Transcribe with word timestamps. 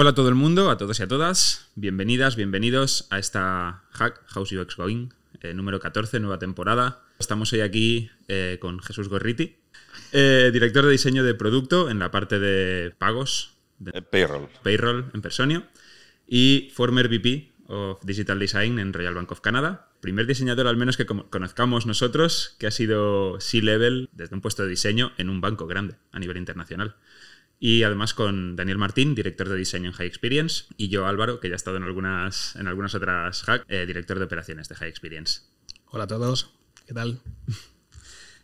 Hola 0.00 0.10
a 0.10 0.14
todo 0.14 0.30
el 0.30 0.34
mundo, 0.34 0.70
a 0.70 0.78
todos 0.78 0.98
y 0.98 1.02
a 1.02 1.08
todas. 1.08 1.68
Bienvenidas, 1.74 2.34
bienvenidos 2.34 3.06
a 3.10 3.18
esta 3.18 3.84
Hack 3.90 4.22
House 4.28 4.50
UX 4.50 4.74
Going, 4.74 5.10
eh, 5.42 5.52
número 5.52 5.78
14, 5.78 6.20
nueva 6.20 6.38
temporada. 6.38 7.02
Estamos 7.18 7.52
hoy 7.52 7.60
aquí 7.60 8.10
eh, 8.26 8.56
con 8.62 8.80
Jesús 8.80 9.10
Gorriti, 9.10 9.58
eh, 10.12 10.48
director 10.54 10.86
de 10.86 10.92
diseño 10.92 11.22
de 11.22 11.34
producto 11.34 11.90
en 11.90 11.98
la 11.98 12.10
parte 12.10 12.38
de 12.38 12.94
pagos. 12.96 13.58
De 13.78 14.00
payroll. 14.00 14.48
Payroll 14.62 15.10
en 15.12 15.20
Personio. 15.20 15.64
Y 16.26 16.70
former 16.72 17.08
VP 17.08 17.52
of 17.66 18.02
Digital 18.02 18.38
Design 18.38 18.78
en 18.78 18.94
Royal 18.94 19.12
Bank 19.12 19.30
of 19.32 19.42
Canada. 19.42 19.90
Primer 20.00 20.26
diseñador, 20.26 20.66
al 20.66 20.78
menos 20.78 20.96
que 20.96 21.04
conozcamos 21.04 21.84
nosotros, 21.84 22.56
que 22.58 22.66
ha 22.66 22.70
sido 22.70 23.38
C-Level 23.38 24.08
desde 24.12 24.34
un 24.34 24.40
puesto 24.40 24.62
de 24.62 24.70
diseño 24.70 25.12
en 25.18 25.28
un 25.28 25.42
banco 25.42 25.66
grande 25.66 25.96
a 26.10 26.18
nivel 26.18 26.38
internacional. 26.38 26.96
Y 27.62 27.82
además 27.82 28.14
con 28.14 28.56
Daniel 28.56 28.78
Martín, 28.78 29.14
director 29.14 29.46
de 29.46 29.56
diseño 29.56 29.90
en 29.90 29.92
High 29.92 30.06
Experience, 30.06 30.64
y 30.78 30.88
yo 30.88 31.06
Álvaro, 31.06 31.40
que 31.40 31.48
ya 31.48 31.54
ha 31.54 31.56
estado 31.56 31.76
en 31.76 31.82
algunas, 31.82 32.56
en 32.56 32.66
algunas 32.66 32.94
otras 32.94 33.42
hack, 33.42 33.66
eh, 33.68 33.84
director 33.86 34.18
de 34.18 34.24
operaciones 34.24 34.70
de 34.70 34.76
High 34.76 34.88
Experience. 34.88 35.42
Hola 35.84 36.04
a 36.04 36.06
todos, 36.06 36.54
¿qué 36.86 36.94
tal? 36.94 37.20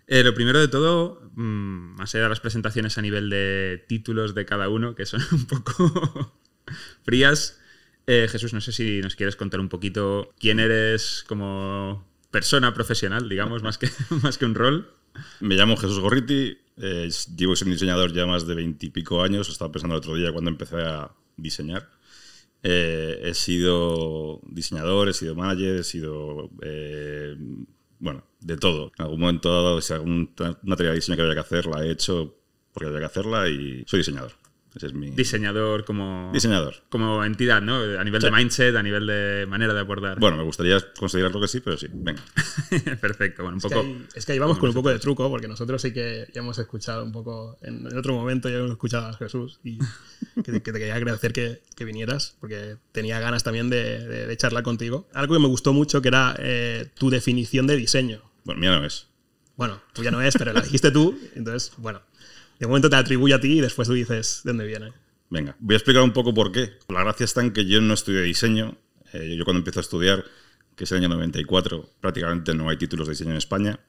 Eh, 0.08 0.22
lo 0.22 0.34
primero 0.34 0.60
de 0.60 0.68
todo, 0.68 1.20
mm, 1.34 1.96
más 1.96 2.14
allá 2.14 2.22
de 2.22 2.28
las 2.28 2.38
presentaciones 2.38 2.96
a 2.96 3.02
nivel 3.02 3.28
de 3.28 3.84
títulos 3.88 4.36
de 4.36 4.46
cada 4.46 4.68
uno, 4.68 4.94
que 4.94 5.04
son 5.04 5.20
un 5.32 5.46
poco 5.46 6.38
frías, 7.02 7.58
eh, 8.06 8.28
Jesús, 8.30 8.52
no 8.52 8.60
sé 8.60 8.70
si 8.70 9.00
nos 9.00 9.16
quieres 9.16 9.34
contar 9.34 9.58
un 9.58 9.68
poquito 9.68 10.32
quién 10.38 10.60
eres 10.60 11.24
como 11.26 12.06
persona 12.30 12.72
profesional, 12.72 13.28
digamos, 13.28 13.64
más 13.64 13.78
que, 13.78 13.90
más 14.22 14.38
que 14.38 14.44
un 14.44 14.54
rol. 14.54 14.94
Me 15.40 15.54
llamo 15.54 15.76
Jesús 15.76 15.98
Gorriti, 16.00 16.58
eh, 16.78 17.08
llevo 17.36 17.56
siendo 17.56 17.72
diseñador 17.72 18.12
ya 18.12 18.26
más 18.26 18.46
de 18.46 18.54
veintipico 18.54 19.23
años, 19.23 19.48
estaba 19.48 19.73
pensando 19.73 19.95
el 19.95 19.98
otro 19.98 20.14
día 20.14 20.32
cuando 20.32 20.50
empecé 20.50 20.76
a 20.76 21.10
diseñar. 21.36 21.88
Eh, 22.62 23.20
he 23.23 23.34
sido 23.34 24.40
diseñador, 24.48 25.08
he 25.08 25.12
sido 25.12 25.34
manager, 25.34 25.76
he 25.76 25.84
sido, 25.84 26.50
bueno, 27.98 28.24
de 28.40 28.56
todo. 28.56 28.92
En 28.98 29.04
algún 29.04 29.20
momento, 29.20 29.80
si 29.80 29.92
alguna 29.92 30.26
tarea 30.34 30.90
de 30.90 30.95
diseño 30.96 31.16
que 31.16 31.23
había 31.23 31.34
que 31.34 31.40
hacer, 31.40 31.66
la 31.66 31.84
he 31.84 31.90
hecho 31.90 32.36
porque 32.73 32.88
había 32.88 33.01
que 33.01 33.06
hacerla 33.06 33.48
y 33.48 33.84
soy 33.86 34.01
diseñador. 34.01 34.32
Diseñador 35.15 35.85
como... 35.85 36.30
Diseñador. 36.32 36.77
Como 36.88 37.24
entidad, 37.24 37.63
¿no? 37.63 37.77
A 37.99 38.05
nivel 38.05 38.21
de 38.21 38.30
mindset, 38.30 38.77
a 38.77 38.82
nivel 38.82 39.07
de 39.07 39.46
manera 39.49 39.73
de 39.73 39.80
abordar. 39.80 40.19
Bueno, 40.19 40.37
me 40.37 40.43
gustaría 40.43 40.79
considerarlo 40.99 41.41
que 41.41 41.49
sí, 41.49 41.60
pero 41.60 41.77
sí, 41.77 41.88
venga. 41.93 42.23
Perfecto, 43.01 43.43
bueno, 43.43 43.57
un 43.57 43.63
poco... 43.63 43.85
es 44.15 44.27
que 44.27 44.32
ahí 44.32 44.38
vamos 44.38 44.59
con 44.59 44.69
un 44.69 44.74
poco 44.74 44.91
de 44.91 44.99
truco, 44.99 45.29
porque 45.30 45.49
nosotros 45.49 45.80
sí 45.80 45.93
que 45.93 46.29
ya 46.35 46.41
hemos 46.41 46.59
escuchado 46.59 47.04
un 47.04 47.13
poco, 47.13 47.59
en, 47.63 47.87
otro 47.97 48.15
momento 48.15 48.49
ya 48.49 48.57
hemos 48.57 48.73
escuchado 48.73 49.07
a 49.07 49.13
Jesús 49.15 49.60
y 49.65 49.79
que, 50.45 50.52
te 50.52 50.63
quería 50.63 50.95
agradecer 50.95 51.32
que, 51.32 51.85
vinieras, 51.85 52.37
porque 52.41 52.77
tenía 52.93 53.21
ganas 53.21 53.45
también 53.45 53.71
de, 53.71 54.07
de, 54.07 54.37
charlar 54.37 54.63
contigo. 54.63 55.09
Algo 55.15 55.35
que 55.35 55.41
me 55.41 55.49
gustó 55.49 55.73
mucho, 55.73 56.02
que 56.02 56.09
era 56.09 56.35
eh, 56.38 56.88
tu 56.99 57.10
definición 57.10 57.66
de 57.66 57.77
diseño. 57.77 58.23
Bueno, 58.45 58.60
mía 58.60 58.79
no 58.79 58.85
es. 58.85 59.09
Bueno, 59.57 59.80
ya 60.02 60.10
no 60.10 60.21
es, 60.21 60.37
pero 60.37 60.52
la 60.52 60.60
dijiste 60.60 60.91
tú, 60.91 61.19
entonces, 61.35 61.73
bueno, 61.79 62.02
de 62.59 62.66
momento 62.66 62.90
te 62.90 62.96
atribuye 62.96 63.35
a 63.35 63.40
ti 63.40 63.59
y 63.59 63.60
después 63.60 63.88
tú 63.88 63.95
dices 63.95 64.41
de 64.44 64.50
dónde 64.50 64.66
viene. 64.66 64.93
Venga, 65.31 65.56
voy 65.59 65.75
a 65.75 65.78
explicar 65.78 66.03
un 66.03 66.12
poco 66.12 66.32
por 66.32 66.53
qué. 66.53 66.75
La 66.88 67.03
gracia 67.03 67.25
está 67.25 67.41
en 67.41 67.53
que 67.53 67.66
yo 67.66 67.81
no 67.81 67.94
estudié 67.94 68.22
diseño. 68.22 68.76
Eh, 69.12 69.37
yo 69.37 69.44
cuando 69.44 69.59
empiezo 69.59 69.81
a 69.81 69.82
estudiar, 69.82 70.25
que 70.75 70.84
es 70.84 70.93
el 70.93 70.98
año 70.98 71.09
94, 71.09 71.91
prácticamente 72.00 72.54
no 72.54 72.69
hay 72.69 72.76
títulos 72.76 73.09
de 73.09 73.12
diseño 73.12 73.31
en 73.31 73.37
España. 73.37 73.81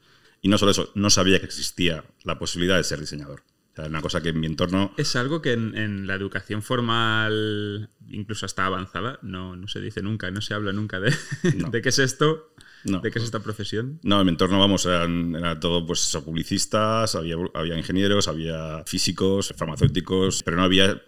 Y 0.41 0.49
no 0.49 0.57
solo 0.57 0.71
eso, 0.71 0.91
no 0.95 1.09
sabía 1.09 1.39
que 1.39 1.45
existía 1.45 2.03
la 2.23 2.39
posibilidad 2.39 2.77
de 2.77 2.83
ser 2.83 2.99
diseñador. 2.99 3.43
O 3.73 3.75
sea, 3.75 3.85
una 3.85 4.01
cosa 4.01 4.21
que 4.21 4.29
en 4.29 4.39
mi 4.39 4.47
entorno... 4.47 4.93
Es 4.97 5.15
algo 5.15 5.41
que 5.41 5.53
en, 5.53 6.07
la 6.07 6.15
educación 6.15 6.63
formal, 6.63 7.89
incluso 8.07 8.45
hasta 8.45 8.65
avanzada, 8.65 9.19
no, 9.21 9.55
no, 9.55 9.67
se 9.67 9.79
dice 9.81 10.01
nunca, 10.01 10.31
no 10.31 10.41
se 10.41 10.53
habla 10.53 10.73
nunca 10.73 10.99
de, 10.99 11.13
de 11.43 11.81
qué 11.81 11.89
es 11.89 11.99
esto. 11.99 12.53
¿De 12.83 13.11
qué 13.11 13.19
es 13.19 13.25
esta 13.25 13.39
profesión? 13.39 13.99
No, 14.03 14.19
en 14.19 14.25
mi 14.25 14.31
entorno, 14.31 14.59
vamos, 14.59 14.85
eran, 14.85 15.35
era 15.35 15.59
todo 15.59 15.85
pues 15.85 16.17
publicistas, 16.23 17.15
había, 17.15 17.35
había 17.53 17.77
ingenieros, 17.77 18.27
había 18.27 18.83
físicos, 18.85 19.53
farmacéuticos, 19.57 20.43
pero 20.43 20.57
no 20.57 20.63
había 20.63 21.01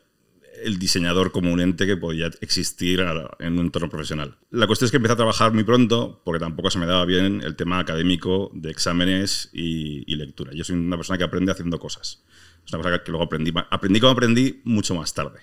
el 0.64 0.80
diseñador 0.80 1.32
como 1.32 1.52
un 1.52 1.60
ente 1.60 1.86
que 1.86 1.98
podía 1.98 2.30
existir 2.42 3.04
en 3.40 3.54
un 3.54 3.60
entorno 3.60 3.90
profesional. 3.90 4.38
La 4.52 4.68
cuestión 4.68 4.86
es 4.86 4.92
que 4.92 4.98
empecé 4.98 5.14
a 5.14 5.18
trabajar 5.18 5.54
muy 5.54 5.64
pronto, 5.64 6.22
porque 6.24 6.40
tampoco 6.40 6.70
se 6.70 6.80
me 6.80 6.86
daba 6.86 7.06
bien 7.06 7.42
el 7.42 7.56
tema 7.56 7.80
académico 7.80 8.52
de 8.54 8.72
exámenes 8.72 9.50
y, 9.54 10.16
lectura. 10.16 10.52
Yo 10.54 10.64
soy 10.64 10.76
una 10.76 10.98
persona 10.98 11.18
que 11.18 11.24
aprende 11.24 11.52
haciendo 11.52 11.80
cosas. 11.80 12.24
Es 12.66 12.74
una 12.74 12.84
cosa 12.84 13.04
que 13.04 13.12
luego 13.12 13.24
aprendí. 13.24 13.54
Aprendí 13.70 14.00
como 14.02 14.12
aprendí 14.12 14.62
mucho 14.66 14.94
más 14.96 15.14
tarde. 15.14 15.40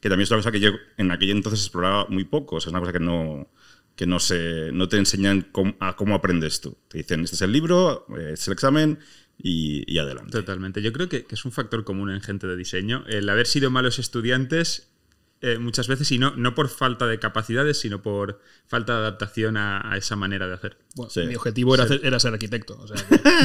Que 0.00 0.08
también 0.08 0.24
es 0.24 0.30
una 0.30 0.38
cosa 0.38 0.50
que 0.50 0.58
yo 0.58 0.70
en 0.96 1.12
aquel 1.12 1.30
entonces 1.30 1.60
exploraba 1.60 2.06
muy 2.08 2.24
poco. 2.24 2.58
es 2.58 2.66
una 2.66 2.80
cosa 2.80 2.92
que 2.92 2.98
no, 2.98 3.48
que 4.00 4.06
no, 4.06 4.18
se, 4.18 4.70
no 4.72 4.88
te 4.88 4.96
enseñan 4.96 5.42
cómo, 5.52 5.76
a 5.78 5.94
cómo 5.94 6.14
aprendes 6.14 6.62
tú. 6.62 6.74
Te 6.88 6.96
dicen, 6.96 7.20
este 7.20 7.36
es 7.36 7.42
el 7.42 7.52
libro, 7.52 8.06
este 8.16 8.32
es 8.32 8.46
el 8.48 8.54
examen 8.54 8.98
y, 9.36 9.98
adelante. 9.98 10.32
Totalmente. 10.32 10.80
Yo 10.80 10.90
creo 10.90 11.10
que, 11.10 11.26
es 11.28 11.44
un 11.44 11.52
factor 11.52 11.84
común 11.84 12.10
en 12.10 12.22
gente 12.22 12.46
de 12.46 12.56
diseño. 12.56 13.04
El 13.08 13.28
haber 13.28 13.46
sido 13.46 13.70
malos 13.70 13.98
estudiantes 13.98 14.88
eh, 15.42 15.58
muchas 15.58 15.86
veces, 15.86 16.10
y 16.12 16.18
no, 16.18 16.34
no 16.34 16.54
por 16.54 16.70
falta 16.70 17.06
de 17.06 17.18
capacidades, 17.18 17.78
sino 17.78 18.00
por 18.00 18.40
falta 18.66 18.94
de 18.94 19.00
adaptación 19.00 19.58
a, 19.58 19.94
esa 19.98 20.16
manera 20.16 20.48
de 20.48 20.54
hacer. 20.54 20.78
Mi 21.28 21.34
objetivo 21.34 21.74
era, 21.74 21.86
ser, 21.86 22.00
era 22.02 22.18
ser 22.18 22.32
arquitecto. 22.32 22.82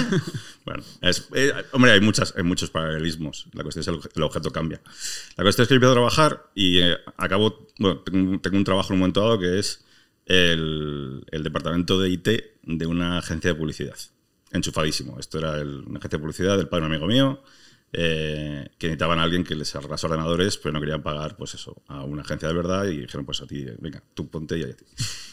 bueno, 0.65 0.83
eh, 1.01 1.53
hombre, 1.73 1.91
hay, 1.91 1.99
muchas, 1.99 2.33
hay 2.37 2.43
muchos 2.43 2.69
paralelismos. 2.69 3.47
La 3.51 3.63
cuestión 3.63 3.81
es 3.81 3.87
el, 3.89 3.99
el 4.15 4.23
objeto 4.23 4.51
cambia. 4.51 4.79
La 5.35 5.43
cuestión 5.43 5.63
es 5.63 5.67
que 5.67 5.73
empiezo 5.73 5.91
a 5.91 5.95
trabajar 5.95 6.49
y 6.55 6.79
eh, 6.79 6.95
acabo, 7.17 7.67
bueno, 7.77 7.99
tengo, 7.99 8.39
tengo, 8.39 8.55
un 8.55 8.63
trabajo 8.63 8.93
en 8.93 8.93
un 8.93 8.99
momento 9.01 9.19
dado 9.19 9.37
que 9.37 9.59
es 9.59 9.84
el, 10.25 11.25
departamento 11.31 11.99
de 11.99 12.09
IT 12.09 12.27
de 12.63 12.85
una 12.85 13.17
agencia 13.17 13.51
de 13.51 13.55
publicidad. 13.55 13.97
Enchufadísimo. 14.51 15.19
Esto 15.19 15.39
era 15.39 15.51
una 15.61 15.99
agencia 15.99 16.17
de 16.17 16.19
publicidad 16.19 16.57
del 16.57 16.67
padre 16.67 16.83
de 16.83 16.87
un 16.87 16.93
amigo 16.93 17.07
mío, 17.07 17.41
eh, 17.93 18.67
que 18.77 18.87
necesitaban 18.87 19.19
a 19.19 19.23
alguien 19.23 19.43
que 19.43 19.55
les 19.55 19.73
arreglase 19.75 20.07
ordenadores, 20.07 20.57
pero 20.57 20.73
no 20.73 20.79
querían 20.79 21.01
pagar, 21.01 21.37
pues 21.37 21.53
eso, 21.53 21.81
a 21.87 22.03
una 22.03 22.23
agencia 22.23 22.47
de 22.47 22.53
verdad 22.53 22.85
y 22.85 22.97
dijeron, 22.97 23.25
pues 23.25 23.41
a 23.41 23.47
ti, 23.47 23.65
venga, 23.79 24.03
tú 24.13 24.29
ponte 24.29 24.57
y 24.57 24.63
a 24.63 24.75
ti. 24.75 24.83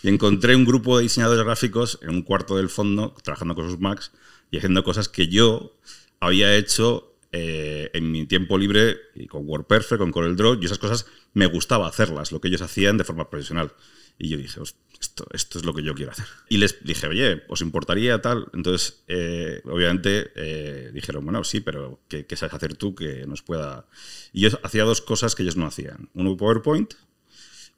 Y 0.03 0.09
encontré 0.09 0.55
un 0.55 0.65
grupo 0.65 0.97
de 0.97 1.05
diseñadores 1.05 1.45
gráficos 1.45 1.99
en 2.03 2.11
un 2.11 2.23
cuarto 2.23 2.57
del 2.57 2.69
fondo, 2.69 3.15
trabajando 3.23 3.55
con 3.55 3.69
sus 3.69 3.81
Macs 3.81 4.13
y 4.51 4.59
haciendo 4.59 4.85
cosas 4.85 5.09
que 5.09 5.29
yo 5.29 5.77
había 6.21 6.55
hecho 6.55 7.17
eh, 7.33 7.91
en 7.95 8.13
mi 8.13 8.27
tiempo 8.27 8.59
libre 8.59 8.97
y 9.15 9.27
con 9.27 9.49
WordPerfect, 9.49 9.99
con 9.99 10.13
CorelDRAW, 10.13 10.59
y 10.61 10.67
esas 10.67 10.79
cosas 10.79 11.07
me 11.33 11.47
gustaba 11.47 11.89
hacerlas, 11.89 12.31
lo 12.31 12.41
que 12.41 12.49
ellos 12.49 12.63
hacían 12.63 12.99
de 12.99 13.05
forma 13.05 13.31
profesional. 13.31 13.73
Y 14.19 14.29
yo 14.29 14.39
dije, 14.39 14.61
esto, 15.01 15.27
esto 15.33 15.59
es 15.59 15.65
lo 15.65 15.75
que 15.75 15.83
yo 15.83 15.95
quiero 15.95 16.13
hacer. 16.13 16.27
Y 16.49 16.59
les 16.59 16.85
dije, 16.85 17.07
oye, 17.09 17.43
¿os 17.49 17.61
importaría 17.61 18.21
tal? 18.23 18.47
Entonces, 18.55 19.03
eh, 19.09 19.61
obviamente, 19.65 20.31
eh, 20.37 20.91
dijeron, 20.95 21.25
bueno, 21.25 21.43
sí, 21.45 21.61
pero 21.61 22.01
¿qué, 22.09 22.25
sabes 22.37 22.55
hacer 22.55 22.77
tú 22.77 22.95
que 22.95 23.27
nos 23.27 23.43
pueda...? 23.43 23.87
Y 24.33 24.43
yo 24.43 24.51
hacía 24.63 24.85
dos 24.85 25.01
cosas 25.01 25.35
que 25.35 25.43
ellos 25.43 25.57
no 25.57 25.67
hacían. 25.67 26.09
Uno, 26.15 26.37
PowerPoint, 26.37 26.95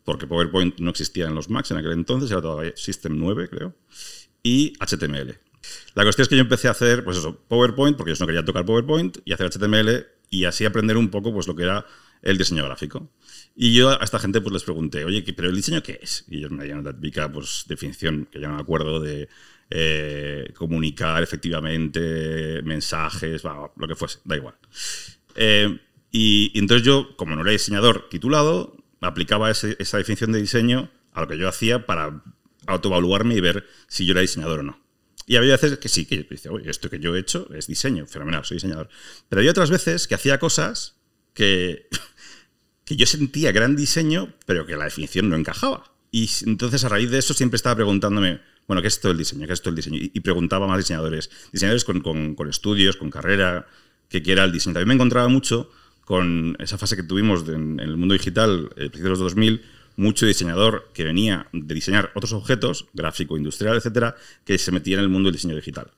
porque 0.05 0.27
PowerPoint 0.27 0.79
no 0.81 0.91
existía 0.91 1.27
en 1.27 1.35
los 1.35 1.49
Macs 1.49 1.71
en 1.71 1.79
aquel 1.79 1.93
entonces, 1.93 2.31
era 2.31 2.43
todavía 2.43 2.73
System 2.77 3.19
9, 3.19 3.49
creo, 3.49 3.75
y 4.43 4.75
HTML. 4.79 5.39
La 5.95 6.03
cuestión 6.03 6.25
es 6.25 6.29
que 6.29 6.37
yo 6.37 6.43
empecé 6.43 6.69
a 6.69 6.73
hacer, 6.73 7.05
pues 7.05 7.17
eso, 7.17 7.41
PowerPoint, 7.49 7.97
porque 7.97 8.13
yo 8.13 8.17
no 8.21 8.27
quería 8.27 8.45
tocar 8.45 8.67
PowerPoint, 8.67 9.19
y 9.25 9.33
hacer 9.33 9.51
HTML, 9.51 10.07
y 10.29 10.45
así 10.45 10.67
aprender 10.67 10.97
un 10.99 11.09
poco, 11.09 11.33
pues 11.33 11.47
lo 11.47 11.57
que 11.57 11.63
era 11.63 11.87
el 12.23 12.39
diseño 12.39 12.65
gráfico. 12.65 13.11
Y 13.57 13.75
yo 13.75 13.91
a 13.91 14.03
esta 14.03 14.19
gente 14.19 14.41
pues 14.41 14.53
les 14.53 14.65
pregunté, 14.65 15.05
oye, 15.05 15.23
¿pero 15.35 15.49
el 15.49 15.55
diseño 15.55 15.83
qué 15.83 16.01
es? 16.03 16.25
Y 16.29 16.39
ellos 16.39 16.51
me 16.51 16.65
dieron 16.65 16.85
la 16.85 16.93
típica 16.93 17.31
pues, 17.31 17.65
definición, 17.69 18.27
que 18.31 18.41
ya 18.41 18.49
no 18.49 18.55
me 18.57 18.61
acuerdo, 18.61 19.01
de 19.01 19.29
eh, 19.71 20.53
comunicar 20.57 21.23
efectivamente 21.23 22.63
mensajes, 22.63 23.45
lo 23.45 23.89
que 23.89 23.95
fuese, 23.95 24.19
da 24.25 24.37
igual. 24.37 24.55
Eh, 25.37 25.79
y, 26.11 26.53
entonces 26.59 26.85
yo, 26.85 27.17
como 27.17 27.37
no 27.37 27.43
era 27.43 27.53
diseñador 27.53 28.09
titulado, 28.09 28.77
aplicaba 29.01 29.51
esa 29.51 29.99
definición 29.99 30.33
de 30.33 30.41
diseño 30.41 30.91
a 31.13 31.21
lo 31.21 31.29
que 31.29 31.39
yo 31.39 31.49
hacía 31.49 31.87
para 31.87 32.23
autoevaluarme 32.67 33.35
y 33.35 33.41
ver 33.41 33.67
si 33.87 34.05
yo 34.05 34.13
era 34.13 34.21
diseñador 34.21 34.61
o 34.61 34.63
no. 34.65 34.81
Y 35.27 35.37
había 35.37 35.53
veces 35.53 35.79
que 35.79 35.89
sí, 35.89 36.07
que 36.07 36.17
yo 36.19 36.25
decía, 36.29 36.53
oye, 36.53 36.71
esto 36.71 36.91
que 36.91 36.99
yo 36.99 37.15
he 37.17 37.21
hecho 37.21 37.49
es 37.55 37.67
diseño, 37.67 38.07
fenomenal, 38.07 38.45
soy 38.45 38.57
diseñador. 38.57 38.89
Pero 39.29 39.41
había 39.41 39.53
otras 39.53 39.71
veces 39.71 40.07
que 40.07 40.15
hacía 40.15 40.39
cosas 40.39 40.97
que 41.33 41.89
que 42.85 42.97
yo 42.97 43.07
sentía 43.07 43.53
gran 43.53 43.77
diseño, 43.77 44.33
pero 44.47 44.67
que 44.67 44.77
la 44.77 44.85
definición 44.85 45.29
no 45.29 45.37
encajaba. 45.37 45.91
Y 46.11 46.31
entonces 46.47 46.85
a 46.85 46.89
raíz 46.89 47.11
de 47.11 47.19
eso 47.19 47.35
siempre 47.35 47.57
estaba 47.57 47.75
preguntándome, 47.75 48.41
bueno, 48.69 48.83
¿qué 48.83 48.89
es 48.89 49.01
todo 49.01 49.13
el 49.13 49.19
diseño? 49.19 49.47
¿Qué 49.47 49.53
es 49.53 49.61
todo 49.61 49.71
el 49.71 49.77
diseño? 49.77 49.99
Y, 50.01 50.21
preguntaba 50.21 50.67
a 50.67 50.69
más 50.69 50.79
diseñadores, 50.79 51.31
diseñadores 51.53 51.85
con, 51.85 52.01
con, 52.01 52.49
estudios, 52.49 52.97
con 52.97 53.11
carrera, 53.11 53.67
que 54.09 54.23
quiera 54.23 54.45
el 54.45 54.53
diseño. 54.53 54.75
También 54.75 54.89
me 54.89 54.95
encontraba 54.95 55.29
mucho 55.29 55.71
con 56.05 56.57
esa 56.61 56.79
fase 56.79 56.97
que 56.97 57.03
tuvimos 57.03 57.49
en 57.49 57.81
el 57.81 57.97
mundo 57.97 58.15
digital, 58.15 58.71
el 58.77 58.91
principio 58.91 59.05
de 59.05 59.11
los 59.11 59.19
2000, 59.19 59.63
mucho 59.97 60.27
diseñador 60.27 60.91
que 60.93 61.05
venía 61.05 61.49
de 61.53 61.75
diseñar 61.75 62.11
otros 62.15 62.33
objetos, 62.33 62.87
gráfico, 62.93 63.37
industrial, 63.37 63.77
etcétera, 63.77 64.17
que 64.45 64.59
se 64.59 64.73
metía 64.73 64.97
en 64.97 65.03
el 65.03 65.09
mundo 65.09 65.29
del 65.29 65.35
diseño 65.35 65.57
digital. 65.57 65.91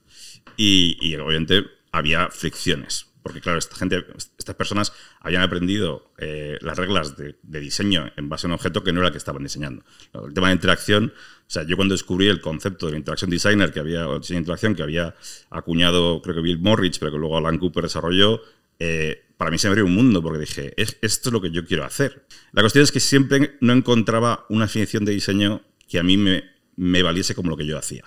Y, 0.56 0.97
y 1.00 1.15
obviamente 1.17 1.67
había 1.93 2.31
fricciones 2.31 3.06
Porque, 3.26 3.40
claro, 3.40 3.58
esta 3.58 3.75
gente, 3.75 4.06
estas 4.38 4.55
personas 4.55 4.93
habían 5.19 5.43
aprendido 5.43 6.12
eh, 6.17 6.58
las 6.61 6.78
reglas 6.78 7.17
de, 7.17 7.34
diseño 7.43 8.12
en 8.17 8.28
base 8.28 8.46
a 8.46 8.49
un 8.49 8.52
objeto 8.52 8.84
que 8.84 8.93
no 8.93 9.00
era 9.00 9.08
el 9.08 9.12
que 9.12 9.19
estaban 9.19 9.43
diseñando. 9.43 9.82
El 10.14 10.32
tema 10.32 10.46
de 10.46 10.55
interacción, 10.55 11.12
o 11.12 11.50
sea, 11.50 11.64
yo 11.64 11.75
cuando 11.75 11.94
descubrí 11.94 12.28
el 12.28 12.40
concepto 12.40 12.87
del 12.87 12.94
Interaction 12.94 13.28
Designer, 13.28 13.73
que 13.73 13.81
había, 13.81 14.08
o 14.08 14.20
diseño 14.20 14.37
de 14.37 14.43
interacción, 14.43 14.76
que 14.76 14.84
había 14.84 15.17
acuñado, 15.50 16.23
creo 16.23 16.37
que 16.37 16.40
Bill 16.40 16.61
Morrich, 16.61 17.00
pero 17.00 17.11
que 17.11 17.19
luego 17.19 17.37
Alan 17.37 17.58
Cooper 17.58 17.82
desarrolló, 17.82 18.43
eh, 18.78 19.25
para 19.37 19.50
mí 19.50 19.58
se 19.58 19.67
abrió 19.67 19.87
un 19.87 19.94
mundo 19.96 20.23
porque 20.23 20.38
dije, 20.38 20.73
esto 20.76 21.28
es 21.28 21.32
lo 21.32 21.40
que 21.40 21.50
yo 21.50 21.67
quiero 21.67 21.84
hacer. 21.84 22.26
La 22.52 22.62
cuestión 22.62 22.84
es 22.84 22.93
que 22.93 23.00
siempre 23.00 23.56
no 23.61 23.73
encontraba 23.73 24.46
una 24.50 24.67
definición 24.67 25.05
de 25.05 25.11
diseño 25.11 25.62
que 25.88 25.99
a 25.99 26.05
mí 26.05 26.17
me, 26.17 26.44
me 26.76 27.02
valiese 27.02 27.34
como 27.34 27.50
lo 27.50 27.56
que 27.56 27.67
yo 27.67 27.76
hacía. 27.76 28.05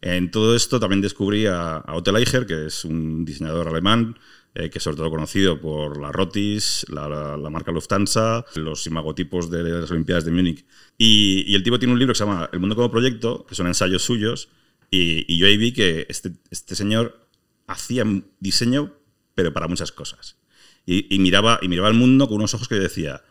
En 0.00 0.30
todo 0.30 0.56
esto 0.56 0.80
también 0.80 1.02
descubrí 1.02 1.46
a, 1.46 1.76
a 1.76 1.94
Otto 1.94 2.12
Leicher, 2.12 2.46
que 2.46 2.66
es 2.66 2.84
un 2.84 3.24
diseñador 3.24 3.68
alemán, 3.68 4.16
eh, 4.52 4.68
que 4.68 4.78
es 4.78 4.84
sobre 4.84 4.96
todo 4.96 5.10
conocido 5.10 5.60
por 5.60 6.00
la 6.00 6.10
Rotis, 6.10 6.84
la, 6.88 7.38
marca 7.50 7.70
Lufthansa, 7.70 8.44
los 8.56 8.84
imagotipos 8.88 9.48
de 9.48 9.62
las 9.62 9.90
Olimpiadas 9.92 10.24
de 10.24 10.32
Múnich. 10.32 10.64
Y, 10.98 11.54
el 11.54 11.62
tipo 11.62 11.78
tiene 11.78 11.92
un 11.92 12.00
libro 12.00 12.14
que 12.14 12.18
se 12.18 12.24
llama 12.24 12.50
El 12.52 12.58
mundo 12.58 12.74
como 12.74 12.90
proyecto, 12.90 13.46
que 13.46 13.54
son 13.54 13.68
ensayos 13.68 14.02
suyos, 14.02 14.48
y, 14.90 15.38
yo 15.38 15.46
ahí 15.46 15.56
vi 15.56 15.72
que 15.72 16.04
este, 16.08 16.32
este, 16.50 16.74
señor 16.74 17.28
hacía 17.68 18.04
diseño, 18.40 18.92
pero 19.36 19.52
para 19.52 19.68
muchas 19.68 19.92
cosas. 19.92 20.36
Y, 20.84 21.16
miraba, 21.20 21.60
y 21.62 21.68
miraba 21.68 21.86
el 21.86 21.94
mundo 21.94 22.26
con 22.26 22.38
unos 22.38 22.52
ojos 22.54 22.66
que 22.66 22.74
yo 22.74 22.82
decía, 22.82 23.22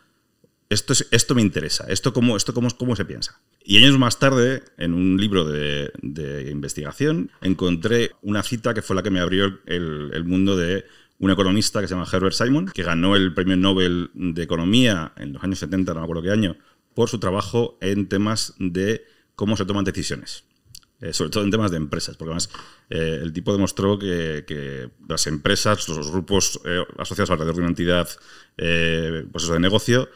esto, 0.70 0.92
es, 0.92 1.06
esto 1.10 1.34
me 1.34 1.42
interesa, 1.42 1.84
esto 1.88 2.12
cómo, 2.12 2.36
esto 2.36 2.54
cómo, 2.54 2.68
cómo 2.70 2.96
se 2.96 3.04
piensa. 3.04 3.40
Y 3.62 3.76
años 3.76 3.98
más 3.98 4.18
tarde, 4.18 4.62
en 4.78 4.94
un 4.94 5.20
libro 5.20 5.44
de, 5.44 5.90
investigación, 6.50 7.30
encontré 7.42 8.12
una 8.22 8.42
cita 8.42 8.72
que 8.72 8.80
fue 8.80 8.96
la 8.96 9.02
que 9.02 9.10
me 9.10 9.20
abrió 9.20 9.58
el, 9.66 10.24
mundo 10.24 10.56
de 10.56 10.86
un 11.18 11.30
economista 11.30 11.80
que 11.80 11.88
se 11.88 11.94
llama 11.94 12.08
Herbert 12.10 12.34
Simon, 12.34 12.66
que 12.72 12.84
ganó 12.84 13.16
el 13.16 13.34
premio 13.34 13.56
Nobel 13.56 14.10
de 14.14 14.42
Economía 14.42 15.12
en 15.16 15.32
los 15.34 15.42
años 15.44 15.58
70, 15.58 15.92
no 15.92 16.00
me 16.00 16.04
acuerdo 16.04 16.22
qué 16.22 16.30
año, 16.30 16.56
por 16.94 17.08
su 17.08 17.18
trabajo 17.18 17.76
en 17.80 18.08
temas 18.08 18.54
de 18.58 19.04
cómo 19.34 19.56
se 19.56 19.66
toman 19.66 19.84
decisiones. 19.84 20.44
Eh, 21.02 21.14
sobre 21.14 21.30
todo 21.30 21.44
en 21.44 21.50
temas 21.50 21.70
de 21.70 21.78
empresas, 21.78 22.14
porque 22.16 22.28
además 22.28 22.50
eh, 22.90 23.20
el 23.22 23.32
tipo 23.32 23.54
demostró 23.54 23.98
que, 23.98 24.90
las 25.08 25.26
empresas, 25.26 25.88
los 25.88 26.10
grupos 26.10 26.60
eh, 26.66 26.84
asociados 26.98 27.30
alrededor 27.30 27.54
de 27.54 27.60
una 27.62 27.70
entidad 27.70 28.06
pues 28.56 29.44
eso, 29.44 29.54
de 29.54 29.60
negocio, 29.60 30.10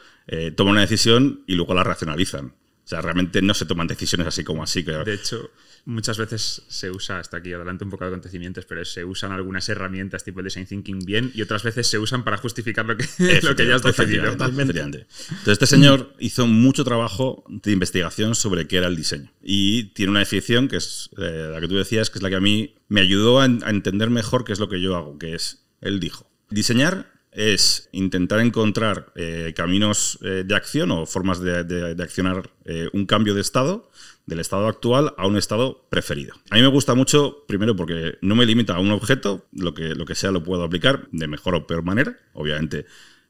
toman 0.55 0.73
una 0.73 0.81
decisión 0.81 1.43
y 1.47 1.55
luego 1.55 1.73
la 1.73 1.83
racionalizan. 1.83 2.53
O 2.85 2.87
sea, 2.87 3.01
realmente 3.01 3.41
no 3.41 3.55
se 3.55 3.65
toman 3.65 3.87
decisiones 3.87 4.27
así 4.27 4.43
como 4.43 4.61
así. 4.61 4.83
De 4.83 5.13
hecho, 5.15 5.49
muchas 5.85 6.19
veces 6.19 6.61
se 6.67 6.91
usa, 6.91 7.17
hasta 7.17 7.37
aquí 7.37 7.51
adelante 7.51 7.83
un 7.83 7.89
poco 7.89 8.03
de 8.03 8.09
acontecimientos, 8.09 8.65
pero 8.65 8.85
se 8.85 9.03
usan 9.03 9.31
algunas 9.31 9.67
herramientas 9.69 10.23
tipo 10.23 10.39
el 10.39 10.43
design 10.43 10.67
thinking 10.67 10.99
bien 10.99 11.31
y 11.33 11.41
otras 11.41 11.63
veces 11.63 11.87
se 11.87 11.97
usan 11.97 12.23
para 12.23 12.37
justificar 12.37 12.85
lo 12.85 12.95
que, 12.95 13.07
lo 13.41 13.55
que 13.55 13.65
ya 13.65 13.77
has 13.77 13.81
definido. 13.81 14.29
Totalmente. 14.31 14.79
Entonces, 14.81 15.47
este 15.47 15.65
señor 15.65 16.13
hizo 16.19 16.45
mucho 16.45 16.83
trabajo 16.83 17.43
de 17.47 17.71
investigación 17.71 18.35
sobre 18.35 18.67
qué 18.67 18.77
era 18.77 18.85
el 18.85 18.95
diseño. 18.95 19.31
Y 19.41 19.85
tiene 19.95 20.11
una 20.11 20.19
definición 20.19 20.67
que 20.67 20.77
es 20.77 21.09
eh, 21.17 21.49
la 21.51 21.59
que 21.59 21.67
tú 21.67 21.77
decías, 21.77 22.11
que 22.11 22.19
es 22.19 22.21
la 22.21 22.29
que 22.29 22.35
a 22.35 22.41
mí 22.41 22.75
me 22.87 23.01
ayudó 23.01 23.39
a, 23.39 23.45
a 23.45 23.69
entender 23.71 24.11
mejor 24.11 24.45
qué 24.45 24.53
es 24.53 24.59
lo 24.59 24.69
que 24.69 24.79
yo 24.79 24.95
hago, 24.95 25.17
que 25.17 25.33
es, 25.33 25.65
él 25.81 25.99
dijo, 25.99 26.29
diseñar 26.51 27.14
es 27.35 27.89
intentar 27.91 28.39
encontrar 28.39 29.11
eh, 29.15 29.53
caminos 29.55 30.17
eh, 30.21 30.43
de 30.45 30.55
acción 30.55 30.89
o 30.91 31.05
formas 31.05 31.41
de, 31.41 31.95
accionar 32.01 32.49
eh, 32.63 32.89
un 32.93 33.05
cambio 33.05 33.35
de 33.35 33.41
estado 33.41 33.91
del 34.25 34.39
estado 34.39 34.67
actual 34.67 35.13
a 35.17 35.27
un 35.27 35.37
estado 35.37 35.85
preferido. 35.89 36.33
A 36.49 36.55
mí 36.55 36.61
me 36.61 36.67
gusta 36.67 36.95
mucho, 36.95 37.43
primero 37.47 37.75
porque 37.75 38.17
no 38.21 38.35
me 38.35 38.45
limita 38.45 38.75
a 38.75 38.79
un 38.79 38.91
objeto, 38.91 39.45
lo 39.51 39.73
que, 39.73 39.93
lo 39.93 40.05
que 40.05 40.15
sea 40.15 40.31
lo 40.31 40.43
puedo 40.43 40.63
aplicar 40.63 41.07
de 41.11 41.27
mejor 41.27 41.53
o 41.53 41.67
peor 41.67 41.83
manera. 41.83 42.17
Obviamente, 42.33 42.85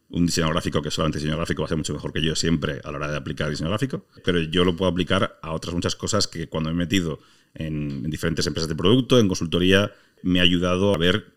un 0.09 0.25
diseño 0.27 0.49
gráfico 0.51 0.81
que 0.81 0.91
solamente 0.91 1.19
diseño 1.19 1.35
gráfico 1.35 1.63
va 1.63 1.65
a 1.65 1.69
ser 1.69 1.77
mucho 1.77 1.93
mejor 1.93 2.13
que 2.13 2.21
yo 2.21 2.35
siempre 2.35 2.79
a 2.83 2.91
la 2.91 2.97
hora 2.97 3.11
de 3.11 3.17
aplicar 3.17 3.49
diseño 3.49 3.69
gráfico, 3.69 4.05
pero 4.23 4.39
yo 4.39 4.63
lo 4.63 4.75
puedo 4.77 4.89
aplicar 4.89 5.37
a 5.41 5.51
otras 5.51 5.73
muchas 5.73 5.95
cosas 5.95 6.27
que 6.27 6.47
cuando 6.47 6.69
me 6.69 6.75
he 6.75 6.77
metido 6.85 7.19
en, 7.55 8.05
en 8.05 8.09
diferentes 8.09 8.47
empresas 8.47 8.69
de 8.69 8.75
producto, 8.75 9.19
en 9.19 9.27
consultoría, 9.27 9.91
me 10.21 10.39
ha 10.39 10.43
ayudado 10.43 10.93
a 10.93 10.97
ver 10.97 11.34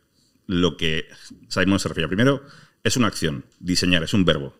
lo 0.48 0.76
que 0.76 1.06
Simon 1.48 1.78
se 1.78 1.88
refiere. 1.88 2.08
Primero, 2.08 2.42
es 2.82 2.96
una 2.96 3.06
acción, 3.06 3.44
diseñar, 3.60 4.02
es 4.02 4.14
un 4.14 4.24
verbo. 4.24 4.58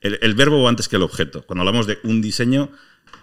el, 0.00 0.34
verbo 0.34 0.62
va 0.62 0.68
antes 0.68 0.86
que 0.86 0.96
el 0.96 1.02
objeto. 1.02 1.44
Cuando 1.44 1.62
hablamos 1.62 1.88
de 1.88 1.98
un 2.04 2.22
diseño, 2.22 2.70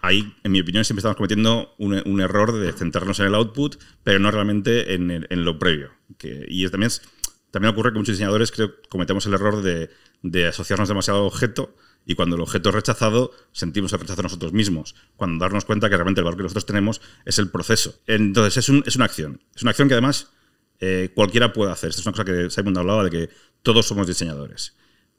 ahí, 0.02 0.36
en 0.44 0.52
mi 0.52 0.60
opinión, 0.60 0.84
siempre 0.84 1.00
estamos 1.00 1.16
cometiendo 1.16 1.76
un, 1.78 2.22
error 2.22 2.52
de 2.52 2.74
centrarnos 2.74 3.20
en 3.20 3.28
el 3.28 3.36
output, 3.36 3.78
pero 4.04 4.20
no 4.20 4.32
realmente 4.32 4.94
en, 4.94 5.46
lo 5.46 5.58
previo. 5.60 5.92
y 6.20 6.68
también, 6.70 6.92
también 7.52 7.72
ocurre 7.72 7.94
que 7.94 8.00
muchos 8.00 8.16
diseñadores 8.16 8.52
cometemos 8.90 9.26
el 9.28 9.34
error 9.36 9.62
de, 9.62 10.48
asociarnos 10.48 10.90
demasiado 10.90 11.22
al 11.22 11.28
objeto 11.28 11.76
y 12.06 12.16
cuando 12.16 12.36
el 12.36 12.42
objeto 12.42 12.70
es 12.70 12.76
rechazado, 12.76 13.32
sentimos 13.52 13.94
el 13.94 14.00
rechazo 14.00 14.24
nosotros 14.24 14.54
mismos. 14.54 14.96
Cuando 15.16 15.44
darnos 15.44 15.66
cuenta 15.66 15.90
que 15.90 15.96
realmente 15.96 16.22
el 16.22 16.26
valor 16.26 16.38
que 16.38 16.44
nosotros 16.44 16.66
tenemos 16.66 17.02
es 17.26 17.38
el 17.38 17.52
proceso. 17.52 18.00
Entonces, 18.08 18.58
es, 18.58 18.88
es 18.88 18.96
una 18.96 19.06
acción. 19.06 19.44
Es 19.56 19.62
una 19.62 19.72
acción 19.72 19.88
que 19.90 19.94
además 19.94 20.32
eh, 20.80 21.12
cualquiera 21.14 21.54
puede 21.54 21.72
hacer. 21.72 21.90
Esta 21.90 22.02
es 22.02 22.08
una 22.08 22.14
cosa 22.14 22.26
que 22.26 22.50
Simon 22.50 22.78
hablaba 22.78 23.04
de 23.04 23.10
que 23.10 23.30
todos 23.62 23.86
somos 23.86 24.08
diseñadores. 24.08 24.76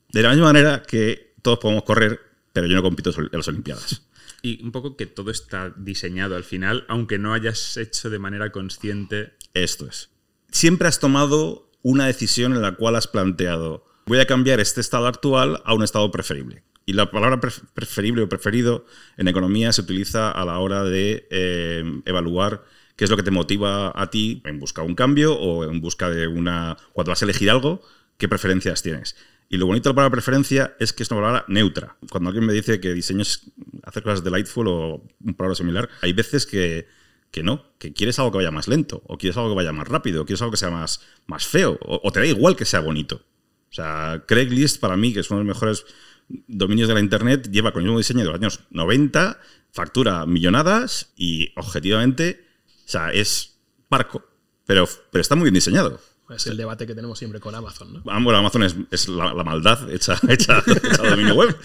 De 0.08 0.22
la 0.22 0.30
misma 0.30 0.46
manera 0.46 0.82
que 0.82 1.34
todos 1.42 1.58
podemos 1.58 1.84
correr, 1.84 2.20
pero 2.52 2.66
yo 2.66 2.74
no 2.74 2.82
compito 2.82 3.10
en 3.16 3.28
las 3.32 3.48
Olimpiadas. 3.48 4.02
Y 4.42 4.62
un 4.64 4.72
poco 4.72 4.96
que 4.96 5.04
todo 5.04 5.30
está 5.30 5.74
diseñado 5.76 6.34
al 6.34 6.44
final, 6.44 6.86
aunque 6.88 7.18
no 7.18 7.34
hayas 7.34 7.76
hecho 7.76 8.08
de 8.08 8.18
manera 8.18 8.50
consciente. 8.52 9.34
Esto 9.52 9.86
es. 9.86 10.08
Siempre 10.50 10.88
has 10.88 10.98
tomado 10.98 11.70
una 11.82 12.06
decisión 12.06 12.54
en 12.54 12.62
la 12.62 12.74
cual 12.74 12.96
has 12.96 13.06
planteado, 13.06 13.84
voy 14.06 14.18
a 14.18 14.26
cambiar 14.26 14.58
este 14.58 14.80
estado 14.80 15.06
actual 15.08 15.60
a 15.66 15.74
un 15.74 15.82
estado 15.82 16.10
preferible. 16.10 16.64
Y 16.86 16.94
la 16.94 17.10
palabra 17.10 17.38
preferible 17.38 18.22
o 18.22 18.28
preferido 18.28 18.86
en 19.16 19.28
economía 19.28 19.72
se 19.72 19.82
utiliza 19.82 20.30
a 20.30 20.44
la 20.44 20.58
hora 20.58 20.84
de 20.84 21.28
eh, 21.30 21.84
evaluar 22.06 22.64
qué 23.00 23.04
es 23.04 23.10
lo 23.10 23.16
que 23.16 23.22
te 23.22 23.30
motiva 23.30 23.98
a 23.98 24.10
ti 24.10 24.42
en 24.44 24.60
busca 24.60 24.82
de 24.82 24.88
un 24.88 24.94
cambio 24.94 25.34
o 25.34 25.64
en 25.64 25.80
busca 25.80 26.10
de 26.10 26.26
una... 26.26 26.76
Cuando 26.92 27.12
vas 27.12 27.22
a 27.22 27.24
elegir 27.24 27.48
algo, 27.48 27.80
¿qué 28.18 28.28
preferencias 28.28 28.82
tienes? 28.82 29.16
Y 29.48 29.56
lo 29.56 29.64
bonito 29.64 29.88
de 29.88 29.94
la 29.94 29.96
palabra 29.96 30.16
preferencia 30.16 30.76
es 30.78 30.92
que 30.92 31.04
es 31.04 31.10
una 31.10 31.22
palabra 31.22 31.44
neutra. 31.48 31.96
Cuando 32.10 32.28
alguien 32.28 32.44
me 32.44 32.52
dice 32.52 32.78
que 32.78 32.92
diseño 32.92 33.22
es 33.22 33.52
hacer 33.84 34.02
cosas 34.02 34.22
delightful 34.22 34.68
o 34.68 35.02
un 35.24 35.32
palabra 35.32 35.54
similar, 35.54 35.88
hay 36.02 36.12
veces 36.12 36.44
que, 36.44 36.88
que 37.30 37.42
no, 37.42 37.64
que 37.78 37.94
quieres 37.94 38.18
algo 38.18 38.32
que 38.32 38.36
vaya 38.36 38.50
más 38.50 38.68
lento, 38.68 39.02
o 39.06 39.16
quieres 39.16 39.38
algo 39.38 39.48
que 39.48 39.56
vaya 39.56 39.72
más 39.72 39.88
rápido, 39.88 40.20
o 40.20 40.26
quieres 40.26 40.42
algo 40.42 40.50
que 40.50 40.58
sea 40.58 40.70
más, 40.70 41.00
más 41.26 41.46
feo, 41.46 41.78
o, 41.80 42.12
te 42.12 42.20
da 42.20 42.26
igual 42.26 42.54
que 42.54 42.66
sea 42.66 42.80
bonito. 42.80 43.22
O 43.70 43.72
sea, 43.72 44.24
Craigslist 44.26 44.78
para 44.78 44.98
mí, 44.98 45.14
que 45.14 45.20
es 45.20 45.30
uno 45.30 45.40
de 45.40 45.46
los 45.46 45.56
mejores 45.56 45.86
dominios 46.28 46.86
de 46.86 46.92
la 46.92 47.00
Internet, 47.00 47.48
lleva 47.50 47.72
con 47.72 47.80
el 47.80 47.86
mismo 47.86 47.96
diseño 47.96 48.20
de 48.20 48.26
los 48.26 48.34
años 48.34 48.60
90, 48.68 49.40
factura 49.72 50.26
millonadas 50.26 51.14
y 51.16 51.54
objetivamente 51.56 52.44
o 52.44 52.49
sea, 52.90 53.10
es 53.12 53.58
parco, 53.88 54.24
pero, 54.66 54.88
pero 55.10 55.22
está 55.22 55.34
muy 55.34 55.44
bien 55.44 55.54
diseñado. 55.54 56.00
Es 56.34 56.46
el 56.46 56.56
debate 56.56 56.86
que 56.86 56.94
tenemos 56.94 57.18
siempre 57.18 57.40
con 57.40 57.54
Amazon, 57.56 57.92
¿no? 57.92 58.02
Bueno, 58.04 58.36
Amazon 58.36 58.62
es, 58.90 59.08
la, 59.08 59.34
maldad 59.42 59.90
hecha, 59.92 60.18
hecha, 60.28 60.62
dominio 61.02 61.34
web. 61.34 61.56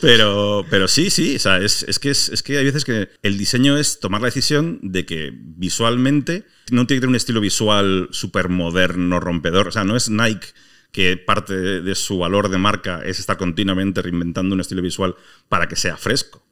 Pero, 0.00 0.64
pero 0.68 0.88
sí, 0.88 1.08
sí, 1.08 1.36
o 1.36 1.38
sea, 1.38 1.58
es, 1.58 1.98
que 1.98 2.10
es, 2.10 2.42
que 2.42 2.58
hay 2.58 2.64
veces 2.64 2.84
que 2.84 3.08
el 3.22 3.38
diseño 3.38 3.78
es 3.78 3.98
tomar 3.98 4.20
la 4.20 4.26
decisión 4.26 4.78
de 4.82 5.06
que 5.06 5.32
visualmente 5.34 6.46
no 6.70 6.86
tiene 6.86 6.98
que 6.98 7.00
tener 7.00 7.08
un 7.08 7.16
estilo 7.16 7.40
visual 7.40 8.08
súper 8.10 8.50
moderno, 8.50 9.20
rompedor. 9.20 9.68
O 9.68 9.72
sea, 9.72 9.84
no 9.84 9.96
es 9.96 10.10
Nike 10.10 10.48
que 10.92 11.16
parte 11.16 11.54
de 11.54 11.94
su 11.94 12.18
valor 12.18 12.50
de 12.50 12.58
marca 12.58 13.02
es 13.02 13.20
estar 13.20 13.38
continuamente 13.38 14.02
reinventando 14.02 14.54
un 14.54 14.60
estilo 14.60 14.82
visual 14.82 15.14
para 15.48 15.66
que 15.66 15.76
sea 15.76 15.96
fresco. 15.96 16.42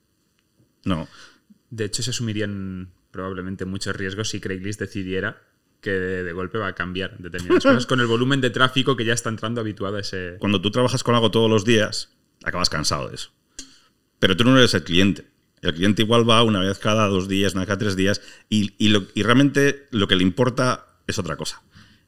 No. 0.85 1.07
De 1.71 1.85
hecho, 1.85 2.03
se 2.03 2.11
asumirían 2.11 2.91
probablemente 3.11 3.65
muchos 3.65 3.95
riesgos 3.97 4.31
si 4.31 4.41
Craigslist 4.41 4.81
decidiera 4.81 5.43
que 5.81 5.91
de, 5.91 6.33
golpe 6.33 6.59
va 6.59 6.69
a 6.69 6.75
cambiar 6.75 7.17
determinadas 7.19 7.65
cosas 7.65 7.87
con 7.89 8.01
el 8.01 8.07
volumen 8.07 8.41
de 8.41 8.51
tráfico 8.51 8.97
que 8.97 9.05
ya 9.05 9.13
está 9.13 9.29
entrando 9.29 9.61
habituado 9.61 9.97
a 9.97 10.01
ese... 10.01 10.37
Cuando 10.39 10.61
tú 10.61 10.71
trabajas 10.71 11.05
con 11.05 11.15
algo 11.15 11.31
todos 11.31 11.51
los 11.51 11.65
días, 11.65 12.11
acabas 12.45 12.69
cansado 12.69 13.09
de 13.09 13.15
eso. 13.15 13.31
Pero 14.19 14.37
tú 14.37 14.45
no 14.45 14.57
eres 14.59 14.75
el 14.75 14.83
cliente. 14.83 15.27
El 15.63 15.75
cliente 15.75 16.03
igual 16.03 16.29
va 16.29 16.43
una 16.43 16.61
vez 16.61 16.79
cada 16.79 17.07
dos 17.09 17.29
días, 17.29 17.53
una 17.53 17.63
vez 17.63 17.69
cada 17.69 17.79
tres 17.79 17.97
días, 17.97 18.21
y, 18.49 18.75
y, 18.79 19.23
realmente 19.23 19.89
lo 19.91 20.07
que 20.07 20.17
le 20.17 20.23
importa 20.23 20.87
es 21.07 21.19
otra 21.19 21.37
cosa. 21.37 21.63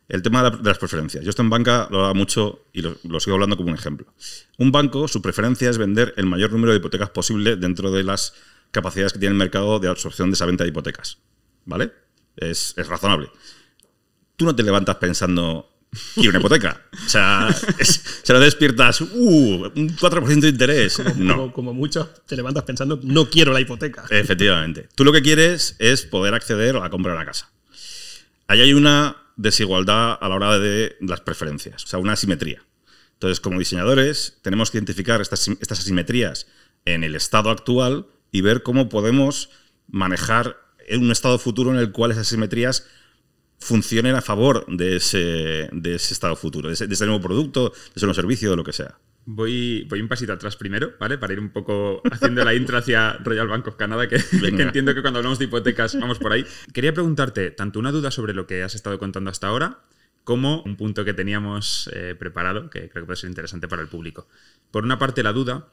El 0.08 0.22
tema 0.22 0.50
de, 0.50 0.58
las 0.62 0.78
preferencias. 0.78 1.22
Yo 1.22 1.30
esto 1.30 1.42
en 1.42 1.50
banca 1.50 1.88
lo 1.90 2.04
hago 2.04 2.14
mucho 2.14 2.64
y 2.72 2.82
lo, 2.82 2.96
lo, 3.04 3.20
sigo 3.20 3.34
hablando 3.34 3.56
como 3.56 3.68
un 3.68 3.76
ejemplo. 3.76 4.12
Un 4.58 4.72
banco, 4.72 5.06
su 5.06 5.22
preferencia 5.22 5.70
es 5.70 5.78
vender 5.78 6.14
el 6.16 6.26
mayor 6.26 6.52
número 6.52 6.72
de 6.72 6.78
hipotecas 6.78 7.10
posible 7.10 7.56
dentro 7.56 7.92
de 7.92 8.02
las 8.02 8.34
capacidades 8.70 9.12
que 9.12 9.18
tiene 9.18 9.32
el 9.32 9.38
mercado 9.38 9.78
de 9.78 9.88
absorción 9.88 10.30
de 10.30 10.34
esa 10.34 10.46
venta 10.46 10.64
de 10.64 10.70
hipotecas. 10.70 11.18
¿Vale? 11.64 11.92
Es, 12.36 12.74
razonable. 12.76 13.30
Tú 14.36 14.44
no 14.44 14.56
te 14.56 14.62
levantas 14.62 14.96
pensando, 14.96 15.70
quiero 16.14 16.30
una 16.30 16.38
hipoteca. 16.38 16.82
O 17.04 17.08
sea, 17.08 17.48
se 18.22 18.32
lo 18.32 18.40
despiertas, 18.40 19.00
uh, 19.00 19.06
un 19.74 19.96
4% 19.96 20.40
de 20.40 20.48
interés. 20.48 20.96
Como, 20.96 21.14
no. 21.16 21.52
Como, 21.52 21.74
mucho, 21.74 22.08
te 22.26 22.36
levantas 22.36 22.64
pensando, 22.64 22.98
no 23.02 23.28
quiero 23.28 23.52
la 23.52 23.60
hipoteca. 23.60 24.04
Efectivamente. 24.08 24.88
Tú 24.94 25.04
lo 25.04 25.12
que 25.12 25.22
quieres 25.22 25.76
es 25.78 26.02
poder 26.02 26.34
acceder 26.34 26.76
a 26.76 26.80
la 26.80 26.90
compra 26.90 27.12
de 27.12 27.18
una 27.18 27.26
casa. 27.26 27.50
Ahí 28.46 28.60
hay 28.62 28.72
una 28.72 29.16
desigualdad 29.36 30.18
a 30.20 30.28
la 30.28 30.34
hora 30.34 30.58
de 30.58 30.96
las 31.00 31.20
preferencias, 31.20 31.84
o 31.84 31.86
sea, 31.86 31.98
una 31.98 32.12
asimetría. 32.12 32.62
Entonces, 33.14 33.40
como 33.40 33.58
diseñadores, 33.58 34.38
tenemos 34.42 34.70
que 34.70 34.78
identificar 34.78 35.20
estas, 35.20 35.46
estas 35.48 35.80
asimetrías 35.80 36.46
en 36.84 37.04
el 37.04 37.14
estado 37.14 37.50
actual 37.50 38.06
y 38.32 38.40
ver 38.40 38.62
cómo 38.62 38.88
podemos 38.88 39.50
manejar 39.88 40.56
un 40.98 41.10
estado 41.10 41.38
futuro 41.38 41.70
en 41.70 41.78
el 41.78 41.92
cual 41.92 42.10
esas 42.10 42.26
asimetrías 42.26 42.86
funcionen 43.60 44.14
a 44.14 44.22
favor 44.22 44.64
de 44.68 44.96
ese, 44.96 45.68
de 45.72 45.94
ese 45.94 46.14
estado 46.14 46.34
futuro, 46.34 46.68
de 46.68 46.74
ese, 46.74 46.86
de 46.86 46.94
ese 46.94 47.06
nuevo 47.06 47.20
producto, 47.20 47.70
de 47.70 47.92
ese 47.94 48.06
nuevo 48.06 48.14
servicio, 48.14 48.50
de 48.50 48.56
lo 48.56 48.64
que 48.64 48.72
sea. 48.72 48.98
Voy, 49.26 49.84
voy 49.88 50.00
un 50.00 50.08
pasito 50.08 50.32
atrás 50.32 50.56
primero, 50.56 50.94
¿vale? 50.98 51.18
Para 51.18 51.34
ir 51.34 51.40
un 51.40 51.50
poco 51.50 52.00
haciendo 52.10 52.42
la 52.42 52.54
intro 52.54 52.78
hacia 52.78 53.12
Royal 53.18 53.48
Bank 53.48 53.66
of 53.68 53.76
Canada, 53.76 54.08
que, 54.08 54.16
que, 54.16 54.62
entiendo 54.62 54.94
que 54.94 55.02
cuando 55.02 55.18
hablamos 55.18 55.38
de 55.38 55.44
hipotecas 55.44 55.98
vamos 56.00 56.18
por 56.18 56.32
ahí. 56.32 56.44
Quería 56.72 56.94
preguntarte 56.94 57.50
tanto 57.50 57.78
una 57.78 57.92
duda 57.92 58.10
sobre 58.10 58.32
lo 58.32 58.46
que 58.46 58.62
has 58.62 58.74
estado 58.74 58.98
contando 58.98 59.30
hasta 59.30 59.46
ahora, 59.46 59.80
como 60.24 60.62
un 60.62 60.76
punto 60.76 61.04
que 61.04 61.12
teníamos 61.12 61.90
eh, 61.92 62.16
preparado, 62.18 62.70
que 62.70 62.88
creo 62.88 63.04
que 63.04 63.06
puede 63.06 63.16
ser 63.16 63.28
interesante 63.28 63.68
para 63.68 63.82
el 63.82 63.88
público. 63.88 64.26
Por 64.70 64.84
una 64.84 64.98
parte, 64.98 65.22
la 65.22 65.32
duda 65.32 65.68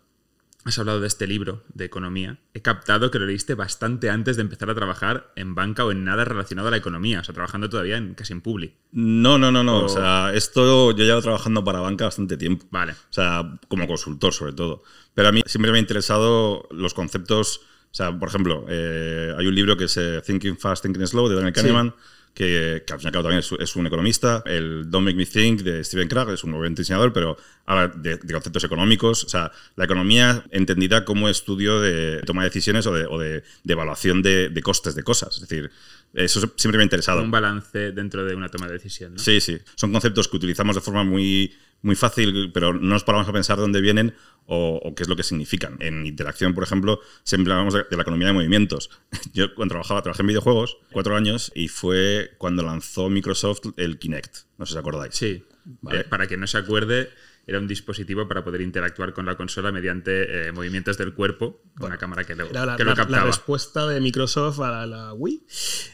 has 0.70 0.80
hablado 0.80 1.00
de 1.00 1.08
este 1.08 1.28
libro 1.28 1.64
de 1.74 1.86
economía. 1.86 2.40
He 2.54 2.62
captado 2.62 3.12
que 3.12 3.20
lo 3.20 3.26
leíste 3.26 3.56
bastante 3.56 4.10
antes 4.10 4.36
de 4.36 4.42
empezar 4.42 4.70
a 4.70 4.76
trabajar 4.76 5.32
en 5.36 5.56
banca 5.56 5.86
o 5.86 5.92
en 5.92 6.04
nada 6.04 6.26
relacionado 6.26 6.68
a 6.68 6.72
la 6.72 6.78
economía, 6.78 7.22
o 7.22 7.24
sea, 7.24 7.34
trabajando 7.34 7.70
todavía 7.70 7.98
en, 7.98 8.14
casi 8.14 8.34
en 8.34 8.42
Publi. 8.42 8.74
No, 8.92 9.38
no, 9.38 9.52
no, 9.52 9.64
no. 9.64 9.86
O... 9.86 9.90
sea, 9.90 10.32
esto 10.34 10.92
yo 10.92 11.06
llevo 11.06 11.22
trabajando 11.22 11.64
para 11.64 11.80
banca 11.80 12.06
bastante 12.06 12.38
tiempo. 12.38 12.66
Vale. 12.72 12.94
O 12.94 13.14
sea, 13.14 13.60
como 13.68 13.88
consultor 13.88 14.34
sobre 14.34 14.54
todo. 14.54 14.84
Pero 15.14 15.30
a 15.30 15.32
mí 15.32 15.42
siempre 15.46 15.72
me 15.72 15.78
ha 15.78 15.82
interesado 15.82 16.68
los 16.72 16.94
conceptos. 16.94 17.62
O 17.90 17.96
sea, 17.98 18.18
por 18.18 18.30
ejemplo, 18.30 18.66
eh, 18.68 19.34
hay 19.38 19.48
un 19.48 19.56
libro 19.56 19.78
que 19.78 19.86
es 19.86 19.98
eh, 19.98 20.22
Thinking 20.26 20.58
Fast, 20.58 20.84
Thinking 20.84 21.08
Slow 21.08 21.30
de 21.30 21.36
Daniel 21.36 21.54
Kahneman. 21.54 21.90
Sí 21.90 22.17
que, 22.38 22.84
que, 22.86 22.94
al 22.94 23.00
fin 23.00 23.06
y 23.06 23.08
al 23.08 23.14
cabo 23.14 23.24
también 23.24 23.40
es, 23.40 23.52
es, 23.52 23.76
un 23.76 23.88
economista. 23.88 24.44
El 24.46 24.92
Don't 24.92 25.04
Make 25.04 25.18
Me 25.18 25.26
Think 25.26 25.62
de 25.62 25.84
Steven 25.84 26.08
Krag 26.08 26.30
es 26.30 26.44
un 26.44 26.52
buen 26.52 26.76
diseñador, 26.76 27.12
pero 27.12 27.36
habla 27.66 27.88
de, 27.88 28.18
de, 28.18 28.34
conceptos 28.34 28.64
económicos. 28.64 29.24
O 29.24 29.30
sea, 29.30 29.52
la 29.76 29.86
economía 29.86 30.44
entendida 30.52 31.04
como 31.04 31.30
estudio 31.30 31.82
de 31.82 32.22
toma 32.28 32.44
de 32.44 32.50
decisiones 32.50 32.86
o 32.86 32.94
de, 32.94 33.08
o 33.08 33.18
de 33.18 33.44
evaluación 33.68 34.22
de, 34.22 34.62
costes 34.64 34.94
de 34.94 35.02
cosas. 35.02 35.34
Es 35.34 35.42
decir, 35.42 35.72
eso 36.14 36.40
siempre 36.56 36.78
me 36.78 36.84
ha 36.84 36.86
interesado. 36.86 37.22
Un 37.22 37.32
balance 37.32 37.92
dentro 37.92 38.26
de 38.26 38.36
una 38.36 38.50
toma 38.50 38.68
de 38.68 38.74
decisión. 38.74 39.14
¿no? 39.14 39.20
Sí, 39.20 39.40
sí. 39.42 39.58
Son 39.76 39.92
conceptos 39.92 40.28
que 40.28 40.38
utilizamos 40.38 40.76
de 40.76 40.82
forma 40.82 41.04
muy, 41.04 41.54
muy 41.82 41.96
fácil, 41.96 42.52
pero 42.54 42.74
no 42.74 42.80
nos 42.80 43.04
paramos 43.04 43.28
a 43.28 43.34
pensar 43.34 43.58
dónde 43.58 43.82
vienen 43.82 44.16
o, 44.46 44.80
o, 44.84 44.96
qué 44.96 45.04
es 45.04 45.10
lo 45.10 45.16
que 45.16 45.24
significan. 45.24 45.78
En 45.80 46.06
interacción, 46.06 46.54
por 46.54 46.64
ejemplo, 46.64 47.02
siempre 47.24 47.54
hablamos 47.54 47.74
de, 47.74 47.86
de, 47.90 47.96
la 47.96 48.02
economía 48.02 48.28
de 48.28 48.34
movimientos. 48.34 48.90
Yo 49.34 49.54
cuando 49.54 49.74
trabajaba, 49.74 50.02
trabajé 50.02 50.24
en 50.24 50.28
videojuegos 50.28 50.78
cuatro 50.92 51.16
años 51.16 51.52
y 51.54 51.68
fue 51.68 52.32
cuando 52.38 52.64
lanzó 52.64 53.10
Microsoft 53.10 53.62
el 53.78 54.00
Kinect. 54.00 54.38
No 54.58 54.66
sé 54.66 54.74
si 54.74 54.78
os 54.78 54.82
acordáis. 54.82 55.16
Sí. 55.16 55.44
Vale. 55.82 56.00
Eh, 56.00 56.04
para 56.06 56.28
quien 56.28 56.40
no 56.40 56.48
se 56.48 56.58
acuerde, 56.58 57.10
era 57.48 57.60
un 57.60 57.68
dispositivo 57.68 58.28
para 58.28 58.44
poder 58.44 58.62
interactuar 58.62 59.14
con 59.14 59.26
la 59.26 59.36
consola 59.36 59.72
mediante 59.72 60.50
eh, 60.50 60.52
movimientos 60.52 60.98
del 60.98 61.14
cuerpo 61.14 61.62
con 61.62 61.72
bueno, 61.76 61.94
una 61.94 61.98
cámara 61.98 62.24
que 62.26 62.36
lo, 62.36 62.46
era 62.46 62.66
la, 62.66 62.76
que 62.76 62.84
lo 62.84 62.92
la, 62.92 62.96
captaba. 62.96 63.22
la 63.22 63.28
respuesta 63.28 63.88
de 63.88 64.02
Microsoft 64.02 64.60
a 64.60 64.70
la, 64.70 64.86
la 64.86 65.14
Wii. 65.14 65.44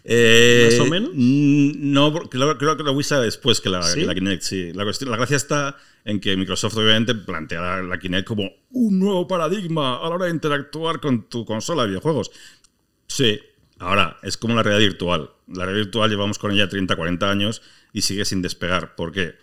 Eh, 0.03 0.69
¿Más 0.71 0.79
o 0.79 0.85
menos? 0.89 1.11
No, 1.13 2.13
creo, 2.29 2.57
creo, 2.57 2.75
que 2.75 2.83
la 2.83 2.91
Wii 2.91 3.03
sale 3.03 3.25
después 3.25 3.61
que 3.61 3.69
la, 3.69 3.83
¿Sí? 3.83 3.99
que 4.01 4.05
la 4.05 4.15
Kinect, 4.15 4.41
sí. 4.41 4.73
La, 4.73 4.83
cuestión, 4.83 5.11
la 5.11 5.17
gracia 5.17 5.37
está 5.37 5.77
en 6.03 6.19
que 6.19 6.35
Microsoft 6.35 6.75
obviamente 6.75 7.15
plantea 7.15 7.61
la, 7.61 7.83
la 7.83 7.99
Kinect 7.99 8.27
como 8.27 8.49
un 8.71 8.99
nuevo 8.99 9.27
paradigma 9.27 9.97
a 9.97 10.09
la 10.09 10.15
hora 10.15 10.25
de 10.25 10.31
interactuar 10.31 10.99
con 10.99 11.29
tu 11.29 11.45
consola 11.45 11.83
de 11.83 11.89
videojuegos. 11.89 12.31
Sí, 13.07 13.39
Ahora, 13.83 14.17
es 14.23 14.37
como 14.37 14.55
la 14.55 14.63
realidad 14.63 14.89
virtual. 14.89 15.31
La 15.47 15.65
realidad 15.65 15.85
virtual 15.85 16.09
llevamos 16.09 16.39
con 16.39 16.51
ella 16.51 16.69
30, 16.69 16.95
40 16.95 17.29
años 17.29 17.61
y 17.91 18.01
sigue 18.01 18.23
sin 18.23 18.41
despegar. 18.41 18.95
¿Por 18.95 19.11
qué? 19.11 19.35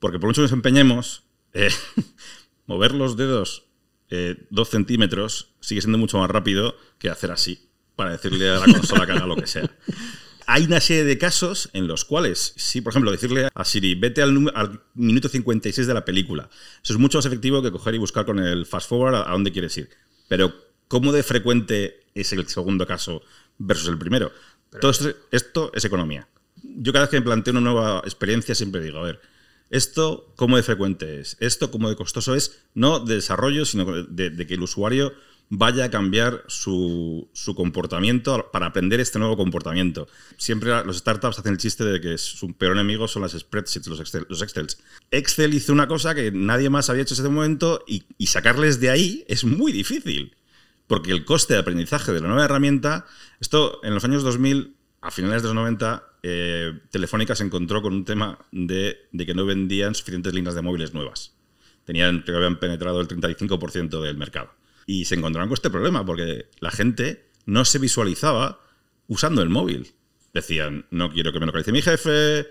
Porque 0.00 0.18
por 0.18 0.28
mucho 0.28 0.40
que 0.40 0.44
nos 0.44 0.52
empeñemos, 0.52 1.22
eh, 1.56 1.70
mover 2.66 2.92
los 2.92 3.16
dedos 3.16 3.64
eh, 4.10 4.46
dos 4.50 4.68
centímetros 4.70 5.54
sigue 5.60 5.80
siendo 5.80 5.98
mucho 5.98 6.18
más 6.18 6.30
rápido 6.30 6.76
que 6.98 7.10
hacer 7.10 7.32
así 7.32 7.58
para 7.96 8.12
decirle 8.12 8.48
a 8.50 8.58
la 8.58 8.66
consola 8.66 9.06
que 9.06 9.12
haga 9.12 9.26
lo 9.26 9.36
que 9.36 9.46
sea. 9.46 9.68
Hay 10.46 10.64
una 10.64 10.80
serie 10.80 11.04
de 11.04 11.18
casos 11.18 11.70
en 11.72 11.88
los 11.88 12.04
cuales, 12.04 12.52
sí, 12.56 12.80
por 12.80 12.92
ejemplo, 12.92 13.10
decirle 13.10 13.48
a 13.52 13.64
Siri, 13.64 13.96
vete 13.96 14.22
al, 14.22 14.52
al, 14.54 14.80
minuto 14.94 15.28
56 15.28 15.88
de 15.88 15.94
la 15.94 16.04
película. 16.04 16.48
Eso 16.84 16.92
es 16.92 17.00
mucho 17.00 17.18
más 17.18 17.26
efectivo 17.26 17.62
que 17.62 17.72
coger 17.72 17.96
y 17.96 17.98
buscar 17.98 18.24
con 18.26 18.38
el 18.38 18.64
fast 18.64 18.88
forward 18.88 19.14
a, 19.16 19.28
a 19.28 19.32
dónde 19.32 19.50
quieres 19.50 19.76
ir. 19.76 19.88
Pero, 20.28 20.54
¿cómo 20.86 21.10
de 21.10 21.24
frecuente 21.24 22.04
es 22.14 22.32
el 22.32 22.46
segundo 22.46 22.86
caso 22.86 23.22
versus 23.58 23.88
el 23.88 23.98
primero? 23.98 24.30
Pero 24.70 24.82
Todo 24.82 24.90
esto, 24.92 25.12
esto 25.32 25.72
es 25.74 25.84
economía. 25.84 26.28
Yo 26.62 26.92
cada 26.92 27.06
vez 27.06 27.10
que 27.10 27.18
me 27.18 27.26
planteo 27.26 27.52
una 27.52 27.60
nueva 27.60 28.02
experiencia 28.04 28.54
siempre 28.54 28.80
digo, 28.82 28.98
a 28.98 29.02
ver, 29.02 29.20
esto 29.70 30.32
cómo 30.36 30.56
de 30.56 30.62
frecuente 30.62 31.20
es, 31.20 31.36
esto 31.40 31.70
cómo 31.70 31.88
de 31.88 31.96
costoso 31.96 32.34
es, 32.34 32.62
no 32.74 33.00
de 33.00 33.16
desarrollo, 33.16 33.64
sino 33.64 33.84
de, 34.04 34.46
que 34.46 34.54
el 34.54 34.62
usuario 34.62 35.12
vaya 35.48 35.84
a 35.84 35.90
cambiar 35.90 36.44
su, 36.48 37.28
su, 37.32 37.54
comportamiento 37.54 38.50
para 38.52 38.66
aprender 38.66 38.98
este 38.98 39.18
nuevo 39.18 39.36
comportamiento. 39.36 40.08
Siempre 40.36 40.84
los 40.84 40.98
startups 40.98 41.38
hacen 41.38 41.52
el 41.52 41.58
chiste 41.58 41.84
de 41.84 42.00
que 42.00 42.18
su 42.18 42.52
peor 42.54 42.72
enemigo 42.72 43.06
son 43.06 43.22
las 43.22 43.32
spreadsheets, 43.32 43.86
los, 43.86 44.00
Excel, 44.00 44.26
los 44.28 44.42
Excels. 44.42 44.78
Excel 45.12 45.54
hizo 45.54 45.72
una 45.72 45.86
cosa 45.86 46.14
que 46.14 46.32
nadie 46.32 46.68
más 46.68 46.90
había 46.90 47.02
hecho 47.02 47.14
en 47.14 47.20
ese 47.20 47.28
momento 47.28 47.84
y, 47.86 48.04
y 48.18 48.26
sacarles 48.26 48.80
de 48.80 48.90
ahí 48.90 49.24
es 49.28 49.44
muy 49.44 49.72
difícil. 49.72 50.34
Porque 50.88 51.10
el 51.10 51.24
coste 51.24 51.54
de 51.54 51.60
aprendizaje 51.60 52.12
de 52.12 52.20
la 52.20 52.28
nueva 52.28 52.44
herramienta, 52.44 53.06
esto 53.40 53.80
en 53.82 53.94
los 53.94 54.04
años 54.04 54.22
2000, 54.22 54.75
a 55.06 55.10
finales 55.12 55.42
de 55.42 55.48
los 55.48 55.54
90, 55.54 56.02
eh, 56.24 56.80
Telefónica 56.90 57.36
se 57.36 57.44
encontró 57.44 57.80
con 57.80 57.94
un 57.94 58.04
tema 58.04 58.40
de, 58.50 59.08
que 59.16 59.34
no 59.34 59.46
vendían 59.46 59.94
suficientes 59.94 60.34
líneas 60.34 60.56
de 60.56 60.62
móviles 60.62 60.94
nuevas. 60.94 61.32
Tenían, 61.84 62.24
que 62.24 62.32
habían 62.34 62.58
penetrado 62.58 63.00
el 63.00 63.06
35% 63.06 64.02
del 64.02 64.16
mercado. 64.16 64.52
Y 64.84 65.04
se 65.04 65.14
encontraron 65.14 65.48
con 65.48 65.54
este 65.54 65.70
problema 65.70 66.04
porque 66.04 66.46
la 66.58 66.72
gente 66.72 67.24
no 67.44 67.64
se 67.64 67.78
visualizaba 67.78 68.58
usando 69.06 69.42
el 69.42 69.48
móvil. 69.48 69.92
Decían, 70.34 70.86
no 70.90 71.12
quiero 71.12 71.32
que 71.32 71.38
me 71.38 71.46
localice 71.46 71.70
mi 71.70 71.82
jefe, 71.82 72.48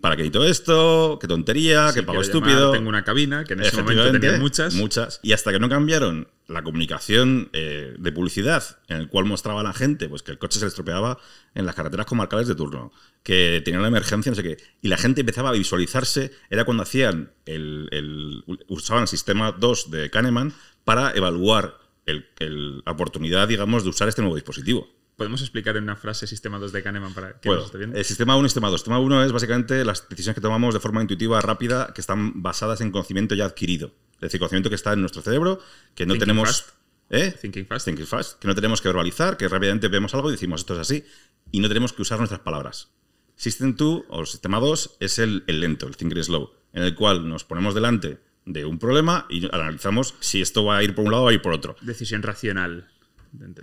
¿para 0.00 0.16
qué 0.16 0.22
necesito 0.22 0.44
esto? 0.44 1.18
¿Qué 1.20 1.28
tontería? 1.28 1.88
Sí, 1.88 2.00
¿Qué 2.00 2.02
pago 2.02 2.20
estúpido? 2.20 2.58
Llamar, 2.58 2.72
tengo 2.72 2.88
una 2.88 3.04
cabina, 3.04 3.44
que 3.44 3.54
en 3.54 3.60
ese 3.60 3.82
momento 3.82 4.12
tenía 4.12 4.38
muchas. 4.38 4.74
Muchas. 4.74 5.20
Y 5.22 5.32
hasta 5.32 5.52
que 5.52 5.60
no 5.60 5.68
cambiaron 5.68 6.28
la 6.48 6.62
comunicación 6.62 7.50
eh, 7.52 7.94
de 7.98 8.12
publicidad, 8.12 8.78
en 8.88 8.96
el 8.96 9.08
cual 9.08 9.26
mostraba 9.26 9.60
a 9.60 9.62
la 9.62 9.72
gente 9.72 10.08
pues, 10.08 10.22
que 10.22 10.32
el 10.32 10.38
coche 10.38 10.58
se 10.58 10.64
le 10.64 10.68
estropeaba 10.68 11.18
en 11.54 11.66
las 11.66 11.74
carreteras 11.74 12.06
comarcales 12.06 12.48
de 12.48 12.54
turno, 12.54 12.92
que 13.22 13.62
tenía 13.64 13.78
una 13.78 13.88
emergencia, 13.88 14.30
no 14.30 14.36
sé 14.36 14.42
qué, 14.42 14.56
y 14.80 14.88
la 14.88 14.96
gente 14.96 15.20
empezaba 15.20 15.50
a 15.50 15.52
visualizarse, 15.52 16.32
era 16.48 16.64
cuando 16.64 16.82
hacían 16.82 17.32
el, 17.44 17.88
el 17.92 18.44
usaban 18.66 19.02
el 19.02 19.08
sistema 19.08 19.52
2 19.52 19.90
de 19.90 20.10
Kahneman 20.10 20.54
para 20.84 21.12
evaluar 21.12 21.78
el, 22.06 22.26
el, 22.38 22.78
la 22.78 22.92
oportunidad, 22.92 23.46
digamos, 23.46 23.84
de 23.84 23.90
usar 23.90 24.08
este 24.08 24.22
nuevo 24.22 24.34
dispositivo. 24.34 24.88
¿Podemos 25.18 25.40
explicar 25.40 25.76
en 25.76 25.82
una 25.82 25.96
frase 25.96 26.28
sistema 26.28 26.60
2 26.60 26.70
de 26.70 26.80
Kahneman 26.80 27.12
para 27.12 27.40
que 27.40 27.48
bueno, 27.48 27.62
nos 27.62 27.66
esté 27.66 27.78
viendo? 27.78 27.98
El 27.98 28.04
sistema 28.04 28.36
1 28.36 28.46
y 28.46 28.48
sistema 28.50 28.68
2. 28.68 28.80
Sistema 28.80 29.00
1 29.00 29.24
es 29.24 29.32
básicamente 29.32 29.84
las 29.84 30.08
decisiones 30.08 30.36
que 30.36 30.40
tomamos 30.40 30.74
de 30.74 30.78
forma 30.78 31.02
intuitiva, 31.02 31.40
rápida, 31.40 31.92
que 31.92 32.00
están 32.00 32.40
basadas 32.40 32.80
en 32.82 32.92
conocimiento 32.92 33.34
ya 33.34 33.46
adquirido. 33.46 33.90
Es 34.14 34.20
decir, 34.20 34.38
conocimiento 34.38 34.68
que 34.68 34.76
está 34.76 34.92
en 34.92 35.00
nuestro 35.00 35.20
cerebro, 35.20 35.60
que 35.96 36.06
no 36.06 36.12
Thinking 36.12 36.20
tenemos... 36.20 36.48
Fast. 36.48 36.68
¿Eh? 37.10 37.34
Thinking 37.42 37.66
fast. 37.66 37.86
Thinking 37.86 38.06
fast. 38.06 38.38
Que 38.38 38.46
no 38.46 38.54
tenemos 38.54 38.80
que 38.80 38.86
verbalizar, 38.86 39.36
que 39.36 39.48
rápidamente 39.48 39.88
vemos 39.88 40.14
algo 40.14 40.28
y 40.28 40.32
decimos 40.32 40.60
esto 40.60 40.74
es 40.74 40.80
así. 40.80 41.04
Y 41.50 41.58
no 41.58 41.66
tenemos 41.66 41.92
que 41.92 42.02
usar 42.02 42.18
nuestras 42.18 42.42
palabras. 42.42 42.92
System 43.34 43.74
2 43.74 44.04
o 44.08 44.24
sistema 44.24 44.60
2 44.60 44.98
es 45.00 45.18
el, 45.18 45.42
el 45.48 45.58
lento, 45.58 45.88
el 45.88 45.96
thinking 45.96 46.22
slow, 46.22 46.52
en 46.72 46.84
el 46.84 46.94
cual 46.94 47.28
nos 47.28 47.42
ponemos 47.42 47.74
delante 47.74 48.20
de 48.44 48.64
un 48.64 48.78
problema 48.78 49.26
y 49.28 49.46
analizamos 49.46 50.14
si 50.20 50.40
esto 50.40 50.64
va 50.64 50.76
a 50.76 50.84
ir 50.84 50.94
por 50.94 51.04
un 51.04 51.10
lado 51.10 51.24
o 51.24 51.26
va 51.26 51.32
a 51.32 51.34
ir 51.34 51.42
por 51.42 51.52
otro. 51.52 51.74
Decisión 51.80 52.22
racional. 52.22 52.88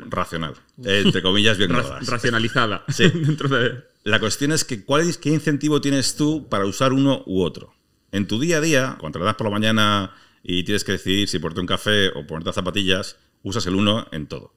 Racional. 0.10 0.56
Entre 0.84 1.22
comillas, 1.22 1.58
bien 1.58 1.72
Ra 1.72 2.00
Racionalizada. 2.02 2.84
Sí. 2.90 3.10
Dentro 3.14 3.50
de... 3.50 3.84
La 4.04 4.20
cuestión 4.20 4.52
es 4.52 4.64
que 4.64 4.84
¿cuál 4.86 5.10
es, 5.10 5.18
¿qué 5.18 5.30
incentivo 5.30 5.82
tienes 5.82 6.16
tú 6.16 6.48
para 6.50 6.66
usar 6.66 6.94
uno 6.94 7.24
u 7.26 7.42
otro? 7.42 7.74
En 8.12 8.28
tu 8.28 8.40
día 8.40 8.58
a 8.58 8.62
día, 8.62 8.98
cuando 9.00 9.20
te 9.20 9.26
das 9.26 9.36
por 9.36 9.48
la 9.48 9.52
mañana 9.52 10.14
y 10.44 10.64
tienes 10.64 10.84
que 10.84 10.94
decidir 10.94 11.28
si 11.28 11.40
ponerte 11.40 11.62
un 11.62 11.68
café 11.68 12.10
o 12.10 12.26
ponerte 12.28 12.54
zapatillas, 12.54 13.18
usas 13.42 13.66
el 13.66 13.76
1 13.76 14.10
en 14.12 14.28
todo. 14.28 14.54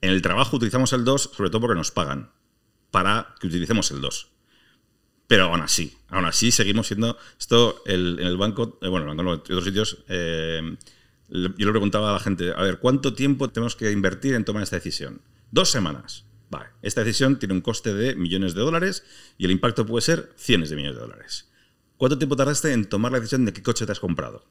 En 0.00 0.10
el 0.10 0.22
trabajo 0.22 0.56
utilizamos 0.56 0.92
el 0.92 1.04
2 1.04 1.30
sobre 1.34 1.50
todo 1.50 1.62
porque 1.62 1.76
nos 1.76 1.90
pagan 1.90 2.30
para 2.90 3.34
que 3.40 3.48
utilicemos 3.48 3.90
el 3.90 4.00
2. 4.00 4.28
Pero 5.26 5.44
aún 5.44 5.62
así, 5.62 5.96
aún 6.08 6.26
así 6.26 6.52
seguimos 6.52 6.86
siendo... 6.86 7.16
Esto 7.38 7.82
el, 7.86 8.18
en 8.20 8.26
el 8.26 8.36
banco, 8.36 8.78
eh, 8.82 8.88
bueno, 8.88 9.10
en 9.12 9.26
otros 9.26 9.64
sitios, 9.64 10.04
eh, 10.08 10.76
yo 11.32 11.66
le 11.66 11.72
preguntaba 11.72 12.10
a 12.10 12.12
la 12.12 12.20
gente, 12.20 12.52
a 12.54 12.62
ver, 12.62 12.78
¿cuánto 12.78 13.14
tiempo 13.14 13.48
tenemos 13.50 13.74
que 13.74 13.90
invertir 13.90 14.34
en 14.34 14.44
tomar 14.44 14.62
esta 14.62 14.76
decisión? 14.76 15.22
Dos 15.50 15.70
semanas. 15.70 16.26
Vale, 16.50 16.68
esta 16.82 17.02
decisión 17.02 17.38
tiene 17.38 17.54
un 17.54 17.62
coste 17.62 17.94
de 17.94 18.14
millones 18.14 18.52
de 18.54 18.60
dólares 18.60 19.04
y 19.38 19.46
el 19.46 19.50
impacto 19.50 19.86
puede 19.86 20.02
ser 20.02 20.32
cientos 20.36 20.68
de 20.68 20.76
millones 20.76 20.96
de 20.96 21.02
dólares. 21.02 21.48
¿Cuánto 21.96 22.18
tiempo 22.18 22.36
tardaste 22.36 22.72
en 22.72 22.84
tomar 22.84 23.12
la 23.12 23.20
decisión 23.20 23.46
de 23.46 23.54
qué 23.54 23.62
coche 23.62 23.86
te 23.86 23.92
has 23.92 24.00
comprado? 24.00 24.44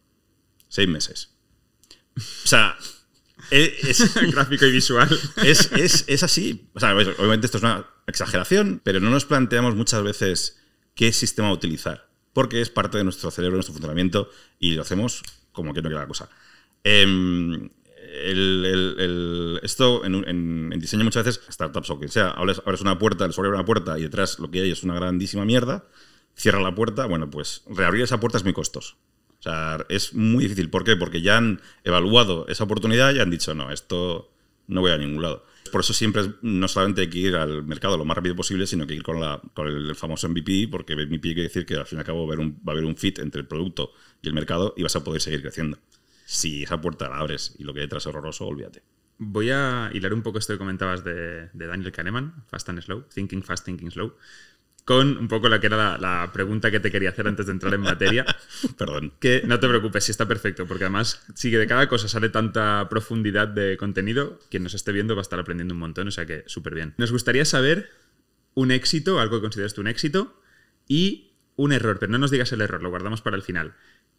Seis 0.68 0.90
meses. 0.90 1.36
O 2.18 2.48
sea, 2.48 2.76
es, 3.52 4.16
gráfico 4.32 4.66
y 4.66 4.72
visual. 4.72 5.10
Es, 5.44 5.72
es, 5.74 6.06
es 6.08 6.24
así. 6.24 6.68
O 6.74 6.80
sea, 6.80 6.96
obviamente 6.96 7.46
esto 7.46 7.58
es 7.58 7.64
una 7.64 7.86
exageración, 8.08 8.82
pero 8.84 9.00
no 9.00 9.12
nos 9.12 9.26
planteamos 9.26 9.76
muchas 9.76 10.02
veces 10.02 10.60
qué 10.96 11.14
sistema 11.14 11.52
utilizar, 11.52 12.10
porque 12.34 12.62
es 12.62 12.70
parte 12.70 12.98
de 12.98 13.04
nuestro 13.04 13.30
cerebro, 13.30 13.58
nuestro 13.58 13.74
funcionamiento, 13.74 14.30
y 14.58 14.74
lo 14.74 14.82
hacemos 14.82 15.24
como 15.52 15.74
que 15.74 15.82
no 15.82 15.90
quiera 15.90 16.02
la 16.02 16.08
cosa. 16.08 16.30
Em, 16.84 17.70
esto 19.64 20.04
en, 20.06 20.16
en- 20.28 20.70
en 20.74 20.80
diseño 20.80 21.04
muchas 21.04 21.26
veces, 21.26 21.42
startups 21.52 21.90
o 21.90 21.98
quien 22.00 22.10
sea, 22.12 22.32
abres, 22.32 22.60
una 22.82 22.98
puerta, 22.98 23.24
el 23.26 23.30
usuario 23.32 23.50
abre 23.50 23.60
una 23.60 23.66
puerta 23.66 24.00
y 24.00 24.04
detrás 24.04 24.40
lo 24.40 24.50
que 24.52 24.62
hay 24.62 24.72
es 24.72 24.84
una 24.84 24.96
grandísima 24.96 25.46
mierda, 25.46 25.86
cierra 26.36 26.60
la 26.62 26.74
puerta, 26.76 27.06
bueno, 27.06 27.30
pues 27.30 27.64
reabrir 27.70 28.04
esa 28.04 28.20
puerta 28.20 28.38
es 28.38 28.44
muy 28.44 28.54
costoso. 28.54 28.96
O 29.40 29.44
sea, 29.44 29.86
es 29.90 30.14
muy 30.14 30.44
difícil. 30.44 30.70
¿Por 30.70 30.84
qué? 30.84 30.96
Porque 30.96 31.22
ya 31.22 31.38
han 31.38 31.62
evaluado 31.84 32.46
esa 32.48 32.64
oportunidad 32.66 33.14
y 33.16 33.20
han 33.20 33.32
dicho, 33.32 33.56
no, 33.56 33.72
esto 33.72 34.32
no 34.68 34.82
voy 34.82 34.92
a 34.92 34.98
ningún 34.98 35.22
lado. 35.24 35.46
Por 35.72 35.82
eso 35.82 35.94
siempre 35.94 36.24
no 36.44 36.68
solamente 36.68 37.02
hay 37.02 37.10
que 37.10 37.18
ir 37.18 37.36
al 37.36 37.64
mercado 37.64 37.98
lo 37.98 38.06
más 38.06 38.16
rápido 38.16 38.36
posible, 38.36 38.68
sino 38.68 38.86
que 38.86 38.94
ir 38.94 39.02
con, 39.04 39.20
la, 39.20 39.42
con 39.56 39.68
el 39.68 39.96
famoso 39.96 40.28
MVP, 40.30 40.68
porque 40.70 40.96
MVP 40.96 41.22
quiere 41.34 41.44
decir 41.44 41.66
que 41.66 41.76
al 41.76 41.88
fin 41.88 41.98
y 41.98 42.02
al 42.02 42.06
cabo 42.06 42.28
va 42.28 42.36
a 42.36 42.72
haber 42.72 42.86
un 42.86 42.96
fit 42.96 43.18
entre 43.20 43.42
el 43.42 43.48
producto 43.48 43.94
y 44.22 44.28
el 44.28 44.34
mercado 44.36 44.74
y 44.78 44.84
vas 44.84 44.96
a 44.96 45.04
poder 45.04 45.22
seguir 45.22 45.42
creciendo. 45.42 45.80
Si 46.32 46.64
esa 46.64 46.80
puerta 46.80 47.10
la 47.10 47.18
abres 47.18 47.56
y 47.60 47.66
lo 47.66 47.74
que 47.74 47.82
hay 47.82 47.88
detrás 47.88 48.04
es 48.04 48.08
horroroso, 48.08 48.48
olvídate. 48.48 48.82
Voy 49.18 49.50
a 49.50 49.90
hilar 49.94 50.14
un 50.14 50.22
poco 50.22 50.40
esto 50.40 50.54
que 50.54 50.60
comentabas 50.60 51.04
de, 51.04 51.50
de 51.52 51.68
Daniel 51.68 51.92
Kahneman, 51.92 52.46
Fast 52.48 52.70
and 52.70 52.82
Slow, 52.82 53.04
Thinking 53.14 53.44
Fast, 53.44 53.66
Thinking 53.66 53.92
Slow, 53.92 54.16
con 54.86 55.18
un 55.18 55.28
poco 55.28 55.50
la 55.50 55.60
que 55.60 55.68
era 55.68 55.76
la, 55.76 55.98
la 55.98 56.32
pregunta 56.32 56.72
que 56.72 56.80
te 56.80 56.90
quería 56.90 57.10
hacer 57.10 57.28
antes 57.28 57.48
de 57.48 57.52
entrar 57.52 57.74
en 57.74 57.82
materia. 57.82 58.26
Perdón. 58.78 59.12
Que 59.20 59.44
no 59.46 59.60
te 59.60 59.68
preocupes, 59.68 60.06
sí 60.06 60.12
está 60.12 60.26
perfecto, 60.26 60.66
porque 60.66 60.86
además 60.86 61.22
sí 61.36 61.52
que 61.52 61.58
de 61.58 61.68
cada 61.68 61.90
cosa 61.90 62.08
sale 62.08 62.30
tanta 62.30 62.88
profundidad 62.90 63.50
de 63.50 63.76
contenido, 63.76 64.40
quien 64.50 64.64
nos 64.64 64.74
esté 64.74 64.94
viendo 64.94 65.18
va 65.18 65.22
a 65.22 65.24
estar 65.24 65.38
aprendiendo 65.38 65.74
un 65.74 65.82
montón, 65.82 66.08
o 66.08 66.12
sea 66.12 66.26
que 66.26 66.46
súper 66.48 66.76
bien. 66.76 66.94
Nos 66.98 67.12
gustaría 67.12 67.44
saber 67.44 67.90
un 68.54 68.72
éxito, 68.72 69.20
algo 69.20 69.36
que 69.36 69.42
consideres 69.42 69.74
tú 69.74 69.82
un 69.82 69.88
éxito, 69.88 70.42
y 70.88 71.34
un 71.58 71.74
error, 71.74 72.00
pero 72.00 72.14
no 72.14 72.20
nos 72.20 72.32
digas 72.32 72.54
el 72.54 72.62
error, 72.62 72.82
lo 72.82 72.90
guardamos 72.90 73.22
para 73.22 73.36
el 73.36 73.44
final. 73.44 73.74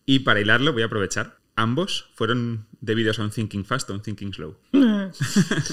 Y 0.04 0.20
para 0.20 0.42
hilarlo 0.42 0.74
voy 0.74 0.82
a 0.82 0.86
aprovechar, 0.86 1.38
ambos 1.56 2.06
fueron 2.14 2.66
debidos 2.80 3.18
a 3.18 3.22
un 3.22 3.30
thinking 3.30 3.64
fast 3.64 3.88
o 3.90 3.94
un 3.94 4.02
thinking 4.02 4.32
slow. 4.32 4.56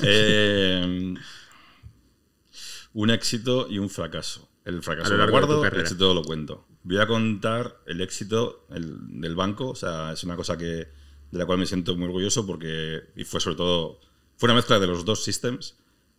Eh, 0.03 1.13
un 2.93 3.09
éxito 3.09 3.67
y 3.69 3.77
un 3.79 3.89
fracaso. 3.89 4.49
El 4.65 4.79
A 4.79 4.81
fracaso 4.81 5.15
lo 5.15 5.29
guardo, 5.29 5.65
el 5.65 5.79
éxito 5.79 6.13
lo 6.13 6.23
cuento. 6.23 6.65
Voy 6.83 6.97
a 6.97 7.07
contar 7.07 7.77
el 7.87 8.01
éxito 8.01 8.65
el- 8.69 9.19
del 9.21 9.35
banco. 9.35 9.69
O 9.69 9.75
sea, 9.75 10.11
es 10.13 10.23
una 10.23 10.35
cosa 10.35 10.57
que, 10.57 10.65
de 10.65 11.37
la 11.37 11.45
cual 11.45 11.59
me 11.59 11.65
siento 11.65 11.95
muy 11.95 12.05
orgulloso 12.05 12.45
porque 12.45 13.01
y 13.15 13.23
fue 13.23 13.39
sobre 13.39 13.55
todo 13.57 13.99
fue 14.37 14.47
una 14.47 14.55
mezcla 14.55 14.79
de 14.79 14.87
los 14.87 15.05
dos 15.05 15.23
systems. 15.23 15.77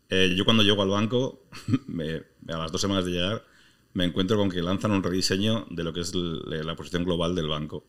Eh, 0.09 0.35
yo 0.37 0.45
cuando 0.45 0.63
llego 0.63 0.83
al 0.83 0.89
banco, 0.89 1.45
me- 1.87 2.23
a 2.49 2.59
las 2.59 2.73
dos 2.73 2.81
semanas 2.81 3.05
de 3.05 3.13
llegar, 3.13 3.45
me 3.95 4.05
encuentro 4.05 4.37
con 4.37 4.51
que 4.51 4.63
lanzan 4.63 4.91
un 4.93 5.03
rediseño 5.03 5.67
de 5.71 5.85
lo 5.85 5.93
que 5.93 6.01
es 6.01 6.13
l- 6.15 6.65
la 6.65 6.77
posición 6.77 7.05
global 7.05 7.35
del 7.35 7.49
banco. 7.49 7.85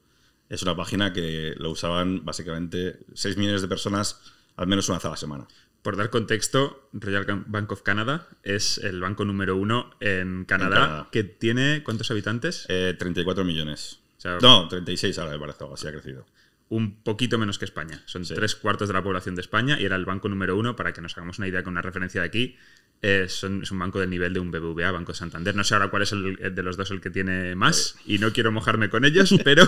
Es 0.51 0.61
una 0.63 0.75
página 0.75 1.13
que 1.13 1.55
lo 1.57 1.71
usaban 1.71 2.25
básicamente 2.25 2.99
6 3.13 3.37
millones 3.37 3.61
de 3.61 3.69
personas 3.69 4.19
al 4.57 4.67
menos 4.67 4.89
una 4.89 4.97
vez 4.97 5.05
a 5.05 5.09
la 5.09 5.15
semana. 5.15 5.47
Por 5.81 5.95
dar 5.95 6.09
contexto, 6.09 6.89
Royal 6.91 7.25
Bank 7.47 7.71
of 7.71 7.83
Canada 7.83 8.27
es 8.43 8.77
el 8.77 8.99
banco 8.99 9.23
número 9.23 9.55
uno 9.55 9.91
en 10.01 10.43
Canadá, 10.43 10.75
Canadá. 10.75 11.07
que 11.09 11.23
tiene 11.23 11.83
¿cuántos 11.83 12.11
habitantes? 12.11 12.65
Eh, 12.67 12.95
34 12.99 13.45
millones. 13.45 13.99
O 14.17 14.21
sea, 14.21 14.39
No, 14.41 14.67
36 14.67 15.17
ahora 15.19 15.31
me 15.31 15.39
parece, 15.39 15.63
algo 15.63 15.75
así 15.75 15.87
ha 15.87 15.91
crecido. 15.93 16.25
Un 16.71 17.03
poquito 17.03 17.37
menos 17.37 17.59
que 17.59 17.65
España. 17.65 18.01
Son 18.05 18.23
Sí. 18.23 18.33
tres 18.33 18.55
cuartos 18.55 18.87
de 18.87 18.93
la 18.93 19.03
población 19.03 19.35
de 19.35 19.41
España 19.41 19.77
y 19.77 19.83
era 19.83 19.97
el 19.97 20.05
banco 20.05 20.29
número 20.29 20.55
uno, 20.57 20.77
para 20.77 20.93
que 20.93 21.01
nos 21.01 21.11
hagamos 21.17 21.37
una 21.37 21.49
idea 21.49 21.63
con 21.63 21.73
una 21.73 21.81
referencia 21.81 22.21
de 22.21 22.27
aquí. 22.27 22.55
eh, 23.03 23.25
son- 23.29 23.63
es 23.63 23.71
un 23.71 23.79
banco 23.79 23.99
del 23.99 24.11
nivel 24.11 24.31
de 24.31 24.39
un 24.39 24.51
BBVA, 24.51 24.91
Banco 24.91 25.11
Santander. 25.15 25.55
No 25.55 25.63
sé 25.63 25.73
ahora 25.73 25.89
cuál 25.89 26.03
es 26.03 26.11
el, 26.11 26.35
de 26.53 26.61
los 26.63 26.77
dos 26.77 26.91
el 26.91 27.01
que 27.01 27.09
tiene 27.09 27.55
más 27.55 27.95
y 28.05 28.19
no 28.19 28.31
quiero 28.31 28.51
mojarme 28.51 28.91
con 28.91 29.05
ellos, 29.05 29.33
pero 29.43 29.63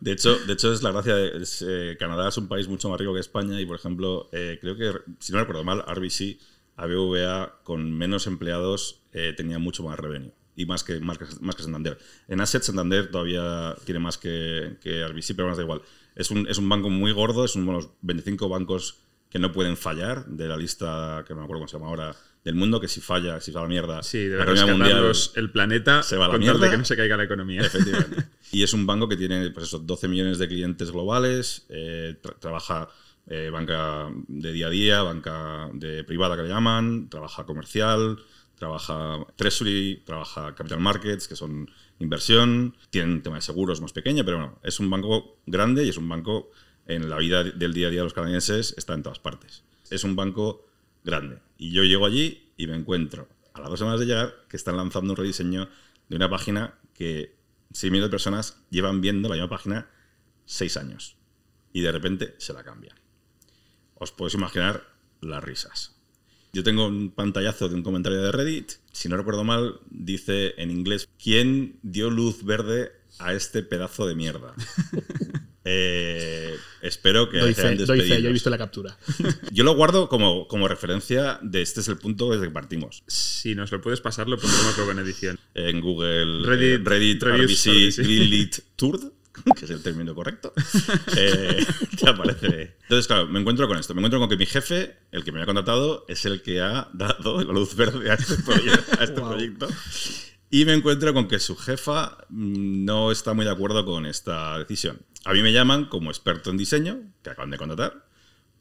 De 0.00 0.12
hecho, 0.12 0.38
de 0.46 0.52
hecho 0.52 0.72
es 0.72 0.84
la 0.84 0.92
gracia 0.92 1.16
de 1.16 1.42
es, 1.42 1.64
eh, 1.66 1.96
Canadá 1.98 2.28
es 2.28 2.36
un 2.38 2.46
país 2.46 2.68
mucho 2.68 2.88
más 2.88 3.00
rico 3.00 3.12
que 3.12 3.18
España 3.18 3.60
y, 3.60 3.66
por 3.66 3.74
ejemplo, 3.74 4.28
eh, 4.30 4.58
creo 4.60 4.76
que, 4.76 4.92
si 5.18 5.32
no 5.32 5.40
recuerdo 5.40 5.64
mal, 5.64 5.82
RBC, 5.84 6.38
ABVA, 6.76 7.58
con 7.64 7.92
menos 7.92 8.28
empleados, 8.28 9.02
eh, 9.12 9.34
tenía 9.36 9.58
mucho 9.58 9.82
más 9.82 9.98
revenue. 9.98 10.30
Y 10.56 10.64
más 10.66 10.82
que, 10.82 10.98
más, 11.00 11.18
que, 11.18 11.26
más 11.40 11.54
que 11.54 11.62
Santander. 11.62 11.98
En 12.28 12.40
Asset, 12.40 12.62
Santander 12.62 13.10
todavía 13.10 13.74
tiene 13.84 14.00
más 14.00 14.16
que, 14.18 14.78
que 14.80 15.06
RBC, 15.06 15.34
pero 15.36 15.44
bueno, 15.44 15.56
da 15.56 15.62
igual. 15.62 15.82
Es 16.14 16.30
un, 16.30 16.48
es 16.48 16.56
un 16.58 16.68
banco 16.68 16.88
muy 16.88 17.12
gordo, 17.12 17.44
es 17.44 17.54
uno 17.56 17.66
de 17.66 17.72
los 17.78 17.90
25 18.00 18.48
bancos 18.48 18.98
que 19.28 19.38
no 19.38 19.52
pueden 19.52 19.76
fallar 19.76 20.24
de 20.26 20.48
la 20.48 20.56
lista, 20.56 21.24
que 21.26 21.34
no 21.34 21.40
me 21.40 21.44
acuerdo 21.44 21.60
cómo 21.60 21.68
se 21.68 21.76
llama 21.76 21.88
ahora, 21.88 22.16
del 22.42 22.54
mundo, 22.54 22.80
que 22.80 22.88
si 22.88 23.00
falla, 23.00 23.40
si 23.40 23.50
va 23.50 23.60
a 23.60 23.64
la 23.64 23.68
mierda, 23.68 24.02
sí, 24.04 24.18
debe 24.18 24.44
la 24.46 24.52
economía 24.52 24.72
mundial 24.94 25.12
el 25.34 25.50
planeta 25.50 26.02
se 26.04 26.16
va 26.16 26.26
a 26.26 26.28
la 26.28 26.34
tal 26.34 26.40
de 26.40 26.46
mierda. 26.46 26.70
que 26.70 26.78
no 26.78 26.84
se 26.84 26.96
caiga 26.96 27.16
la 27.16 27.24
economía. 27.24 27.60
Efectivamente. 27.60 28.24
y 28.52 28.62
es 28.62 28.72
un 28.72 28.86
banco 28.86 29.08
que 29.08 29.16
tiene, 29.16 29.50
pues 29.50 29.66
eso, 29.66 29.80
12 29.80 30.08
millones 30.08 30.38
de 30.38 30.46
clientes 30.48 30.90
globales, 30.92 31.66
eh, 31.68 32.16
tra- 32.22 32.38
trabaja 32.38 32.88
eh, 33.26 33.50
banca 33.52 34.08
de 34.28 34.52
día 34.52 34.68
a 34.68 34.70
día, 34.70 35.02
banca 35.02 35.68
de 35.74 36.04
privada 36.04 36.36
que 36.36 36.44
le 36.44 36.48
llaman, 36.48 37.08
trabaja 37.10 37.44
comercial, 37.44 38.18
trabaja 38.56 39.26
treasury, 39.36 40.02
trabaja 40.04 40.54
capital 40.54 40.80
markets, 40.80 41.28
que 41.28 41.36
son 41.36 41.70
inversión, 41.98 42.76
tiene 42.90 43.12
un 43.12 43.22
tema 43.22 43.36
de 43.36 43.42
seguros 43.42 43.80
más 43.80 43.92
pequeño, 43.92 44.24
pero 44.24 44.38
bueno, 44.38 44.58
es 44.62 44.80
un 44.80 44.90
banco 44.90 45.38
grande 45.46 45.84
y 45.84 45.90
es 45.90 45.96
un 45.96 46.08
banco 46.08 46.50
en 46.86 47.08
la 47.08 47.18
vida 47.18 47.44
del 47.44 47.72
día 47.72 47.88
a 47.88 47.90
día 47.90 48.00
de 48.00 48.04
los 48.04 48.14
canadienses, 48.14 48.74
está 48.76 48.94
en 48.94 49.02
todas 49.02 49.18
partes. 49.18 49.64
Es 49.90 50.04
un 50.04 50.16
banco 50.16 50.66
grande. 51.04 51.40
Y 51.58 51.72
yo 51.72 51.84
llego 51.84 52.06
allí 52.06 52.52
y 52.56 52.66
me 52.66 52.76
encuentro, 52.76 53.28
a 53.54 53.60
las 53.60 53.70
dos 53.70 53.78
semanas 53.78 54.00
de 54.00 54.06
llegar, 54.06 54.34
que 54.48 54.56
están 54.56 54.76
lanzando 54.76 55.12
un 55.12 55.16
rediseño 55.16 55.68
de 56.08 56.16
una 56.16 56.30
página 56.30 56.78
que 56.94 57.36
6 57.72 57.90
millones 57.90 58.08
de 58.08 58.12
personas 58.12 58.64
llevan 58.70 59.00
viendo 59.00 59.28
la 59.28 59.34
misma 59.34 59.48
página 59.48 59.90
6 60.46 60.76
años. 60.76 61.16
Y 61.72 61.82
de 61.82 61.92
repente 61.92 62.34
se 62.38 62.52
la 62.52 62.64
cambian. 62.64 62.96
Os 63.94 64.12
podéis 64.12 64.34
imaginar 64.34 64.86
las 65.20 65.42
risas. 65.42 65.95
Yo 66.56 66.64
tengo 66.64 66.86
un 66.86 67.10
pantallazo 67.10 67.68
de 67.68 67.74
un 67.74 67.82
comentario 67.82 68.22
de 68.22 68.32
Reddit. 68.32 68.72
Si 68.90 69.10
no 69.10 69.18
recuerdo 69.18 69.44
mal, 69.44 69.78
dice 69.90 70.54
en 70.56 70.70
inglés: 70.70 71.06
¿Quién 71.22 71.78
dio 71.82 72.08
luz 72.08 72.46
verde 72.46 72.92
a 73.18 73.34
este 73.34 73.62
pedazo 73.62 74.06
de 74.06 74.14
mierda? 74.14 74.54
Eh, 75.68 76.54
espero 76.80 77.28
que 77.28 77.38
Doy 77.38 77.52
fe, 77.52 77.74
doy 77.74 78.00
fe, 78.00 78.22
yo 78.22 78.28
he 78.28 78.32
visto 78.32 78.48
la 78.50 78.56
captura. 78.56 78.96
Yo 79.50 79.64
lo 79.64 79.74
guardo 79.74 80.08
como, 80.08 80.46
como 80.46 80.68
referencia 80.68 81.40
de 81.42 81.60
este 81.60 81.80
es 81.80 81.88
el 81.88 81.98
punto 81.98 82.30
desde 82.30 82.44
que 82.44 82.52
partimos. 82.52 83.02
Si 83.08 83.56
nos 83.56 83.72
lo 83.72 83.80
puedes 83.80 84.00
pasar, 84.00 84.28
lo 84.28 84.38
pondremos 84.38 84.76
luego 84.76 84.92
en 84.92 85.00
edición. 85.00 85.40
En 85.54 85.80
Google, 85.80 86.46
Reddit, 86.46 86.86
eh, 86.86 86.88
Reddit, 86.88 87.20
RBC. 87.20 87.96
Greenlit 88.00 88.58
Tour, 88.76 89.12
que 89.58 89.64
es 89.64 89.70
el 89.70 89.82
término 89.82 90.14
correcto, 90.14 90.52
eh, 91.16 91.64
te 91.98 92.08
aparece. 92.08 92.76
Entonces, 92.82 93.06
claro, 93.06 93.26
me 93.28 93.40
encuentro 93.40 93.68
con 93.68 93.78
esto. 93.78 93.94
Me 93.94 94.00
encuentro 94.00 94.18
con 94.20 94.28
que 94.28 94.36
mi 94.36 94.46
jefe, 94.46 94.96
el 95.12 95.24
que 95.24 95.32
me 95.32 95.42
ha 95.42 95.46
contratado, 95.46 96.04
es 96.08 96.24
el 96.24 96.42
que 96.42 96.60
ha 96.60 96.88
dado 96.92 97.42
la 97.42 97.52
luz 97.52 97.74
verde 97.76 98.10
a 98.10 98.14
este, 98.14 98.34
proye- 98.44 98.98
a 98.98 99.04
este 99.04 99.20
Wow. 99.20 99.30
proyecto. 99.30 99.68
Y 100.50 100.64
me 100.64 100.74
encuentro 100.74 101.12
con 101.12 101.26
que 101.28 101.38
su 101.40 101.56
jefa 101.56 102.18
mm, 102.28 102.84
no 102.84 103.10
está 103.10 103.34
muy 103.34 103.44
de 103.44 103.50
acuerdo 103.50 103.84
con 103.84 104.06
esta 104.06 104.58
decisión. 104.58 105.00
A 105.24 105.32
mí 105.32 105.42
me 105.42 105.52
llaman 105.52 105.86
como 105.86 106.10
experto 106.10 106.50
en 106.50 106.56
diseño, 106.56 107.00
que 107.22 107.30
acaban 107.30 107.50
de 107.50 107.58
contratar, 107.58 108.06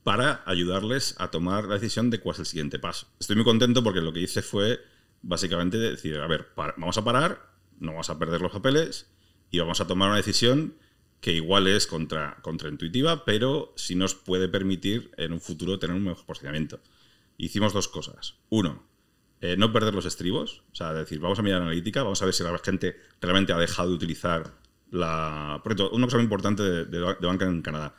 para 0.04 0.42
ayudarles 0.46 1.16
a 1.20 1.30
tomar 1.32 1.66
la 1.66 1.76
decisión 1.76 2.10
de 2.10 2.20
cuál 2.20 2.34
es 2.36 2.40
el 2.40 2.46
siguiente 2.48 2.80
paso. 2.80 3.08
Estoy 3.20 3.36
muy 3.36 3.46
contento 3.46 3.84
porque 3.84 4.02
lo 4.02 4.14
que 4.14 4.22
hice 4.22 4.42
fue 4.42 4.80
básicamente 5.22 5.78
decir, 5.78 6.18
a 6.20 6.28
ver, 6.28 6.48
vamos 6.56 6.98
a 6.98 7.04
parar, 7.04 7.50
no 7.80 7.92
vamos 7.92 8.10
a 8.10 8.18
perder 8.20 8.42
los 8.42 8.52
papeles 8.52 9.08
y 9.52 9.60
vamos 9.60 9.82
a 9.82 9.88
tomar 9.88 10.10
una 10.10 10.18
decisión 10.18 10.76
que 11.22 11.34
igual 11.34 11.68
es 11.68 11.88
contra, 11.88 12.38
contraintuitiva, 12.42 13.26
pero 13.26 13.74
sí 13.76 13.96
nos 13.96 14.14
puede 14.16 14.48
permitir 14.48 15.12
en 15.18 15.34
un 15.34 15.42
futuro 15.42 15.80
tener 15.80 15.96
un 15.96 16.04
mejor 16.04 16.26
posicionamiento. 16.26 16.80
Hicimos 17.38 17.74
dos 17.74 17.88
cosas. 17.88 18.36
Uno, 18.50 18.84
eh, 19.42 19.56
no 19.58 19.72
perder 19.74 19.94
los 19.94 20.06
estribos, 20.06 20.64
o 20.72 20.76
sea, 20.76 20.94
decir, 20.94 21.20
vamos 21.20 21.40
a 21.40 21.42
mirar 21.42 21.62
analítica, 21.62 22.04
vamos 22.04 22.22
a 22.22 22.26
ver 22.26 22.34
si 22.34 22.44
la 22.44 22.58
gente 22.60 22.96
realmente 23.22 23.54
ha 23.54 23.58
dejado 23.58 23.90
de 23.90 23.96
utilizar 23.96 24.54
la... 24.92 25.60
Por 25.64 25.74
ejemplo, 25.74 25.96
una 25.96 26.06
cosa 26.08 26.18
muy 26.18 26.24
importante 26.26 26.64
de, 26.64 26.86
de- 26.86 27.00
de 27.20 27.28
banca 27.28 27.46
en 27.46 27.62
Canadá. 27.62 27.96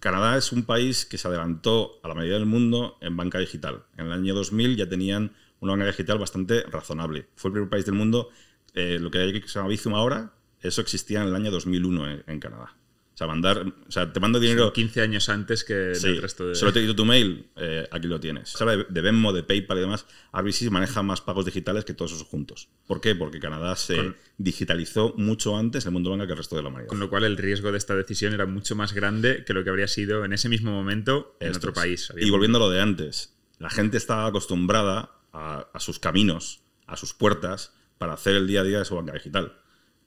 Canadá 0.00 0.36
es 0.36 0.52
un 0.52 0.64
país 0.64 1.04
que 1.06 1.18
se 1.18 1.26
adelantó 1.26 1.98
a 2.04 2.08
la 2.08 2.14
mayoría 2.14 2.34
del 2.36 2.46
mundo 2.46 2.98
en 3.00 3.16
banca 3.16 3.38
digital. 3.38 3.84
En 3.96 4.06
el 4.06 4.12
año 4.12 4.34
2000 4.34 4.76
ya 4.76 4.88
tenían 4.88 5.32
una 5.60 5.72
banca 5.72 5.86
digital 5.86 6.18
bastante 6.18 6.62
razonable. 6.62 7.28
Fue 7.34 7.48
el 7.48 7.52
primer 7.54 7.68
país 7.70 7.84
del 7.84 7.94
mundo, 7.94 8.28
eh, 8.74 8.98
lo 9.00 9.10
que 9.10 9.18
hay 9.18 9.32
que 9.40 9.48
se 9.48 9.54
llama 9.58 9.68
Bizum 9.68 9.94
ahora, 9.94 10.32
eso 10.62 10.80
existía 10.80 11.22
en 11.22 11.28
el 11.28 11.34
año 11.34 11.50
2001 11.50 12.10
en, 12.10 12.24
en 12.26 12.40
Canadá. 12.40 12.74
O 13.14 13.18
sea, 13.18 13.26
mandar, 13.26 13.66
o 13.88 13.90
sea, 13.90 14.12
te 14.12 14.20
mando 14.20 14.38
dinero... 14.38 14.72
15 14.72 15.00
años 15.02 15.28
antes 15.28 15.64
que 15.64 15.92
Sí, 15.96 16.06
el 16.06 16.22
resto 16.22 16.46
de... 16.46 16.54
Solo 16.54 16.72
te 16.72 16.88
he 16.88 16.94
tu 16.94 17.04
mail, 17.04 17.46
eh, 17.56 17.88
aquí 17.90 18.06
lo 18.06 18.20
tienes. 18.20 18.50
Se 18.50 18.62
habla 18.62 18.76
de, 18.76 18.86
de 18.88 19.00
Venmo, 19.00 19.32
de 19.32 19.42
PayPal 19.42 19.78
y 19.78 19.80
demás. 19.80 20.06
RBC 20.32 20.70
maneja 20.70 21.02
más 21.02 21.20
pagos 21.20 21.44
digitales 21.44 21.84
que 21.84 21.94
todos 21.94 22.12
esos 22.12 22.28
juntos. 22.28 22.68
¿Por 22.86 23.00
qué? 23.00 23.16
Porque 23.16 23.40
Canadá 23.40 23.74
se 23.74 23.96
Con- 23.96 24.16
digitalizó 24.36 25.14
mucho 25.16 25.56
antes 25.56 25.84
el 25.84 25.90
mundo 25.90 26.10
banca 26.10 26.26
que 26.26 26.32
el 26.34 26.38
resto 26.38 26.54
de 26.54 26.62
la 26.62 26.68
humanidad. 26.68 26.88
Con 26.90 27.00
lo 27.00 27.10
cual 27.10 27.24
el 27.24 27.36
riesgo 27.36 27.72
de 27.72 27.78
esta 27.78 27.96
decisión 27.96 28.34
era 28.34 28.46
mucho 28.46 28.76
más 28.76 28.92
grande 28.92 29.42
que 29.44 29.52
lo 29.52 29.64
que 29.64 29.70
habría 29.70 29.88
sido 29.88 30.24
en 30.24 30.32
ese 30.32 30.48
mismo 30.48 30.70
momento 30.70 31.36
en 31.40 31.48
Esto 31.48 31.58
otro 31.58 31.70
es. 31.72 31.74
país. 31.74 32.10
Había 32.12 32.24
Y 32.24 32.30
volviendo 32.30 32.58
a 32.58 32.60
lo 32.60 32.70
de 32.70 32.80
antes, 32.80 33.34
la 33.58 33.68
gente 33.68 33.96
estaba 33.96 34.26
acostumbrada 34.26 35.10
a, 35.32 35.66
a 35.72 35.80
sus 35.80 35.98
caminos, 35.98 36.60
a 36.86 36.96
sus 36.96 37.14
puertas, 37.14 37.72
para 37.98 38.12
hacer 38.12 38.36
el 38.36 38.46
día 38.46 38.60
a 38.60 38.64
día 38.64 38.78
de 38.78 38.84
su 38.84 38.94
banca 38.94 39.12
digital. 39.12 39.54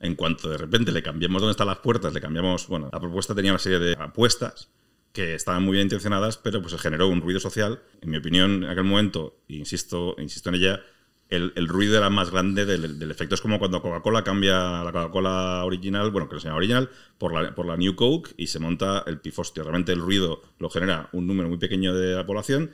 En 0.01 0.15
cuanto 0.15 0.49
de 0.49 0.57
repente 0.57 0.91
le 0.91 1.03
cambiamos 1.03 1.41
dónde 1.41 1.51
están 1.51 1.67
las 1.67 1.77
puertas, 1.77 2.11
le 2.11 2.19
cambiamos, 2.19 2.67
bueno, 2.67 2.89
la 2.91 2.99
propuesta 2.99 3.35
tenía 3.35 3.51
una 3.51 3.59
serie 3.59 3.79
de 3.79 3.93
apuestas 3.93 4.69
que 5.13 5.35
estaban 5.35 5.63
muy 5.63 5.73
bien 5.73 5.85
intencionadas, 5.85 6.37
pero 6.37 6.61
pues 6.61 6.75
generó 6.81 7.07
un 7.07 7.21
ruido 7.21 7.39
social. 7.39 7.81
En 8.01 8.09
mi 8.09 8.17
opinión, 8.17 8.63
en 8.63 8.69
aquel 8.69 8.83
momento, 8.83 9.37
insisto, 9.47 10.15
insisto 10.17 10.49
en 10.49 10.55
ella, 10.55 10.81
el, 11.29 11.67
ruido 11.67 11.97
era 11.97 12.09
más 12.09 12.29
grande 12.29 12.65
del, 12.65 12.99
del, 12.99 13.11
efecto. 13.11 13.35
Es 13.35 13.41
como 13.41 13.57
cuando 13.57 13.81
Coca-Cola 13.81 14.23
cambia 14.23 14.83
la 14.83 14.91
Coca-Cola 14.91 15.63
original, 15.63 16.11
bueno, 16.11 16.27
que 16.27 16.39
se 16.39 16.47
llama 16.47 16.57
original, 16.57 16.89
por 17.17 17.33
la, 17.33 17.77
New 17.77 17.95
Coke 17.95 18.33
y 18.37 18.47
se 18.47 18.59
monta 18.59 19.03
el 19.07 19.19
pifostio. 19.19 19.63
Realmente 19.63 19.93
el 19.93 19.99
ruido 19.99 20.41
lo 20.59 20.69
genera 20.69 21.09
un 21.13 21.27
número 21.27 21.47
muy 21.47 21.57
pequeño 21.57 21.95
de 21.95 22.15
la 22.15 22.25
población, 22.25 22.71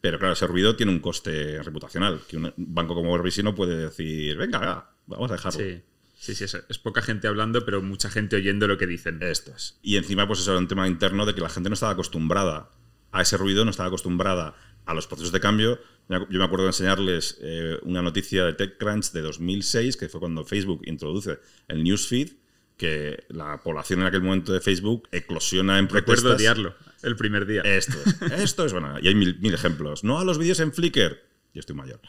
pero 0.00 0.18
claro, 0.18 0.32
ese 0.32 0.46
ruido 0.46 0.74
tiene 0.74 0.92
un 0.92 1.00
coste 1.00 1.62
reputacional, 1.62 2.20
que 2.26 2.38
un 2.38 2.52
banco 2.56 2.94
como 2.94 3.16
RBC 3.18 3.42
no 3.42 3.54
puede 3.54 3.76
decir, 3.76 4.36
venga, 4.36 4.90
vamos 5.06 5.30
a 5.30 5.34
dejarlo. 5.34 5.60
Sí. 5.60 5.82
Sí, 6.18 6.34
sí, 6.34 6.44
es, 6.44 6.54
es, 6.68 6.78
poca 6.78 7.00
gente 7.00 7.28
hablando, 7.28 7.64
pero 7.64 7.80
mucha 7.80 8.10
gente 8.10 8.36
oyendo 8.36 8.66
lo 8.66 8.76
que 8.76 8.86
dicen. 8.86 9.22
Esto 9.22 9.52
es. 9.54 9.78
Y 9.82 9.96
encima, 9.96 10.26
pues 10.26 10.40
eso 10.40 10.50
era 10.50 10.58
un 10.58 10.66
tema 10.68 10.88
interno 10.88 11.24
de 11.24 11.34
que 11.34 11.40
la 11.40 11.48
gente 11.48 11.70
no 11.70 11.74
estaba 11.74 11.92
acostumbrada 11.92 12.70
a 13.12 13.22
ese 13.22 13.36
ruido, 13.36 13.64
no 13.64 13.70
estaba 13.70 13.86
acostumbrada 13.86 14.56
a 14.84 14.94
los 14.94 15.06
procesos 15.06 15.32
de 15.32 15.40
cambio. 15.40 15.80
Yo 16.08 16.26
me 16.28 16.44
acuerdo 16.44 16.64
de 16.64 16.70
enseñarles 16.70 17.38
eh, 17.40 17.78
una 17.82 18.02
noticia 18.02 18.44
de 18.46 18.54
TechCrunch 18.54 19.12
de 19.12 19.20
2006, 19.20 19.96
que 19.96 20.08
fue 20.08 20.20
cuando 20.20 20.44
Facebook 20.44 20.82
introduce 20.86 21.38
el 21.68 21.84
newsfeed, 21.84 22.30
que 22.76 23.24
la 23.28 23.62
población 23.62 24.00
en 24.00 24.06
aquel 24.06 24.22
momento 24.22 24.52
de 24.52 24.60
Facebook 24.60 25.08
eclosiona 25.12 25.78
en 25.78 25.86
protestas. 25.86 26.16
Recuerdo 26.16 26.36
odiarlo 26.36 26.74
el 27.02 27.16
primer 27.16 27.46
día. 27.46 27.60
Esto 27.62 27.98
es. 28.04 28.32
Esto 28.40 28.64
es 28.64 28.72
bueno. 28.72 28.98
Y 29.00 29.08
hay 29.08 29.14
mil, 29.14 29.38
mil 29.40 29.52
ejemplos. 29.52 30.04
No 30.04 30.18
a 30.18 30.24
los 30.24 30.38
vídeos 30.38 30.60
en 30.60 30.72
Flickr. 30.72 31.28
Yo 31.54 31.60
estoy 31.60 31.76
mayor. 31.76 32.00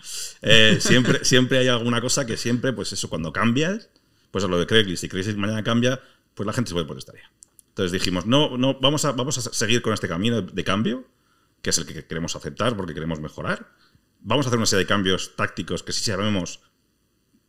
Eh, 0.41 0.77
siempre, 0.79 1.25
siempre 1.25 1.59
hay 1.59 1.67
alguna 1.67 2.01
cosa 2.01 2.25
que 2.25 2.37
siempre, 2.37 2.71
pues 2.71 2.93
eso, 2.93 3.09
cuando 3.09 3.33
cambias, 3.33 3.89
pues 4.31 4.43
a 4.43 4.47
lo 4.47 4.59
de 4.59 4.67
Craigslist, 4.67 5.01
si 5.01 5.09
Craigslist 5.09 5.37
mañana 5.37 5.63
cambia, 5.63 6.01
pues 6.33 6.45
la 6.45 6.53
gente 6.53 6.69
se 6.69 6.73
puede 6.73 6.85
protestar 6.85 7.15
ya. 7.15 7.31
Entonces 7.69 7.91
dijimos, 7.91 8.25
no, 8.25 8.57
no, 8.57 8.79
vamos 8.79 9.05
a, 9.05 9.13
vamos 9.13 9.37
a 9.37 9.41
seguir 9.53 9.81
con 9.81 9.93
este 9.93 10.07
camino 10.07 10.41
de, 10.41 10.63
cambio, 10.63 11.05
que 11.61 11.69
es 11.69 11.77
el 11.77 11.85
que 11.85 12.05
queremos 12.05 12.35
aceptar 12.35 12.75
porque 12.75 12.93
queremos 12.93 13.19
mejorar. 13.19 13.71
Vamos 14.19 14.45
a 14.45 14.49
hacer 14.49 14.57
una 14.57 14.65
serie 14.65 14.83
de 14.83 14.87
cambios 14.87 15.35
tácticos 15.35 15.83
que 15.83 15.93
si 15.93 16.03
sabemos 16.03 16.61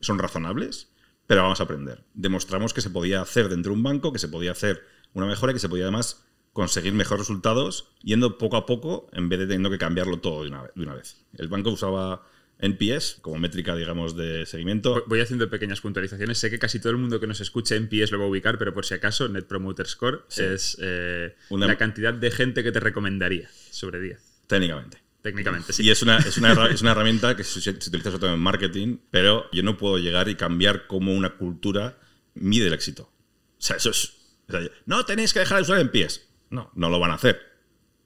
son 0.00 0.18
razonables, 0.18 0.88
pero 1.26 1.42
vamos 1.42 1.60
a 1.60 1.64
aprender. 1.64 2.04
Demostramos 2.14 2.72
que 2.72 2.80
se 2.80 2.90
podía 2.90 3.20
hacer 3.20 3.48
dentro 3.48 3.72
de 3.72 3.78
un 3.78 3.82
banco, 3.82 4.12
que 4.12 4.18
se 4.18 4.28
podía 4.28 4.52
hacer 4.52 4.84
una 5.14 5.26
mejora 5.26 5.52
que 5.52 5.58
se 5.58 5.68
podía 5.68 5.84
además 5.84 6.24
conseguir 6.52 6.92
mejores 6.92 7.22
resultados 7.22 7.92
yendo 8.02 8.38
poco 8.38 8.56
a 8.56 8.66
poco 8.66 9.08
en 9.12 9.28
vez 9.28 9.40
de 9.40 9.46
teniendo 9.46 9.70
que 9.70 9.78
cambiarlo 9.78 10.20
todo 10.20 10.44
de 10.44 10.48
una 10.48 10.94
vez. 10.94 11.24
El 11.36 11.48
banco 11.48 11.70
usaba 11.70 12.22
NPS 12.60 13.18
como 13.20 13.38
métrica, 13.38 13.74
digamos, 13.74 14.16
de 14.16 14.46
seguimiento. 14.46 15.04
Voy 15.06 15.20
haciendo 15.20 15.48
pequeñas 15.48 15.80
puntualizaciones. 15.80 16.38
Sé 16.38 16.50
que 16.50 16.58
casi 16.58 16.78
todo 16.78 16.90
el 16.90 16.98
mundo 16.98 17.20
que 17.20 17.26
nos 17.26 17.40
escuche 17.40 17.76
NPS 17.76 18.12
lo 18.12 18.18
va 18.18 18.26
a 18.26 18.28
ubicar, 18.28 18.58
pero 18.58 18.74
por 18.74 18.84
si 18.84 18.94
acaso, 18.94 19.28
Net 19.28 19.46
Promoter 19.46 19.86
Score 19.86 20.24
sí. 20.28 20.42
es 20.42 20.76
eh, 20.80 21.34
una... 21.48 21.66
la 21.66 21.76
cantidad 21.76 22.12
de 22.12 22.30
gente 22.30 22.62
que 22.62 22.72
te 22.72 22.80
recomendaría 22.80 23.48
sobre 23.70 24.00
10. 24.00 24.20
Técnicamente. 24.46 24.98
Técnicamente, 25.22 25.72
sí. 25.72 25.82
Y 25.84 25.90
es 25.90 26.02
una, 26.02 26.18
es 26.18 26.38
una, 26.38 26.66
es 26.66 26.80
una 26.80 26.92
herramienta 26.92 27.36
que 27.36 27.44
se, 27.44 27.60
se, 27.60 27.70
utiliza 27.70 28.10
sobre 28.10 28.20
todo 28.20 28.34
en 28.34 28.40
marketing, 28.40 28.98
pero 29.10 29.50
yo 29.52 29.62
no 29.62 29.76
puedo 29.76 29.98
llegar 29.98 30.28
y 30.28 30.34
cambiar 30.34 30.86
cómo 30.86 31.12
una 31.12 31.36
cultura 31.36 31.98
mide 32.34 32.68
el 32.68 32.72
éxito. 32.72 33.02
O 33.02 33.62
sea, 33.62 33.76
eso 33.76 33.90
es. 33.90 34.14
O 34.48 34.52
sea, 34.52 34.60
no 34.86 35.04
tenéis 35.04 35.32
que 35.32 35.40
dejar 35.40 35.58
de 35.58 35.62
usar 35.62 35.78
NPS. 35.80 36.26
No, 36.48 36.70
no 36.74 36.88
lo 36.88 36.98
van 36.98 37.10
a 37.10 37.14
hacer. 37.14 37.38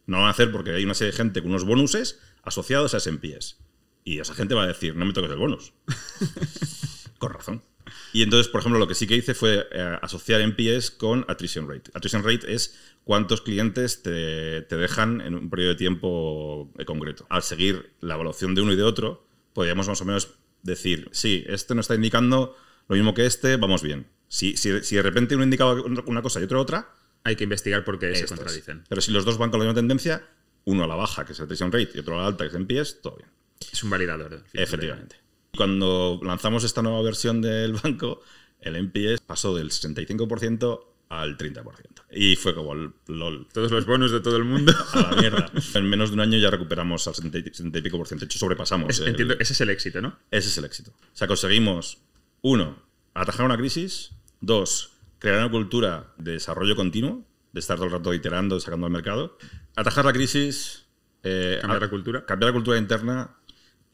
No 0.06 0.16
lo 0.16 0.22
van 0.22 0.28
a 0.28 0.32
hacer 0.32 0.50
porque 0.50 0.72
hay 0.72 0.84
una 0.84 0.94
serie 0.94 1.12
de 1.12 1.16
gente 1.16 1.40
con 1.40 1.50
unos 1.50 1.64
bonuses 1.64 2.20
asociados 2.42 2.94
a 2.94 2.96
ese 2.98 3.10
NPS. 3.10 3.58
Y 4.04 4.20
esa 4.20 4.34
gente 4.34 4.54
va 4.54 4.64
a 4.64 4.66
decir, 4.66 4.94
no 4.94 5.06
me 5.06 5.12
toques 5.12 5.30
el 5.30 5.38
bonus. 5.38 5.72
con 7.18 7.32
razón. 7.32 7.62
Y 8.12 8.22
entonces, 8.22 8.48
por 8.48 8.60
ejemplo, 8.60 8.78
lo 8.78 8.86
que 8.86 8.94
sí 8.94 9.06
que 9.06 9.16
hice 9.16 9.34
fue 9.34 9.66
eh, 9.72 9.98
asociar 10.02 10.40
NPS 10.40 10.90
con 10.90 11.24
attrition 11.26 11.68
rate. 11.68 11.90
Attrition 11.94 12.22
rate 12.22 12.52
es 12.52 12.78
cuántos 13.04 13.40
clientes 13.40 14.02
te, 14.02 14.62
te, 14.62 14.76
dejan 14.76 15.20
en 15.20 15.34
un 15.34 15.50
periodo 15.50 15.70
de 15.70 15.76
tiempo 15.76 16.70
concreto. 16.86 17.26
Al 17.30 17.42
seguir 17.42 17.94
la 18.00 18.14
evaluación 18.14 18.54
de 18.54 18.62
uno 18.62 18.72
y 18.72 18.76
de 18.76 18.82
otro, 18.82 19.26
podríamos 19.52 19.88
más 19.88 20.00
o 20.00 20.04
menos 20.04 20.34
decir, 20.62 21.08
sí, 21.12 21.44
este 21.46 21.74
no 21.74 21.80
está 21.80 21.94
indicando 21.94 22.56
lo 22.88 22.96
mismo 22.96 23.14
que 23.14 23.26
este, 23.26 23.56
vamos 23.56 23.82
bien. 23.82 24.06
Si, 24.28 24.56
si, 24.56 24.82
si 24.82 24.96
de 24.96 25.02
repente 25.02 25.34
uno 25.34 25.44
indicaba 25.44 25.74
una 25.74 26.22
cosa 26.22 26.40
y 26.40 26.44
otro 26.44 26.60
otra, 26.60 26.90
hay 27.22 27.36
que 27.36 27.44
investigar 27.44 27.84
por 27.84 27.98
qué 27.98 28.14
se 28.14 28.26
contradicen. 28.26 28.84
Pero 28.88 29.00
si 29.00 29.12
los 29.12 29.24
dos 29.24 29.38
van 29.38 29.50
con 29.50 29.60
la 29.60 29.66
misma 29.66 29.80
tendencia, 29.80 30.26
uno 30.64 30.84
a 30.84 30.86
la 30.86 30.94
baja, 30.94 31.24
que 31.24 31.32
es 31.32 31.40
attrition 31.40 31.72
rate, 31.72 31.90
y 31.94 31.98
otro 31.98 32.18
a 32.18 32.22
la 32.22 32.26
alta, 32.26 32.44
que 32.44 32.48
es 32.48 32.54
NPS, 32.54 33.00
todo 33.00 33.16
bien. 33.16 33.30
Es 33.72 33.82
un 33.82 33.90
validador. 33.90 34.44
Efectivamente. 34.52 35.16
Cuando 35.56 36.20
lanzamos 36.22 36.64
esta 36.64 36.82
nueva 36.82 37.02
versión 37.02 37.40
del 37.40 37.74
banco, 37.74 38.22
el 38.60 38.76
NPS 38.76 39.20
pasó 39.20 39.54
del 39.54 39.70
65% 39.70 40.80
al 41.08 41.36
30%. 41.36 41.62
Y 42.12 42.36
fue 42.36 42.54
como 42.54 42.74
LOL. 42.74 43.46
Todos 43.52 43.70
los 43.70 43.86
bonos 43.86 44.10
de 44.10 44.20
todo 44.20 44.36
el 44.36 44.44
mundo. 44.44 44.72
A 44.92 45.10
la 45.10 45.16
mierda. 45.16 45.50
En 45.74 45.88
menos 45.88 46.10
de 46.10 46.14
un 46.14 46.20
año 46.20 46.38
ya 46.38 46.50
recuperamos 46.50 47.06
al 47.06 47.14
60 47.14 47.38
y 47.38 47.82
pico 47.82 47.98
por 47.98 48.06
ciento. 48.06 48.24
De 48.24 48.26
hecho, 48.26 48.38
sobrepasamos. 48.38 48.90
Es, 48.90 49.00
el, 49.00 49.08
entiendo, 49.08 49.34
ese 49.38 49.52
es 49.52 49.60
el 49.60 49.70
éxito, 49.70 50.00
¿no? 50.00 50.18
Ese 50.30 50.48
es 50.48 50.58
el 50.58 50.64
éxito. 50.64 50.90
O 50.90 51.16
sea, 51.16 51.28
conseguimos, 51.28 51.98
uno, 52.42 52.82
atajar 53.14 53.46
una 53.46 53.56
crisis. 53.56 54.12
Dos, 54.40 54.92
crear 55.18 55.38
una 55.38 55.50
cultura 55.50 56.12
de 56.18 56.32
desarrollo 56.32 56.76
continuo, 56.76 57.24
de 57.52 57.60
estar 57.60 57.76
todo 57.76 57.86
el 57.86 57.92
rato 57.92 58.12
iterando, 58.12 58.58
sacando 58.60 58.86
al 58.86 58.92
mercado. 58.92 59.38
Atajar 59.76 60.04
la 60.04 60.12
crisis. 60.12 60.86
Eh, 61.22 61.58
cambiar 61.60 61.82
la 61.82 61.90
cultura. 61.90 62.26
Cambiar 62.26 62.50
la 62.50 62.54
cultura 62.54 62.78
interna 62.78 63.36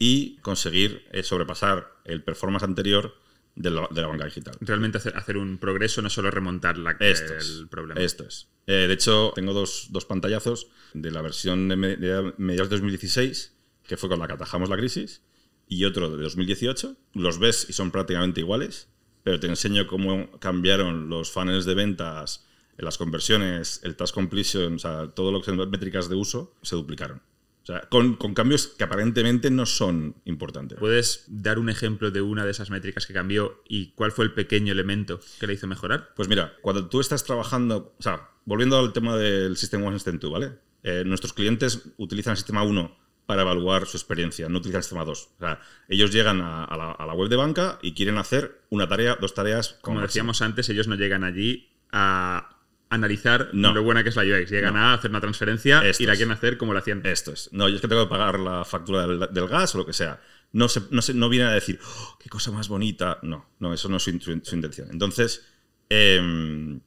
y 0.03 0.37
conseguir 0.37 1.05
eh, 1.11 1.21
sobrepasar 1.21 1.93
el 2.05 2.23
performance 2.23 2.63
anterior 2.63 3.15
de 3.53 3.69
la, 3.69 3.87
de 3.91 4.01
la, 4.01 4.07
banca 4.07 4.25
digital. 4.25 4.57
Realmente 4.59 4.97
hacer, 4.97 5.15
hacer, 5.15 5.37
un 5.37 5.59
progreso, 5.59 6.01
no 6.01 6.09
solo 6.09 6.31
remontar 6.31 6.79
la, 6.79 6.97
esto 6.99 7.33
el 7.33 7.37
es, 7.39 7.63
problema. 7.69 8.01
Esto 8.01 8.23
es. 8.23 8.47
Eh, 8.65 8.87
de 8.87 8.93
hecho, 8.95 9.31
tengo 9.35 9.53
dos, 9.53 9.89
dos, 9.91 10.05
pantallazos 10.05 10.69
de 10.95 11.11
la 11.11 11.21
versión 11.21 11.69
de, 11.69 11.75
me, 11.75 11.97
de 11.97 12.33
mediados 12.37 12.71
de 12.71 12.77
2016, 12.77 13.53
que 13.83 13.95
fue 13.95 14.09
con 14.09 14.17
la 14.17 14.25
que 14.25 14.33
atajamos 14.33 14.69
la 14.69 14.77
crisis, 14.77 15.21
y 15.67 15.85
otro 15.85 16.09
de 16.09 16.23
2018. 16.23 16.97
Los 17.13 17.37
ves 17.37 17.67
y 17.69 17.73
son 17.73 17.91
prácticamente 17.91 18.39
iguales, 18.39 18.87
pero 19.21 19.39
te 19.39 19.45
enseño 19.45 19.85
cómo 19.85 20.31
cambiaron 20.39 21.09
los 21.09 21.29
funnels 21.29 21.65
de 21.65 21.75
ventas, 21.75 22.47
las 22.75 22.97
conversiones, 22.97 23.81
el 23.83 23.95
task 23.95 24.15
completion, 24.15 24.73
o 24.73 24.79
sea, 24.79 25.09
todo 25.09 25.31
lo 25.31 25.41
que 25.41 25.45
son 25.45 25.69
métricas 25.69 26.09
de 26.09 26.15
uso, 26.15 26.55
se 26.63 26.75
duplicaron. 26.75 27.21
O 27.63 27.65
sea, 27.65 27.81
con, 27.89 28.15
con, 28.15 28.33
cambios 28.33 28.67
que 28.67 28.83
aparentemente 28.83 29.51
no 29.51 29.67
son 29.67 30.15
importantes. 30.25 30.79
¿Puedes 30.79 31.25
dar 31.27 31.59
un 31.59 31.69
ejemplo 31.69 32.09
de 32.09 32.21
una 32.21 32.43
de 32.43 32.51
esas 32.51 32.71
métricas 32.71 33.05
que 33.05 33.13
cambió 33.13 33.61
y 33.67 33.91
cuál 33.91 34.11
fue 34.11 34.25
el 34.25 34.33
pequeño 34.33 34.71
elemento 34.71 35.19
que 35.39 35.45
le 35.45 35.53
hizo 35.53 35.67
mejorar? 35.67 36.09
Pues 36.15 36.27
mira, 36.27 36.53
cuando 36.61 36.87
tú 36.87 36.99
estás 36.99 37.23
trabajando, 37.23 37.93
o 37.99 38.01
sea, 38.01 38.29
volviendo 38.45 38.79
al 38.79 38.93
tema 38.93 39.15
del 39.15 39.57
sistema 39.57 39.85
One 39.85 39.97
System 39.97 40.17
2, 40.19 40.31
¿vale? 40.31 40.51
Eh, 40.83 41.03
nuestros 41.05 41.33
clientes 41.33 41.89
utilizan 41.97 42.31
el 42.31 42.37
sistema 42.37 42.63
1 42.63 42.97
para 43.27 43.43
evaluar 43.43 43.85
su 43.85 43.97
experiencia, 43.97 44.49
no 44.49 44.57
utilizan 44.57 44.79
el 44.79 44.83
sistema 44.83 45.05
2. 45.05 45.29
O 45.37 45.39
sea, 45.39 45.61
ellos 45.87 46.11
llegan 46.11 46.41
a, 46.41 46.65
a, 46.65 46.75
la, 46.75 46.91
a 46.91 47.05
la, 47.05 47.13
web 47.13 47.29
de 47.29 47.35
banca 47.35 47.77
y 47.83 47.93
quieren 47.93 48.17
hacer 48.17 48.63
una 48.71 48.87
tarea, 48.87 49.17
dos 49.21 49.35
tareas. 49.35 49.77
Como, 49.81 49.97
como 49.97 50.01
decíamos 50.01 50.41
antes, 50.41 50.67
ellos 50.69 50.87
no 50.87 50.95
llegan 50.95 51.23
allí 51.23 51.69
a 51.91 52.60
analizar 52.91 53.49
no. 53.53 53.73
lo 53.73 53.83
buena 53.83 54.03
que 54.03 54.09
es 54.09 54.15
la 54.15 54.23
UX. 54.23 54.51
Llegan 54.51 54.75
no. 54.75 54.81
a 54.81 54.93
hacer 54.93 55.09
una 55.09 55.21
transferencia 55.21 55.79
Esto 55.87 56.03
y 56.03 56.05
la 56.05 56.15
quieren 56.15 56.31
hacer 56.33 56.57
como 56.57 56.73
la 56.73 56.81
hacían. 56.81 57.01
Esto 57.03 57.31
es. 57.31 57.49
No, 57.51 57.67
yo 57.67 57.75
es 57.75 57.81
que 57.81 57.87
tengo 57.87 58.05
que 58.05 58.09
pagar 58.09 58.39
la 58.39 58.63
factura 58.65 59.07
del, 59.07 59.27
del 59.31 59.47
gas 59.47 59.73
o 59.73 59.79
lo 59.79 59.85
que 59.85 59.93
sea. 59.93 60.21
No, 60.53 60.67
se, 60.67 60.81
no, 60.91 61.01
se, 61.01 61.13
no 61.13 61.29
vienen 61.29 61.47
a 61.47 61.53
decir, 61.53 61.79
oh, 61.83 62.17
qué 62.21 62.29
cosa 62.29 62.51
más 62.51 62.67
bonita. 62.67 63.19
No, 63.23 63.49
no, 63.59 63.73
eso 63.73 63.89
no 63.89 63.97
es 63.97 64.03
su, 64.03 64.11
su, 64.19 64.39
su 64.43 64.55
intención. 64.55 64.89
Entonces, 64.91 65.45
eh, 65.89 66.79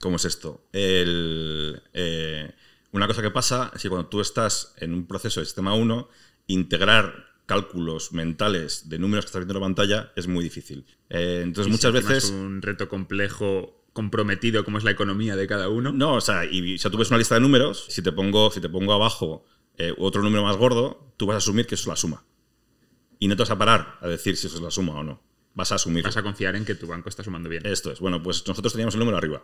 ¿cómo 0.00 0.16
es 0.16 0.24
esto? 0.24 0.68
El, 0.72 1.82
eh, 1.92 2.52
una 2.92 3.06
cosa 3.08 3.22
que 3.22 3.30
pasa 3.30 3.72
es 3.74 3.82
que 3.82 3.88
cuando 3.88 4.08
tú 4.08 4.20
estás 4.20 4.74
en 4.78 4.94
un 4.94 5.06
proceso 5.06 5.40
de 5.40 5.46
sistema 5.46 5.74
1, 5.74 6.08
integrar 6.46 7.26
cálculos 7.46 8.12
mentales 8.12 8.88
de 8.88 8.98
números 8.98 9.24
que 9.24 9.28
estás 9.28 9.40
viendo 9.40 9.54
en 9.54 9.60
la 9.60 9.66
pantalla 9.66 10.12
es 10.16 10.28
muy 10.28 10.44
difícil. 10.44 10.86
Eh, 11.10 11.40
entonces, 11.42 11.68
y 11.68 11.72
muchas 11.72 11.92
si 11.92 11.98
veces. 11.98 12.24
Es 12.24 12.30
un 12.30 12.62
reto 12.62 12.88
complejo 12.88 13.85
comprometido 13.96 14.62
como 14.62 14.76
es 14.76 14.84
la 14.84 14.90
economía 14.90 15.36
de 15.36 15.46
cada 15.46 15.70
uno. 15.70 15.90
No, 15.90 16.16
o 16.16 16.20
sea, 16.20 16.44
y, 16.44 16.74
o 16.74 16.78
sea, 16.78 16.90
tú 16.90 16.98
ves 16.98 17.08
una 17.08 17.16
lista 17.16 17.34
de 17.34 17.40
números, 17.40 17.86
si 17.88 18.02
te 18.02 18.12
pongo, 18.12 18.50
si 18.50 18.60
te 18.60 18.68
pongo 18.68 18.92
abajo 18.92 19.46
eh, 19.78 19.94
otro 19.96 20.22
número 20.22 20.44
más 20.44 20.58
gordo, 20.58 21.14
tú 21.16 21.24
vas 21.24 21.36
a 21.36 21.38
asumir 21.38 21.66
que 21.66 21.76
eso 21.76 21.84
es 21.84 21.86
la 21.88 21.96
suma. 21.96 22.22
Y 23.18 23.26
no 23.26 23.36
te 23.36 23.42
vas 23.42 23.50
a 23.50 23.56
parar 23.56 23.96
a 24.02 24.06
decir 24.06 24.36
si 24.36 24.48
eso 24.48 24.56
es 24.56 24.62
la 24.62 24.70
suma 24.70 24.96
o 24.96 25.02
no. 25.02 25.22
Vas 25.54 25.72
a 25.72 25.76
asumir. 25.76 26.04
Vas 26.04 26.18
a 26.18 26.22
confiar 26.22 26.56
en 26.56 26.66
que 26.66 26.74
tu 26.74 26.86
banco 26.86 27.08
está 27.08 27.24
sumando 27.24 27.48
bien. 27.48 27.64
Esto 27.64 27.90
es. 27.90 27.98
Bueno, 27.98 28.22
pues 28.22 28.46
nosotros 28.46 28.74
teníamos 28.74 28.92
el 28.94 28.98
número 29.00 29.16
arriba. 29.16 29.42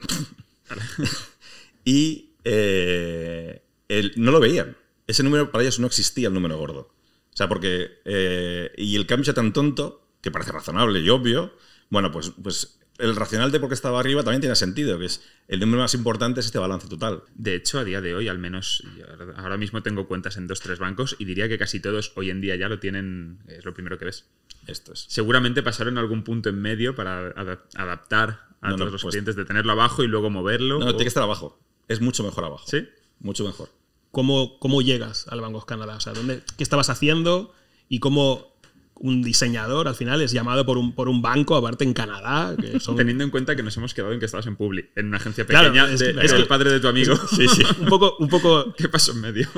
y 1.84 2.30
eh, 2.44 3.62
el, 3.88 4.14
no 4.16 4.30
lo 4.30 4.40
veían. 4.40 4.78
Ese 5.06 5.22
número 5.22 5.52
para 5.52 5.62
ellos 5.62 5.78
no 5.78 5.86
existía 5.86 6.28
el 6.28 6.34
número 6.34 6.56
gordo. 6.56 6.90
O 7.34 7.36
sea, 7.36 7.50
porque. 7.50 8.00
Eh, 8.06 8.72
y 8.78 8.96
el 8.96 9.04
cambio 9.04 9.26
sea 9.26 9.34
tan 9.34 9.52
tonto, 9.52 10.08
que 10.22 10.30
parece 10.30 10.52
razonable 10.52 11.00
y 11.00 11.10
obvio. 11.10 11.52
Bueno, 11.90 12.10
pues, 12.10 12.32
pues 12.42 12.77
el 12.98 13.14
racional 13.16 13.50
de 13.52 13.60
por 13.60 13.68
qué 13.68 13.74
estaba 13.74 14.00
arriba 14.00 14.22
también 14.24 14.40
tiene 14.40 14.56
sentido, 14.56 14.98
que 14.98 15.06
es 15.06 15.22
el 15.46 15.60
número 15.60 15.82
más 15.82 15.94
importante 15.94 16.40
es 16.40 16.46
este 16.46 16.58
balance 16.58 16.88
total. 16.88 17.22
De 17.34 17.54
hecho, 17.54 17.78
a 17.78 17.84
día 17.84 18.00
de 18.00 18.14
hoy, 18.14 18.28
al 18.28 18.38
menos 18.38 18.82
ahora 19.36 19.56
mismo 19.56 19.82
tengo 19.82 20.06
cuentas 20.08 20.36
en 20.36 20.46
dos, 20.46 20.60
tres 20.60 20.78
bancos 20.78 21.16
y 21.18 21.24
diría 21.24 21.48
que 21.48 21.58
casi 21.58 21.80
todos 21.80 22.12
hoy 22.16 22.30
en 22.30 22.40
día 22.40 22.56
ya 22.56 22.68
lo 22.68 22.78
tienen, 22.80 23.38
es 23.46 23.64
lo 23.64 23.72
primero 23.72 23.98
que 23.98 24.04
ves. 24.06 24.26
Esto 24.66 24.92
es. 24.92 25.06
Seguramente 25.08 25.62
pasaron 25.62 25.96
algún 25.96 26.24
punto 26.24 26.48
en 26.48 26.60
medio 26.60 26.94
para 26.94 27.28
ada- 27.28 27.62
adaptar 27.76 28.48
a 28.60 28.70
No, 28.70 28.72
no, 28.72 28.76
todos 28.78 28.92
los 28.92 29.02
pues- 29.02 29.12
clientes 29.12 29.36
de 29.36 29.44
tenerlo 29.44 29.72
abajo 29.72 30.02
y 30.02 30.08
luego 30.08 30.28
moverlo. 30.30 30.78
No, 30.80 30.86
o- 30.86 30.88
tiene 30.90 31.04
que 31.04 31.08
estar 31.08 31.22
abajo. 31.22 31.58
Es 31.86 32.00
mucho 32.00 32.22
mejor 32.24 32.44
abajo. 32.44 32.64
¿Sí? 32.66 32.86
Mucho 33.20 33.44
mejor. 33.44 33.70
¿Cómo, 34.10 34.58
cómo 34.58 34.82
llegas 34.82 35.26
al 35.28 35.40
Bank 35.40 35.54
of 35.54 35.64
Canada? 35.66 35.96
O 35.96 36.00
sea, 36.00 36.12
¿dónde, 36.14 36.42
¿qué 36.56 36.62
estabas 36.64 36.90
haciendo 36.90 37.54
y 37.88 38.00
cómo 38.00 38.47
un 39.00 39.22
diseñador 39.22 39.88
al 39.88 39.94
final 39.94 40.20
es 40.22 40.32
llamado 40.32 40.64
por 40.66 40.78
un, 40.78 40.92
por 40.94 41.08
un 41.08 41.22
banco, 41.22 41.56
aparte 41.56 41.84
en 41.84 41.92
Canadá? 41.94 42.56
Que 42.60 42.80
son 42.80 42.96
Teniendo 42.96 43.24
en 43.24 43.30
cuenta 43.30 43.54
que 43.56 43.62
nos 43.62 43.76
hemos 43.76 43.94
quedado 43.94 44.12
en 44.12 44.18
que 44.20 44.26
estabas 44.26 44.46
en 44.46 44.56
Publi, 44.56 44.90
en 44.96 45.06
una 45.06 45.18
agencia 45.18 45.46
Claro, 45.46 45.68
pequeña 45.72 45.92
es- 45.92 46.00
de- 46.00 46.10
es 46.10 46.16
era 46.16 46.26
que- 46.28 46.36
el 46.36 46.46
padre 46.46 46.70
de 46.72 46.80
tu 46.80 46.88
amigo. 46.88 47.14
Sí, 47.30 47.46
sí. 47.48 47.62
un 47.80 47.86
poco, 47.86 48.16
un 48.18 48.28
poco 48.28 48.74
¿Qué 48.76 48.88
pasó 48.88 49.12
en 49.12 49.20
medio? 49.20 49.48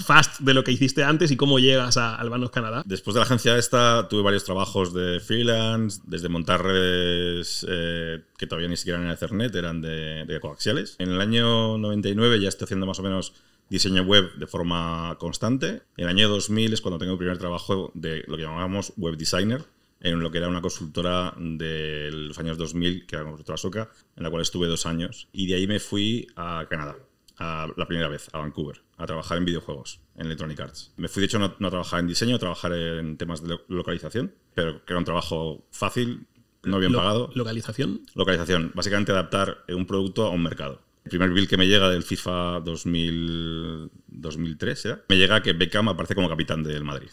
fast 0.00 0.40
de 0.40 0.54
lo 0.54 0.64
que 0.64 0.72
hiciste 0.72 1.02
antes 1.04 1.30
y 1.30 1.36
cómo 1.36 1.58
llegas 1.58 1.96
a- 1.96 2.14
al 2.16 2.30
Bank 2.30 2.44
of 2.44 2.50
Canadá. 2.50 2.82
Después 2.86 3.14
de 3.14 3.20
la 3.20 3.24
agencia 3.26 3.56
esta, 3.56 4.08
tuve 4.08 4.22
varios 4.22 4.44
trabajos 4.44 4.92
de 4.92 5.20
freelance, 5.20 6.00
desde 6.06 6.28
montar 6.28 6.62
redes 6.62 7.66
eh, 7.68 8.22
que 8.36 8.46
todavía 8.46 8.68
ni 8.68 8.76
siquiera 8.76 8.98
eran 8.98 9.10
en 9.10 9.14
Ethernet, 9.16 9.54
eran 9.54 9.80
de, 9.80 10.24
de 10.26 10.40
coaxiales. 10.40 10.96
En 10.98 11.10
el 11.10 11.20
año 11.20 11.78
99 11.78 12.40
ya 12.40 12.48
estoy 12.48 12.64
haciendo 12.66 12.86
más 12.86 12.98
o 12.98 13.02
menos 13.02 13.34
diseño 13.74 14.02
web 14.02 14.32
de 14.36 14.46
forma 14.46 15.16
constante. 15.18 15.82
En 15.96 16.04
el 16.04 16.08
año 16.08 16.28
2000 16.28 16.72
es 16.72 16.80
cuando 16.80 16.98
tengo 16.98 17.12
el 17.12 17.18
primer 17.18 17.38
trabajo 17.38 17.90
de 17.94 18.24
lo 18.26 18.36
que 18.36 18.42
llamábamos 18.42 18.92
web 18.96 19.16
designer, 19.16 19.64
en 20.00 20.20
lo 20.20 20.30
que 20.30 20.38
era 20.38 20.48
una 20.48 20.60
consultora 20.60 21.34
de 21.38 22.10
los 22.12 22.38
años 22.38 22.58
2000, 22.58 23.06
que 23.06 23.16
era 23.16 23.22
una 23.24 23.32
consultora 23.32 23.56
soca, 23.58 23.90
en 24.16 24.22
la 24.22 24.30
cual 24.30 24.42
estuve 24.42 24.66
dos 24.66 24.86
años. 24.86 25.28
Y 25.32 25.46
de 25.46 25.54
ahí 25.54 25.66
me 25.66 25.80
fui 25.80 26.26
a 26.36 26.66
Canadá, 26.68 26.96
a 27.38 27.68
la 27.76 27.86
primera 27.86 28.08
vez, 28.08 28.28
a 28.32 28.38
Vancouver, 28.38 28.82
a 28.98 29.06
trabajar 29.06 29.38
en 29.38 29.44
videojuegos, 29.46 30.00
en 30.16 30.26
Electronic 30.26 30.60
Arts. 30.60 30.92
Me 30.96 31.08
fui, 31.08 31.20
de 31.20 31.26
hecho, 31.26 31.38
no, 31.38 31.54
no 31.58 31.68
a 31.68 31.70
trabajar 31.70 32.00
en 32.00 32.06
diseño, 32.06 32.36
a 32.36 32.38
trabajar 32.38 32.72
en 32.74 33.16
temas 33.16 33.42
de 33.42 33.48
lo- 33.48 33.62
localización, 33.68 34.34
pero 34.54 34.84
que 34.84 34.92
era 34.92 34.98
un 34.98 35.04
trabajo 35.04 35.64
fácil, 35.70 36.26
no 36.62 36.78
bien 36.78 36.92
Lo- 36.92 36.98
pagado. 36.98 37.30
Localización. 37.34 38.02
Localización, 38.14 38.72
básicamente 38.74 39.12
adaptar 39.12 39.64
un 39.68 39.86
producto 39.86 40.26
a 40.26 40.30
un 40.30 40.42
mercado. 40.42 40.80
El 41.04 41.10
primer 41.10 41.30
bill 41.30 41.48
que 41.48 41.58
me 41.58 41.66
llega 41.66 41.90
del 41.90 42.02
FIFA 42.02 42.60
2000, 42.60 43.90
2003 44.06 44.84
¿era? 44.86 45.04
me 45.08 45.16
llega 45.16 45.42
que 45.42 45.52
Beckham 45.52 45.88
aparece 45.88 46.14
como 46.14 46.30
capitán 46.30 46.62
del 46.62 46.82
Madrid. 46.82 47.10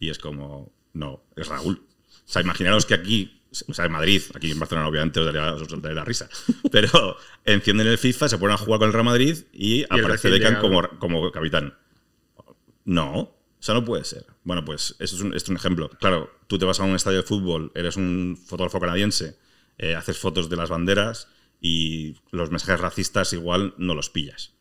Y 0.00 0.08
es 0.08 0.18
como, 0.18 0.72
no, 0.94 1.24
es 1.36 1.46
Raúl. 1.48 1.82
O 2.08 2.30
sea, 2.30 2.40
imaginaros 2.40 2.86
que 2.86 2.94
aquí, 2.94 3.42
o 3.66 3.74
sea, 3.74 3.84
en 3.84 3.92
Madrid, 3.92 4.22
aquí 4.34 4.50
en 4.50 4.58
Barcelona 4.58 4.88
obviamente 4.88 5.20
os 5.20 5.26
daría, 5.26 5.52
os 5.52 5.68
daría 5.68 5.96
la 5.96 6.04
risa, 6.04 6.28
pero 6.72 7.16
encienden 7.44 7.86
el 7.86 7.98
FIFA, 7.98 8.30
se 8.30 8.38
ponen 8.38 8.54
a 8.54 8.58
jugar 8.58 8.78
con 8.78 8.88
el 8.88 8.92
Real 8.94 9.04
Madrid 9.04 9.36
y, 9.52 9.84
aparece 9.84 10.30
Beckham 10.30 10.60
como, 10.60 10.80
llegado. 10.80 10.98
como 10.98 11.30
capitán. 11.30 11.74
No, 12.86 13.14
o 13.14 13.36
sea, 13.60 13.74
no 13.74 13.84
puede 13.84 14.04
ser. 14.04 14.24
Bueno, 14.44 14.64
pues 14.64 14.96
eso 15.00 15.16
es 15.16 15.20
un, 15.20 15.34
esto 15.34 15.46
es 15.46 15.50
un 15.50 15.56
ejemplo. 15.56 15.90
Claro, 16.00 16.30
tú 16.46 16.58
te 16.58 16.64
vas 16.64 16.80
a 16.80 16.84
un 16.84 16.96
estadio 16.96 17.18
de 17.18 17.24
fútbol, 17.24 17.72
eres 17.74 17.96
un 17.96 18.38
fotógrafo 18.42 18.80
canadiense, 18.80 19.36
eh, 19.76 19.94
haces 19.94 20.16
fotos 20.16 20.48
de 20.48 20.56
las 20.56 20.70
banderas 20.70 21.28
y 21.60 22.16
los 22.30 22.50
mensajes 22.50 22.80
racistas 22.80 23.32
igual 23.32 23.74
no 23.78 23.94
los 23.94 24.10
pillas. 24.10 24.52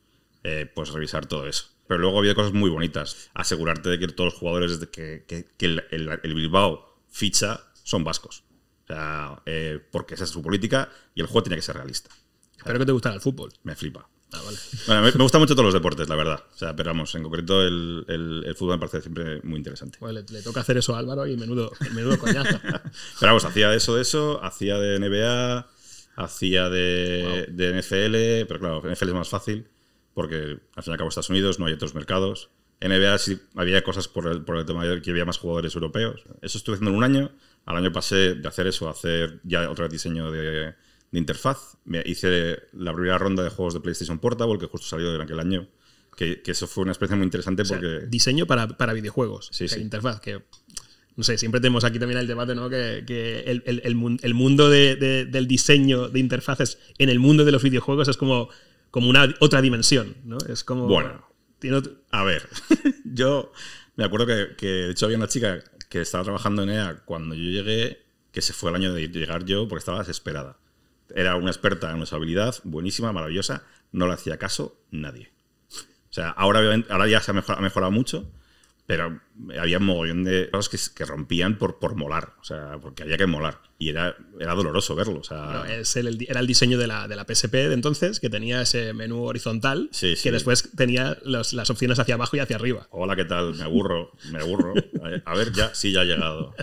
Eh, 0.43 0.69
pues 0.73 0.89
revisar 0.91 1.25
todo 1.25 1.47
eso. 1.47 1.65
Pero 1.87 1.99
luego 2.01 2.19
había 2.19 2.35
cosas 2.35 2.53
muy 2.53 2.69
bonitas. 2.69 3.29
Asegurarte 3.33 3.89
de 3.89 3.99
que 3.99 4.07
todos 4.07 4.33
los 4.33 4.39
jugadores 4.39 4.79
de 4.79 4.89
que, 4.89 5.25
que- 5.27 5.45
que 5.57 5.65
el, 5.65 5.83
el- 5.91 6.19
el 6.23 6.33
Bilbao 6.33 6.97
ficha 7.09 7.61
son 7.83 8.03
vascos. 8.03 8.43
O 8.83 8.87
sea, 8.87 9.41
eh, 9.45 9.79
porque 9.91 10.15
esa 10.15 10.23
es 10.23 10.29
su 10.29 10.41
política 10.41 10.89
y 11.15 11.21
el 11.21 11.27
juego 11.27 11.43
tiene 11.43 11.55
que 11.57 11.61
ser 11.61 11.75
realista. 11.75 12.09
Espero 12.57 12.79
que 12.79 12.85
te 12.85 12.91
gustara 12.91 13.15
el 13.15 13.21
fútbol. 13.21 13.51
Me 13.63 13.75
flipa. 13.75 14.09
Ah, 14.33 14.41
vale. 14.43 14.57
Bueno, 14.87 15.01
me, 15.03 15.11
me 15.13 15.23
gustan 15.23 15.39
mucho 15.41 15.53
todos 15.55 15.65
los 15.65 15.73
deportes, 15.73 16.09
la 16.09 16.15
verdad. 16.15 16.43
O 16.53 16.57
sea, 16.57 16.75
pero 16.75 16.89
vamos, 16.89 17.13
en 17.15 17.23
concreto 17.23 17.61
el, 17.65 18.05
el- 18.09 18.43
el 18.45 18.55
fútbol 18.55 18.75
me 18.75 18.79
parece 18.79 19.01
siempre 19.01 19.41
muy 19.43 19.57
interesante. 19.57 19.97
Bueno, 20.01 20.19
le, 20.19 20.25
le 20.33 20.41
toca 20.41 20.61
hacer 20.61 20.77
eso 20.77 20.95
a 20.95 20.99
Álvaro 20.99 21.25
y 21.27 21.37
menudo, 21.37 21.71
menudo 21.93 22.17
coñazo. 22.19 22.59
Pero 23.19 23.31
vamos, 23.31 23.45
hacía 23.45 23.73
eso 23.73 23.95
de 23.95 24.01
eso, 24.01 24.43
hacía 24.43 24.77
de 24.79 24.99
NBA, 24.99 25.67
hacía 26.17 26.69
de, 26.69 27.47
de 27.49 27.79
NFL, 27.79 28.47
pero 28.47 28.59
claro, 28.59 28.81
NFL 28.81 29.07
es 29.07 29.13
más 29.13 29.29
fácil 29.29 29.69
porque 30.17 30.57
al 30.75 30.81
fin 30.81 30.89
y 30.89 30.91
al 30.93 30.97
cabo 30.97 31.09
Estados 31.09 31.29
Unidos, 31.29 31.59
no 31.59 31.67
hay 31.67 31.73
otros 31.73 31.93
mercados. 31.93 32.49
NBA 32.81 33.19
sí 33.19 33.39
había 33.53 33.83
cosas 33.83 34.07
por 34.07 34.25
el, 34.25 34.43
por 34.43 34.57
el 34.57 34.65
tema 34.65 34.83
de 34.83 34.99
que 34.99 35.11
había 35.11 35.25
más 35.25 35.37
jugadores 35.37 35.75
europeos. 35.75 36.23
Eso 36.41 36.57
estuve 36.57 36.73
haciendo 36.73 36.89
en 36.89 36.97
un 36.97 37.03
año. 37.03 37.31
Al 37.65 37.77
año 37.77 37.91
pasé 37.91 38.33
de 38.33 38.47
hacer 38.47 38.65
eso 38.65 38.87
a 38.87 38.93
hacer 38.93 39.39
ya 39.43 39.69
otro 39.69 39.87
diseño 39.87 40.31
de, 40.31 40.73
de 41.11 41.19
interfaz. 41.19 41.77
Me 41.85 42.01
hice 42.03 42.57
la 42.73 42.95
primera 42.95 43.19
ronda 43.19 43.43
de 43.43 43.51
juegos 43.51 43.75
de 43.75 43.79
PlayStation 43.79 44.17
Portable, 44.17 44.57
que 44.57 44.65
justo 44.65 44.87
salió 44.87 45.13
en 45.13 45.21
aquel 45.21 45.39
año. 45.39 45.67
Que, 46.15 46.41
que 46.41 46.49
eso 46.49 46.65
fue 46.65 46.81
una 46.81 46.93
experiencia 46.93 47.15
muy 47.15 47.25
interesante 47.25 47.61
O 47.61 47.65
sea, 47.65 47.77
porque... 47.77 48.07
diseño 48.07 48.47
para, 48.47 48.69
para 48.69 48.93
videojuegos. 48.93 49.49
Sí, 49.51 49.67
sí. 49.67 49.79
Interfaz, 49.79 50.19
que. 50.19 50.41
No 51.17 51.23
sé, 51.23 51.37
siempre 51.37 51.59
tenemos 51.59 51.83
aquí 51.83 51.99
también 51.99 52.19
el 52.19 52.27
debate, 52.27 52.55
¿no? 52.55 52.69
Que, 52.69 53.03
que 53.05 53.39
el, 53.41 53.63
el- 53.65 53.81
el 53.83 53.95
mun- 53.95 54.19
el 54.23 54.33
mundo 54.33 54.69
de- 54.69 54.95
de- 54.95 55.25
del 55.25 55.47
diseño 55.47 56.07
de 56.09 56.19
interfaces 56.19 56.77
en 56.99 57.09
el 57.09 57.19
mundo 57.19 57.43
de 57.43 57.51
los 57.51 57.63
videojuegos 57.63 58.07
es 58.07 58.15
como, 58.17 58.49
como 58.91 59.09
una 59.09 59.27
otra 59.39 59.61
dimensión, 59.61 60.15
¿no? 60.23 60.37
Es 60.47 60.63
como. 60.63 60.87
Bueno. 60.87 61.27
tiene 61.59 61.77
otro- 61.77 61.93
A 62.11 62.23
ver, 62.23 62.47
yo 63.03 63.51
me 63.95 64.05
acuerdo 64.05 64.27
que, 64.27 64.55
que, 64.55 64.67
de 64.67 64.91
hecho 64.91 65.05
había 65.05 65.17
una 65.17 65.27
chica 65.27 65.59
que 65.89 66.01
estaba 66.01 66.23
trabajando 66.23 66.61
en 66.63 66.69
EA 66.69 67.01
cuando 67.05 67.33
yo 67.35 67.49
llegué, 67.49 68.03
que 68.31 68.41
se 68.43 68.53
fue 68.53 68.69
el 68.69 68.75
año 68.75 68.93
de 68.93 69.07
llegar 69.09 69.43
yo 69.45 69.67
porque 69.67 69.79
estaba 69.79 69.99
desesperada. 69.99 70.57
Era 71.15 71.35
una 71.35 71.49
experta 71.49 71.89
en 71.91 71.99
usabilidad, 72.01 72.55
buenísima, 72.63 73.11
maravillosa, 73.11 73.63
no 73.91 74.05
le 74.05 74.13
hacía 74.13 74.37
caso 74.37 74.79
nadie. 74.91 75.31
O 76.09 76.13
sea, 76.13 76.29
ahora, 76.29 76.59
ahora 76.89 77.07
ya 77.07 77.21
se 77.21 77.31
ha 77.31 77.33
mejorado, 77.33 77.59
ha 77.59 77.63
mejorado 77.63 77.91
mucho, 77.91 78.29
pero 78.87 79.19
había 79.59 79.77
un 79.79 79.83
mogollón 79.85 80.23
de 80.23 80.49
cosas 80.49 80.69
que, 80.89 80.95
que 80.95 81.05
rompían 81.05 81.57
por, 81.57 81.77
por 81.77 81.95
molar, 81.95 82.33
o 82.39 82.43
sea, 82.45 82.79
porque 82.81 83.03
había 83.03 83.17
que 83.17 83.27
molar. 83.27 83.59
Y 83.77 83.89
era, 83.89 84.15
era 84.39 84.55
doloroso 84.55 84.95
verlo. 84.95 85.19
O 85.19 85.23
sea, 85.23 85.65
es 85.69 85.95
el- 85.97 86.25
era 86.27 86.39
el 86.39 86.47
diseño 86.47 86.77
de 86.77 86.87
la, 86.87 87.07
de 87.09 87.15
la 87.17 87.25
PSP 87.25 87.53
de 87.67 87.73
entonces, 87.73 88.19
que 88.21 88.29
tenía 88.29 88.61
ese 88.61 88.93
menú 88.93 89.23
horizontal, 89.25 89.89
Sí, 89.91 90.15
sí. 90.15 90.23
que 90.23 90.31
después 90.31 90.71
tenía 90.75 91.17
los- 91.25 91.51
las 91.53 91.69
opciones 91.69 91.99
hacia 91.99 92.15
abajo 92.15 92.37
y 92.37 92.39
hacia 92.39 92.55
arriba. 92.55 92.87
Hola, 92.91 93.15
¿qué 93.17 93.25
tal? 93.25 93.53
Me 93.55 93.63
aburro, 93.63 94.13
me 94.31 94.39
aburro. 94.39 94.73
A 95.25 95.35
ver, 95.35 95.51
ya, 95.51 95.75
sí, 95.75 95.91
ya 95.91 96.01
ha 96.01 96.05
llegado. 96.05 96.55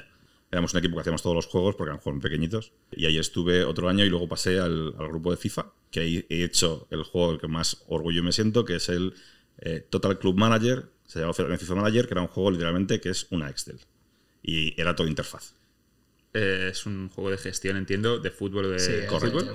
Éramos 0.50 0.72
un 0.72 0.78
equipo 0.78 0.94
que 0.94 1.00
hacíamos 1.02 1.20
todos 1.22 1.36
los 1.36 1.46
juegos 1.46 1.74
porque 1.74 1.90
eran 1.90 2.00
juegos 2.00 2.22
pequeñitos. 2.22 2.72
Y 2.92 3.04
ahí 3.04 3.18
estuve 3.18 3.64
otro 3.64 3.88
año 3.90 4.02
y 4.04 4.08
luego 4.08 4.28
pasé 4.28 4.60
al, 4.60 4.94
al 4.98 5.08
grupo 5.08 5.30
de 5.30 5.36
FIFA, 5.36 5.66
que 5.90 6.00
ahí 6.00 6.26
he 6.30 6.42
hecho 6.42 6.86
el 6.90 7.02
juego 7.02 7.32
del 7.32 7.40
que 7.40 7.48
más 7.48 7.84
orgullo 7.88 8.22
me 8.22 8.32
siento, 8.32 8.64
que 8.64 8.76
es 8.76 8.88
el 8.88 9.12
eh, 9.58 9.86
Total 9.90 10.18
Club 10.18 10.36
Manager. 10.38 10.86
Se 11.14 11.20
llama 11.20 11.32
FIFA 11.32 11.74
Manager, 11.76 12.06
que 12.08 12.14
era 12.14 12.22
un 12.22 12.28
juego 12.28 12.50
literalmente 12.50 13.00
que 13.00 13.10
es 13.10 13.26
una 13.30 13.48
Excel. 13.48 13.78
Y 14.42 14.78
era 14.80 14.94
todo 14.94 15.06
interfaz. 15.06 15.54
Eh, 16.36 16.70
es 16.72 16.84
un 16.86 17.08
juego 17.10 17.30
de 17.30 17.38
gestión, 17.38 17.76
entiendo, 17.76 18.18
de 18.18 18.30
fútbol 18.32 18.64
o 18.64 18.68
de 18.70 18.80
Sí, 18.80 18.92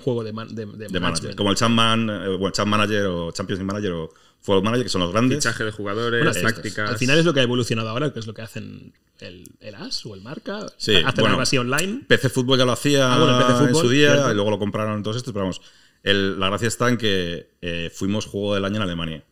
juego 0.01 0.23
de, 0.23 0.31
man- 0.31 0.55
de- 0.55 0.65
de 0.65 0.87
De 0.87 0.99
manager. 1.01 1.35
Como 1.35 1.49
el 1.51 1.57
Champ, 1.57 1.75
Man, 1.75 2.09
eh, 2.09 2.29
bueno, 2.37 2.51
Champ 2.51 2.69
Manager 2.69 3.05
o 3.07 3.31
Champions 3.33 3.59
League 3.59 3.65
Manager 3.73 3.91
o 3.91 4.13
Football 4.39 4.63
Manager, 4.63 4.85
que 4.85 4.89
son 4.89 5.01
los 5.01 5.11
grandes. 5.11 5.39
Fichaje 5.43 5.65
de 5.65 5.71
jugadores, 5.71 6.23
Bueno, 6.23 6.41
tácticas. 6.49 6.89
Al 6.91 6.97
final 6.97 7.19
es 7.19 7.25
lo 7.25 7.33
que 7.33 7.41
ha 7.41 7.43
evolucionado 7.43 7.89
ahora, 7.89 8.13
que 8.13 8.19
es 8.19 8.25
lo 8.27 8.33
que 8.33 8.41
hacen 8.43 8.93
el, 9.19 9.43
el 9.59 9.75
AS 9.75 10.05
o 10.05 10.15
el 10.15 10.21
Marca. 10.21 10.67
Sí, 10.77 10.95
Hacen 10.95 11.15
bueno. 11.15 11.31
algo 11.31 11.41
así 11.41 11.57
online. 11.57 12.05
PC 12.07 12.29
Fútbol 12.29 12.57
ya 12.57 12.63
lo 12.63 12.71
hacía 12.71 13.13
Ah, 13.13 13.19
bueno, 13.19 13.67
en 13.67 13.75
su 13.75 13.89
día 13.89 14.31
y 14.31 14.33
luego 14.35 14.49
lo 14.51 14.57
compraron 14.59 15.03
todos 15.03 15.17
estos, 15.17 15.33
pero 15.33 15.43
vamos, 15.43 15.61
el- 16.03 16.39
la 16.39 16.47
gracia 16.47 16.69
está 16.69 16.87
en 16.87 16.97
que 16.97 17.49
eh, 17.61 17.91
fuimos 17.93 18.25
juego 18.25 18.55
del 18.55 18.63
año 18.63 18.77
en 18.77 18.83
Alemania. 18.83 19.23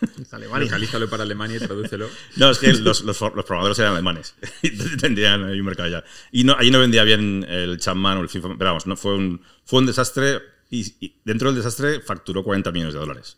Localízalo 0.60 1.08
para 1.08 1.22
Alemania 1.22 1.56
y 1.56 1.60
tradúcelo. 1.60 2.08
No, 2.36 2.50
es 2.50 2.58
que 2.58 2.72
los, 2.72 3.02
los, 3.02 3.20
los 3.20 3.44
programadores 3.44 3.78
eran 3.78 3.92
alemanes. 3.92 4.34
Y 4.62 4.70
Tendrían 4.96 5.44
ahí 5.44 5.60
un 5.60 5.66
mercado 5.66 5.88
ya. 5.88 6.04
Y 6.32 6.44
no, 6.44 6.56
allí 6.58 6.70
no 6.70 6.78
vendía 6.78 7.04
bien 7.04 7.44
el 7.48 7.78
Chapman 7.78 8.18
o 8.18 8.20
el 8.22 8.28
FIFA. 8.28 8.56
Pero 8.58 8.70
vamos, 8.70 8.86
no, 8.86 8.96
fue, 8.96 9.14
un, 9.14 9.42
fue 9.64 9.80
un 9.80 9.86
desastre 9.86 10.40
y, 10.70 10.94
y 11.00 11.20
dentro 11.24 11.48
del 11.48 11.56
desastre 11.56 12.00
facturó 12.00 12.44
40 12.44 12.70
millones 12.72 12.94
de 12.94 13.00
dólares. 13.00 13.36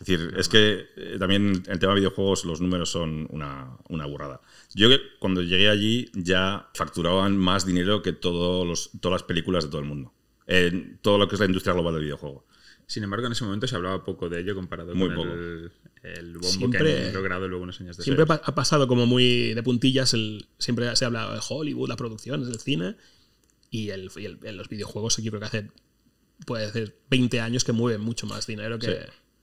Es 0.00 0.06
decir, 0.06 0.34
es 0.36 0.48
que 0.48 0.88
eh, 0.96 1.16
también 1.18 1.62
en 1.66 1.72
el 1.72 1.78
tema 1.78 1.94
de 1.94 2.00
videojuegos 2.00 2.44
los 2.44 2.60
números 2.60 2.90
son 2.90 3.28
una, 3.30 3.76
una 3.88 4.06
burrada. 4.06 4.40
Yo 4.74 4.88
cuando 5.20 5.40
llegué 5.40 5.68
allí 5.68 6.10
ya 6.14 6.68
facturaban 6.74 7.36
más 7.36 7.64
dinero 7.64 8.02
que 8.02 8.12
todos 8.12 8.66
los, 8.66 8.90
todas 9.00 9.20
las 9.20 9.22
películas 9.22 9.64
de 9.64 9.70
todo 9.70 9.80
el 9.80 9.86
mundo. 9.86 10.12
En 10.46 10.98
todo 11.00 11.16
lo 11.16 11.28
que 11.28 11.36
es 11.36 11.40
la 11.40 11.46
industria 11.46 11.74
global 11.74 11.94
del 11.94 12.04
videojuego. 12.04 12.44
Sin 12.86 13.02
embargo, 13.04 13.26
en 13.26 13.32
ese 13.32 13.44
momento 13.44 13.66
se 13.66 13.76
hablaba 13.76 14.04
poco 14.04 14.28
de 14.28 14.40
ello 14.40 14.54
comparado 14.54 14.94
Muy 14.94 15.08
con 15.08 15.16
poco. 15.16 15.28
el, 15.32 15.70
el 16.02 16.32
bombo 16.34 16.48
Siempre- 16.48 16.94
que 16.96 17.06
han 17.08 17.14
logrado 17.14 17.48
luego 17.48 17.62
unos 17.64 17.80
años 17.80 17.96
después. 17.96 18.04
Siempre 18.16 18.40
ha 18.42 18.54
pasado 18.54 18.86
como 18.88 19.06
muy 19.06 19.54
de 19.54 19.62
puntillas. 19.62 20.12
El, 20.14 20.46
siempre 20.58 20.94
se 20.96 21.04
habla 21.04 21.32
de 21.32 21.40
Hollywood, 21.48 21.88
la 21.88 21.96
producción, 21.96 22.42
el 22.42 22.58
cine. 22.60 22.96
Y, 23.70 23.90
el, 23.90 24.10
y 24.16 24.24
el- 24.26 24.38
en 24.42 24.56
los 24.56 24.68
videojuegos, 24.68 25.16
yo 25.16 25.30
creo 25.30 25.40
que 25.40 25.46
hace. 25.46 25.70
Puede 26.46 26.70
ser 26.72 26.96
20 27.10 27.40
años 27.40 27.64
que 27.64 27.72
mueven 27.72 28.00
mucho 28.02 28.26
más 28.26 28.46
dinero 28.46 28.78
que. 28.78 28.86
Sí. 28.88 28.92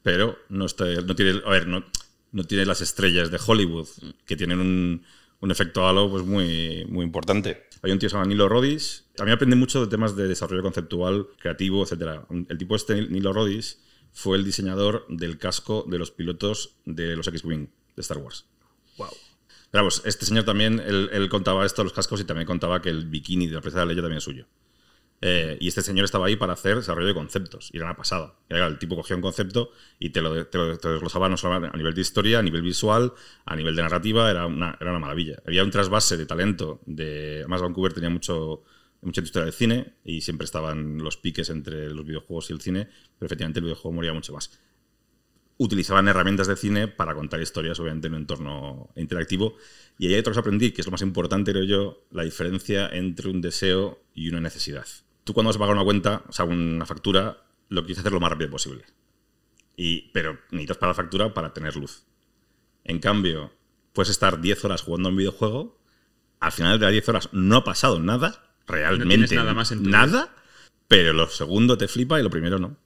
Pero 0.04 0.38
no, 0.50 0.66
está, 0.66 0.86
no, 0.86 1.16
tiene, 1.16 1.42
a 1.46 1.50
ver, 1.50 1.68
no, 1.68 1.86
no 2.32 2.44
tiene 2.44 2.66
las 2.66 2.82
estrellas 2.82 3.32
de 3.32 3.40
Hollywood 3.46 3.88
que 4.26 4.36
tienen 4.36 4.60
un, 4.60 5.04
un 5.42 5.52
efecto 5.52 5.88
halo 5.88 6.10
pues 6.10 6.24
muy, 6.24 6.86
muy 6.88 7.04
importante. 7.04 7.68
Hay 7.82 7.92
un 7.92 8.00
tío 8.00 8.08
que 8.08 8.12
se 8.12 8.16
llama 8.16 8.28
Nilo 8.28 8.48
Rodis. 8.48 9.06
También 9.16 9.36
aprendí 9.36 9.56
mucho 9.56 9.82
de 9.82 9.88
temas 9.88 10.16
de 10.16 10.28
desarrollo 10.28 10.62
conceptual, 10.62 11.28
creativo, 11.40 11.84
etc. 11.84 12.22
El 12.48 12.58
tipo 12.58 12.76
este, 12.76 13.08
Nilo 13.10 13.34
Rodis, 13.34 13.80
fue 14.14 14.38
el 14.38 14.44
diseñador 14.44 15.06
del 15.10 15.38
casco 15.38 15.86
de 15.88 15.98
los 15.98 16.12
pilotos 16.12 16.76
de 16.86 17.16
los 17.16 17.28
X-Wing 17.28 17.68
de 17.96 18.02
Star 18.02 18.20
Wars. 18.20 18.46
Wow. 18.98 19.10
Pero 19.72 19.84
vamos, 19.84 20.02
este 20.06 20.26
señor 20.26 20.44
también, 20.44 20.80
él, 20.80 21.28
contaba 21.30 21.66
esto, 21.66 21.84
los 21.84 21.94
cascos, 21.94 22.20
y 22.20 22.26
también 22.26 22.46
contaba 22.46 22.82
que 22.82 22.90
el 22.90 23.06
bikini 23.06 23.48
de 23.48 23.56
la 23.56 23.62
presa 23.62 23.80
de 23.80 23.86
Leia 23.88 24.02
también 24.02 24.18
es 24.18 24.24
suyo. 24.24 24.46
Eh, 25.24 25.56
y 25.62 25.68
este 25.68 25.84
señor 25.84 26.06
estaba 26.06 26.26
ahí 26.26 26.36
para 26.36 26.54
hacer 26.54 26.78
desarrollo 26.78 27.08
de 27.08 27.14
conceptos. 27.14 27.70
Y 27.72 27.78
era 27.78 27.86
una 27.86 27.96
pasada. 27.96 28.34
Era 28.50 28.66
el 28.66 28.80
tipo 28.80 28.96
cogía 28.96 29.16
un 29.16 29.22
concepto 29.22 29.72
y 30.00 30.10
te 30.10 30.22
lo, 30.22 30.48
te 30.48 30.58
lo, 30.58 30.78
te 30.78 30.88
lo 30.88 30.94
desglosaba 30.94 31.30
no 31.30 31.38
solo 31.38 31.68
a 31.68 31.78
nivel 31.78 31.94
de 31.94 32.02
historia, 32.02 32.40
a 32.40 32.42
nivel 32.42 32.64
visual, 32.64 33.14
a 33.46 33.56
nivel 33.56 33.76
de 33.76 33.84
narrativa. 33.84 34.30
Era 34.32 34.48
una, 34.48 34.78
era 34.82 34.90
una 34.90 35.00
maravilla. 35.00 35.42
Había 35.46 35.64
un 35.64 35.70
trasvase 35.70 36.18
de 36.18 36.26
talento. 36.26 36.82
De, 36.86 37.40
además, 37.40 37.62
Vancouver 37.62 37.94
tenía 37.94 38.10
mucho, 38.10 38.64
mucha 39.02 39.22
historia 39.22 39.46
del 39.46 39.54
cine 39.54 39.94
y 40.04 40.22
siempre 40.22 40.46
estaban 40.46 40.98
los 40.98 41.18
piques 41.18 41.50
entre 41.52 41.92
los 41.92 42.06
videojuegos 42.06 42.50
y 42.50 42.54
el 42.54 42.62
cine. 42.62 42.86
Pero 43.20 43.28
efectivamente 43.28 43.60
el 43.60 43.66
videojuego 43.66 43.94
moría 43.94 44.14
mucho 44.14 44.34
más. 44.34 44.60
Utilizaban 45.58 46.08
herramientas 46.08 46.48
de 46.48 46.56
cine 46.56 46.88
para 46.88 47.14
contar 47.14 47.40
historias, 47.40 47.80
obviamente, 47.80 48.08
en 48.08 48.16
un 48.16 48.22
entorno 48.22 48.90
interactivo. 48.96 49.58
Y 50.00 50.08
ahí 50.08 50.16
hay 50.16 50.22
otra 50.22 50.32
cosa 50.32 50.40
aprendí, 50.40 50.72
que 50.72 50.82
es 50.82 50.88
lo 50.88 50.92
más 50.92 51.04
importante, 51.04 51.52
creo 51.52 51.66
yo, 51.66 52.08
la 52.10 52.24
diferencia 52.24 52.88
entre 52.88 53.30
un 53.30 53.42
deseo 53.42 54.02
y 54.16 54.28
una 54.28 54.42
necesidad 54.42 54.88
tú 55.24 55.34
cuando 55.34 55.50
vas 55.50 55.56
a 55.56 55.60
pagar 55.60 55.76
una 55.76 55.84
cuenta, 55.84 56.24
o 56.28 56.32
sea, 56.32 56.46
una 56.46 56.86
factura, 56.86 57.44
lo 57.70 57.82
quieres 57.82 58.00
hacer 58.00 58.12
lo 58.12 58.20
más 58.20 58.32
rápido 58.32 58.50
posible. 58.50 58.86
Y, 59.76 60.12
pero 60.12 60.40
necesitas 60.52 60.78
pagar 60.78 60.96
la 60.96 61.04
factura 61.04 61.34
para 61.34 61.54
tener 61.54 61.76
luz. 61.76 62.04
En 62.84 63.00
cambio, 63.00 63.52
puedes 63.94 64.10
estar 64.10 64.42
10 64.42 64.66
horas 64.66 64.82
jugando 64.82 65.10
a 65.10 65.12
un 65.12 65.18
videojuego, 65.18 65.80
al 66.40 66.52
final 66.52 66.80
de 66.80 66.86
las 66.86 66.92
10 66.92 67.10
horas 67.10 67.30
no 67.32 67.58
ha 67.58 67.64
pasado 67.64 68.00
nada, 68.00 68.44
realmente 68.68 69.36
nada 69.36 69.54
más 69.54 69.72
en 69.72 69.90
nada, 69.90 70.36
pero 70.88 71.14
lo 71.14 71.28
segundo 71.28 71.78
te 71.78 71.88
flipa 71.88 72.20
y 72.20 72.24
lo 72.24 72.30
primero 72.30 72.60
no. 72.60 72.78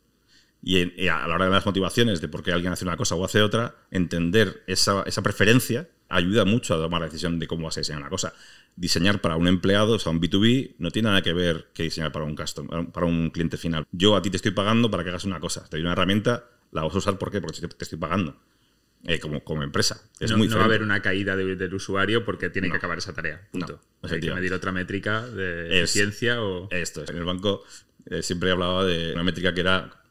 Y 0.61 1.07
a 1.07 1.27
la 1.27 1.35
hora 1.35 1.45
de 1.45 1.51
las 1.51 1.65
motivaciones 1.65 2.21
de 2.21 2.27
por 2.27 2.41
qué 2.41 2.51
alguien 2.51 2.73
hace 2.73 2.85
una 2.85 2.97
cosa 2.97 3.13
o 3.15 3.23
hace 3.23 3.41
otra, 3.41 3.75
entender 3.91 4.63
esa, 4.65 5.03
esa 5.03 5.21
preferencia 5.21 5.87
ayuda 6.09 6.43
mucho 6.43 6.73
a 6.73 6.77
tomar 6.77 7.01
la 7.01 7.07
decisión 7.07 7.37
de 7.39 7.47
cómo 7.47 7.65
vas 7.65 7.77
a 7.77 7.81
diseñar 7.81 8.01
una 8.01 8.09
cosa. 8.09 8.33
Diseñar 8.77 9.21
para 9.21 9.37
un 9.37 9.47
empleado, 9.47 9.93
o 9.93 9.99
sea, 9.99 10.11
un 10.11 10.19
B2B, 10.21 10.75
no 10.79 10.91
tiene 10.91 11.07
nada 11.09 11.21
que 11.21 11.31
ver 11.33 11.69
que 11.73 11.83
diseñar 11.83 12.11
para 12.11 12.25
un, 12.25 12.35
custom, 12.35 12.67
para 12.91 13.05
un 13.05 13.29
cliente 13.29 13.55
final. 13.57 13.87
Yo 13.91 14.15
a 14.17 14.21
ti 14.21 14.29
te 14.29 14.35
estoy 14.37 14.51
pagando 14.51 14.91
para 14.91 15.03
que 15.03 15.09
hagas 15.09 15.23
una 15.23 15.39
cosa. 15.39 15.63
Te 15.63 15.77
doy 15.77 15.81
una 15.81 15.93
herramienta, 15.93 16.49
la 16.71 16.83
vas 16.83 16.93
a 16.93 16.97
usar 16.97 17.17
¿por 17.17 17.31
qué? 17.31 17.39
porque 17.39 17.61
te 17.61 17.83
estoy 17.83 17.97
pagando. 17.97 18.37
Eh, 19.07 19.19
como, 19.19 19.43
como 19.43 19.61
empresa. 19.61 20.01
Es 20.19 20.31
no, 20.31 20.37
muy 20.37 20.47
no 20.47 20.55
va 20.57 20.63
a 20.63 20.65
haber 20.65 20.81
una 20.81 20.99
caída 21.01 21.35
de- 21.35 21.55
del 21.55 21.73
usuario 21.75 22.25
porque 22.25 22.49
tiene 22.49 22.71
que 22.71 22.77
acabar 22.77 22.97
esa 22.97 23.13
tarea. 23.13 23.47
Punto. 23.51 23.79
No, 24.01 24.09
Hay 24.09 24.19
que 24.19 24.33
medir 24.33 24.51
otra 24.51 24.71
métrica 24.71 25.25
de 25.27 25.67
Es- 25.83 25.91
eficiencia 25.91 26.41
o. 26.41 26.67
Esto 26.71 27.03
es. 27.03 27.09
En 27.11 27.17
el 27.17 27.23
banco 27.23 27.63
eh, 28.07 28.23
siempre 28.23 28.49
hablaba 28.51 28.83
de 28.83 29.13
una 29.13 29.23
métrica 29.23 29.53
que 29.53 29.61
era 29.61 30.01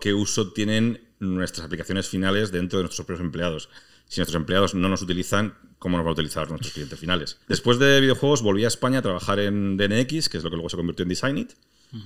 qué 0.00 0.12
uso 0.12 0.52
tienen 0.52 1.00
nuestras 1.20 1.64
aplicaciones 1.66 2.08
finales 2.08 2.50
dentro 2.50 2.80
de 2.80 2.84
nuestros 2.84 3.06
propios 3.06 3.24
empleados. 3.24 3.70
Si 4.06 4.18
nuestros 4.20 4.34
empleados 4.40 4.74
no 4.74 4.88
nos 4.88 5.00
utilizan, 5.02 5.54
¿cómo 5.78 5.96
nos 5.96 6.04
van 6.04 6.10
a 6.10 6.12
utilizar 6.14 6.48
nuestros 6.48 6.72
clientes 6.72 6.98
finales? 6.98 7.38
Después 7.48 7.78
de 7.78 8.00
videojuegos 8.00 8.42
volví 8.42 8.64
a 8.64 8.68
España 8.68 8.98
a 8.98 9.02
trabajar 9.02 9.38
en 9.40 9.76
DNX, 9.76 10.28
que 10.28 10.38
es 10.38 10.44
lo 10.44 10.50
que 10.50 10.56
luego 10.56 10.68
se 10.68 10.76
convirtió 10.76 11.02
en 11.04 11.08
Designit, 11.10 11.52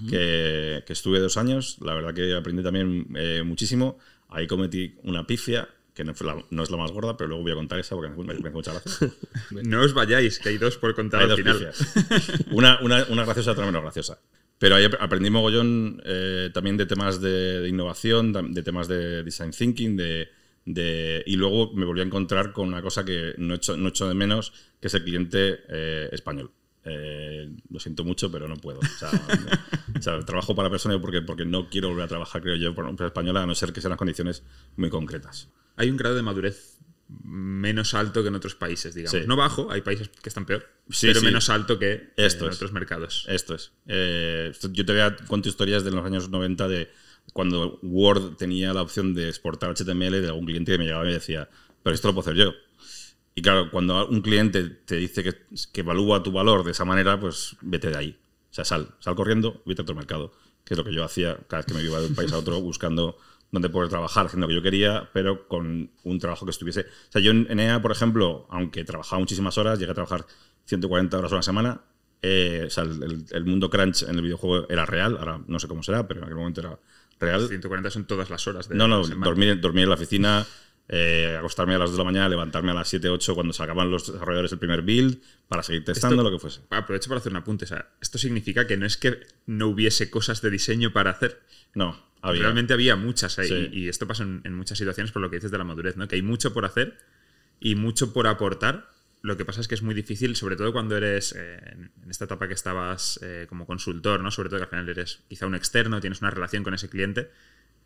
que, 0.08 0.82
que 0.87 0.92
estuve 0.92 1.18
dos 1.20 1.37
años. 1.37 1.78
La 1.80 1.94
verdad 1.94 2.14
que 2.14 2.35
aprendí 2.35 2.62
también 2.62 3.08
eh, 3.16 3.42
muchísimo. 3.44 3.98
Ahí 4.28 4.46
cometí 4.46 4.94
una 5.02 5.26
pifia, 5.26 5.68
que 5.94 6.04
no, 6.04 6.14
la- 6.24 6.42
no 6.50 6.62
es 6.62 6.70
la 6.70 6.76
más 6.76 6.90
gorda, 6.92 7.16
pero 7.16 7.28
luego 7.28 7.42
voy 7.42 7.52
a 7.52 7.56
contar 7.56 7.78
esa 7.78 7.94
porque 7.96 8.11
me, 8.11 8.32
hace 8.32 8.50
mucha 8.50 8.72
gracia. 8.72 9.11
No 9.50 9.82
os 9.82 9.92
vayáis, 9.92 10.38
que 10.38 10.50
hay 10.50 10.58
dos 10.58 10.76
por 10.78 10.94
contar 10.94 11.22
Hay 11.24 11.30
al 11.30 11.37
final. 11.37 11.72
Una, 12.50 12.78
una, 12.80 13.04
una 13.11 13.24
graciosa 13.24 13.52
otra 13.52 13.66
menos 13.66 13.82
graciosa. 13.82 14.18
Pero 14.58 14.76
ahí 14.76 14.85
ap- 14.85 14.94
aprendí 15.00 15.28
mogollón 15.28 16.00
eh, 16.04 16.50
también 16.54 16.76
de 16.76 16.87
temas 16.87 17.20
de, 17.20 17.61
de 17.61 17.68
innovación, 17.68 18.32
de 18.54 18.62
temas 18.62 18.87
de 18.88 19.22
design 19.24 19.50
thinking, 19.50 19.96
de, 19.96 20.28
de- 20.64 21.22
y 21.27 21.37
luego 21.37 21.72
me 21.75 21.85
volví 21.85 22.01
a 22.01 22.05
encontrar 22.05 22.53
con 22.53 22.68
una 22.68 22.83
cosa 22.83 23.05
que 23.05 23.35
no 23.38 23.55
echo, 23.55 23.77
no 23.77 23.88
echo 23.88 24.09
de 24.09 24.14
menos, 24.14 24.53
que 24.81 24.88
es 24.88 24.94
el 24.94 25.05
cliente 25.05 25.61
eh, 25.68 26.09
español. 26.12 26.51
Eh, 26.85 27.48
lo 27.70 27.79
siento 27.79 28.05
mucho, 28.05 28.31
pero 28.33 28.48
no 28.48 28.57
puedo. 28.57 28.81
O 28.81 28.98
sea, 28.98 29.11
o 29.98 30.03
sea, 30.03 30.20
trabajo 30.25 30.55
para 30.55 30.68
personas 30.70 30.98
porque, 31.01 31.22
porque 31.22 31.44
no 31.44 31.68
quiero 31.68 31.88
volver 31.90 32.05
a 32.05 32.09
trabajar, 32.09 32.42
creo 32.42 32.57
yo, 32.57 32.75
por 32.75 32.85
una 32.85 32.90
empresa 32.90 33.09
española, 33.09 33.42
a 33.42 33.46
no 33.46 33.55
ser 33.55 33.72
que 33.72 33.81
sean 33.81 33.90
las 33.90 33.98
condiciones 33.98 34.42
muy 34.77 34.90
concretas. 34.90 35.48
Hay 35.77 35.90
un 35.90 35.96
grado 35.96 36.16
de 36.16 36.22
madurez 36.22 36.79
menos 37.25 37.94
alto 37.94 38.22
que 38.22 38.29
en 38.29 38.35
otros 38.35 38.55
países, 38.55 38.94
digamos. 38.94 39.20
Sí. 39.20 39.27
No 39.29 39.37
bajo, 39.37 39.70
hay 39.70 39.83
países 39.83 40.09
que 40.09 40.29
están 40.29 40.46
peor, 40.46 40.66
Sí, 40.90 41.09
pero 41.09 41.20
sí. 41.20 41.27
menos 41.27 41.51
alto 41.51 41.79
que 41.79 42.11
Esto 42.16 42.46
en 42.46 42.51
es. 42.51 42.57
otros 42.57 42.72
mercados. 42.72 43.27
Esto 43.29 43.55
es. 43.55 43.72
Eh, 43.87 44.53
yo 44.72 44.85
te 44.87 44.92
voy 44.92 45.03
a 45.03 45.14
cuento 45.29 45.48
historias 45.48 45.85
de 45.85 45.90
los 45.90 46.05
años 46.05 46.31
90 46.31 46.68
de 46.68 46.90
cuando 47.32 47.78
Word 47.82 48.36
tenía 48.36 48.72
la 48.74 48.82
opción 48.82 49.14
de 49.14 49.28
exportar 49.28 49.70
HTML 49.70 50.20
de 50.20 50.28
algún 50.28 50.44
cliente 50.46 50.72
que 50.72 50.78
me 50.78 50.84
llegaba 50.84 51.04
y 51.04 51.08
me 51.08 51.12
decía, 51.14 51.48
pero 51.82 51.94
esto 51.94 52.08
lo 52.08 52.14
puedo 52.14 52.28
hacer 52.30 52.36
yo. 52.44 52.52
Y 53.34 53.42
claro, 53.42 53.70
cuando 53.70 54.06
un 54.08 54.20
cliente 54.20 54.64
te 54.68 54.96
dice 54.96 55.22
que, 55.22 55.34
que 55.72 55.80
evalúa 55.80 56.22
tu 56.22 56.32
valor 56.32 56.64
de 56.64 56.72
esa 56.72 56.84
manera, 56.84 57.18
pues 57.18 57.56
vete 57.62 57.88
de 57.90 57.96
ahí. 57.96 58.18
O 58.50 58.54
sea, 58.54 58.64
sal, 58.64 58.88
sal 59.00 59.14
corriendo, 59.14 59.62
vete 59.64 59.80
a 59.80 59.84
otro 59.84 59.94
mercado. 59.94 60.32
Que 60.64 60.74
es 60.74 60.78
lo 60.78 60.84
que 60.84 60.92
yo 60.92 61.02
hacía 61.04 61.38
cada 61.48 61.62
vez 61.62 61.66
que 61.66 61.74
me 61.74 61.82
iba 61.82 61.98
de 62.00 62.06
un 62.08 62.14
país 62.14 62.32
a 62.32 62.38
otro 62.38 62.60
buscando 62.60 63.16
dónde 63.50 63.68
poder 63.70 63.88
trabajar, 63.88 64.26
haciendo 64.26 64.46
lo 64.46 64.48
que 64.50 64.54
yo 64.56 64.62
quería, 64.62 65.10
pero 65.12 65.48
con 65.48 65.90
un 66.04 66.18
trabajo 66.18 66.44
que 66.46 66.50
estuviese. 66.50 66.82
O 66.82 67.12
sea, 67.12 67.22
yo 67.22 67.30
en 67.32 67.46
en 67.50 67.60
EA, 67.60 67.80
por 67.82 67.90
ejemplo, 67.92 68.46
aunque 68.50 68.84
trabajaba 68.84 69.20
muchísimas 69.20 69.56
horas, 69.58 69.78
llegué 69.78 69.92
a 69.92 69.94
trabajar 69.94 70.26
140 70.66 71.18
horas 71.18 71.32
a 71.32 71.36
la 71.36 71.42
semana. 71.42 71.80
eh, 72.24 72.64
o 72.68 72.70
sea, 72.70 72.84
el- 72.84 73.24
el 73.32 73.44
mundo 73.44 73.68
crunch 73.68 74.04
en 74.04 74.14
el 74.14 74.22
videojuego 74.22 74.68
era 74.70 74.86
real, 74.86 75.16
ahora 75.18 75.40
no 75.48 75.58
sé 75.58 75.66
cómo 75.66 75.82
será, 75.82 76.06
pero 76.06 76.20
en 76.20 76.24
aquel 76.24 76.36
momento 76.36 76.60
era 76.60 76.78
real. 77.22 77.48
140 77.48 77.90
son 77.90 78.04
todas 78.06 78.28
las 78.30 78.46
horas 78.46 78.68
de 78.68 78.74
No, 78.76 78.87
no, 78.88 79.02
la 79.06 79.14
dormir, 79.16 79.61
dormir 79.61 79.85
en 79.85 79.88
la 79.88 79.94
oficina, 79.94 80.46
eh, 80.88 81.37
acostarme 81.38 81.74
a 81.74 81.78
las 81.78 81.90
2 81.90 81.96
de 81.96 81.98
la 81.98 82.04
mañana, 82.04 82.28
levantarme 82.28 82.70
a 82.72 82.74
las 82.74 82.88
7, 82.88 83.08
8 83.08 83.35
cuando 83.35 83.52
se 83.52 83.62
acaban 83.62 83.90
los 83.90 84.12
desarrolladores 84.12 84.52
el 84.52 84.58
primer 84.58 84.82
build, 84.82 85.18
para 85.48 85.62
seguir 85.62 85.85
testando 85.85 86.16
Esto- 86.16 86.30
lo 86.30 86.37
que 86.37 86.40
fuese. 86.40 86.61
Aprovecho 86.70 87.08
para 87.08 87.20
hacer 87.20 87.32
un 87.32 87.37
apunte. 87.38 87.64
O 87.64 87.68
sea, 87.68 87.88
esto 88.00 88.18
significa 88.18 88.66
que 88.66 88.76
no 88.76 88.85
es 88.87 88.96
que 88.96 89.20
no 89.46 89.68
hubiese 89.68 90.11
cosas 90.11 90.42
de 90.42 90.50
diseño 90.50 90.92
para 90.92 91.11
hacer. 91.11 91.40
No, 91.74 91.98
había. 92.20 92.42
Realmente 92.42 92.72
había 92.74 92.96
muchas 92.96 93.38
ahí. 93.38 93.48
Sí. 93.48 93.68
Y, 93.72 93.85
y 93.85 93.88
esto 93.88 94.06
pasa 94.06 94.24
en, 94.24 94.42
en 94.44 94.54
muchas 94.54 94.76
situaciones 94.78 95.12
por 95.12 95.22
lo 95.22 95.30
que 95.30 95.37
dices 95.37 95.50
de 95.50 95.58
la 95.58 95.64
madurez, 95.64 95.96
¿no? 95.96 96.06
Que 96.08 96.16
hay 96.16 96.22
mucho 96.22 96.52
por 96.52 96.64
hacer 96.64 96.98
y 97.61 97.74
mucho 97.76 98.12
por 98.12 98.26
aportar. 98.26 98.88
Lo 99.22 99.37
que 99.37 99.44
pasa 99.44 99.61
es 99.61 99.68
que 99.68 99.76
es 99.76 99.82
muy 99.82 99.94
difícil, 99.94 100.35
sobre 100.35 100.56
todo 100.56 100.72
cuando 100.72 100.96
eres 100.96 101.32
eh, 101.38 101.58
en 102.02 102.11
esta 102.11 102.24
etapa 102.24 102.48
que 102.48 102.54
estabas 102.54 103.20
eh, 103.22 103.46
como 103.48 103.66
consultor, 103.66 104.20
¿no? 104.20 104.32
Sobre 104.32 104.48
todo 104.48 104.58
que 104.58 104.64
al 104.64 104.70
final 104.70 104.88
eres 104.88 105.22
quizá 105.28 105.46
un 105.46 105.54
externo, 105.54 106.00
tienes 106.00 106.20
una 106.22 106.30
relación 106.30 106.64
con 106.64 106.74
ese 106.74 106.88
cliente. 106.88 107.30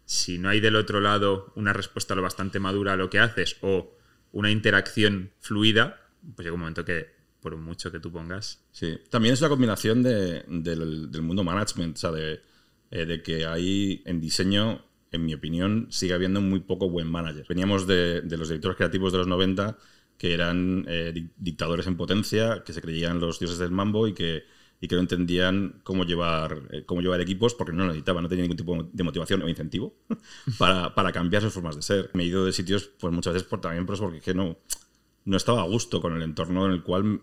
Si 0.06 0.38
no 0.38 0.48
hay 0.48 0.60
del 0.60 0.76
otro 0.76 1.00
lado 1.00 1.52
una 1.54 1.74
respuesta 1.74 2.14
lo 2.14 2.22
bastante 2.22 2.58
madura 2.58 2.94
a 2.94 2.96
lo 2.96 3.10
que 3.10 3.18
haces 3.18 3.58
o 3.60 3.98
una 4.32 4.50
interacción 4.50 5.32
fluida, 5.40 6.00
pues 6.34 6.44
llega 6.44 6.54
un 6.54 6.60
momento 6.60 6.84
que, 6.86 7.10
por 7.40 7.54
mucho 7.56 7.92
que 7.92 8.00
tú 8.00 8.10
pongas, 8.10 8.64
Sí, 8.72 8.98
también 9.10 9.34
es 9.34 9.40
una 9.40 9.50
combinación 9.50 10.02
de- 10.02 10.42
del, 10.48 11.10
del 11.10 11.22
mundo 11.22 11.44
management, 11.44 11.96
o 11.96 12.00
sea, 12.00 12.12
de, 12.12 12.40
eh, 12.90 13.04
de 13.04 13.22
que 13.22 13.44
hay 13.46 14.02
en 14.06 14.20
diseño, 14.20 14.84
en 15.12 15.24
mi 15.26 15.34
opinión, 15.34 15.86
sigue 15.90 16.14
habiendo 16.14 16.40
muy 16.40 16.60
poco 16.60 16.88
buen 16.88 17.08
manager. 17.08 17.44
Veníamos 17.48 17.86
de, 17.86 18.22
de 18.22 18.36
los 18.38 18.48
directores 18.48 18.76
creativos 18.76 19.12
de 19.12 19.18
los 19.18 19.26
90 19.26 19.76
que 20.18 20.32
eran 20.34 20.84
eh, 20.88 21.12
di- 21.14 21.28
dictadores 21.36 21.86
en 21.86 21.96
potencia, 21.96 22.62
que 22.64 22.72
se 22.72 22.80
creían 22.80 23.20
los 23.20 23.38
dioses 23.38 23.58
del 23.58 23.70
mambo 23.70 24.08
y 24.08 24.14
que, 24.14 24.44
y 24.80 24.88
que 24.88 24.94
no 24.94 25.00
entendían 25.02 25.80
cómo 25.84 26.04
llevar, 26.04 26.62
eh, 26.70 26.84
cómo 26.86 27.00
llevar 27.02 27.20
equipos 27.20 27.54
porque 27.54 27.72
no 27.72 27.80
lo 27.80 27.88
necesitaban, 27.88 28.22
no 28.22 28.28
tenían 28.28 28.44
ningún 28.44 28.56
tipo 28.56 28.90
de 28.92 29.02
motivación 29.04 29.42
o 29.42 29.48
incentivo 29.48 29.94
para, 30.58 30.94
para 30.94 31.12
cambiar 31.12 31.42
sus 31.42 31.52
formas 31.52 31.76
de 31.76 31.82
ser. 31.82 32.10
Me 32.14 32.22
he 32.22 32.26
ido 32.26 32.44
de 32.44 32.52
sitios 32.52 32.90
pues 32.98 33.12
muchas 33.12 33.34
veces 33.34 33.48
por, 33.48 33.60
también 33.60 33.84
pues, 33.86 34.00
porque 34.00 34.34
no, 34.34 34.58
no 35.24 35.36
estaba 35.36 35.62
a 35.62 35.66
gusto 35.66 36.00
con 36.00 36.14
el 36.16 36.22
entorno 36.22 36.66
en 36.66 36.72
el 36.72 36.82
cual 36.82 37.20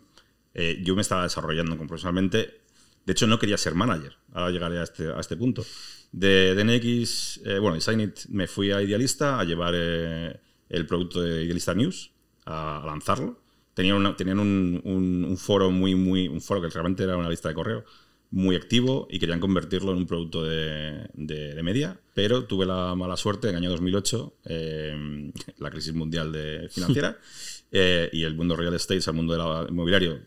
eh, 0.54 0.82
yo 0.84 0.96
me 0.96 1.02
estaba 1.02 1.24
desarrollando 1.24 1.76
profesionalmente. 1.78 2.62
De 3.06 3.12
hecho, 3.12 3.28
no 3.28 3.38
quería 3.40 3.58
ser 3.58 3.76
manager. 3.76 4.14
Ahora 4.34 4.52
llegaré 4.52 4.80
a 4.80 4.84
este, 4.84 5.08
a 5.12 5.20
este 5.20 5.36
punto. 5.36 5.66
De 6.14 6.54
DNX, 6.56 7.42
eh, 7.44 7.60
bueno, 7.60 7.76
Designit, 7.76 8.28
me 8.30 8.48
fui 8.48 8.72
a 8.72 8.82
Idealista 8.82 9.40
a 9.40 9.44
llevar 9.44 9.74
eh, 9.76 10.40
el 10.70 10.86
producto 10.86 11.22
de 11.22 11.44
Idealista 11.44 11.74
News, 11.74 12.12
a, 12.46 12.82
a 12.84 12.86
lanzarlo. 12.86 13.40
Tenían, 13.74 13.98
una- 13.98 14.16
tenían 14.16 14.40
un, 14.40 14.82
un- 14.84 15.26
un 15.28 15.38
foro 15.38 15.72
muy, 15.72 15.96
muy, 15.96 16.28
un 16.28 16.42
foro 16.42 16.62
que 16.62 16.70
realmente 16.70 17.04
era 17.04 17.18
una 17.18 17.30
lista 17.30 17.50
de 17.50 17.56
correo 17.56 17.84
muy 18.32 18.56
activo 18.56 19.08
y 19.12 19.20
querían 19.20 19.40
convertirlo 19.40 19.92
en 19.92 19.98
un 20.00 20.08
producto 20.08 20.44
de, 20.44 21.08
de- 21.14 21.54
de 21.54 21.64
media, 21.64 22.00
pero 22.16 22.46
tuve 22.46 22.66
la 22.66 22.96
mala 22.96 23.16
suerte 23.16 23.48
en 23.50 23.56
el 23.56 23.62
año 23.62 23.70
2008, 23.72 24.34
eh, 24.46 25.32
la 25.60 25.70
crisis 25.70 25.94
mundial 25.94 26.32
de 26.32 26.68
financiera, 26.72 27.18
eh, 27.72 28.10
y 28.12 28.24
el 28.24 28.36
mundo 28.36 28.56
real 28.56 28.74
estate, 28.74 29.02
el 29.06 29.14
mundo 29.14 29.34
del 29.34 29.70
inmobiliario, 29.70 30.20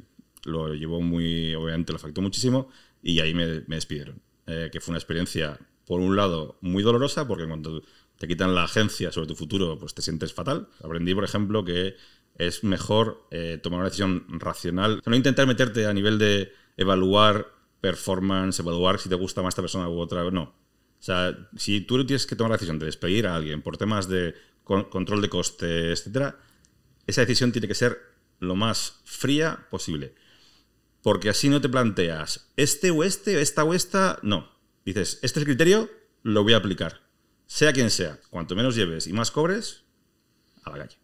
lo 0.44 0.72
llevó 0.74 1.00
muy, 1.00 1.54
obviamente 1.56 1.92
lo 1.92 1.96
afectó 1.96 2.20
muchísimo, 2.22 2.68
y 3.02 3.18
ahí 3.20 3.34
me, 3.34 3.62
me 3.66 3.76
despidieron. 3.76 4.20
Eh, 4.46 4.68
que 4.70 4.80
fue 4.80 4.92
una 4.92 4.98
experiencia, 4.98 5.58
por 5.86 6.00
un 6.00 6.14
lado, 6.14 6.56
muy 6.60 6.84
dolorosa, 6.84 7.26
porque 7.26 7.46
cuando 7.46 7.82
te 8.18 8.26
quitan 8.26 8.54
la 8.54 8.64
agencia 8.64 9.12
sobre 9.12 9.28
tu 9.28 9.34
futuro, 9.34 9.78
pues 9.78 9.94
te 9.94 10.02
sientes 10.02 10.32
fatal. 10.32 10.68
Aprendí, 10.82 11.14
por 11.14 11.24
ejemplo, 11.24 11.64
que 11.64 11.96
es 12.38 12.64
mejor 12.64 13.26
eh, 13.30 13.58
tomar 13.62 13.78
una 13.80 13.88
decisión 13.88 14.24
racional. 14.28 15.02
No 15.04 15.16
intentar 15.16 15.46
meterte 15.46 15.86
a 15.86 15.92
nivel 15.92 16.18
de 16.18 16.52
evaluar 16.76 17.52
performance, 17.80 18.60
evaluar 18.60 18.98
si 18.98 19.08
te 19.08 19.14
gusta 19.14 19.42
más 19.42 19.52
esta 19.52 19.62
persona 19.62 19.88
u 19.88 19.98
otra. 19.98 20.30
No. 20.30 20.42
O 20.42 21.02
sea, 21.02 21.48
si 21.56 21.82
tú 21.82 22.04
tienes 22.04 22.26
que 22.26 22.36
tomar 22.36 22.50
la 22.50 22.56
decisión 22.56 22.78
de 22.78 22.86
despedir 22.86 23.26
a 23.26 23.36
alguien 23.36 23.62
por 23.62 23.76
temas 23.76 24.08
de 24.08 24.34
control 24.64 25.22
de 25.22 25.28
coste, 25.28 25.92
etcétera, 25.92 26.38
esa 27.06 27.20
decisión 27.20 27.52
tiene 27.52 27.68
que 27.68 27.74
ser 27.74 28.00
lo 28.40 28.56
más 28.56 29.00
fría 29.04 29.66
posible. 29.70 30.14
Porque 31.02 31.28
así 31.28 31.48
no 31.48 31.60
te 31.60 31.68
planteas 31.68 32.52
este 32.56 32.90
o 32.90 33.04
este, 33.04 33.40
esta 33.40 33.62
o 33.62 33.74
esta. 33.74 34.18
No. 34.22 34.50
Dices, 34.84 35.20
este 35.22 35.26
es 35.26 35.36
el 35.36 35.44
criterio, 35.44 35.90
lo 36.22 36.42
voy 36.42 36.54
a 36.54 36.58
aplicar. 36.58 37.05
Sea 37.46 37.72
quien 37.72 37.90
sea. 37.90 38.18
Cuanto 38.30 38.56
menos 38.56 38.74
lleves 38.74 39.06
y 39.06 39.12
más 39.12 39.30
cobres, 39.30 39.84
a 40.64 40.70
la 40.70 40.78
calle. 40.78 40.98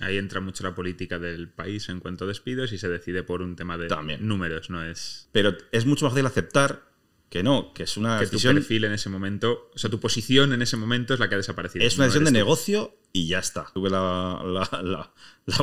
Ahí 0.00 0.16
entra 0.16 0.40
mucho 0.40 0.64
la 0.64 0.74
política 0.74 1.18
del 1.18 1.48
país 1.48 1.88
en 1.88 2.00
cuanto 2.00 2.24
a 2.24 2.28
despidos 2.28 2.72
y 2.72 2.78
se 2.78 2.88
decide 2.88 3.22
por 3.22 3.42
un 3.42 3.56
tema 3.56 3.76
de 3.76 3.88
números, 4.20 4.70
no 4.70 4.82
es. 4.82 5.28
Pero 5.32 5.56
es 5.72 5.86
mucho 5.86 6.04
más 6.04 6.12
fácil 6.12 6.26
aceptar 6.26 6.88
que 7.28 7.42
no, 7.42 7.74
que 7.74 7.82
es 7.82 7.96
una 7.96 8.18
que 8.18 8.24
decisión. 8.24 8.54
Tu 8.54 8.62
perfil 8.62 8.84
en 8.84 8.92
ese 8.92 9.10
momento, 9.10 9.70
o 9.74 9.78
sea, 9.78 9.90
tu 9.90 10.00
posición 10.00 10.52
en 10.52 10.62
ese 10.62 10.76
momento 10.76 11.12
es 11.12 11.20
la 11.20 11.28
que 11.28 11.34
ha 11.34 11.38
desaparecido. 11.38 11.84
Es 11.84 11.96
una 11.96 12.06
decisión 12.06 12.24
de 12.24 12.32
negocio 12.32 12.96
y 13.12 13.26
ya 13.26 13.40
está. 13.40 13.66
Tuve 13.74 13.90
la, 13.90 15.12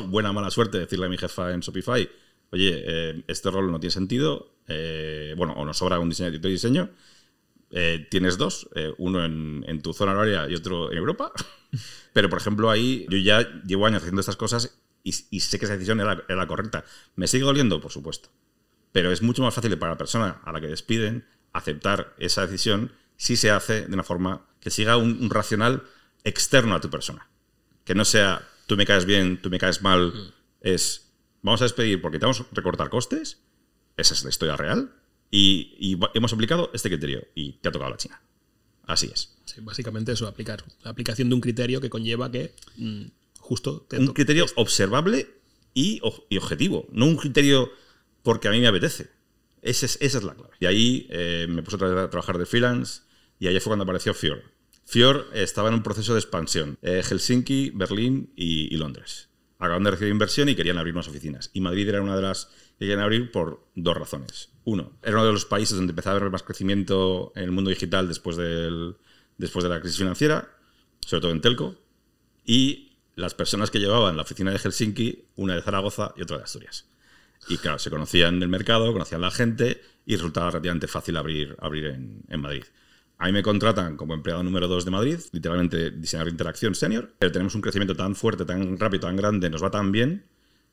buena 0.07 0.31
mala 0.31 0.51
suerte 0.51 0.77
de 0.77 0.83
decirle 0.83 1.07
a 1.07 1.09
mi 1.09 1.17
jefa 1.17 1.51
en 1.51 1.61
Shopify: 1.61 2.07
Oye, 2.51 2.83
eh, 2.85 3.23
este 3.27 3.49
rol 3.49 3.71
no 3.71 3.79
tiene 3.79 3.91
sentido, 3.91 4.53
eh, 4.67 5.33
bueno, 5.37 5.53
o 5.53 5.65
nos 5.65 5.77
sobra 5.77 5.99
un 5.99 6.09
diseño 6.09 6.31
de 6.31 6.49
diseño. 6.49 6.91
Eh, 7.71 8.07
tienes 8.09 8.37
dos, 8.37 8.69
uno 8.97 9.25
en, 9.25 9.65
en 9.67 9.81
tu 9.81 9.93
zona 9.93 10.13
horaria 10.13 10.47
y 10.49 10.55
otro 10.55 10.91
en 10.91 10.97
Europa. 10.97 11.31
Pero, 12.13 12.29
por 12.29 12.39
ejemplo, 12.39 12.69
ahí 12.69 13.05
yo 13.09 13.17
ya 13.17 13.61
llevo 13.63 13.85
años 13.85 14.01
haciendo 14.01 14.21
estas 14.21 14.37
cosas 14.37 14.79
y, 15.05 15.39
sé 15.39 15.59
que 15.59 15.65
esa 15.65 15.75
decisión 15.75 15.99
era, 15.99 16.25
la 16.27 16.47
correcta. 16.47 16.83
¿Me 17.15 17.27
sigue 17.27 17.43
doliendo? 17.43 17.79
Por 17.79 17.91
supuesto. 17.91 18.29
Pero 18.91 19.11
es 19.11 19.21
mucho 19.21 19.43
más 19.43 19.53
fácil 19.53 19.77
para 19.77 19.91
la 19.91 19.97
persona 19.97 20.41
a 20.43 20.51
la 20.51 20.59
que 20.59 20.67
despiden 20.67 21.27
aceptar 21.53 22.15
esa 22.17 22.41
decisión 22.41 22.91
si 23.15 23.35
se 23.35 23.51
hace 23.51 23.85
de 23.85 23.93
una 23.93 24.03
forma 24.03 24.47
que 24.59 24.71
siga 24.71 24.97
un, 24.97 25.29
racional 25.29 25.83
externo 26.23 26.73
a 26.73 26.81
tu 26.81 26.89
persona. 26.89 27.29
Que 27.83 27.93
no 27.93 28.03
sea 28.03 28.47
tú 28.65 28.75
me 28.77 28.85
caes 28.87 29.05
bien, 29.05 29.39
tú 29.39 29.51
me 29.51 29.59
caes 29.59 29.83
mal. 29.83 30.07
Mm. 30.07 30.33
Es 30.61 31.13
vamos 31.43 31.61
a 31.61 31.65
despedir 31.65 32.01
porque 32.01 32.17
te 32.17 32.25
vamos 32.25 32.41
a 32.41 32.45
recortar 32.51 32.89
costes. 32.89 33.43
Esa 33.97 34.15
es 34.15 34.23
la 34.23 34.31
historia 34.31 34.57
real. 34.57 34.91
Y, 35.37 35.75
y 35.77 35.99
hemos 36.13 36.31
aplicado 36.31 36.71
este 36.73 36.87
criterio 36.87 37.27
y 37.35 37.53
te 37.53 37.67
ha 37.67 37.71
tocado 37.73 37.91
la 37.91 37.97
China. 37.97 38.21
Así 38.87 39.09
es. 39.13 39.35
Sí, 39.43 39.59
básicamente 39.59 40.13
eso, 40.13 40.27
aplicar. 40.27 40.63
La 40.81 40.91
aplicación 40.91 41.27
de 41.27 41.35
un 41.35 41.41
criterio 41.41 41.81
que 41.81 41.89
conlleva 41.89 42.31
que 42.31 42.55
mm, 42.77 43.03
justo... 43.39 43.85
un 43.91 44.07
criterio 44.13 44.45
observable 44.55 45.27
y, 45.73 45.99
objetivo, 46.01 46.87
no 46.93 47.05
un 47.05 47.17
criterio 47.17 47.69
porque 48.23 48.47
a 48.47 48.51
mí 48.51 48.61
me 48.61 48.67
apetece. 48.67 49.09
Esa 49.61 49.87
es, 49.87 49.97
esa 49.99 50.19
es 50.19 50.23
la 50.23 50.35
clave. 50.35 50.53
Y 50.61 50.67
ahí 50.67 51.07
eh, 51.09 51.47
me 51.49 51.63
puse 51.63 51.75
a, 51.83 52.09
trabajar 52.09 52.37
de 52.37 52.45
freelance 52.45 53.01
y 53.37 53.47
ahí 53.47 53.59
fue 53.59 53.71
cuando 53.71 53.83
apareció 53.83 54.13
Fior. 54.13 54.41
Fior 54.85 55.27
estaba 55.33 55.67
en 55.67 55.73
un 55.73 55.83
proceso 55.83 56.13
de 56.13 56.21
expansión. 56.21 56.77
Eh, 56.81 57.03
Helsinki, 57.03 57.71
Berlín 57.71 58.31
y, 58.37 58.73
y 58.73 58.77
Londres. 58.77 59.27
Acaban 59.59 59.83
de 59.83 59.91
recibir 59.91 60.13
inversión 60.13 60.47
y 60.47 60.55
querían 60.55 60.77
abrir 60.77 60.93
más 60.93 61.09
oficinas. 61.09 61.49
Y 61.51 61.59
Madrid 61.59 61.89
era 61.89 62.01
una 62.01 62.15
de 62.15 62.21
las 62.21 62.45
que 62.77 62.85
querían 62.85 63.01
abrir 63.01 63.31
por 63.31 63.67
dos 63.75 63.97
razones. 63.97 64.54
Uno, 64.65 64.93
era 65.03 65.17
uno 65.17 65.27
de 65.27 65.33
los 65.33 65.45
países 65.45 65.77
donde 65.77 65.91
empezaba 65.91 66.15
a 66.15 66.19
haber 66.19 66.31
más 66.31 66.43
crecimiento 66.43 67.31
en 67.35 67.43
el 67.43 67.51
mundo 67.51 67.69
digital 67.69 68.07
después, 68.07 68.35
del, 68.35 68.97
después 69.37 69.63
de 69.63 69.69
la 69.69 69.79
crisis 69.79 69.99
financiera, 69.99 70.49
sobre 70.99 71.21
todo 71.21 71.31
en 71.31 71.41
Telco. 71.41 71.75
Y 72.45 72.93
las 73.15 73.33
personas 73.33 73.71
que 73.71 73.79
llevaban 73.79 74.17
la 74.17 74.23
oficina 74.23 74.51
de 74.51 74.59
Helsinki, 74.59 75.25
una 75.35 75.55
de 75.55 75.61
Zaragoza 75.61 76.13
y 76.17 76.23
otra 76.23 76.37
de 76.37 76.43
Asturias. 76.43 76.85
Y 77.47 77.57
claro, 77.57 77.77
se 77.79 77.91
conocían 77.91 78.41
el 78.41 78.49
mercado, 78.49 78.91
conocían 78.91 79.21
la 79.21 79.31
gente 79.31 79.81
y 80.05 80.15
resultaba 80.15 80.51
relativamente 80.51 80.87
fácil 80.87 81.15
abrir, 81.17 81.55
abrir 81.59 81.85
en, 81.85 82.23
en 82.27 82.41
Madrid. 82.41 82.63
A 83.17 83.27
mí 83.27 83.31
me 83.31 83.43
contratan 83.43 83.95
como 83.95 84.13
empleado 84.13 84.43
número 84.43 84.67
2 84.67 84.83
de 84.83 84.91
Madrid, 84.91 85.19
literalmente 85.31 85.91
diseñador 85.91 86.27
de 86.27 86.31
interacción 86.31 86.75
senior, 86.75 87.13
pero 87.17 87.31
tenemos 87.31 87.55
un 87.55 87.61
crecimiento 87.61 87.95
tan 87.95 88.15
fuerte, 88.15 88.45
tan 88.45 88.77
rápido, 88.77 89.07
tan 89.07 89.15
grande, 89.15 89.49
nos 89.49 89.63
va 89.63 89.71
tan 89.71 89.91
bien, 89.91 90.25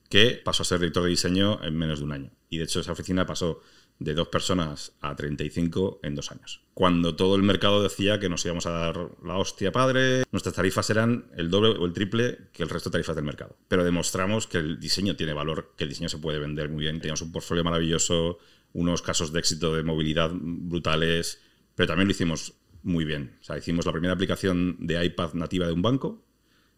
que 0.09 0.43
pasó 0.45 0.63
a 0.63 0.67
ser 0.67 0.81
director 0.81 1.05
de 1.05 1.11
diseño 1.11 1.63
en 1.63 1.77
menos 1.77 2.01
de 2.01 2.05
un 2.05 2.13
año. 2.13 2.31
Y 2.51 2.59
de 2.59 2.65
hecho 2.65 2.81
esa 2.81 2.93
oficina 2.93 3.25
pasó 3.25 3.61
de 3.99 4.15
dos 4.15 4.29
personas 4.29 4.93
a 5.01 5.15
35 5.15 6.01
en 6.03 6.15
dos 6.15 6.31
años. 6.33 6.63
Cuando 6.75 7.15
todo 7.15 7.37
el 7.37 7.43
mercado 7.43 7.83
decía 7.83 8.19
que 8.19 8.29
nos 8.29 8.45
íbamos 8.45 8.67
a 8.67 8.71
dar 8.71 9.11
la 9.25 9.37
hostia 9.37 9.73
padre, 9.73 10.25
nuestras 10.33 10.55
tarifas 10.55 10.91
eran 10.91 11.27
el 11.37 11.51
doble 11.51 11.71
o 11.79 11.87
el 11.87 11.93
triple 11.93 12.49
que 12.53 12.63
el 12.63 12.69
resto 12.69 12.91
de 12.91 12.95
tarifas 12.95 13.15
del 13.15 13.25
mercado. 13.25 13.57
Pero 13.69 13.85
demostramos 13.85 14.47
que 14.47 14.59
el 14.59 14.81
diseño 14.81 15.17
tiene 15.17 15.33
valor, 15.33 15.75
que 15.77 15.85
el 15.85 15.91
diseño 15.91 16.09
se 16.09 16.19
puede 16.19 16.39
vender 16.39 16.69
muy 16.69 16.83
bien. 16.83 17.01
Teníamos 17.01 17.23
un 17.23 17.33
portfolio 17.33 17.63
maravilloso, 17.65 18.39
unos 18.73 19.03
casos 19.03 19.33
de 19.33 19.39
éxito 19.39 19.75
de 19.77 19.83
movilidad 19.83 20.31
brutales, 20.35 21.41
pero 21.75 21.89
también 21.89 22.09
lo 22.09 22.13
hicimos 22.13 22.55
muy 22.83 23.05
bien. 23.05 23.37
O 23.41 23.45
sea, 23.45 23.59
hicimos 23.59 23.87
la 23.87 23.93
primera 23.93 24.15
aplicación 24.15 24.77
de 24.81 25.05
iPad 25.05 25.35
nativa 25.35 25.67
de 25.67 25.73
un 25.73 25.83
banco, 25.83 26.25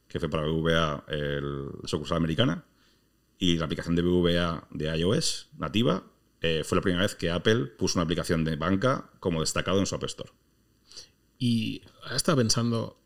que 0.09 0.21
fue 0.21 0.29
para 0.29 0.45
BVA, 0.47 1.05
la 1.09 1.89
sucursal 1.89 2.19
americana 2.19 2.65
y 3.39 3.57
la 3.57 3.65
aplicación 3.65 3.97
de 3.97 4.03
BVA 4.03 4.69
de 4.71 4.97
iOS 4.99 5.51
nativa 5.59 6.05
eh, 6.47 6.63
fue 6.63 6.77
la 6.77 6.83
primera 6.83 7.03
vez 7.03 7.15
que 7.15 7.31
Apple 7.31 7.65
puso 7.65 7.99
una 7.99 8.05
aplicación 8.05 8.45
de 8.45 8.57
banca 8.57 9.09
como 9.19 9.41
destacado 9.41 9.79
en 9.79 9.87
su 9.87 9.95
App 9.95 10.05
Store. 10.05 10.31
Y 11.39 11.81
ahora 12.03 12.17
estaba 12.17 12.37
pensando, 12.37 13.01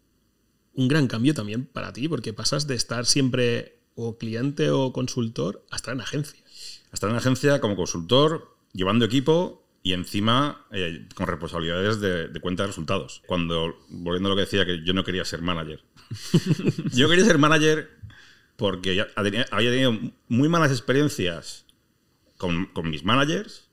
un 0.74 0.88
gran 0.88 1.06
cambio 1.06 1.34
también 1.34 1.64
para 1.64 1.92
ti, 1.92 2.08
porque 2.08 2.32
pasas 2.32 2.66
de 2.66 2.74
estar 2.74 3.06
siempre 3.06 3.78
o 3.94 4.18
cliente 4.18 4.70
o 4.70 4.92
consultor 4.92 5.64
a 5.70 5.76
estar 5.76 5.94
en 5.94 6.00
agencia. 6.00 6.42
A 6.90 6.94
estar 6.94 7.08
en 7.08 7.14
agencia 7.14 7.60
como 7.60 7.76
consultor, 7.76 8.56
llevando 8.72 9.04
equipo 9.04 9.64
y 9.84 9.92
encima 9.92 10.66
eh, 10.72 11.06
con 11.14 11.28
responsabilidades 11.28 12.00
de, 12.00 12.26
de, 12.26 12.40
cuenta 12.40 12.64
de 12.64 12.68
resultados. 12.68 13.22
Cuando, 13.28 13.78
volviendo 13.88 14.30
a 14.30 14.30
lo 14.30 14.36
que 14.36 14.46
decía, 14.46 14.66
que 14.66 14.82
yo 14.84 14.94
no 14.94 15.04
quería 15.04 15.24
ser 15.24 15.42
manager. 15.42 15.84
yo 16.92 17.08
quería 17.08 17.24
ser 17.24 17.38
manager 17.38 17.88
porque 18.56 19.06
había 19.14 19.70
tenido 19.70 19.96
muy 20.26 20.48
malas 20.48 20.72
experiencias 20.72 21.67
con, 22.38 22.70
mis 22.84 23.04
managers, 23.04 23.68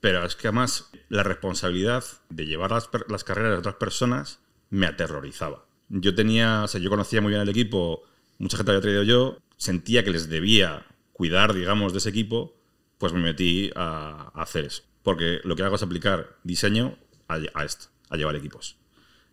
pero 0.00 0.24
es 0.24 0.34
que 0.34 0.48
además 0.48 0.90
la 1.08 1.22
responsabilidad 1.22 2.04
de 2.30 2.46
llevar 2.46 2.72
las, 2.72 3.24
carreras 3.24 3.52
de 3.52 3.58
otras 3.58 3.74
personas 3.76 4.40
me 4.70 4.86
aterrorizaba. 4.86 5.66
Yo 5.88 6.14
tenía, 6.14 6.64
o 6.64 6.68
sea, 6.68 6.80
yo 6.80 6.90
conocía 6.90 7.20
muy 7.20 7.30
bien 7.30 7.42
el 7.42 7.48
equipo, 7.48 8.02
mucha 8.38 8.56
gente 8.56 8.72
había 8.72 8.80
traído 8.80 9.02
yo, 9.02 9.38
sentía 9.56 10.02
que 10.02 10.10
les 10.10 10.28
debía 10.28 10.86
cuidar, 11.12 11.52
digamos, 11.54 11.92
de 11.92 11.98
ese 11.98 12.08
equipo, 12.08 12.56
pues 12.98 13.12
me 13.12 13.20
metí 13.20 13.70
a, 13.76 14.32
hacer 14.34 14.64
eso. 14.64 14.82
Porque 15.02 15.40
lo 15.44 15.56
que 15.56 15.62
hago 15.62 15.76
es 15.76 15.82
aplicar 15.82 16.38
diseño 16.44 16.98
a, 17.28 17.64
esto, 17.64 17.86
a 18.08 18.16
llevar 18.16 18.36
equipos. 18.36 18.76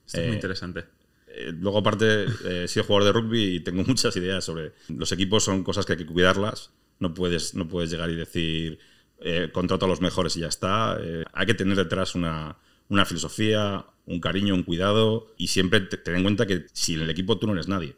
Esto 0.06 0.20
es 0.20 0.26
muy 0.26 0.34
eh, 0.34 0.36
interesante. 0.36 0.86
Eh, 1.28 1.52
luego, 1.54 1.80
aparte, 1.80 2.24
eh, 2.24 2.64
he 2.64 2.68
sido 2.68 2.86
jugador 2.86 3.06
de 3.06 3.20
rugby 3.20 3.56
y 3.56 3.60
tengo 3.60 3.84
muchas 3.88 4.16
ideas 4.16 4.44
sobre. 4.44 4.74
Los 4.90 5.12
equipos 5.12 5.44
son 5.44 5.64
cosas 5.64 5.86
que 5.86 5.94
hay 5.94 6.00
que 6.00 6.06
cuidarlas. 6.06 6.72
No 7.00 7.14
puedes, 7.14 7.54
no 7.56 7.68
puedes 7.68 7.92
llegar 7.92 8.10
y 8.10 8.16
decir 8.16 8.80
eh, 9.20 9.50
contrato 9.52 9.86
a 9.86 9.88
los 9.88 10.02
mejores 10.02 10.36
y 10.36 10.42
ya 10.42 10.48
está. 10.48 10.98
hay 11.34 11.46
que 11.46 11.54
tener 11.54 11.76
detrás 11.76 12.16
una, 12.16 12.58
una, 12.90 13.06
filosofía, 13.06 13.86
un 14.06 14.20
cariño, 14.20 14.54
un 14.54 14.64
cuidado 14.64 15.34
y 15.38 15.48
siempre 15.48 15.82
ten 15.82 16.16
en 16.16 16.24
cuenta 16.24 16.46
que 16.46 16.66
si 16.74 16.96
en 16.96 17.02
el 17.02 17.10
equipo 17.10 17.38
tú 17.38 17.48
no 17.48 17.54
eres 17.54 17.68
nadie. 17.68 17.96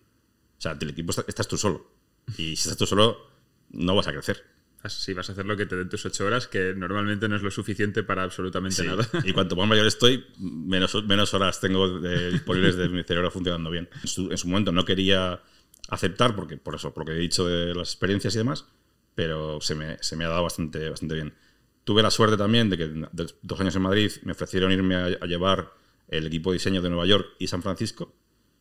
O 0.58 0.62
sea, 0.62 0.78
el 0.80 0.90
equipo 0.90 1.14
estás 1.28 1.48
tú 1.48 1.58
solo. 1.58 1.92
Y 2.38 2.56
si 2.56 2.70
estás 2.70 2.78
tú 2.78 2.86
solo, 2.86 3.18
no 3.72 3.96
vas 3.96 4.08
a 4.08 4.12
crecer. 4.12 4.44
Si 4.88 5.14
vas 5.14 5.28
a 5.28 5.34
hacer 5.34 5.46
lo 5.46 5.58
que 5.58 5.66
te 5.66 5.76
den 5.76 5.90
tus 5.90 6.06
ocho 6.06 6.26
horas, 6.26 6.48
que 6.48 6.74
normalmente 6.74 7.28
no 7.28 7.36
es 7.36 7.42
lo 7.42 7.52
suficiente 7.52 8.02
para 8.04 8.24
absolutamente 8.24 8.84
nada. 8.86 9.06
Y 9.26 9.34
cuanto 9.34 9.58
más 9.58 9.68
mayor 9.68 9.86
estoy, 9.86 10.26
menos, 10.38 11.04
menos 11.04 11.34
horas 11.34 11.60
tengo 11.60 12.00
disponibles 12.00 12.78
de 12.78 12.88
mi 12.88 13.04
cerebro 13.04 13.30
funcionando 13.30 13.70
bien. 13.70 13.90
En 14.02 14.38
su, 14.38 14.48
momento 14.48 14.72
no 14.72 14.86
quería 14.86 15.42
aceptar, 15.90 16.34
porque 16.34 16.56
por 16.56 16.76
eso, 16.76 16.94
porque 16.94 17.12
he 17.12 17.20
dicho 17.20 17.46
de 17.46 17.76
las 17.76 17.90
experiencias 17.90 18.34
y 18.36 18.38
demás, 18.38 18.66
pero 19.16 19.62
se 19.62 19.76
me, 19.76 19.98
se 20.02 20.16
me 20.16 20.26
ha 20.26 20.30
dado 20.30 20.44
bastante, 20.44 20.90
bastante 20.90 21.16
bien. 21.16 21.34
Tuve 21.84 22.04
la 22.04 22.12
suerte 22.12 22.38
también 22.38 22.70
de 22.70 22.78
que 22.78 23.08
dos 23.42 23.60
años 23.60 23.76
en 23.76 23.82
Madrid 23.82 24.12
me 24.24 24.34
ofrecieron 24.34 24.72
irme 24.72 24.96
a, 24.96 25.06
a 25.06 25.26
llevar 25.26 25.74
el 26.08 26.28
equipo 26.28 26.52
de 26.52 26.56
diseño 26.56 26.82
de 26.82 26.90
Nueva 26.90 27.06
York 27.06 27.28
y 27.40 27.48
San 27.48 27.62
Francisco. 27.62 28.14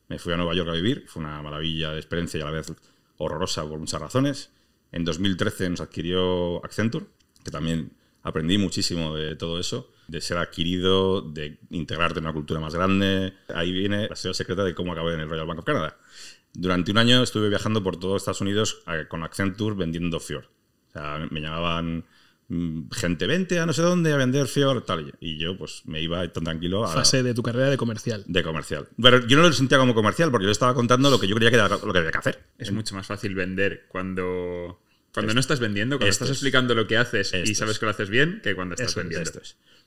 Me 0.09 0.19
fui 0.19 0.33
a 0.33 0.37
Nueva 0.37 0.55
York 0.55 0.71
a 0.71 0.73
vivir, 0.73 1.05
fue 1.07 1.23
una 1.23 1.43
maravilla 1.43 1.93
de 1.93 1.99
experiencia 1.99 2.39
y 2.39 2.43
a 2.43 2.47
la 2.47 2.53
vez 2.53 2.73
horrorosa 3.19 3.69
por 3.69 3.79
muchas 3.79 4.01
razones 4.01 4.51
en 4.93 5.05
2013 5.05 5.71
nos 5.71 5.81
adquirió 5.81 6.65
Accenture, 6.65 7.07
que 7.45 7.51
también 7.51 7.93
aprendí 8.23 8.59
muchísimo 8.59 9.15
de 9.15 9.37
todo 9.37 9.59
eso, 9.59 9.93
de 10.07 10.21
ser 10.21 10.39
adquirido, 10.39 11.21
de 11.21 11.59
integrarte 11.71 12.19
en 12.19 12.25
una 12.25 12.33
cultura 12.33 12.61
más 12.61 12.75
grande. 12.75 13.35
Ahí 13.55 13.73
viene 13.73 14.09
la 14.09 14.15
historia 14.15 14.35
secreta 14.35 14.65
de 14.65 14.75
cómo 14.75 14.93
acabé 14.93 15.15
en 15.15 15.21
el 15.21 15.29
Royal 15.29 15.47
Bank 15.47 15.59
of 15.59 15.65
Canada. 15.65 15.97
Durante 16.55 16.91
un 16.91 16.99
año 16.99 17.23
estuve 17.23 17.49
viajando 17.49 17.83
por 17.83 17.99
todo 17.99 18.17
Estados 18.17 18.41
Unidos 18.41 18.83
con 19.09 19.23
Accenture 19.23 19.77
vendiendo 19.77 20.19
Fjord. 20.21 20.47
O 20.89 20.93
sea, 20.93 21.27
me 21.31 21.41
llamaban 21.41 22.05
mm, 22.49 22.91
gente, 22.91 23.27
vente 23.27 23.61
a 23.61 23.67
no 23.67 23.73
sé 23.73 23.83
dónde 23.83 24.13
a 24.13 24.17
vender 24.17 24.47
Fior, 24.47 24.85
tal. 24.85 25.15
Y 25.21 25.39
yo, 25.39 25.57
pues, 25.57 25.83
me 25.85 26.01
iba 26.01 26.27
tan 26.33 26.45
tranquilo 26.45 26.85
a. 26.85 26.89
Fase 26.93 27.23
de 27.23 27.35
tu 27.35 27.43
carrera 27.43 27.69
de 27.71 27.77
comercial. 27.77 28.25
De 28.27 28.43
comercial. 28.43 28.89
Pero 29.01 29.27
yo 29.27 29.37
no 29.37 29.43
lo 29.45 29.53
sentía 29.53 29.79
como 29.79 29.95
comercial 29.95 30.31
porque 30.31 30.47
yo 30.47 30.51
estaba 30.53 30.75
contando 30.75 31.11
lo 31.11 31.21
que 31.21 31.29
yo 31.29 31.37
creía 31.37 31.51
que 31.51 31.57
era 31.57 31.69
lo 31.69 31.93
que 31.93 31.99
había 31.99 32.11
que 32.11 32.19
hacer. 32.19 32.45
Es 32.59 32.73
mucho 32.73 32.95
más 32.95 33.07
fácil 33.07 33.35
vender 33.35 33.87
cuando. 33.89 34.81
Cuando 35.13 35.35
no 35.35 35.41
estás 35.41 35.59
vendiendo, 35.59 35.97
cuando 35.97 36.11
Esto 36.11 36.25
estás 36.25 36.37
es. 36.37 36.37
explicando 36.39 36.75
lo 36.75 36.87
que 36.87 36.97
haces 36.97 37.33
y 37.35 37.55
sabes 37.55 37.75
es. 37.75 37.79
que 37.79 37.87
lo 37.87 37.91
haces 37.91 38.09
bien, 38.09 38.41
que 38.43 38.55
cuando 38.55 38.75
estás 38.75 38.95
vendiendo. 38.95 39.31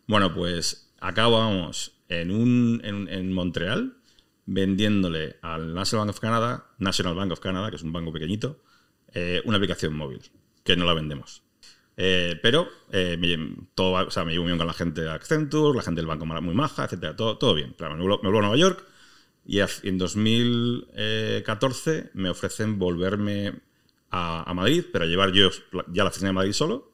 Bueno, 0.07 0.34
pues 0.34 0.91
acabamos 0.99 1.93
en, 2.09 2.32
un, 2.32 2.82
en, 2.84 3.07
en 3.07 3.32
Montreal 3.32 3.97
vendiéndole 4.46 5.38
al 5.42 5.74
National 5.74 6.06
Bank 6.06 6.16
of 6.16 6.20
Canada, 6.20 6.66
National 6.80 7.16
Bank 7.16 7.32
of 7.32 7.39
Canada, 7.39 7.70
que 7.70 7.78
es 7.78 7.84
un 7.84 7.94
banco 7.94 8.12
pequeñito, 8.12 8.60
eh, 9.14 9.42
una 9.46 9.56
aplicación 9.58 9.96
móvil, 9.96 10.22
que 10.64 10.76
no 10.76 10.86
la 10.86 10.94
vendemos. 10.94 11.44
Eh, 11.98 12.39
pero 12.42 12.68
eh, 12.92 13.18
me, 13.20 13.58
todo, 13.76 14.08
o 14.08 14.12
sea, 14.12 14.24
me 14.26 14.32
llevo 14.32 14.46
bien 14.46 14.58
con 14.58 14.68
la 14.68 14.74
gente 14.74 15.02
de 15.02 15.12
Accenture, 15.12 15.76
la 15.76 15.84
gente 15.84 16.02
del 16.02 16.08
banco 16.08 16.26
muy 16.26 16.56
maja, 16.56 16.86
etcétera, 16.86 17.16
todo, 17.16 17.38
todo 17.38 17.54
bien. 17.54 17.74
Claro, 17.78 17.96
me, 17.96 18.02
vuelvo, 18.02 18.18
me 18.24 18.30
vuelvo 18.30 18.39
a 18.39 18.42
Nueva 18.42 18.58
York 18.58 18.86
y 19.46 19.60
en 19.60 19.98
2014 19.98 22.12
me 22.14 22.30
ofrecen 22.30 22.80
volverme 22.80 23.54
a, 24.10 24.50
a 24.50 24.54
Madrid, 24.54 24.86
pero 24.92 25.06
llevar 25.06 25.32
yo 25.32 25.50
ya 25.92 26.04
la 26.04 26.10
oficina 26.10 26.30
de 26.30 26.34
Madrid 26.34 26.54
solo 26.54 26.92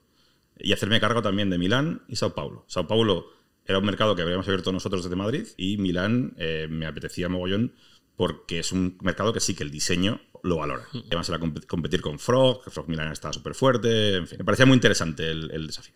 y 0.59 0.73
hacerme 0.73 0.99
cargo 0.99 1.21
también 1.21 1.49
de 1.49 1.57
Milán 1.57 2.03
y 2.07 2.15
Sao 2.15 2.33
Paulo. 2.33 2.65
Sao 2.67 2.87
Paulo 2.87 3.29
era 3.67 3.79
un 3.79 3.85
mercado 3.85 4.15
que 4.15 4.21
habíamos 4.21 4.47
abierto 4.47 4.71
nosotros 4.71 5.03
desde 5.03 5.15
Madrid 5.15 5.45
y 5.57 5.77
Milán 5.77 6.33
eh, 6.37 6.67
me 6.69 6.85
apetecía 6.85 7.29
mogollón 7.29 7.73
porque 8.15 8.59
es 8.59 8.71
un 8.71 8.97
mercado 9.01 9.33
que 9.33 9.39
sí 9.39 9.53
que 9.53 9.63
el 9.63 9.69
diseño 9.69 10.19
lo 10.43 10.57
valora. 10.57 10.87
Además 11.07 11.29
era 11.29 11.39
comp- 11.39 11.65
competir 11.67 12.01
con 12.01 12.17
Frog, 12.17 12.63
que 12.63 12.71
Frog 12.71 12.87
Milán 12.89 13.11
estaba 13.11 13.33
súper 13.33 13.53
fuerte, 13.53 14.15
en 14.15 14.27
fin. 14.27 14.37
Me 14.39 14.45
parecía 14.45 14.65
muy 14.65 14.75
interesante 14.75 15.29
el, 15.29 15.51
el 15.51 15.67
desafío. 15.67 15.93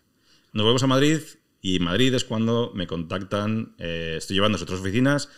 Nos 0.52 0.62
volvemos 0.64 0.82
a 0.82 0.86
Madrid 0.86 1.20
y 1.60 1.78
Madrid 1.78 2.12
es 2.14 2.24
cuando 2.24 2.72
me 2.74 2.86
contactan, 2.86 3.74
eh, 3.78 4.16
estoy 4.18 4.36
llevando 4.36 4.58
otras 4.58 4.80
oficinas, 4.80 5.30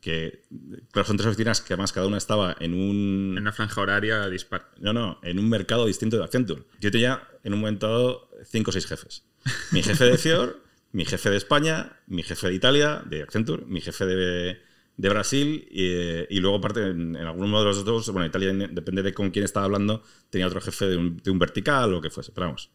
que 0.00 0.44
claro, 0.92 1.08
son 1.08 1.16
tres 1.16 1.26
oficinas 1.26 1.60
que 1.60 1.72
además 1.72 1.92
cada 1.92 2.06
una 2.06 2.18
estaba 2.18 2.54
en 2.60 2.74
un... 2.74 3.34
En 3.36 3.42
una 3.42 3.52
franja 3.52 3.80
horaria 3.80 4.28
dispar. 4.28 4.70
No, 4.78 4.92
no, 4.92 5.18
en 5.24 5.40
un 5.40 5.48
mercado 5.48 5.86
distinto 5.86 6.18
de 6.18 6.24
Accenture. 6.24 6.62
Yo 6.80 6.92
tenía 6.92 7.26
en 7.42 7.54
un 7.54 7.60
momento 7.60 7.88
dado 7.88 8.30
cinco 8.44 8.70
o 8.70 8.72
seis 8.72 8.86
jefes. 8.86 9.24
Mi 9.72 9.82
jefe 9.82 10.04
de 10.04 10.18
Fior, 10.18 10.62
mi 10.92 11.04
jefe 11.04 11.30
de 11.30 11.36
España, 11.36 12.00
mi 12.06 12.22
jefe 12.22 12.48
de 12.48 12.54
Italia, 12.54 13.02
de 13.06 13.22
Accenture, 13.22 13.64
mi 13.66 13.80
jefe 13.80 14.06
de, 14.06 14.58
de 14.96 15.08
Brasil 15.08 15.66
y, 15.70 16.34
y 16.34 16.40
luego 16.40 16.56
aparte 16.56 16.80
en, 16.88 17.14
en 17.16 17.26
alguno 17.26 17.58
de 17.60 17.64
los 17.66 17.84
dos, 17.84 18.10
bueno, 18.10 18.26
Italia 18.26 18.52
depende 18.70 19.02
de 19.02 19.12
con 19.14 19.30
quién 19.30 19.44
estaba 19.44 19.66
hablando, 19.66 20.02
tenía 20.30 20.46
otro 20.46 20.60
jefe 20.60 20.86
de 20.86 20.96
un, 20.96 21.16
de 21.18 21.30
un 21.30 21.38
vertical 21.38 21.90
o 21.90 21.92
lo 21.92 22.00
que 22.00 22.10
fuese. 22.10 22.32
Pero 22.32 22.46
vamos, 22.46 22.70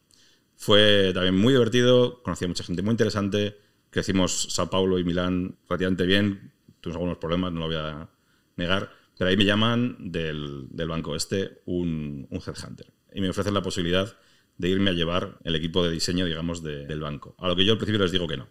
fue 0.55 1.11
también 1.13 1.35
muy 1.35 1.53
divertido, 1.53 2.21
conocí 2.23 2.45
a 2.45 2.47
mucha 2.47 2.63
gente 2.63 2.81
muy 2.81 2.91
interesante, 2.91 3.57
crecimos 3.89 4.53
Sao 4.53 4.69
Paulo 4.69 4.99
y 4.99 5.03
Milán 5.03 5.57
relativamente 5.67 6.05
bien, 6.05 6.53
tuvimos 6.81 6.97
algunos 6.97 7.17
problemas, 7.17 7.51
no 7.51 7.61
lo 7.61 7.65
voy 7.67 7.75
a 7.75 8.09
negar, 8.57 8.91
pero 9.17 9.29
ahí 9.29 9.37
me 9.37 9.45
llaman 9.45 9.97
del, 10.11 10.67
del 10.69 10.87
banco 10.87 11.15
este 11.15 11.61
un, 11.65 12.27
un 12.29 12.39
headhunter 12.39 12.87
y 13.13 13.21
me 13.21 13.29
ofrecen 13.29 13.53
la 13.53 13.61
posibilidad 13.61 14.15
de 14.57 14.69
irme 14.69 14.91
a 14.91 14.93
llevar 14.93 15.39
el 15.43 15.55
equipo 15.55 15.83
de 15.83 15.91
diseño, 15.91 16.25
digamos, 16.25 16.63
de- 16.63 16.85
del 16.85 16.99
banco. 16.99 17.35
A 17.39 17.47
lo 17.47 17.55
que 17.55 17.65
yo 17.65 17.73
al 17.73 17.77
principio 17.77 18.01
les 18.01 18.11
digo 18.11 18.27
que 18.27 18.37
no, 18.37 18.47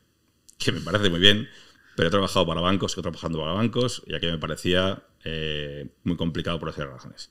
que 0.59 0.73
me 0.73 0.81
parece 0.81 1.11
muy 1.11 1.21
bien, 1.21 1.49
pero 1.97 2.09
he 2.09 2.11
trabajado 2.11 2.47
para 2.47 2.61
bancos, 2.61 2.93
sigo 2.93 3.03
trabajando 3.03 3.39
para 3.39 3.53
bancos, 3.53 4.03
y 4.07 4.15
aquí 4.15 4.27
me 4.27 4.39
parecía 4.39 5.05
eh, 5.25 5.89
muy 6.05 6.17
complicado 6.17 6.59
por 6.59 6.69
esas 6.71 6.87
razones. 6.87 7.31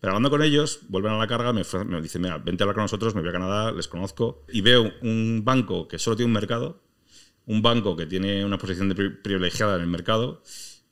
Pero 0.00 0.12
hablando 0.12 0.30
con 0.30 0.42
ellos, 0.42 0.80
vuelven 0.88 1.12
a 1.12 1.18
la 1.18 1.26
carga, 1.26 1.52
me, 1.52 1.62
me 1.86 2.02
dicen, 2.02 2.22
mira, 2.22 2.38
vente 2.38 2.62
a 2.62 2.64
hablar 2.64 2.74
con 2.74 2.84
nosotros, 2.84 3.14
me 3.14 3.22
voy 3.22 3.30
a 3.30 3.32
Canadá, 3.32 3.72
les 3.72 3.88
conozco, 3.88 4.44
y 4.52 4.60
veo 4.60 4.92
un 5.02 5.42
banco 5.44 5.88
que 5.88 5.98
solo 5.98 6.16
tiene 6.16 6.28
un 6.28 6.34
mercado, 6.34 6.82
un 7.46 7.62
banco 7.62 7.96
que 7.96 8.06
tiene 8.06 8.44
una 8.44 8.58
posición 8.58 8.94
privilegiada 9.22 9.76
en 9.76 9.82
el 9.82 9.86
mercado, 9.88 10.42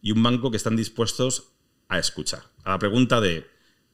y 0.00 0.12
un 0.12 0.22
banco 0.22 0.50
que 0.50 0.56
están 0.56 0.76
dispuestos 0.76 1.52
a 1.88 1.98
escuchar. 1.98 2.40
A 2.64 2.70
la 2.70 2.78
pregunta 2.78 3.20
de 3.20 3.46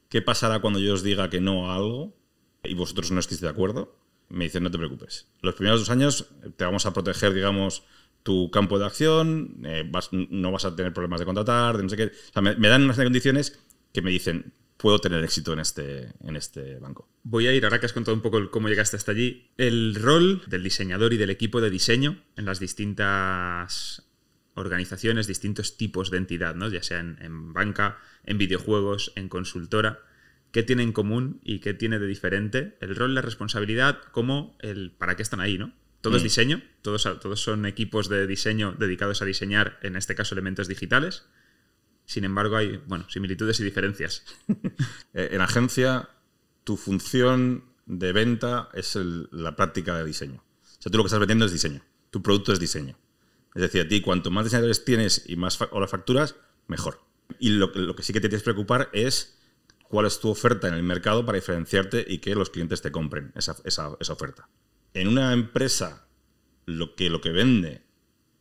qué 0.09 0.21
pasará 0.21 0.59
cuando 0.59 0.79
yo 0.79 0.93
os 0.93 1.03
diga 1.03 1.29
que 1.29 1.41
no 1.41 1.69
a 1.69 1.75
algo 1.75 2.17
y 2.63 2.73
vosotros 2.73 3.11
no 3.11 3.19
estéis 3.19 3.41
de 3.41 3.49
acuerdo, 3.49 3.95
me 4.29 4.45
dicen, 4.45 4.63
no 4.63 4.71
te 4.71 4.77
preocupes. 4.77 5.27
Los 5.41 5.55
primeros 5.55 5.81
dos 5.81 5.89
años 5.89 6.27
te 6.55 6.63
vamos 6.65 6.85
a 6.85 6.93
proteger, 6.93 7.33
digamos, 7.33 7.83
tu 8.23 8.51
campo 8.51 8.77
de 8.77 8.85
acción, 8.85 9.61
eh, 9.63 9.83
vas- 9.89 10.09
no 10.11 10.51
vas 10.51 10.65
a 10.65 10.75
tener 10.75 10.93
problemas 10.93 11.19
de 11.19 11.25
contratar, 11.25 11.77
de 11.77 11.83
no 11.83 11.89
sé 11.89 11.97
qué. 11.97 12.03
O 12.05 12.33
sea, 12.33 12.41
me, 12.41 12.67
dan 12.67 12.83
unas 12.83 12.97
condiciones 12.97 13.59
que 13.93 14.01
me 14.01 14.11
dicen, 14.11 14.53
puedo 14.77 14.99
tener 14.99 15.23
éxito 15.23 15.53
en 15.53 15.59
este, 15.59 16.13
en 16.21 16.35
este 16.35 16.77
banco. 16.79 17.07
Voy 17.23 17.47
a 17.47 17.53
ir, 17.53 17.63
ahora 17.63 17.79
que 17.79 17.85
has 17.85 17.93
contado 17.93 18.15
un 18.15 18.21
poco 18.21 18.51
cómo 18.51 18.69
llegaste 18.69 18.97
hasta 18.97 19.11
allí, 19.13 19.51
el 19.57 19.95
rol 19.95 20.43
del 20.47 20.63
diseñador 20.63 21.13
y 21.13 21.17
del 21.17 21.29
equipo 21.31 21.59
de 21.61 21.69
diseño 21.69 22.21
en 22.35 22.45
las 22.45 22.59
distintas 22.59 24.03
organizaciones, 24.53 25.25
distintos 25.27 25.77
tipos 25.77 26.11
de 26.11 26.17
entidad, 26.17 26.55
¿no? 26.55 26.67
ya 26.69 26.83
sea 26.83 26.99
en 26.99 27.53
banca, 27.53 27.97
en 28.25 28.37
videojuegos, 28.37 29.13
en 29.15 29.29
consultora. 29.29 29.99
¿Qué 30.51 30.63
tiene 30.63 30.83
en 30.83 30.91
común 30.93 31.39
y 31.43 31.59
qué 31.59 31.73
tiene 31.73 31.99
de 31.99 32.07
diferente 32.07 32.77
el 32.81 32.95
rol, 32.95 33.13
la 33.15 33.21
responsabilidad, 33.21 33.99
como 34.11 34.57
el 34.61 34.91
para 34.91 35.15
qué 35.15 35.21
están 35.23 35.39
ahí? 35.41 35.57
¿no? 35.57 35.73
Todo 36.01 36.15
es 36.17 36.23
Mm. 36.23 36.25
diseño, 36.25 36.63
todos, 36.81 37.03
todos 37.19 37.41
son 37.41 37.65
equipos 37.65 38.09
de 38.09 38.25
diseño 38.25 38.73
dedicados 38.77 39.21
a 39.21 39.25
diseñar, 39.25 39.77
en 39.83 39.95
este 39.95 40.15
caso, 40.15 40.33
elementos 40.33 40.67
digitales. 40.67 41.25
Sin 42.05 42.23
embargo, 42.23 42.55
hay 42.57 42.77
bueno, 42.87 43.07
similitudes 43.09 43.59
y 43.59 43.63
diferencias. 43.63 44.23
Eh, 45.13 45.29
en 45.31 45.41
agencia, 45.41 46.09
tu 46.63 46.77
función 46.77 47.65
de 47.85 48.13
venta 48.13 48.69
es 48.73 48.95
el- 48.95 49.27
la 49.31 49.55
práctica 49.55 49.97
de 49.97 50.05
diseño. 50.05 50.43
O 50.63 50.81
sea, 50.81 50.91
tú 50.91 50.97
lo 50.97 51.03
que 51.03 51.07
estás 51.07 51.19
vendiendo 51.19 51.45
es 51.45 51.51
diseño. 51.51 51.81
Tu 52.11 52.21
producto 52.21 52.53
es 52.53 52.59
diseño. 52.59 52.95
Es 53.55 53.61
decir, 53.63 53.81
a 53.81 53.87
ti, 53.87 54.01
cuanto 54.01 54.29
más 54.31 54.45
diseñadores 54.45 54.85
tienes 54.85 55.23
y 55.27 55.35
más 55.35 55.59
horas 55.71 55.89
facturas, 55.89 56.35
mejor. 56.67 57.01
Y 57.39 57.49
lo, 57.49 57.67
lo 57.73 57.95
que 57.95 58.03
sí 58.03 58.13
que 58.13 58.21
te 58.21 58.29
tienes 58.29 58.43
que 58.43 58.51
preocupar 58.51 58.89
es 58.93 59.38
cuál 59.89 60.05
es 60.05 60.19
tu 60.19 60.29
oferta 60.29 60.67
en 60.67 60.75
el 60.75 60.83
mercado 60.83 61.25
para 61.25 61.37
diferenciarte 61.37 62.05
y 62.07 62.19
que 62.19 62.35
los 62.35 62.51
clientes 62.51 62.81
te 62.81 62.91
compren 62.91 63.33
esa, 63.35 63.89
oferta. 64.13 64.47
En 64.93 65.07
una 65.07 65.33
empresa, 65.33 66.07
lo 66.65 66.95
que, 66.95 67.09
lo 67.09 67.21
que 67.21 67.31
vende 67.31 67.81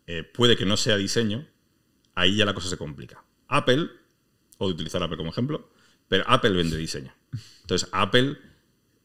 eh, 0.07 0.23
puede 0.23 0.57
que 0.57 0.67
no 0.67 0.77
sea 0.77 0.97
diseño, 0.99 1.49
ahí 2.15 2.37
ya 2.37 2.45
la 2.45 2.53
cosa 2.53 2.69
se 2.69 2.77
complica. 2.77 3.25
Apple, 3.49 3.89
o 4.59 4.69
de 4.69 4.75
utilizar 4.75 5.03
Apple 5.03 5.17
como 5.17 5.31
ejemplo, 5.31 5.71
pero 6.07 6.23
Apple 6.27 6.51
vende 6.51 6.77
diseño. 6.77 7.15
Entonces, 7.63 7.89
Apple 7.93 8.37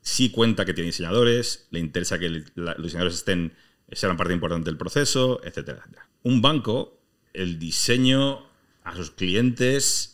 sí 0.02 0.30
cuenta 0.30 0.66
que 0.66 0.74
tiene 0.74 0.88
diseñadores, 0.88 1.68
le 1.72 1.80
interesa 1.80 2.20
que 2.20 2.44
los 2.56 2.78
diseñadores 2.78 3.16
estén, 3.16 3.54
sean 3.90 4.18
parte 4.18 4.34
importante 4.34 4.70
del 4.70 4.78
proceso, 4.78 5.40
etcétera, 5.46 5.78
etcétera. 5.80 6.10
Un 6.24 6.42
banco, 6.42 7.00
el 7.32 7.58
diseño 7.58 8.50
a 8.84 8.98
sus 8.98 9.12
clientes 9.12 10.13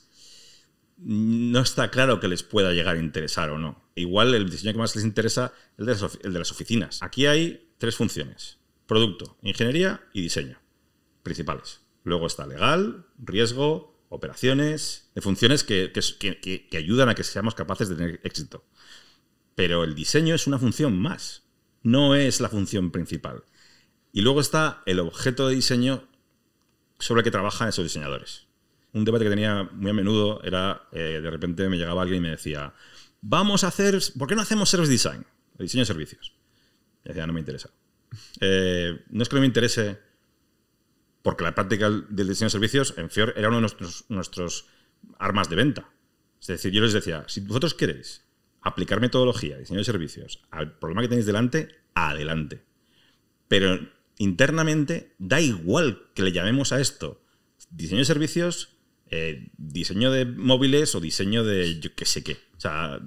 no 1.02 1.62
está 1.62 1.90
claro 1.92 2.20
que 2.20 2.28
les 2.28 2.44
pueda 2.44 2.74
llegar 2.74 2.96
a 2.98 3.00
interesar 3.00 3.50
o 3.50 3.58
no. 3.58 3.82
Igual 3.96 4.34
el 4.34 4.50
diseño 4.50 4.74
que 4.74 4.80
más 4.80 4.96
les 4.96 5.06
interesa 5.06 5.54
es 5.78 5.80
el 5.80 6.34
de 6.34 6.40
las, 6.40 6.52
oficinas. 6.52 7.02
Aquí 7.02 7.26
hay 7.26 7.70
tres 7.78 7.96
funciones. 7.96 8.60
Producto, 8.86 9.38
ingeniería 9.42 10.02
y 10.14 10.22
diseño. 10.22 10.60
Principales. 11.24 11.82
Luego 12.04 12.28
está 12.28 12.48
legal, 12.48 13.06
riesgo, 13.18 13.98
operaciones, 14.10 15.12
de 15.16 15.22
funciones 15.22 15.64
que- 15.64 15.92
que 15.92 16.78
ayudan 16.78 17.10
a 17.10 17.16
que 17.16 17.24
seamos 17.24 17.56
capaces 17.56 17.90
de 17.90 17.96
tener 17.96 18.20
éxito. 18.24 18.66
Pero 19.56 19.84
el 19.84 19.96
diseño 19.96 20.36
es 20.36 20.48
una 20.48 20.60
función 20.60 20.98
más, 21.00 21.44
no 21.84 22.16
es 22.16 22.42
la 22.42 22.50
función 22.50 22.92
principal. 22.92 23.44
Y 24.12 24.22
luego 24.22 24.42
está 24.42 24.82
el 24.86 25.00
objeto 25.00 25.48
de 25.48 25.56
diseño 25.56 26.08
sobre 26.98 27.20
el 27.20 27.24
que 27.24 27.32
trabajan 27.32 27.70
esos 27.70 27.86
diseñadores. 27.86 28.49
Un 28.94 29.06
debate 29.06 29.26
que 29.26 29.30
tenía 29.30 29.70
muy 29.72 29.92
a 29.92 29.94
menudo 29.94 30.42
era, 30.44 30.88
eh, 30.92 31.20
de 31.22 31.30
repente 31.30 31.70
me 31.70 31.78
llegaba 31.78 32.02
alguien 32.02 32.20
y 32.20 32.22
me 32.22 32.32
decía, 32.32 32.74
vamos 33.22 33.64
a 33.64 33.68
hacer, 33.68 34.00
¿por 34.18 34.28
qué 34.28 34.36
no 34.36 34.42
hacemos 34.42 34.70
service 34.70 34.92
design? 34.92 35.26
El 35.58 35.66
diseño 35.66 35.82
de 35.82 35.86
servicios. 35.86 36.34
Y 37.06 37.10
decía, 37.10 37.28
no 37.28 37.34
me 37.34 37.40
interesa. 37.40 37.70
Eh, 38.40 39.04
no 39.10 39.22
es 39.22 39.30
que 39.30 39.36
no 39.36 39.42
me 39.42 39.48
interese 39.48 40.00
porque 41.22 41.44
la 41.44 41.54
práctica 41.54 41.90
del 41.90 42.28
diseño 42.28 42.48
de 42.48 42.52
servicios 42.52 42.94
en 42.98 43.10
Fior 43.10 43.34
era 43.36 43.50
uno 43.50 43.58
de 43.58 43.62
nuestros, 43.62 44.06
nuestros 44.10 44.66
armas 45.20 45.50
de 45.50 45.56
venta. 45.56 45.92
Es 46.42 46.48
decir, 46.48 46.72
yo 46.72 46.82
les 46.82 46.94
decía, 46.94 47.26
si 47.28 47.42
vosotros 47.42 47.74
queréis 47.74 48.26
aplicar 48.62 49.00
metodología, 49.02 49.58
diseño 49.58 49.80
de 49.80 49.86
servicios, 49.86 50.42
al 50.50 50.78
problema 50.80 51.02
que 51.02 51.10
tenéis 51.10 51.26
delante, 51.26 51.70
adelante. 51.94 52.64
Pero 53.48 53.80
internamente 54.18 55.14
da 55.18 55.42
igual 55.42 56.10
que 56.14 56.24
le 56.24 56.32
llamemos 56.32 56.72
a 56.72 56.80
esto 56.80 57.22
diseño 57.70 58.00
de 58.00 58.06
servicios, 58.06 58.79
eh, 59.12 59.50
diseño 59.58 60.12
de 60.12 60.26
móviles 60.26 60.94
o 60.96 61.00
diseño 61.00 61.44
de 61.44 61.80
yo 61.80 61.96
qué 61.96 62.06
sé 62.06 62.24
qué. 62.24 62.34
O 62.58 62.62
sea, 62.62 63.00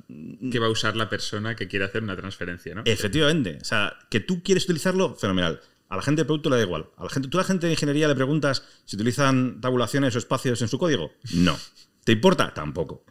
que 0.51 0.59
va 0.59 0.67
a 0.67 0.71
usar 0.71 0.97
la 0.97 1.09
persona 1.09 1.55
que 1.55 1.69
quiere 1.69 1.85
hacer 1.85 2.03
una 2.03 2.17
transferencia, 2.17 2.75
¿no? 2.75 2.83
Efectivamente. 2.85 3.59
O 3.61 3.65
sea, 3.65 3.99
que 4.11 4.21
tú 4.21 4.43
quieres 4.43 4.65
utilizarlo, 4.65 5.15
fenomenal. 5.15 5.61
A 5.89 5.97
la 5.97 6.03
gente 6.03 6.23
de 6.23 6.25
producto 6.25 6.49
le 6.49 6.57
da 6.57 6.63
igual. 6.63 6.87
A 6.97 7.05
la 7.05 7.11
gente, 7.11 7.29
¿Tú 7.29 7.39
a 7.39 7.43
la 7.43 7.47
gente 7.47 7.67
de 7.67 7.73
ingeniería 7.75 8.09
le 8.09 8.15
preguntas 8.15 8.65
si 8.85 8.97
utilizan 8.97 9.61
tabulaciones 9.61 10.15
o 10.17 10.19
espacios 10.19 10.63
en 10.63 10.69
su 10.69 10.79
código? 10.79 11.13
No. 11.35 11.59
¿Te 12.05 12.13
importa? 12.13 12.55
Tampoco. 12.55 13.05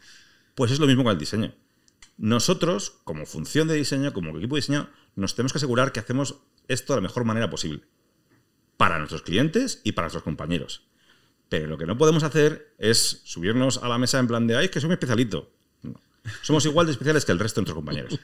Pues 0.56 0.72
es 0.72 0.80
lo 0.80 0.88
mismo 0.88 1.04
con 1.04 1.14
el 1.14 1.20
diseño. 1.20 1.54
Nosotros, 2.18 3.00
como 3.04 3.26
función 3.26 3.68
de 3.68 3.76
diseño, 3.76 4.14
como 4.14 4.36
equipo 4.38 4.56
de 4.56 4.62
diseño, 4.62 4.89
nos 5.16 5.36
tenemos 5.36 5.54
que 5.54 5.60
asegurar 5.60 5.92
que 5.92 6.00
hacemos 6.00 6.39
esto 6.68 6.94
de 6.94 6.98
la 6.98 7.08
mejor 7.08 7.24
manera 7.24 7.50
posible. 7.50 7.84
Para 8.78 8.98
nuestros 8.98 9.22
clientes 9.22 9.82
y 9.84 9.94
para 9.94 10.08
nuestros 10.08 10.24
compañeros. 10.24 10.84
Pero 11.52 11.68
lo 11.68 11.78
que 11.78 11.86
no 11.86 11.97
podemos 11.97 12.24
hacer 12.24 12.74
es 12.78 13.24
subirnos 13.26 13.84
a 13.84 13.89
la 13.89 13.97
mesa 13.97 14.20
en 14.20 14.28
plan 14.28 14.47
de, 14.47 14.56
ay, 14.56 14.66
es 14.66 14.72
que 14.72 14.80
soy 14.80 14.88
un 14.88 14.93
especialito. 14.93 15.52
No. 15.84 15.99
Somos 16.43 16.66
igual 16.66 16.86
de 16.86 16.93
especiales 16.93 17.26
que 17.26 17.34
el 17.34 17.39
resto 17.39 17.60
de 17.60 17.64
nuestros 17.64 17.76
compañeros. 17.76 18.18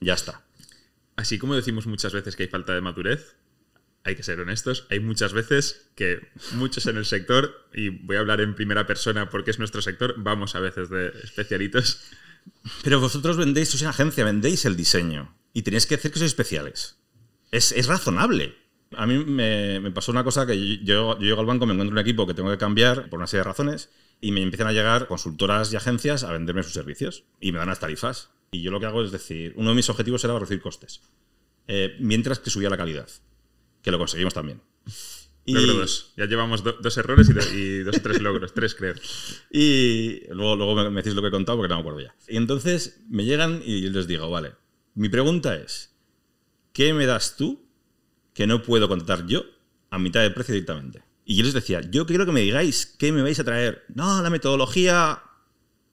Ya 0.00 0.14
está. 0.14 0.44
Así 1.16 1.36
como 1.36 1.56
decimos 1.56 1.88
muchas 1.88 2.12
veces 2.12 2.36
que 2.36 2.44
hay 2.44 2.48
falta 2.48 2.72
de 2.72 2.80
madurez, 2.80 3.34
hay 4.04 4.14
que 4.14 4.22
ser 4.22 4.38
honestos, 4.38 4.86
hay 4.88 5.00
muchas 5.00 5.32
veces 5.32 5.90
que 5.96 6.28
muchos 6.52 6.86
en 6.86 6.96
el 6.96 7.06
sector, 7.06 7.66
y 7.74 7.88
voy 7.88 8.14
a 8.14 8.20
hablar 8.20 8.40
en 8.40 8.54
primera 8.54 8.86
persona 8.86 9.30
porque 9.30 9.50
es 9.50 9.58
nuestro 9.58 9.82
sector, 9.82 10.14
vamos 10.18 10.54
a 10.54 10.60
veces 10.60 10.90
de 10.90 11.08
especialitos. 11.24 12.00
Pero 12.84 13.00
vosotros 13.00 13.36
vendéis, 13.36 13.70
sois 13.70 13.82
una 13.82 13.90
agencia, 13.90 14.24
vendéis 14.24 14.64
el 14.64 14.76
diseño 14.76 15.36
y 15.52 15.62
tenéis 15.62 15.86
que 15.86 15.96
decir 15.96 16.12
que 16.12 16.20
sois 16.20 16.30
especiales. 16.30 16.98
Es, 17.50 17.72
es 17.72 17.88
razonable. 17.88 18.59
A 18.96 19.06
mí 19.06 19.18
me, 19.24 19.78
me, 19.78 19.90
pasó 19.92 20.10
una 20.10 20.24
cosa 20.24 20.46
que 20.46 20.78
yo, 20.78 21.16
yo 21.18 21.18
llego 21.18 21.40
al 21.40 21.46
banco, 21.46 21.64
me 21.64 21.72
encuentro 21.72 21.92
un 21.92 21.98
equipo 21.98 22.26
que 22.26 22.34
tengo 22.34 22.50
que 22.50 22.58
cambiar 22.58 23.08
por 23.08 23.18
una 23.18 23.28
serie 23.28 23.40
de 23.40 23.44
razones 23.44 23.90
y 24.20 24.32
me 24.32 24.42
empiezan 24.42 24.66
a 24.66 24.72
llegar 24.72 25.06
consultoras 25.06 25.72
y 25.72 25.76
agencias 25.76 26.24
a 26.24 26.32
venderme 26.32 26.62
sus 26.62 26.72
servicios 26.72 27.24
y 27.40 27.52
me 27.52 27.58
dan 27.58 27.68
las 27.68 27.78
tarifas. 27.78 28.30
Y 28.50 28.62
yo 28.62 28.72
lo 28.72 28.80
que 28.80 28.86
hago 28.86 29.02
es 29.02 29.12
decir, 29.12 29.54
uno 29.56 29.70
de 29.70 29.76
mis 29.76 29.88
objetivos 29.88 30.24
era 30.24 30.34
reducir 30.34 30.60
costes, 30.60 31.02
eh, 31.68 31.96
mientras 32.00 32.40
que 32.40 32.50
subía 32.50 32.68
la 32.68 32.76
calidad, 32.76 33.08
que 33.82 33.92
lo 33.92 33.98
conseguimos 33.98 34.34
también. 34.34 34.60
Y... 35.44 35.54
Logro 35.54 35.74
dos. 35.74 36.12
Ya 36.16 36.26
llevamos 36.26 36.64
do, 36.64 36.72
dos 36.72 36.98
errores 36.98 37.28
y, 37.30 37.32
do, 37.32 37.40
y, 37.54 37.78
dos 37.84 37.96
o 37.96 38.02
tres 38.02 38.20
logros. 38.20 38.52
tres, 38.52 38.74
creo. 38.74 38.94
Y 39.50 40.22
luego, 40.30 40.56
luego 40.56 40.74
me, 40.74 40.90
me, 40.90 40.96
decís 40.96 41.14
lo 41.14 41.22
que 41.22 41.28
he 41.28 41.30
contado 41.30 41.58
porque 41.58 41.68
no 41.68 41.76
me 41.76 41.80
acuerdo 41.80 42.00
ya. 42.00 42.14
Y 42.28 42.36
entonces 42.36 43.00
me 43.08 43.24
llegan 43.24 43.62
y 43.64 43.88
les 43.88 44.06
digo, 44.06 44.28
vale, 44.30 44.52
mi 44.94 45.08
pregunta 45.08 45.54
es, 45.54 45.94
¿qué 46.72 46.92
me 46.92 47.06
das 47.06 47.36
tú 47.36 47.69
que 48.34 48.46
no 48.46 48.62
puedo 48.62 48.88
contratar 48.88 49.26
yo 49.26 49.44
a 49.90 49.98
mitad 49.98 50.22
de 50.22 50.30
precio 50.30 50.54
directamente? 50.54 51.02
Y 51.24 51.36
yo 51.36 51.44
les 51.44 51.54
decía, 51.54 51.80
yo 51.80 52.06
quiero 52.06 52.26
que 52.26 52.32
me 52.32 52.40
digáis 52.40 52.86
qué 52.98 53.12
me 53.12 53.22
vais 53.22 53.38
a 53.38 53.44
traer. 53.44 53.84
No, 53.94 54.22
la 54.22 54.30
metodología, 54.30 55.22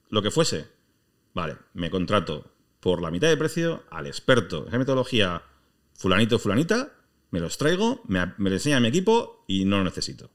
lo 0.09 0.21
que 0.21 0.31
fuese. 0.31 0.67
Vale, 1.33 1.57
me 1.73 1.91
contrato 1.91 2.51
por 2.79 3.01
la 3.01 3.11
mitad 3.11 3.27
de 3.27 3.37
precio 3.37 3.83
al 3.91 4.07
experto. 4.07 4.65
Esa 4.67 4.77
metodología, 4.77 5.43
fulanito, 5.93 6.39
fulanita, 6.39 6.93
me 7.31 7.39
los 7.39 7.57
traigo, 7.57 8.01
me, 8.07 8.33
me 8.37 8.49
lo 8.49 8.55
enseña 8.55 8.77
a 8.77 8.79
mi 8.79 8.87
equipo 8.87 9.43
y 9.47 9.65
no 9.65 9.77
lo 9.77 9.83
necesito. 9.83 10.31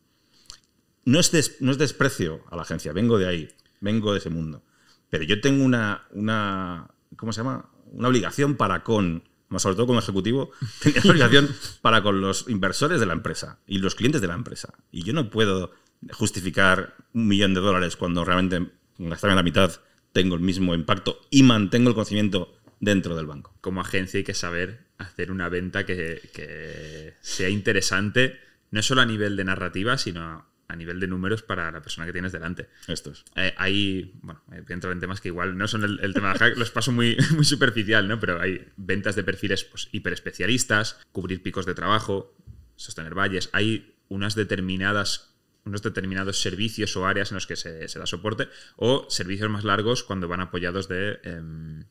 No 1.05 1.19
es, 1.19 1.61
no 1.61 1.73
es 1.73 1.79
desprecio 1.79 2.45
a 2.51 2.57
la 2.57 2.63
agencia, 2.63 2.93
vengo 2.93 3.19
de 3.19 3.27
ahí, 3.27 3.49
vengo 3.81 4.13
de 4.13 4.19
ese 4.19 4.31
mundo. 4.31 4.63
Pero 5.11 5.25
yo 5.25 5.41
tengo 5.41 5.65
una, 5.65 6.07
una 6.13 6.89
¿cómo 7.17 7.33
se 7.33 7.41
llama? 7.41 7.71
Una 7.93 8.09
obligación 8.09 8.57
para 8.57 8.83
con, 8.85 9.25
más 9.53 9.63
sobre 9.63 9.77
todo 9.77 9.87
como 9.87 9.99
ejecutivo, 9.99 10.51
tenía 10.83 11.03
obligación 11.05 11.55
para 11.81 12.03
con 12.03 12.21
los 12.21 12.49
inversores 12.49 13.01
de 13.01 13.07
la 13.07 13.13
empresa 13.13 13.59
y 13.67 13.79
los 13.79 13.95
clientes 13.95 14.21
de 14.21 14.29
la 14.29 14.35
empresa. 14.35 14.75
Y 14.91 15.03
yo 15.05 15.13
no 15.13 15.31
puedo 15.31 15.73
justificar 16.13 16.97
un 17.13 17.29
millón 17.29 17.55
de 17.55 17.61
dólares 17.61 17.97
cuando 17.97 18.25
realmente 18.25 18.73
gastarme 18.99 19.37
la 19.37 19.43
mitad 19.43 19.81
tengo 20.13 20.35
el 20.35 20.41
mismo 20.41 20.75
impacto 20.75 21.21
y 21.31 21.43
mantengo 21.43 21.89
el 21.89 21.95
conocimiento 21.95 22.59
dentro 22.81 23.17
del 23.17 23.27
banco. 23.27 23.55
Como 23.61 23.81
agencia 23.81 24.19
hay 24.19 24.25
que 24.25 24.35
saber 24.35 24.87
hacer 24.99 25.31
una 25.31 25.49
venta 25.49 25.87
que, 25.87 26.21
que 26.35 27.15
sea 27.21 27.49
interesante, 27.49 28.39
no 28.71 28.83
solo 28.83 29.01
a 29.01 29.07
nivel 29.07 29.37
de 29.37 29.45
narrativa, 29.45 29.99
sino 29.99 30.47
a 30.69 30.77
nivel 30.77 31.01
de 31.01 31.07
números 31.07 31.43
para 31.43 31.71
la 31.71 31.83
persona 31.83 32.07
que 32.07 32.13
tienes 32.13 32.33
delante. 32.33 32.69
Esto 32.89 33.11
es. 33.11 33.25
Eh, 33.37 33.55
hay, 33.57 34.13
bueno, 34.23 34.43
voy 34.47 34.59
a 34.69 34.73
entrar 34.73 34.93
en 34.93 35.01
temas 35.01 35.21
que 35.21 35.29
igual 35.29 35.57
no 35.57 35.69
son 35.69 35.85
el, 35.85 36.01
el 36.01 36.15
tema 36.15 36.33
de 36.33 36.39
hack, 36.39 36.57
los 36.57 36.71
paso 36.71 36.93
muy, 36.93 37.17
muy 37.35 37.45
superficial, 37.45 38.09
¿no? 38.09 38.19
Pero 38.19 38.41
hay 38.41 38.69
ventas 38.77 39.17
de 39.17 39.25
perfiles 39.25 39.65
pues, 39.65 39.89
hiperespecialistas, 39.93 41.01
cubrir 41.13 41.43
picos 41.43 41.67
de 41.67 41.75
trabajo, 41.75 42.35
sostener 42.77 43.15
valles. 43.15 43.51
Hay 43.53 43.97
unas 44.09 44.35
determinadas 44.35 45.29
unos 45.65 45.83
determinados 45.83 46.41
servicios 46.41 46.97
o 46.97 47.07
áreas 47.07 47.31
en 47.31 47.37
los 47.37 47.47
que 47.47 47.55
se, 47.55 47.87
se 47.87 47.99
da 47.99 48.07
soporte, 48.07 48.49
o 48.77 49.07
servicios 49.09 49.49
más 49.49 49.63
largos 49.63 50.03
cuando 50.03 50.27
van 50.27 50.41
apoyados 50.41 50.89
de 50.89 51.21
eh, 51.23 51.85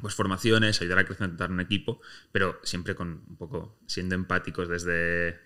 pues 0.00 0.14
formaciones, 0.14 0.80
ayudar 0.80 0.98
a 0.98 1.00
acrecentar 1.02 1.50
un 1.50 1.60
equipo, 1.60 2.00
pero 2.32 2.60
siempre 2.62 2.94
con 2.94 3.24
un 3.26 3.36
poco 3.36 3.78
siendo 3.86 4.14
empáticos 4.14 4.68
desde, 4.68 5.40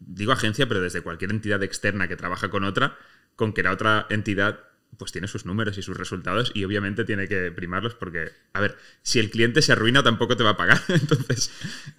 digo 0.00 0.32
agencia, 0.32 0.66
pero 0.68 0.80
desde 0.80 1.02
cualquier 1.02 1.30
entidad 1.30 1.62
externa 1.62 2.08
que 2.08 2.16
trabaja 2.16 2.50
con 2.50 2.64
otra, 2.64 2.96
con 3.36 3.52
que 3.52 3.62
la 3.62 3.72
otra 3.72 4.06
entidad 4.10 4.60
pues 4.96 5.12
tiene 5.12 5.28
sus 5.28 5.44
números 5.44 5.76
y 5.76 5.82
sus 5.82 5.96
resultados 5.96 6.50
y 6.54 6.64
obviamente 6.64 7.04
tiene 7.04 7.28
que 7.28 7.52
primarlos 7.52 7.94
porque, 7.94 8.32
a 8.54 8.60
ver, 8.60 8.76
si 9.02 9.18
el 9.18 9.30
cliente 9.30 9.60
se 9.60 9.72
arruina 9.72 10.02
tampoco 10.02 10.36
te 10.36 10.42
va 10.42 10.50
a 10.50 10.56
pagar, 10.56 10.80
entonces 10.88 11.50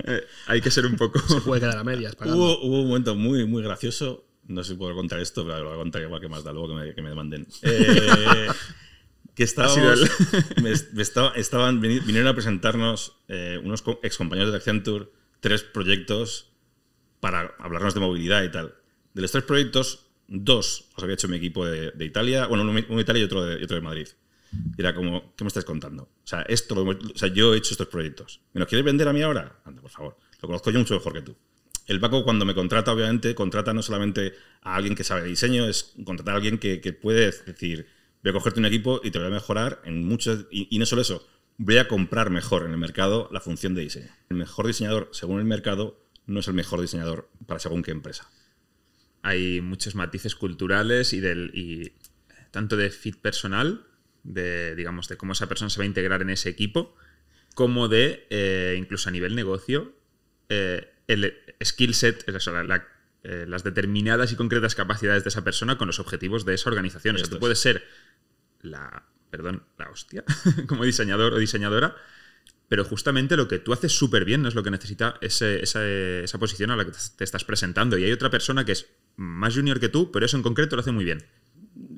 eh, 0.05 0.25
hay 0.47 0.59
que 0.59 0.71
ser 0.71 0.85
un 0.85 0.95
poco... 0.95 1.19
Se 1.27 1.41
puede 1.41 1.61
quedar 1.61 1.77
a 1.77 1.83
medias. 1.83 2.17
Hubo, 2.25 2.59
hubo 2.61 2.81
un 2.81 2.87
momento 2.87 3.15
muy, 3.15 3.45
muy 3.45 3.63
gracioso 3.63 4.25
no 4.49 4.63
sé 4.63 4.73
si 4.73 4.77
puedo 4.77 4.95
contar 4.95 5.19
esto, 5.19 5.45
pero 5.45 5.59
lo 5.59 5.65
voy 5.65 5.75
a 5.75 5.77
contar 5.77 6.01
igual 6.01 6.19
que 6.19 6.27
más 6.27 6.43
da 6.43 6.51
luego 6.51 6.69
que 6.69 6.73
me, 6.73 6.95
que 6.95 7.01
me 7.03 7.09
demanden. 7.09 7.47
Eh, 7.61 8.47
que 9.35 9.43
estábamos, 9.45 9.77
el... 9.77 10.63
me, 10.63 10.73
me 10.93 11.01
estaba, 11.01 11.29
estaban, 11.35 11.79
vinieron 11.79 12.27
a 12.27 12.33
presentarnos 12.33 13.15
eh, 13.27 13.61
unos 13.63 13.83
ex 14.01 14.17
compañeros 14.17 14.51
de 14.51 14.57
Accenture 14.57 15.09
tres 15.39 15.61
proyectos 15.61 16.51
para 17.19 17.55
hablarnos 17.59 17.93
de 17.93 17.99
movilidad 17.99 18.43
y 18.43 18.51
tal. 18.51 18.75
De 19.13 19.21
los 19.21 19.31
tres 19.31 19.43
proyectos, 19.43 20.07
dos 20.27 20.89
los 20.95 21.03
había 21.03 21.15
hecho 21.15 21.27
mi 21.27 21.37
equipo 21.37 21.65
de, 21.65 21.93
Italia, 22.05 22.47
bueno, 22.47 22.63
uno, 22.63 22.73
de 22.73 23.01
Italia 23.01 23.21
y 23.21 23.25
otro 23.25 23.45
de, 23.45 23.63
otro 23.63 23.75
de 23.75 23.81
Madrid. 23.81 24.07
Y 24.51 24.81
era 24.81 24.95
como, 24.95 25.35
¿qué 25.35 25.43
me 25.43 25.47
estás 25.49 25.65
contando? 25.65 26.03
O 26.03 26.27
sea, 26.27 26.41
esto 26.43 26.75
lo, 26.75 26.83
o 26.83 27.17
sea, 27.17 27.29
yo 27.29 27.53
he 27.53 27.57
hecho 27.57 27.73
estos 27.73 27.87
proyectos. 27.87 28.41
¿Me 28.53 28.59
los 28.59 28.67
quieres 28.67 28.85
vender 28.85 29.07
a 29.07 29.13
mí 29.13 29.21
ahora? 29.21 29.61
Anda, 29.65 29.81
por 29.81 29.91
favor. 29.91 30.17
Lo 30.41 30.47
conozco 30.47 30.71
yo 30.71 30.79
mucho 30.79 30.95
mejor 30.95 31.13
que 31.13 31.21
tú 31.21 31.35
el 31.89 31.99
banco 31.99 32.23
cuando 32.23 32.45
me 32.45 32.53
contrata, 32.53 32.93
obviamente, 32.93 33.33
contrata 33.33 33.73
no 33.73 33.81
solamente 33.81 34.33
a 34.61 34.75
alguien 34.75 34.95
que 34.95 35.03
sabe 35.03 35.23
diseño, 35.23 35.67
es 35.67 35.95
contratar 36.05 36.35
a 36.35 36.37
alguien 36.37 36.59
que, 36.59 36.81
que 36.81 36.93
puede 36.93 37.33
decir, 37.47 37.87
voy 38.23 38.29
a 38.29 38.33
cogerte 38.33 38.59
un 38.59 38.67
equipo 38.67 39.01
y 39.03 39.09
te 39.09 39.17
voy 39.17 39.27
a 39.27 39.31
mejorar 39.31 39.81
en 39.83 40.07
muchos... 40.07 40.45
Y, 40.51 40.77
no 40.77 40.85
solo 40.85 41.01
eso, 41.01 41.27
voy 41.57 41.77
a 41.77 41.87
comprar 41.87 42.29
mejor 42.29 42.63
en 42.65 42.71
el 42.71 42.77
mercado 42.77 43.27
la 43.31 43.41
función 43.41 43.73
de 43.73 43.81
diseño. 43.81 44.11
El 44.29 44.37
mejor 44.37 44.67
diseñador, 44.67 45.09
según 45.13 45.39
el 45.39 45.45
mercado, 45.45 45.99
no 46.29 46.39
es 46.39 46.47
el 46.47 46.53
mejor 46.53 46.79
diseñador 46.81 47.29
para 47.47 47.59
según 47.59 47.83
qué 47.83 47.91
empresa. 47.91 48.29
Hay 49.21 49.61
muchos 49.61 49.95
matices 49.95 50.35
culturales 50.35 51.11
y, 51.13 51.19
del, 51.19 51.51
y 51.53 51.93
tanto 52.51 52.77
de 52.77 52.89
fit 52.89 53.17
personal, 53.17 53.85
de, 54.23 54.75
digamos, 54.75 55.07
de 55.07 55.17
cómo 55.17 55.33
esa 55.33 55.47
persona 55.47 55.69
se 55.69 55.79
va 55.79 55.83
a 55.83 55.87
integrar 55.87 56.21
en 56.21 56.29
ese 56.29 56.49
equipo, 56.49 56.95
como 57.55 57.87
de, 57.87 58.27
eh, 58.29 58.75
incluso 58.77 59.09
a 59.09 59.11
nivel 59.11 59.35
negocio, 59.35 59.93
eh, 60.49 60.93
el 61.07 61.33
skill 61.63 61.93
set, 61.93 62.23
es 62.27 62.35
eso, 62.35 62.51
la, 62.51 62.63
la, 62.63 62.87
eh, 63.23 63.45
las 63.47 63.63
determinadas 63.63 64.31
y 64.31 64.35
concretas 64.35 64.75
capacidades 64.75 65.23
de 65.23 65.29
esa 65.29 65.43
persona 65.43 65.77
con 65.77 65.87
los 65.87 65.99
objetivos 65.99 66.45
de 66.45 66.53
esa 66.53 66.69
organización. 66.69 67.15
Esto 67.15 67.25
o 67.25 67.29
sea, 67.29 67.35
tú 67.35 67.39
puedes 67.39 67.59
ser 67.59 67.83
la, 68.61 69.03
perdón, 69.29 69.63
la 69.77 69.89
hostia, 69.89 70.23
como 70.67 70.85
diseñador 70.85 71.33
o 71.33 71.37
diseñadora, 71.37 71.95
pero 72.69 72.85
justamente 72.85 73.35
lo 73.35 73.47
que 73.47 73.57
tú 73.57 73.73
haces 73.73 73.91
súper 73.91 74.23
bien 74.23 74.45
es 74.45 74.53
lo 74.53 74.63
que 74.63 74.69
necesita 74.69 75.17
esa, 75.21 75.49
esa, 75.49 76.39
posición 76.39 76.69
a 76.69 76.75
la 76.75 76.85
que 76.85 76.91
te 77.17 77.23
estás 77.23 77.43
presentando. 77.43 77.97
Y 77.97 78.03
hay 78.03 78.11
otra 78.11 78.29
persona 78.29 78.63
que 78.63 78.73
es 78.73 78.87
más 79.15 79.55
junior 79.55 79.79
que 79.79 79.89
tú, 79.89 80.11
pero 80.11 80.25
eso 80.25 80.37
en 80.37 80.43
concreto 80.43 80.75
lo 80.75 80.81
hace 80.81 80.91
muy 80.91 81.03
bien. 81.03 81.25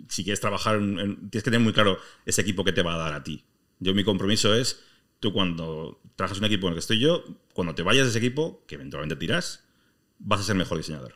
Si 0.08 0.24
quieres 0.24 0.40
trabajar, 0.40 0.78
en, 0.78 0.98
en, 0.98 1.16
tienes 1.30 1.44
que 1.44 1.52
tener 1.52 1.60
muy 1.60 1.74
claro 1.74 2.00
ese 2.26 2.42
equipo 2.42 2.64
que 2.64 2.72
te 2.72 2.82
va 2.84 2.96
a 2.96 2.98
dar 2.98 3.14
a 3.14 3.24
ti. 3.24 3.44
Yo 3.80 3.94
mi 3.94 4.06
compromiso 4.06 4.56
es 4.56 4.82
tú 5.20 5.34
cuando 5.34 6.02
trabajas 6.16 6.40
un 6.40 6.46
equipo 6.46 6.68
en 6.68 6.72
el 6.72 6.76
que 6.76 6.80
estoy 6.80 7.00
yo, 7.00 7.26
cuando 7.54 7.76
te 7.76 7.84
vayas 7.84 8.06
de 8.06 8.10
ese 8.12 8.20
equipo, 8.20 8.64
que 8.66 8.76
eventualmente 8.76 9.18
tiras, 9.18 9.66
vas 10.20 10.40
a 10.40 10.44
ser 10.44 10.56
mejor 10.56 10.78
diseñador. 10.78 11.16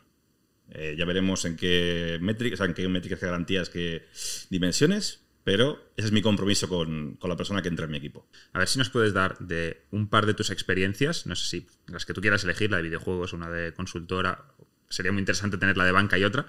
Eh, 0.70 0.96
ya 0.98 1.06
veremos 1.06 1.46
en 1.46 1.56
qué 1.56 2.18
métricas, 2.20 2.60
en 2.60 2.74
qué 2.74 2.86
métricas, 2.88 3.20
qué 3.20 3.26
garantías, 3.26 3.70
qué 3.70 4.06
dimensiones, 4.50 5.25
pero 5.46 5.92
ese 5.96 6.08
es 6.08 6.12
mi 6.12 6.22
compromiso 6.22 6.68
con, 6.68 7.14
con, 7.20 7.30
la 7.30 7.36
persona 7.36 7.62
que 7.62 7.68
entra 7.68 7.84
en 7.84 7.92
mi 7.92 7.98
equipo. 7.98 8.26
A 8.52 8.58
ver 8.58 8.66
si 8.66 8.80
nos 8.80 8.90
puedes 8.90 9.12
dar 9.12 9.38
de 9.38 9.84
un 9.92 10.08
par 10.08 10.26
de 10.26 10.34
tus 10.34 10.50
experiencias, 10.50 11.24
no 11.24 11.36
sé 11.36 11.46
si 11.46 11.66
las 11.86 12.04
que 12.04 12.12
tú 12.12 12.20
quieras 12.20 12.42
elegir, 12.42 12.72
la 12.72 12.78
de 12.78 12.82
videojuegos, 12.82 13.32
una 13.32 13.48
de 13.48 13.72
consultora, 13.72 14.44
sería 14.88 15.12
muy 15.12 15.20
interesante 15.20 15.56
tener 15.56 15.76
la 15.76 15.84
de 15.84 15.92
banca 15.92 16.18
y 16.18 16.24
otra. 16.24 16.46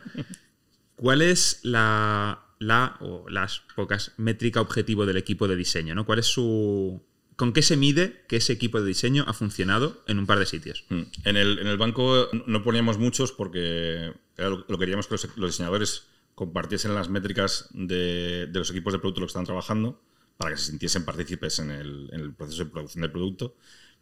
¿Cuál 0.96 1.22
es 1.22 1.60
la, 1.62 2.44
la 2.58 2.98
o 3.00 3.30
las 3.30 3.62
pocas 3.76 4.14
métrica 4.18 4.62
objetivo 4.62 5.06
del 5.06 5.18
equipo 5.18 5.48
de 5.48 5.56
diseño? 5.58 5.94
¿no? 5.94 6.08
¿Cuál 6.08 6.18
es 6.18 6.26
su, 6.26 7.00
¿Con 7.38 7.54
qué 7.54 7.62
se 7.62 7.78
mide 7.78 8.26
que 8.28 8.38
ese 8.38 8.52
equipo 8.52 8.82
de 8.82 8.88
diseño 8.88 9.24
ha 9.28 9.34
funcionado 9.34 10.04
en 10.08 10.18
un 10.18 10.26
par 10.26 10.40
de 10.40 10.48
sitios? 10.48 10.86
En 10.90 11.38
el, 11.38 11.60
en 11.60 11.68
el 11.68 11.78
banco 11.78 12.30
no 12.48 12.64
poníamos 12.64 12.98
muchos 12.98 13.32
porque 13.32 14.12
lo, 14.38 14.80
queríamos 14.80 15.06
que 15.06 15.18
los, 15.36 15.52
diseñadores 15.52 16.08
compartiesen 16.38 16.94
las 16.94 17.10
métricas 17.10 17.68
de, 17.72 18.46
de, 18.46 18.60
los 18.60 18.70
equipos 18.70 18.94
de 18.94 19.00
producto 19.00 19.22
los 19.22 19.30
que 19.30 19.40
están 19.40 19.46
trabajando 19.46 20.00
para 20.38 20.52
que 20.52 20.58
se 20.58 20.68
sintiesen 20.68 21.04
partícipes 21.04 21.58
en 21.58 21.72
el, 21.72 22.12
en 22.14 22.20
el 22.20 22.32
proceso 22.32 22.64
de 22.64 22.70
producción 22.70 23.02
del 23.02 23.12
producto. 23.12 23.56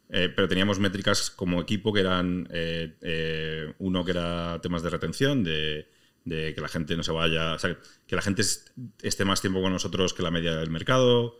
Eh, 0.09 0.27
pero 0.35 0.49
teníamos 0.49 0.77
métricas 0.77 1.29
como 1.29 1.61
equipo 1.61 1.93
que 1.93 2.01
eran 2.01 2.45
eh, 2.51 2.97
eh, 3.01 3.73
uno 3.79 4.03
que 4.03 4.11
era 4.11 4.59
temas 4.61 4.83
de 4.83 4.89
retención, 4.89 5.45
de, 5.45 5.87
que 6.25 6.61
la 6.61 6.67
gente 6.67 6.97
no 6.97 7.03
se 7.03 7.13
vaya, 7.13 7.53
o 7.53 7.59
sea, 7.59 7.79
que 8.05 8.15
la 8.17 8.21
gente 8.21 8.41
esté 9.01 9.23
más 9.23 9.39
tiempo 9.39 9.61
con 9.61 9.71
nosotros 9.71 10.13
que 10.13 10.21
la 10.21 10.31
media 10.31 10.57
del 10.57 10.71
mercado, 10.71 11.39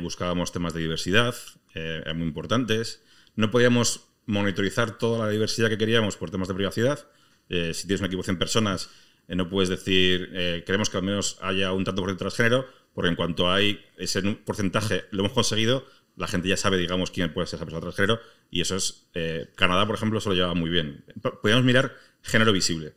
buscábamos 0.00 0.52
temas 0.52 0.74
de 0.74 0.80
diversidad, 0.80 1.34
eran 1.74 2.18
muy 2.18 2.28
importantes. 2.28 3.02
no 3.34 3.50
podíamos 3.50 4.10
monitorizar 4.26 4.96
toda 4.96 5.26
la 5.26 5.32
diversidad 5.32 5.70
que 5.70 5.78
queríamos 5.78 6.16
por 6.18 6.30
temas 6.30 6.48
de 6.48 6.54
privacidad. 6.54 7.08
Si 7.48 7.86
tienes 7.86 8.00
un 8.00 8.06
equipo 8.06 8.20
de 8.20 8.26
100 8.26 8.38
personas, 8.38 8.90
eh, 9.30 9.36
no 9.36 9.48
puedes 9.48 9.68
decir, 9.68 10.28
eh, 10.32 10.64
queremos 10.66 10.90
que 10.90 10.96
al 10.96 11.04
menos 11.04 11.38
haya 11.40 11.72
un 11.72 11.84
tanto 11.84 12.02
por 12.02 12.10
ciento 12.10 12.24
transgénero, 12.24 12.66
porque 12.92 13.10
en 13.10 13.14
cuanto 13.14 13.48
hay 13.48 13.80
ese 13.96 14.20
porcentaje, 14.22 15.04
lo 15.12 15.20
hemos 15.20 15.32
conseguido, 15.32 15.86
la 16.16 16.26
gente 16.26 16.48
ya 16.48 16.56
sabe, 16.56 16.78
digamos, 16.78 17.12
quién 17.12 17.32
puede 17.32 17.46
ser 17.46 17.58
esa 17.58 17.64
persona 17.64 17.80
transgénero, 17.80 18.18
y 18.50 18.60
eso 18.60 18.74
es. 18.74 19.08
Canadá, 19.54 19.86
por 19.86 19.94
ejemplo, 19.94 20.20
se 20.20 20.30
lo 20.30 20.34
lleva 20.34 20.52
muy 20.54 20.68
bien. 20.68 21.04
Podríamos 21.22 21.64
mirar 21.64 21.94
género 22.22 22.52
visible. 22.52 22.94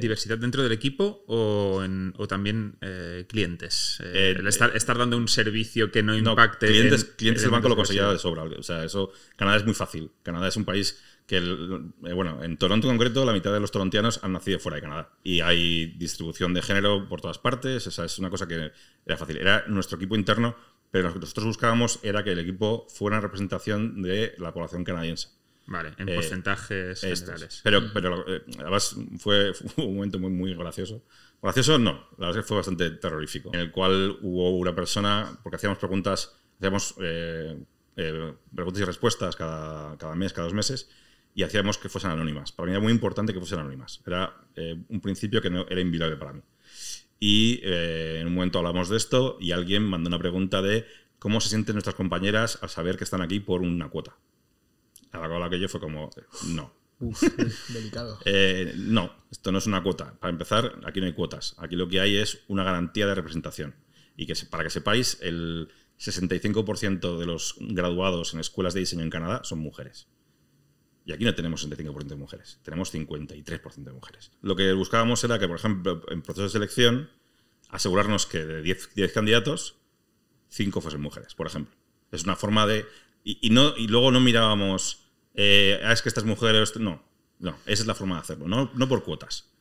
¿Diversidad 0.00 0.36
dentro 0.38 0.62
del 0.62 0.70
equipo 0.70 1.24
o, 1.26 1.82
o 2.16 2.28
también 2.28 2.78
clientes? 3.26 3.98
el 4.00 4.46
estar, 4.46 4.98
dando 4.98 5.16
un 5.16 5.26
servicio 5.28 5.90
que 5.90 6.02
no 6.02 6.16
impacte. 6.16 6.68
clientes, 6.68 7.04
clientes 7.04 7.42
el 7.42 7.50
banco 7.50 7.68
lo 7.68 7.74
conseguía 7.74 8.12
de 8.12 8.18
sobra. 8.18 8.44
O 8.44 8.62
sea, 8.62 8.84
eso. 8.84 9.10
Canadá 9.34 9.56
es 9.56 9.64
muy 9.64 9.74
fácil. 9.74 10.12
Canadá 10.22 10.46
es 10.46 10.56
un 10.56 10.64
país 10.64 11.02
que, 11.26 11.38
eh, 11.38 12.12
bueno, 12.12 12.42
en 12.42 12.56
Toronto 12.56 12.88
en 12.88 12.96
concreto, 12.96 13.24
la 13.24 13.32
mitad 13.32 13.52
de 13.52 13.58
los 13.58 13.72
torontianos 13.72 14.20
han 14.22 14.32
nacido 14.32 14.60
fuera 14.60 14.76
de 14.76 14.82
Canadá. 14.82 15.10
Y 15.24 15.40
hay 15.40 15.86
distribución 15.98 16.54
de 16.54 16.62
género 16.62 17.08
por 17.08 17.20
todas 17.20 17.38
partes. 17.38 17.86
Esa 17.86 18.04
es 18.04 18.18
una 18.18 18.30
cosa 18.30 18.46
que 18.46 18.70
era 19.04 19.16
fácil. 19.16 19.38
Era 19.38 19.64
nuestro 19.66 19.96
equipo 19.96 20.14
interno, 20.14 20.56
pero 20.90 21.08
lo 21.08 21.14
que 21.14 21.20
nosotros 21.20 21.46
buscábamos 21.46 21.98
era 22.02 22.22
que 22.22 22.30
el 22.30 22.38
equipo 22.38 22.86
fuera 22.88 23.16
una 23.16 23.22
representación 23.22 24.02
de 24.02 24.34
la 24.38 24.54
población 24.54 24.84
canadiense. 24.84 25.30
Vale, 25.66 25.94
en 25.98 26.08
eh, 26.08 26.14
porcentajes 26.14 27.00
generales. 27.00 27.60
Pero, 27.64 27.92
pero 27.92 28.24
eh, 28.28 28.42
además 28.60 28.94
fue, 29.18 29.52
un 29.78 29.96
momento 29.96 30.20
muy, 30.20 30.30
muy 30.30 30.54
gracioso. 30.54 31.02
Gracioso 31.42 31.76
no, 31.76 32.08
la 32.18 32.28
verdad 32.28 32.38
es 32.38 32.44
que 32.44 32.48
fue 32.48 32.56
bastante 32.58 32.88
terrorífico. 32.90 33.50
En 33.52 33.58
el 33.58 33.72
cual 33.72 34.16
hubo 34.22 34.56
una 34.56 34.76
persona, 34.76 35.36
porque 35.42 35.56
hacíamos 35.56 35.78
preguntas, 35.78 36.36
hacíamos 36.58 36.94
preguntas 37.96 38.80
y 38.80 38.84
respuestas 38.84 39.34
cada, 39.34 39.98
cada 39.98 40.14
mes, 40.14 40.32
cada 40.32 40.44
dos 40.44 40.54
meses, 40.54 40.88
y 41.36 41.42
hacíamos 41.42 41.76
que 41.76 41.90
fuesen 41.90 42.10
anónimas. 42.12 42.50
Para 42.50 42.66
mí 42.66 42.72
era 42.72 42.80
muy 42.80 42.90
importante 42.90 43.34
que 43.34 43.38
fuesen 43.38 43.58
anónimas. 43.58 44.00
Era 44.06 44.34
eh, 44.56 44.74
un 44.88 45.02
principio 45.02 45.42
que 45.42 45.50
no, 45.50 45.66
era 45.68 45.82
inviolable 45.82 46.16
para 46.16 46.32
mí. 46.32 46.40
Y 47.20 47.60
eh, 47.62 48.20
en 48.22 48.28
un 48.28 48.34
momento 48.34 48.58
hablamos 48.58 48.88
de 48.88 48.96
esto 48.96 49.36
y 49.38 49.52
alguien 49.52 49.84
mandó 49.84 50.08
una 50.08 50.18
pregunta 50.18 50.62
de 50.62 50.86
cómo 51.18 51.42
se 51.42 51.50
sienten 51.50 51.74
nuestras 51.74 51.94
compañeras 51.94 52.58
al 52.62 52.70
saber 52.70 52.96
que 52.96 53.04
están 53.04 53.20
aquí 53.20 53.38
por 53.38 53.60
una 53.60 53.90
cuota. 53.90 54.16
A 55.12 55.28
la 55.28 55.50
que 55.50 55.60
yo 55.60 55.68
fue 55.68 55.78
como, 55.78 56.08
no. 56.54 56.72
Uf, 57.00 57.22
delicado. 57.68 58.18
Eh, 58.24 58.72
no, 58.78 59.12
esto 59.30 59.52
no 59.52 59.58
es 59.58 59.66
una 59.66 59.82
cuota. 59.82 60.18
Para 60.18 60.30
empezar, 60.30 60.80
aquí 60.86 61.00
no 61.00 61.06
hay 61.06 61.12
cuotas. 61.12 61.54
Aquí 61.58 61.76
lo 61.76 61.86
que 61.86 62.00
hay 62.00 62.16
es 62.16 62.44
una 62.48 62.64
garantía 62.64 63.06
de 63.06 63.14
representación. 63.14 63.74
Y 64.16 64.24
que 64.24 64.32
para 64.48 64.64
que 64.64 64.70
sepáis, 64.70 65.18
el 65.20 65.68
65% 66.00 67.18
de 67.18 67.26
los 67.26 67.56
graduados 67.60 68.32
en 68.32 68.40
escuelas 68.40 68.72
de 68.72 68.80
diseño 68.80 69.02
en 69.02 69.10
Canadá 69.10 69.42
son 69.44 69.58
mujeres. 69.58 70.08
Y 71.06 71.12
aquí 71.12 71.24
no 71.24 71.34
tenemos 71.36 71.64
65% 71.64 72.04
de 72.04 72.16
mujeres, 72.16 72.58
tenemos 72.64 72.92
53% 72.92 73.84
de 73.84 73.92
mujeres. 73.92 74.32
Lo 74.42 74.56
que 74.56 74.72
buscábamos 74.72 75.22
era 75.22 75.38
que, 75.38 75.46
por 75.46 75.56
ejemplo, 75.56 76.02
en 76.08 76.20
proceso 76.20 76.42
de 76.42 76.50
selección, 76.50 77.10
asegurarnos 77.68 78.26
que 78.26 78.44
de 78.44 78.62
10, 78.62 79.12
candidatos, 79.14 79.76
5 80.48 80.80
fuesen 80.80 81.00
mujeres, 81.00 81.36
por 81.36 81.46
ejemplo. 81.46 81.72
Es 82.10 82.24
una 82.24 82.34
forma 82.34 82.66
de... 82.66 82.86
Y, 83.22 83.50
no, 83.50 83.76
y 83.76 83.86
luego 83.86 84.10
no 84.10 84.18
mirábamos, 84.18 85.04
eh, 85.34 85.80
ah, 85.84 85.92
es 85.92 86.02
que 86.02 86.08
estas 86.08 86.24
mujeres... 86.24 86.74
No, 86.76 87.04
no, 87.38 87.56
esa 87.66 87.82
es 87.82 87.86
la 87.86 87.94
forma 87.94 88.16
de 88.16 88.22
hacerlo, 88.22 88.48
no, 88.48 88.72
no 88.74 88.88
por 88.88 89.04
cuotas. 89.04 89.52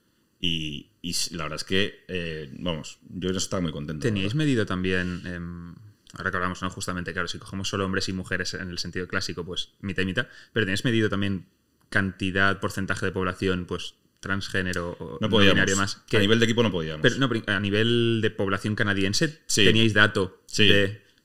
Y, 0.41 0.89
la 1.32 1.43
verdad 1.43 1.58
es 1.58 1.64
que, 1.64 2.06
eh, 2.08 2.50
vamos, 2.58 2.98
yo 3.08 3.30
estaba 3.30 3.62
muy 3.62 3.72
contento. 3.72 4.02
¿Teníais 4.02 4.34
medido 4.34 4.66
también... 4.66 5.22
Em, 5.28 5.76
ahora 6.18 6.32
que 6.32 6.38
hablamos, 6.38 6.61
¿no? 6.61 6.70
Justamente, 6.70 7.13
claro, 7.13 7.28
si 7.28 7.39
cogemos 7.39 7.70
solo 7.70 7.86
hombres 7.86 8.09
y 8.09 8.13
mujeres 8.13 8.53
en 8.53 8.70
el 8.70 8.80
sentido 8.80 9.07
clásico, 9.07 9.45
pues 9.45 9.72
mitad 9.82 10.03
y 10.03 10.05
mitad, 10.05 10.28
pero 10.53 10.66
¿tenéis 10.66 10.86
medido 10.86 11.09
también 11.09 11.45
cantidad, 11.89 12.59
porcentaje 12.59 13.05
de 13.05 13.11
población, 13.11 13.66
pues 13.66 13.95
transgénero 14.20 14.97
o 14.99 15.18
no, 15.22 15.30
podíamos. 15.30 15.76
más? 15.76 15.95
Que, 16.07 16.18
a 16.18 16.20
nivel 16.20 16.39
de 16.39 16.45
equipo 16.45 16.63
no 16.63 16.72
podíamos. 16.72 17.01
Pero 17.01 17.16
no, 17.18 17.30
a 17.47 17.59
nivel 17.59 18.20
de 18.22 18.32
población 18.32 18.76
canadiense, 18.76 19.39
¿teníais 19.53 19.93
dato 19.93 20.41
sí. 20.47 20.72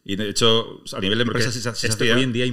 Y 0.03 0.17
de 0.17 0.31
hecho, 0.31 0.83
a 0.95 1.01
nivel 1.01 1.19
de 1.19 1.25
empresas 1.25 1.53
se, 1.53 1.87
esto 1.87 2.05
hoy 2.05 2.23
en 2.23 2.33
día 2.33 2.47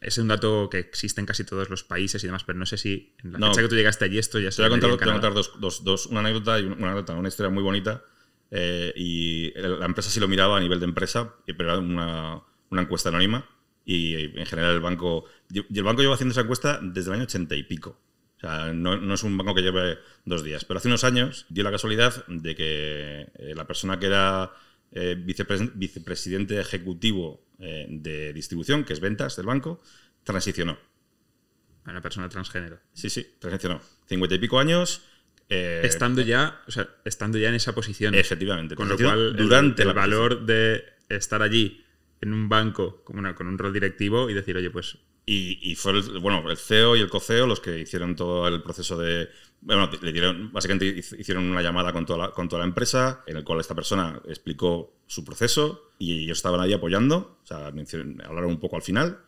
es 0.00 0.16
un 0.16 0.28
dato 0.28 0.70
que 0.70 0.78
existe 0.78 1.20
en 1.20 1.26
casi 1.26 1.44
todos 1.44 1.68
los 1.68 1.84
países 1.84 2.24
y 2.24 2.26
demás, 2.26 2.42
pero 2.44 2.58
no 2.58 2.64
sé 2.64 2.78
si 2.78 3.14
en 3.22 3.32
la 3.32 3.48
fecha 3.48 3.62
que 3.62 3.68
tú 3.68 3.76
llegaste 3.76 4.06
allí 4.06 4.18
esto 4.18 4.38
ya 4.38 4.50
se 4.50 4.56
Te 4.56 4.62
voy 4.62 4.78
a 4.78 4.80
contar, 4.80 4.98
te 4.98 5.04
voy 5.04 5.10
a 5.10 5.12
contar 5.12 5.34
dos, 5.34 5.52
dos, 5.60 5.84
dos, 5.84 6.06
una 6.06 6.20
anécdota 6.20 6.58
y 6.58 6.64
una, 6.64 6.92
anécdota, 6.92 7.14
una 7.14 7.28
historia 7.28 7.50
muy 7.50 7.62
bonita 7.62 8.02
eh, 8.50 8.92
y 8.96 9.52
la 9.58 9.86
empresa 9.86 10.10
sí 10.10 10.20
lo 10.20 10.28
miraba 10.28 10.56
a 10.56 10.60
nivel 10.60 10.78
de 10.78 10.86
empresa, 10.86 11.34
pero 11.46 11.64
era 11.70 11.78
una, 11.78 12.42
una 12.70 12.82
encuesta 12.82 13.08
anónima. 13.08 13.48
Y 13.84 14.14
en 14.14 14.46
general 14.46 14.74
el 14.74 14.80
banco. 14.80 15.26
Y 15.48 15.78
el 15.78 15.84
banco 15.84 16.02
lleva 16.02 16.14
haciendo 16.14 16.32
esa 16.32 16.40
encuesta 16.40 16.80
desde 16.82 17.10
el 17.10 17.14
año 17.14 17.24
80 17.24 17.54
y 17.54 17.62
pico. 17.62 18.00
O 18.36 18.40
sea, 18.40 18.72
no, 18.72 18.96
no, 18.96 19.14
es 19.14 19.22
un 19.22 19.38
banco 19.38 19.54
que 19.54 19.62
lleve 19.62 19.98
dos 20.24 20.42
días. 20.42 20.64
Pero 20.64 20.78
hace 20.78 20.88
unos 20.88 21.04
años 21.04 21.46
dio 21.48 21.62
la 21.62 21.70
casualidad 21.70 22.26
de 22.26 22.56
que 22.56 23.30
eh, 23.34 23.54
la 23.54 23.66
persona 23.66 23.98
que 23.98 24.06
era 24.06 24.52
eh, 24.90 25.16
vicepresidente 25.16 26.60
ejecutivo 26.60 27.44
de 27.58 28.34
distribución, 28.34 28.84
que 28.84 28.92
es 28.92 29.00
ventas 29.00 29.36
del 29.36 29.46
banco, 29.46 29.80
transicionó. 30.24 30.76
Una 31.86 32.02
persona 32.02 32.28
transgénero. 32.28 32.80
Sí, 32.92 33.08
sí, 33.08 33.26
transicionó. 33.38 33.80
Cincuenta 34.06 34.34
y 34.34 34.38
pico 34.38 34.58
años, 34.58 35.02
eh, 35.48 35.82
estando 35.84 36.22
ya, 36.22 36.60
o 36.66 36.70
sea, 36.70 36.88
estando 37.04 37.38
ya 37.38 37.48
en 37.48 37.54
esa 37.54 37.74
posición. 37.74 38.14
Efectivamente. 38.14 38.74
Con 38.74 38.88
lo 38.88 38.96
cual, 38.96 39.36
durante 39.36 39.82
el, 39.82 39.92
valor 39.92 40.44
de 40.44 40.84
estar 41.08 41.42
allí 41.42 41.84
en 42.20 42.32
un 42.32 42.48
banco 42.48 43.02
con, 43.04 43.18
una, 43.18 43.34
con 43.34 43.46
un 43.46 43.56
rol 43.56 43.72
directivo 43.72 44.28
y 44.28 44.34
decir, 44.34 44.56
oye, 44.56 44.70
pues. 44.70 44.98
Y, 45.28 45.74
fue 45.74 45.90
el, 45.90 46.20
bueno, 46.20 46.48
el 46.48 46.56
CEO 46.56 46.94
y 46.94 47.00
el 47.00 47.10
co-CEO 47.10 47.48
los 47.48 47.58
que 47.58 47.80
hicieron 47.80 48.14
todo 48.14 48.46
el 48.46 48.62
proceso 48.62 48.96
de. 48.96 49.28
Bueno, 49.60 49.90
le 50.00 50.12
dieron, 50.12 50.52
básicamente 50.52 50.86
hicieron 51.18 51.50
una 51.50 51.62
llamada 51.62 51.92
con 51.92 52.06
toda, 52.06 52.28
la, 52.28 52.30
con 52.32 52.48
toda 52.48 52.60
la 52.60 52.68
empresa, 52.68 53.24
en 53.26 53.36
el 53.36 53.42
cual 53.42 53.58
esta 53.58 53.74
persona 53.74 54.20
explicó 54.28 54.94
su 55.08 55.24
proceso 55.24 55.90
y 55.98 56.24
ellos 56.24 56.38
estaban 56.38 56.60
ahí 56.60 56.72
apoyando. 56.72 57.40
O 57.42 57.46
sea, 57.46 57.66
hablaron 57.66 58.50
un 58.50 58.60
poco 58.60 58.76
al 58.76 58.82
final, 58.82 59.18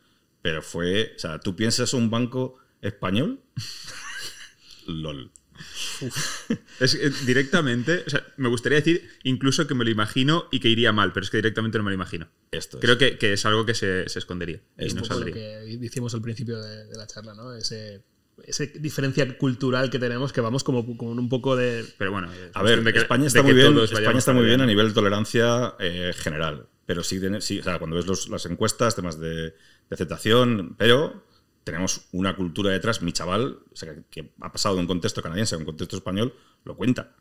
pero 0.41 0.63
fue. 0.63 1.15
O 1.17 1.19
sea, 1.19 1.41
tú 1.41 1.57
piensas 1.57 1.93
un 1.95 2.11
banco 2.11 2.59
español. 2.81 3.41
LOL. 4.87 5.33
Es 6.81 6.95
que 6.95 7.11
directamente, 7.27 8.05
o 8.07 8.11
sea, 8.11 8.25
me 8.37 8.49
gustaría 8.49 8.77
decir 8.79 9.09
incluso 9.25 9.67
que 9.67 9.75
me 9.75 9.85
lo 9.85 9.91
imagino 9.91 10.47
y 10.53 10.61
que 10.61 10.69
iría 10.69 10.93
mal, 10.93 11.13
pero 11.13 11.25
es 11.25 11.31
que 11.31 11.39
directamente 11.39 11.79
no 11.79 11.85
me 11.85 11.91
lo 11.91 11.95
imagino. 11.95 12.29
Esto 12.51 12.79
Creo 12.79 12.99
que, 12.99 13.19
que, 13.19 13.33
es 13.33 13.45
algo 13.47 13.67
que 13.67 13.75
se, 13.75 14.09
se 14.09 14.19
escondería. 14.19 14.61
Es 14.77 14.95
no 14.95 15.03
lo 15.03 15.25
que 15.27 15.79
decimos 15.81 16.15
al 16.15 16.23
principio 16.23 16.61
de, 16.61 16.97
la 16.97 17.07
charla, 17.07 17.35
¿no? 17.35 17.55
Ese, 17.55 18.03
esa 18.45 18.65
diferencia 18.65 19.37
cultural 19.37 19.91
que 19.91 19.99
tenemos 19.99 20.33
que 20.33 20.41
vamos 20.41 20.63
como 20.63 20.97
con 20.97 21.19
un 21.19 21.29
poco 21.29 21.57
de... 21.57 21.85
Pero 21.99 22.13
bueno, 22.13 22.31
a 22.55 22.63
ver, 22.63 22.87
España 22.97 23.27
está 23.27 23.43
muy 23.43 23.55
bien, 23.55 23.77
España 23.79 24.19
está 24.19 24.33
muy 24.33 24.45
bien 24.45 24.61
a 24.61 24.67
nivel 24.67 24.89
de 24.89 24.95
tolerancia 24.95 25.75
eh, 25.81 26.13
general, 26.17 26.67
pero 26.87 27.03
sí, 27.03 27.21
sí 27.41 27.59
o 27.59 27.63
sea, 27.63 27.79
cuando 27.79 27.97
ves 27.97 28.29
las 28.29 28.47
encuestas, 28.47 28.95
temas 28.95 29.19
de, 29.19 29.35
de 29.35 29.55
aceptación, 29.91 30.77
pero 30.79 31.25
tenemos 31.71 32.09
una 32.13 32.35
cultura 32.35 32.71
detrás. 32.71 33.03
Mi 33.03 33.13
chaval, 33.13 33.59
que, 34.11 34.33
ha 34.41 34.53
pasado 34.53 34.77
de 34.77 34.81
un 34.81 34.87
contexto 34.87 35.23
canadiense 35.23 35.55
a 35.55 35.59
un 35.59 35.65
contexto 35.65 35.97
español, 35.97 36.35
lo 36.65 36.77
cuenta. 36.77 37.15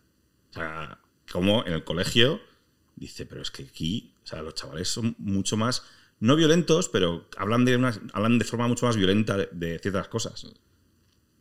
O 0.51 0.53
sea, 0.53 0.99
como 1.29 1.65
en 1.65 1.73
el 1.73 1.83
colegio 1.83 2.39
dice, 2.95 3.25
pero 3.25 3.41
es 3.41 3.51
que 3.51 3.63
aquí, 3.63 4.13
o 4.23 4.27
sea, 4.27 4.41
los 4.41 4.55
chavales 4.55 4.87
son 4.87 5.15
mucho 5.19 5.57
más, 5.57 5.83
no 6.19 6.35
violentos, 6.35 6.89
pero 6.89 7.27
hablan 7.37 7.65
de, 7.65 7.75
una, 7.75 7.93
hablan 8.13 8.39
de 8.39 8.45
forma 8.45 8.67
mucho 8.67 8.85
más 8.85 8.95
violenta 8.95 9.37
de, 9.37 9.79
ciertas 9.79 10.07
cosas. 10.07 10.47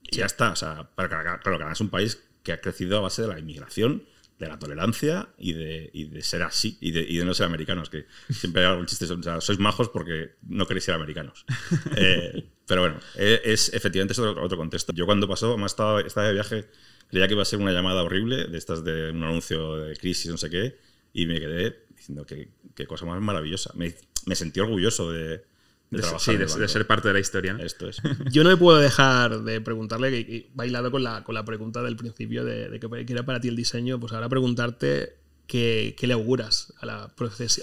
Y 0.03 0.17
ya 0.17 0.27
está. 0.27 0.51
O 0.51 0.57
sea, 0.57 0.91
claro, 0.97 1.41
Canadá 1.43 1.73
es 1.73 1.81
un 1.81 1.91
país 1.91 2.23
que 2.43 2.53
ha 2.53 2.61
crecido 2.61 2.99
a 2.99 3.01
base 3.01 3.23
de 3.23 3.29
la 3.29 3.39
inmigración 3.39 4.05
de 4.39 4.49
la 4.49 4.59
tolerancia 4.59 5.29
y 5.39 5.55
de, 5.55 5.91
y 5.93 6.05
de 6.05 6.23
ser 6.23 6.43
así 6.43 6.77
y 6.81 6.91
de, 6.91 7.01
y 7.01 7.17
de, 7.17 7.25
no 7.25 7.33
ser 7.33 7.47
americanos, 7.47 7.89
que 7.89 8.07
siempre 8.31 8.63
hay 8.63 8.71
algún 8.71 8.87
chiste, 8.87 9.07
o 9.07 9.23
sea, 9.23 9.41
sois 9.41 9.59
majos 9.59 9.89
porque 9.89 10.33
no 10.47 10.67
queréis 10.67 10.85
ser 10.85 10.95
americanos. 10.95 11.45
Eh, 11.99 12.45
pero 12.67 12.83
bueno, 12.83 13.01
e, 13.15 13.41
es, 13.45 13.73
efectivamente 13.73 14.13
es 14.13 14.19
otro, 14.19 14.57
contexto. 14.57 14.93
Yo 14.93 15.07
cuando 15.07 15.27
pasó, 15.27 15.57
más 15.57 15.73
estaba, 15.73 16.01
estaba 16.01 16.27
de 16.27 16.35
viaje, 16.35 16.69
creía 17.09 17.27
que 17.27 17.35
iba 17.35 17.43
a 17.43 17.47
ser 17.47 17.59
una 17.59 17.73
llamada 17.73 18.03
horrible, 18.03 18.45
de 18.45 18.59
estas 18.59 18.85
de 18.85 19.13
un 19.13 19.23
anuncio 19.23 19.77
de 19.77 19.97
crisis, 19.97 20.31
no 20.31 20.37
sé 20.37 20.51
qué, 20.51 20.77
y 21.15 21.27
me 21.27 21.41
quedé 21.41 21.87
diciendo 21.97 22.27
que 22.27 22.51
qué 22.75 22.87
cosa 22.87 23.07
más 23.07 23.21
maravillosa. 23.21 23.73
Me, 23.75 23.95
me 24.27 24.35
sentí 24.35 24.61
orgulloso 24.61 25.11
de, 25.11 25.45
de, 25.91 26.03
sí, 26.19 26.37
de, 26.37 26.69
ser 26.69 26.87
parte 26.87 27.09
de 27.09 27.15
la 27.15 27.21
historia. 27.21 27.57
Esto 27.61 27.89
es. 27.89 28.03
Yo 28.33 28.43
no 28.43 28.51
me 28.51 28.57
puedo 28.57 28.79
dejar 28.79 29.43
de 29.43 29.61
preguntarle, 29.61 30.11
que, 30.11 30.51
bailado 30.55 30.91
con 30.91 31.03
la, 31.03 31.23
con 31.25 31.35
la 31.35 31.45
pregunta 31.45 31.83
del 31.83 31.97
principio 31.97 32.45
de, 32.45 32.69
de 32.69 32.81
que 32.81 33.13
era 33.13 33.25
para 33.25 33.41
ti 33.41 33.49
el 33.49 33.57
diseño, 33.57 34.01
pues 34.01 34.13
ahora 34.13 34.29
preguntarte 34.29 35.17
qué, 35.47 35.95
qué 35.99 36.07
le 36.07 36.15
auguras 36.15 36.73
a 36.81 36.87
la 36.87 37.15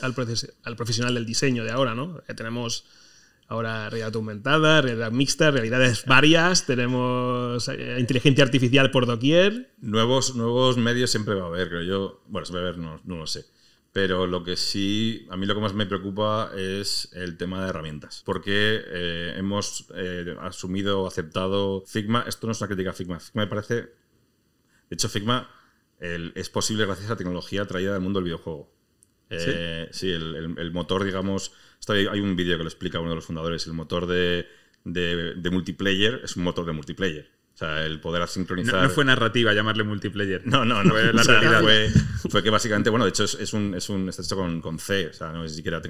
al, 0.01 0.15
al, 0.63 0.75
profesional 0.75 1.13
del 1.13 1.25
diseño 1.25 1.63
de 1.63 1.71
ahora, 1.71 1.95
¿no? 1.95 2.21
Tenemos 2.35 2.85
ahora 3.47 3.89
realidad 3.89 4.15
aumentada, 4.15 4.81
realidad 4.81 5.11
mixta, 5.11 5.51
realidades 5.51 6.05
varias, 6.05 6.65
tenemos 6.65 7.67
eh, 7.67 7.97
inteligencia 7.99 8.43
artificial 8.43 8.89
por 8.89 9.05
doquier. 9.05 9.73
Nuevos, 9.81 10.35
nuevos 10.35 10.77
medios 10.77 11.11
siempre 11.11 11.35
va 11.35 11.43
a 11.43 11.47
haber, 11.47 11.67
creo 11.67 11.83
yo. 11.83 12.23
Bueno, 12.27 12.45
se 12.45 12.53
va 12.53 12.61
a 12.61 12.63
ver, 12.63 12.77
no, 12.77 13.01
no 13.03 13.17
lo 13.17 13.27
sé 13.27 13.45
Pero 13.93 14.25
lo 14.25 14.43
que 14.43 14.57
sí, 14.57 15.27
a 15.29 15.37
mí 15.37 15.45
lo 15.45 15.53
que 15.53 15.61
más 15.61 15.75
me 15.75 15.85
preocupa 15.85 16.51
es 16.57 17.09
el 17.13 17.37
tema 17.37 17.63
de 17.63 17.69
herramientas. 17.69 18.23
Porque 18.25 18.81
eh, 18.87 19.35
hemos 19.37 19.85
eh, 19.95 20.35
asumido, 20.41 21.05
aceptado 21.05 21.83
Figma. 21.85 22.25
Esto 22.27 22.47
no 22.47 22.53
es 22.53 22.61
una 22.61 22.67
crítica 22.67 22.89
a 22.89 22.93
Figma. 22.93 23.19
Figma 23.19 23.43
me 23.43 23.47
parece. 23.47 23.75
De 23.75 24.95
hecho, 24.95 25.09
Figma 25.09 25.47
es 25.99 26.49
posible 26.49 26.85
gracias 26.85 27.07
a 27.07 27.11
la 27.11 27.17
tecnología 27.17 27.65
traída 27.65 27.93
del 27.93 28.01
mundo 28.01 28.19
del 28.19 28.25
videojuego. 28.25 28.69
Eh, 29.29 29.87
sí, 29.91 30.11
el, 30.11 30.71
motor, 30.73 31.05
digamos. 31.05 31.53
hay 31.87 32.19
un 32.19 32.35
vídeo 32.35 32.57
que 32.57 32.63
lo 32.63 32.69
explica 32.69 32.99
uno 32.99 33.11
de 33.11 33.15
los 33.15 33.25
fundadores. 33.25 33.67
El 33.67 33.73
motor 33.73 34.07
de, 34.07 34.47
de 34.83 35.49
multiplayer 35.49 36.19
es 36.23 36.35
un 36.35 36.43
motor 36.43 36.65
de 36.65 36.73
multiplayer. 36.73 37.31
Sea, 37.63 37.85
el 37.85 38.01
poder 38.01 38.27
sincronizar. 38.27 38.83
No, 38.83 38.89
fue 38.89 39.05
narrativa 39.05 39.53
llamarle 39.53 39.83
multiplayer. 39.83 40.41
No, 40.45 40.65
no, 40.65 40.83
no. 40.83 40.89
Fue, 40.93 41.13
la 41.13 41.23
realidad. 41.23 41.61
Fue, 42.29 42.43
que 42.43 42.49
básicamente, 42.49 42.89
bueno, 42.89 43.05
de 43.05 43.09
hecho 43.09 43.23
es, 43.23 43.53
un, 43.53 43.73
es 43.73 43.89
un, 43.89 44.09
está 44.09 44.21
hecho 44.21 44.35
con, 44.35 44.59
con, 44.59 44.79
C, 44.79 45.07
o 45.07 45.13
sea, 45.13 45.31
no 45.31 45.45
es 45.45 45.55
siquiera 45.55 45.81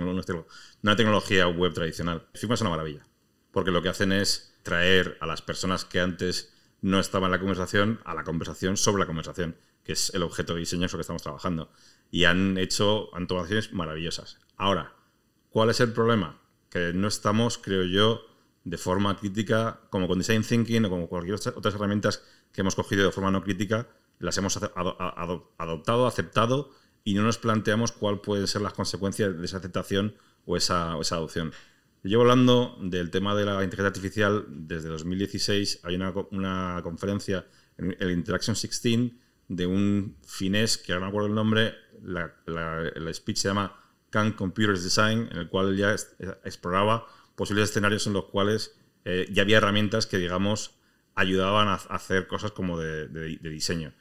una 0.82 0.96
tecnología 0.96 1.48
web 1.48 1.74
tradicional. 1.74 2.28
Figma 2.36 2.54
es 2.54 2.62
una 2.62 2.70
maravilla, 2.70 3.08
porque 3.52 3.72
lo 3.72 3.82
que 3.82 3.90
hacen 3.90 4.12
es 4.12 4.56
traer 4.62 5.18
a 5.20 5.26
las 5.26 5.42
personas 5.42 5.84
que 5.84 6.00
antes 6.00 6.54
no 6.82 7.00
estaban 7.00 7.28
en 7.28 7.32
la 7.32 7.40
conversación 7.40 8.00
a 8.06 8.14
la 8.14 8.24
conversación 8.24 8.78
sobre 8.78 9.00
la 9.00 9.08
conversación, 9.08 9.56
que 9.84 9.94
es 9.94 10.14
el 10.14 10.22
objeto 10.22 10.54
de 10.54 10.60
diseño 10.60 10.88
sobre 10.88 11.00
que 11.00 11.02
estamos 11.02 11.24
trabajando. 11.24 11.72
Y 12.12 12.26
han 12.26 12.60
hecho 12.60 13.10
automaciones 13.16 13.74
maravillosas. 13.74 14.38
Ahora, 14.58 14.94
¿cuál 15.50 15.72
es 15.72 15.80
el 15.80 15.92
problema? 15.92 16.40
Que 16.70 16.94
no 16.94 17.08
estamos, 17.08 17.58
creo 17.58 17.84
yo, 17.84 18.33
de 18.64 18.78
forma 18.78 19.18
crítica, 19.18 19.82
como 19.90 20.08
con 20.08 20.18
Design 20.18 20.44
Thinking 20.44 20.86
o 20.86 20.90
como 20.90 21.08
cualquier 21.08 21.36
otras 21.36 21.76
herramientas 21.76 22.24
que 22.52 22.62
hemos 22.62 22.76
cogido 22.76 23.06
de 23.06 23.12
forma 23.12 23.32
no 23.32 23.44
crítica, 23.44 23.88
las 24.20 24.38
hemos 24.38 24.58
adoptado, 24.58 26.08
aceptado 26.08 26.72
y 27.04 27.14
no 27.14 27.24
nos 27.24 27.38
planteamos 27.38 27.92
cuáles 27.92 28.22
pueden 28.22 28.48
ser 28.48 28.62
las 28.62 28.74
consecuencias 28.74 29.38
de 29.38 29.46
esa 29.46 29.58
aceptación 29.58 30.16
o 30.46 30.56
esa, 30.56 30.98
esa 31.00 31.16
adopción. 31.16 31.52
Llevo 32.04 32.24
hablando 32.24 32.78
del 32.82 33.12
tema 33.12 33.36
de 33.36 33.46
la 33.46 33.64
inteligencia 33.64 33.88
artificial 33.88 34.46
desde 34.50 34.90
2016. 34.90 35.82
Hay 35.84 35.96
una, 35.96 36.14
una 36.32 36.82
conferencia, 36.84 37.46
en 37.78 37.96
el 38.00 38.12
Interaction 38.12 38.56
16, 38.56 39.14
de 39.48 39.66
un 39.66 40.18
finés, 40.26 40.78
que 40.78 40.94
ahora 40.94 41.00
no 41.00 41.06
me 41.06 41.10
acuerdo 41.10 41.28
el 41.28 41.36
nombre, 41.36 41.76
la, 42.02 42.34
la, 42.46 43.14
speech 43.14 43.38
se 43.38 43.48
llama 43.48 43.74
Can 44.10 44.34
Computers 44.34 44.84
Design, 44.84 45.30
en 45.32 45.38
el 45.38 45.50
cual 45.50 45.78
ya 45.78 45.96
exploraba 46.44 47.06
posibles 47.36 47.70
escenarios 47.70 48.08
en 48.08 48.14
los 48.14 48.26
cuales 48.26 48.76
eh, 49.06 49.28
ya 49.32 49.42
había 49.42 49.58
herramientas 49.58 50.08
que, 50.08 50.18
digamos, 50.18 50.76
ayudaban 51.16 51.68
a 51.68 51.76
hacer 51.76 52.28
cosas 52.28 52.52
como 52.52 52.80
de, 52.80 53.08
diseño. 53.40 53.94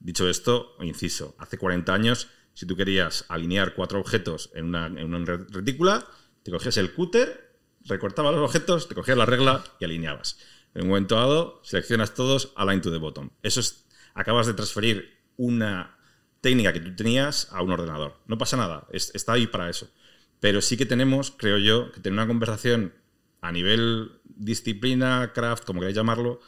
Dicho 0.00 0.28
esto, 0.28 0.76
inciso, 0.80 1.34
hace 1.38 1.58
40 1.58 1.94
años, 1.94 2.28
si 2.54 2.66
tú 2.66 2.76
querías 2.76 3.24
alinear 3.28 3.74
cuatro 3.74 4.00
objetos 4.00 4.50
en 4.54 4.66
una, 4.66 4.88
retícula, 4.88 6.06
te 6.42 6.50
cogías 6.50 6.76
el 6.76 6.92
cúter, 6.92 7.56
recortabas 7.84 8.34
los 8.34 8.44
objetos, 8.44 8.88
te 8.88 8.94
cogías 8.94 9.16
la 9.16 9.26
regla 9.26 9.64
y 9.78 9.84
alineabas. 9.84 10.38
En 10.74 10.82
un 10.82 10.88
momento 10.88 11.14
dado, 11.14 11.60
seleccionas 11.62 12.14
todos, 12.14 12.52
align 12.56 12.80
to 12.80 12.90
the 12.90 12.98
bottom. 12.98 13.30
Eso 13.42 13.60
es, 13.60 13.86
acabas 14.14 14.46
de 14.46 14.54
transferir 14.54 15.20
una 15.36 15.96
técnica 16.40 16.72
que 16.72 16.80
tú 16.80 16.94
tenías 16.96 17.48
a 17.52 17.62
un 17.62 17.70
ordenador. 17.70 18.20
No 18.26 18.36
pasa 18.36 18.56
nada, 18.56 18.86
está 18.92 19.34
ahí 19.34 19.46
para 19.46 19.70
eso. 19.70 19.88
Pero 20.42 20.60
sí 20.60 20.76
que 20.76 20.86
tenemos, 20.86 21.30
creo 21.30 21.56
yo, 21.56 21.92
que 21.92 22.00
tener 22.00 22.18
una 22.18 22.26
conversación 22.26 22.92
a 23.42 23.52
nivel 23.52 24.10
disciplina, 24.24 25.30
craft, 25.32 25.64
como 25.64 25.78
queráis 25.78 25.94
llamarlo, 25.94 26.40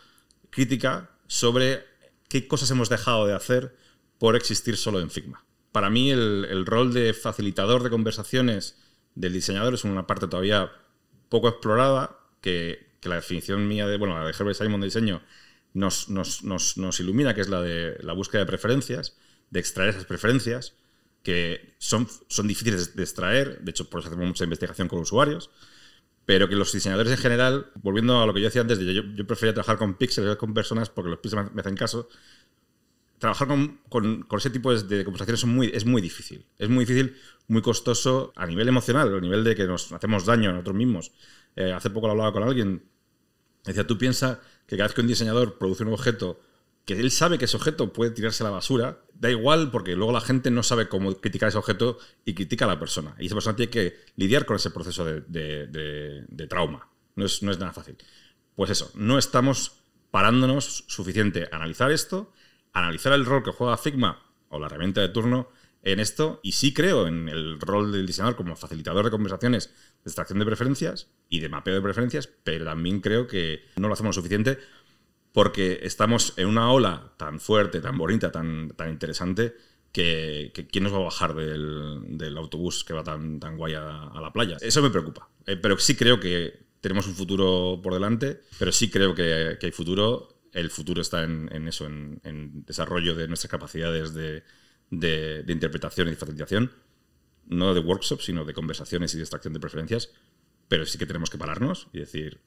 crítica 0.51 1.13
sobre 1.29 1.85
qué 2.29 2.49
cosas 2.49 2.73
hemos 2.73 2.89
dejado 2.89 3.25
de 3.25 3.35
hacer 3.35 3.77
por 4.19 4.35
existir 4.35 4.77
solo 4.77 4.99
en 4.99 5.11
Figma. 5.11 5.45
Para 5.71 5.91
mí 5.91 6.11
el, 6.11 6.67
rol 6.67 6.93
de 6.93 7.15
facilitador 7.15 7.85
de 7.85 7.91
conversaciones 7.91 8.83
del 9.15 9.33
diseñador 9.33 9.75
es 9.75 9.85
una 9.85 10.09
parte 10.09 10.27
todavía 10.27 10.73
poco 11.29 11.49
explorada, 11.49 12.19
que, 12.41 12.93
la 13.05 13.15
definición 13.17 13.69
mía 13.69 13.87
de, 13.87 13.97
bueno, 13.97 14.19
la 14.19 14.25
de 14.25 14.33
Herbert 14.33 14.59
Simon 14.59 14.81
de 14.81 14.87
diseño 14.87 15.23
nos, 15.73 16.09
nos, 16.09 16.43
nos 16.43 17.01
ilumina, 17.01 17.33
que 17.33 17.43
es 17.43 17.49
la 17.49 17.63
de 17.63 17.97
la 18.01 18.13
búsqueda 18.13 18.41
de 18.41 18.47
preferencias, 18.47 19.17
de 19.51 19.61
extraer 19.61 19.91
esas 19.91 20.07
preferencias, 20.07 20.75
que 21.25 21.75
son, 21.79 22.07
son 22.29 22.47
difíciles 22.47 22.95
de 22.95 23.03
extraer, 23.03 23.61
de 23.61 23.71
hecho 23.71 23.91
por 23.91 24.01
eso 24.01 24.11
hacemos 24.11 24.29
mucha 24.29 24.45
investigación 24.45 24.87
con 24.87 25.01
usuarios, 25.01 25.51
pero 26.27 26.49
que 26.49 26.55
los 26.55 26.73
diseñadores 26.73 27.13
en 27.13 27.19
general, 27.19 27.73
volviendo 27.83 28.23
a 28.23 28.27
lo 28.27 28.33
que 28.33 28.41
yo 28.41 28.47
decía 28.47 28.61
antes, 28.61 28.79
yo, 28.79 29.03
yo 29.03 29.27
prefería 29.27 29.53
trabajar 29.53 29.79
con 29.79 29.95
píxeles, 29.95 30.37
con 30.37 30.55
personas, 30.55 30.91
porque 30.91 31.11
los 31.11 31.19
píxeles 31.19 31.53
me 31.53 31.61
hacen 31.61 31.77
caso, 31.77 32.09
trabajar 33.19 33.49
con, 33.49 33.81
con, 33.89 34.39
ese 34.39 34.51
tipo 34.51 34.75
de, 34.75 35.05
conversaciones 35.05 35.41
es 35.41 35.47
muy, 35.47 35.71
es 35.73 35.87
muy 35.87 36.03
difícil. 36.03 36.45
Es 36.59 36.69
muy 36.69 36.85
difícil, 36.85 37.17
muy 37.49 37.63
costoso 37.63 38.33
a 38.37 38.47
nivel 38.47 38.69
emocional, 38.69 39.15
a 39.15 39.21
nivel 39.21 39.45
de 39.45 39.55
que 39.55 39.67
nos 39.67 39.93
hacemos 39.93 40.27
daño 40.27 40.51
a 40.51 40.53
nosotros 40.53 40.77
mismos. 40.77 41.13
Eh, 41.57 41.73
hace 41.73 41.89
poco 41.89 42.07
lo 42.07 42.13
hablaba 42.13 42.33
con 42.33 42.43
alguien, 42.43 42.85
decía, 43.65 43.87
tú 43.87 43.97
piensas 43.97 44.39
que 44.67 44.77
cada 44.77 44.89
vez 44.89 44.95
que 44.95 45.01
un 45.01 45.07
diseñador 45.07 45.57
produce 45.57 45.85
un 45.85 45.93
objeto 45.95 46.39
que 46.85 47.01
él 47.01 47.11
sabe 47.11 47.39
que 47.39 47.47
ese 47.47 47.57
objeto 47.57 47.93
puede 47.93 48.11
tirarse 48.11 48.43
a 48.43 48.47
la 48.47 48.51
basura, 48.51 49.01
da 49.15 49.31
igual 49.31 49.71
porque 49.71 49.97
luego 49.97 50.13
la 50.13 50.21
gente 50.21 50.51
no 50.51 50.63
sabe 50.63 50.89
cómo 50.89 51.15
criticar 51.17 51.49
ese 51.49 51.59
objeto 51.59 51.99
y 52.25 52.35
critica 52.35 52.67
a 52.67 52.69
la 52.69 52.79
persona. 52.79 53.15
Y 53.19 53.27
esa 53.27 53.35
persona 53.35 53.57
tiene 53.57 53.71
que 53.71 53.97
lidiar 54.17 54.45
con 54.45 54.57
ese 54.57 54.71
proceso 54.71 55.05
de, 55.05 56.47
trauma. 56.49 56.89
No 57.17 57.25
es, 57.25 57.43
no 57.43 57.51
es, 57.51 57.59
nada 57.59 57.73
fácil. 57.73 57.97
Pues 58.55 58.71
eso, 58.71 58.91
no 58.95 59.19
estamos 59.19 59.81
parándonos 60.11 60.85
suficiente 60.87 61.49
a 61.51 61.57
analizar 61.57 61.91
esto, 61.91 62.33
analizar 62.73 63.13
el 63.15 63.25
rol 63.25 63.43
que 63.43 63.51
juega 63.51 63.77
Figma 63.79 64.23
o 64.49 64.59
la 64.59 64.67
herramienta 64.67 65.01
de 65.01 65.09
turno 65.09 65.49
en 65.83 66.01
esto, 66.01 66.41
y 66.43 66.53
sí 66.53 66.73
creo 66.73 67.07
en 67.07 67.29
el 67.29 67.61
rol 67.61 67.93
del 67.93 68.07
diseñador 68.07 68.37
como 68.37 68.57
facilitador 68.57 69.05
de 69.05 69.11
conversaciones, 69.11 69.69
de 70.03 70.09
extracción 70.09 70.39
de 70.39 70.47
preferencias 70.47 71.09
y 71.29 71.41
de 71.41 71.51
mapeo 71.51 71.75
de 71.75 71.83
preferencias, 71.83 72.27
pero 72.27 72.65
también 72.65 73.01
creo 73.01 73.27
que 73.27 73.67
no 73.77 73.89
lo 73.89 73.95
hacemos 73.95 74.15
suficiente 74.15 74.59
porque 75.35 75.81
estamos 75.83 76.33
en 76.37 76.47
una 76.47 76.71
ola 76.71 77.13
tan 77.17 77.41
fuerte, 77.41 77.81
tan 77.81 77.99
bonita, 77.99 78.31
tan, 78.31 78.69
tan 78.77 78.89
interesante, 78.89 79.57
que, 79.91 80.53
¿quién 80.71 80.85
nos 80.85 80.93
va 80.93 80.99
a 80.99 81.01
bajar 81.01 81.35
del, 81.35 82.37
autobús 82.37 82.85
que 82.85 82.93
va 82.93 83.03
tan, 83.03 83.41
tan 83.41 83.57
guay 83.57 83.75
a, 83.75 84.13
la 84.21 84.33
playa? 84.33 84.57
Eso 84.61 84.81
me 84.81 84.91
preocupa. 84.91 85.29
Eh, 85.45 85.57
pero 85.57 85.77
sí 85.77 85.97
creo 85.97 86.21
que 86.21 86.67
tenemos 86.81 87.09
un 87.09 87.17
futuro 87.17 87.81
por 87.83 87.95
delante, 87.95 88.43
pero 88.61 88.71
sí 88.71 88.89
creo 88.91 89.13
que, 89.13 89.59
hay 89.61 89.73
futuro. 89.73 90.39
El 90.53 90.71
futuro 90.71 91.03
está 91.03 91.25
en, 91.25 91.67
eso, 91.67 91.87
en, 91.87 92.65
desarrollo 92.65 93.17
de 93.17 93.27
nuestras 93.27 93.51
capacidades 93.51 94.15
de, 94.15 94.45
de, 94.91 95.45
interpretación 95.49 96.07
y 96.07 96.11
de 96.13 96.17
facilitación, 96.17 96.71
no 97.47 97.75
de 97.75 97.81
workshops, 97.81 98.27
sino 98.27 98.45
de 98.45 98.55
conversaciones 98.55 99.13
y 99.15 99.17
de 99.17 99.25
extracción 99.25 99.53
de 99.53 99.59
preferencias. 99.59 100.13
Pero 100.69 100.87
sí 100.87 100.97
que 100.97 101.07
tenemos 101.07 101.29
que 101.29 101.39
pararnos 101.39 101.89
y 101.93 101.99
decir, 101.99 102.39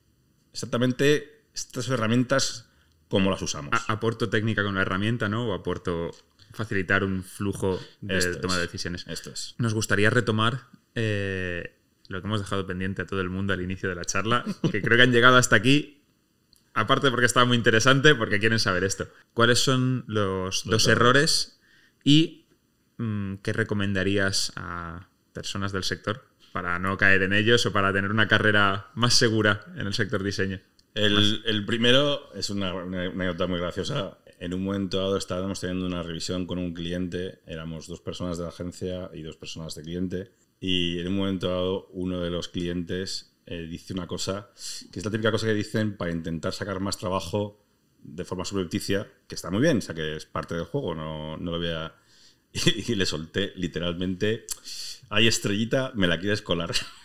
exactamente, 0.53 1.43
estas 1.53 1.89
herramientas 1.89 2.66
cómo 3.09 3.31
las 3.31 3.41
usamos. 3.41 3.73
aporto 3.87 4.29
técnica 4.29 4.63
con 4.63 4.75
la 4.75 4.81
herramienta, 4.81 5.29
¿no? 5.29 5.49
O 5.49 5.53
aporto 5.53 6.11
facilitar 6.53 7.03
un 7.03 7.23
flujo 7.23 7.79
de 8.01 8.35
toma 8.37 8.55
de 8.55 8.61
decisiones. 8.61 9.05
Esto 9.07 9.31
es. 9.31 9.55
Nos 9.57 9.73
gustaría 9.73 10.09
retomar 10.09 10.67
eh, 10.95 11.75
lo 12.07 12.21
que 12.21 12.27
hemos 12.27 12.39
dejado 12.39 12.65
pendiente 12.65 13.03
a 13.03 13.05
todo 13.05 13.21
el 13.21 13.29
mundo 13.29 13.53
al 13.53 13.61
inicio 13.61 13.89
de 13.89 13.95
la 13.95 14.05
charla, 14.05 14.43
que 14.71 14.81
creo 14.81 14.97
que 14.97 15.03
han 15.03 15.11
llegado 15.11 15.37
hasta 15.37 15.55
aquí, 15.55 16.03
aparte 16.73 17.09
porque 17.09 17.25
estaba 17.25 17.45
muy 17.45 17.57
interesante, 17.57 18.15
porque 18.15 18.39
quieren 18.39 18.59
saber 18.59 18.83
esto. 18.83 19.07
¿Cuáles 19.33 19.59
son 19.59 20.03
los, 20.07 20.63
dos 20.65 20.87
errores 20.87 21.59
y 22.03 22.45
mm, 22.97 23.35
qué 23.35 23.53
recomendarías 23.53 24.53
a 24.55 25.09
personas 25.33 25.71
del 25.71 25.83
sector 25.83 26.25
para 26.51 26.79
no 26.79 26.97
caer 26.97 27.21
en 27.23 27.33
ellos 27.33 27.65
o 27.65 27.71
para 27.71 27.93
tener 27.93 28.09
una 28.09 28.27
carrera 28.27 28.87
más 28.95 29.13
segura 29.13 29.65
en 29.75 29.85
el 29.87 29.93
sector 29.93 30.23
diseño? 30.23 30.59
El, 30.97 31.65
primero 31.65 32.33
es 32.33 32.49
una, 32.49 32.71
anécdota 32.71 33.47
muy 33.47 33.59
graciosa. 33.59 34.17
En 34.39 34.53
un 34.53 34.63
momento 34.63 34.97
dado 34.97 35.17
estábamos 35.17 35.59
teniendo 35.59 35.85
una 35.85 36.03
revisión 36.03 36.45
con 36.45 36.57
un 36.57 36.73
cliente, 36.73 37.39
éramos 37.45 37.87
dos 37.87 38.01
personas 38.01 38.37
de 38.37 38.43
la 38.43 38.49
agencia 38.49 39.09
y 39.13 39.21
dos 39.21 39.37
personas 39.37 39.75
de 39.75 39.83
cliente, 39.83 40.31
y 40.59 40.99
en 40.99 41.07
un 41.07 41.17
momento 41.17 41.49
dado 41.49 41.87
uno 41.91 42.19
de 42.19 42.29
los 42.29 42.47
clientes 42.47 43.35
eh, 43.45 43.67
dice 43.69 43.93
una 43.93 44.07
cosa, 44.07 44.49
que 44.91 44.99
es 44.99 45.05
la 45.05 45.11
típica 45.11 45.31
cosa 45.31 45.47
que 45.47 45.53
dicen 45.53 45.97
para 45.97 46.11
intentar 46.11 46.53
sacar 46.53 46.79
más 46.79 46.97
trabajo 46.97 47.63
de 48.03 48.25
forma 48.25 48.45
subrepticia, 48.45 49.07
que 49.27 49.35
está 49.35 49.49
muy 49.49 49.61
bien, 49.61 49.77
o 49.77 49.81
sea 49.81 49.95
que 49.95 50.15
es 50.15 50.25
parte 50.25 50.55
del 50.55 50.65
juego, 50.65 50.95
no, 50.95 51.37
no 51.37 51.51
lo 51.51 51.57
voy 51.57 51.69
a... 51.69 51.95
Y, 52.53 52.93
y 52.93 52.95
le 52.95 53.05
solté 53.05 53.51
literalmente, 53.55 54.45
hay 55.09 55.27
estrellita, 55.27 55.91
me 55.93 56.07
la 56.07 56.17
quieres 56.19 56.41
colar. 56.41 56.71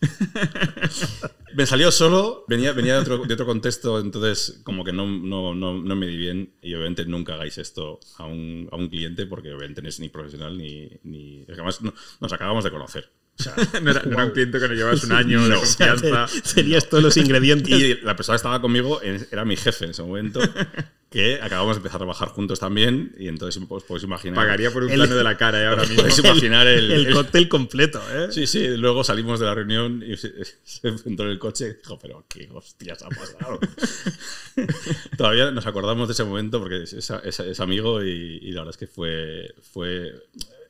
me 1.54 1.66
salió 1.66 1.90
solo, 1.90 2.44
venía, 2.48 2.72
venía 2.72 2.94
de, 2.94 3.00
otro, 3.00 3.46
contexto, 3.46 3.98
entonces 3.98 4.60
como 4.62 4.84
que 4.84 4.92
no, 4.92 5.06
no, 5.06 5.54
no, 5.54 5.96
me 5.96 6.06
di 6.06 6.16
bien 6.16 6.54
y 6.62 6.74
obviamente 6.74 7.06
nunca 7.06 7.34
hagáis 7.34 7.58
esto 7.58 8.00
a 8.18 8.26
un, 8.26 8.68
a 8.70 8.76
un 8.76 8.88
cliente 8.88 9.26
porque 9.26 9.52
obviamente 9.52 9.82
no 9.82 9.88
es 9.88 10.00
ni 10.00 10.08
profesional 10.08 10.56
ni... 10.58 10.90
ni 11.02 11.44
además 11.48 11.80
nos 12.20 12.32
acabamos 12.32 12.64
de 12.64 12.70
conocer. 12.70 13.10
no, 13.82 13.90
era, 13.90 14.02
un 14.24 14.30
cliente 14.30 14.58
que 14.58 14.68
no 14.68 14.74
llevas 14.74 15.04
un 15.04 15.12
año 15.12 15.46
de 15.48 15.56
confianza. 15.56 16.26
Tenías 16.54 16.88
todos 16.88 17.02
los 17.02 17.16
ingredientes. 17.16 17.72
Y 17.78 17.94
la 18.02 18.16
persona 18.16 18.34
que 18.34 18.38
estaba 18.38 18.60
conmigo 18.60 19.00
era 19.02 19.44
mi 19.44 19.56
jefe 19.56 19.84
en 19.84 19.90
ese 19.90 20.02
momento, 20.02 20.40
que 21.10 21.36
acabamos 21.40 21.76
de 21.76 21.78
empezar 21.80 21.96
a 21.96 21.98
trabajar 22.00 22.28
juntos 22.28 22.58
también 22.60 23.14
y 23.18 23.28
entonces 23.28 23.62
os 23.68 23.84
podéis 23.84 24.04
imaginar... 24.04 24.36
Pagaría 24.36 24.70
por 24.70 24.82
un 24.84 24.90
El- 24.90 24.96
plano 24.96 25.14
de 25.16 25.22
la 25.24 25.36
cara 25.36 25.62
¿eh? 25.62 25.66
ahora 25.66 25.82
mismo. 25.82 25.96
Podéis 25.96 26.18
imaginar 26.18 26.66
el... 26.66 26.90
El 26.90 27.06
el- 27.06 27.12
cóctel 27.14 27.48
completo, 27.48 28.02
¿eh? 28.12 28.28
Sí, 28.30 28.46
sí, 28.46 28.66
luego 28.76 29.04
salimos 29.04 29.38
de 29.38 29.46
la 29.46 29.54
reunión 29.54 30.02
y 30.06 30.16
se, 30.16 30.32
se 30.64 30.88
entró 30.88 31.26
en 31.26 31.32
el 31.32 31.38
coche 31.38 31.68
y 31.68 31.74
dijo, 31.82 31.98
pero 32.00 32.24
qué 32.28 32.48
hostias 32.52 33.02
ha 33.02 33.08
pasado. 33.10 33.60
Todavía 35.16 35.50
nos 35.50 35.66
acordamos 35.66 36.08
de 36.08 36.12
ese 36.12 36.24
momento 36.24 36.58
porque 36.60 36.82
es, 36.82 36.92
es- 36.92 37.10
es- 37.24 37.40
es 37.40 37.60
amigo 37.60 38.02
y, 38.02 38.38
y 38.42 38.50
la 38.52 38.62
verdad 38.62 38.70
es 38.74 38.78
que 38.78 38.86
fue, 38.86 39.54
fue 39.72 40.12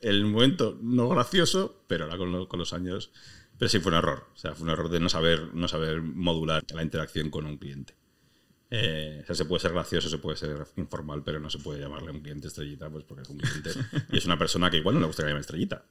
el 0.01 0.25
momento 0.25 0.77
no 0.81 1.09
gracioso, 1.09 1.83
pero 1.87 2.05
ahora 2.05 2.17
con, 2.17 2.31
lo- 2.31 2.47
con 2.47 2.59
los 2.59 2.73
años, 2.73 3.11
pero 3.57 3.69
sí 3.69 3.79
fue 3.79 3.91
un 3.91 3.97
error. 3.97 4.27
O 4.33 4.37
sea, 4.37 4.53
fue 4.53 4.65
un 4.65 4.69
error 4.71 4.89
de 4.89 4.99
no 4.99 5.09
saber, 5.09 5.53
no 5.53 5.67
saber 5.67 6.01
modular 6.01 6.63
la 6.73 6.83
interacción 6.83 7.29
con 7.29 7.45
un 7.45 7.57
cliente. 7.57 7.95
Eh, 8.69 9.19
o 9.23 9.25
sea, 9.27 9.35
se 9.35 9.45
puede 9.45 9.61
ser 9.61 9.71
gracioso, 9.71 10.09
se 10.09 10.17
puede 10.17 10.35
ser 10.37 10.65
informal, 10.75 11.23
pero 11.23 11.39
no 11.39 11.49
se 11.49 11.59
puede 11.59 11.79
llamarle 11.79 12.09
a 12.09 12.11
un 12.11 12.19
cliente 12.21 12.47
estrellita, 12.49 12.89
pues 12.89 13.05
porque 13.05 13.23
es 13.23 13.29
un 13.29 13.37
cliente 13.37 13.71
y 14.11 14.17
es 14.17 14.25
una 14.25 14.37
persona 14.37 14.69
que 14.69 14.77
igual 14.77 14.95
no 14.95 15.01
le 15.01 15.07
gusta 15.07 15.23
que 15.23 15.27
le 15.27 15.31
llamen 15.31 15.41
estrellita. 15.41 15.85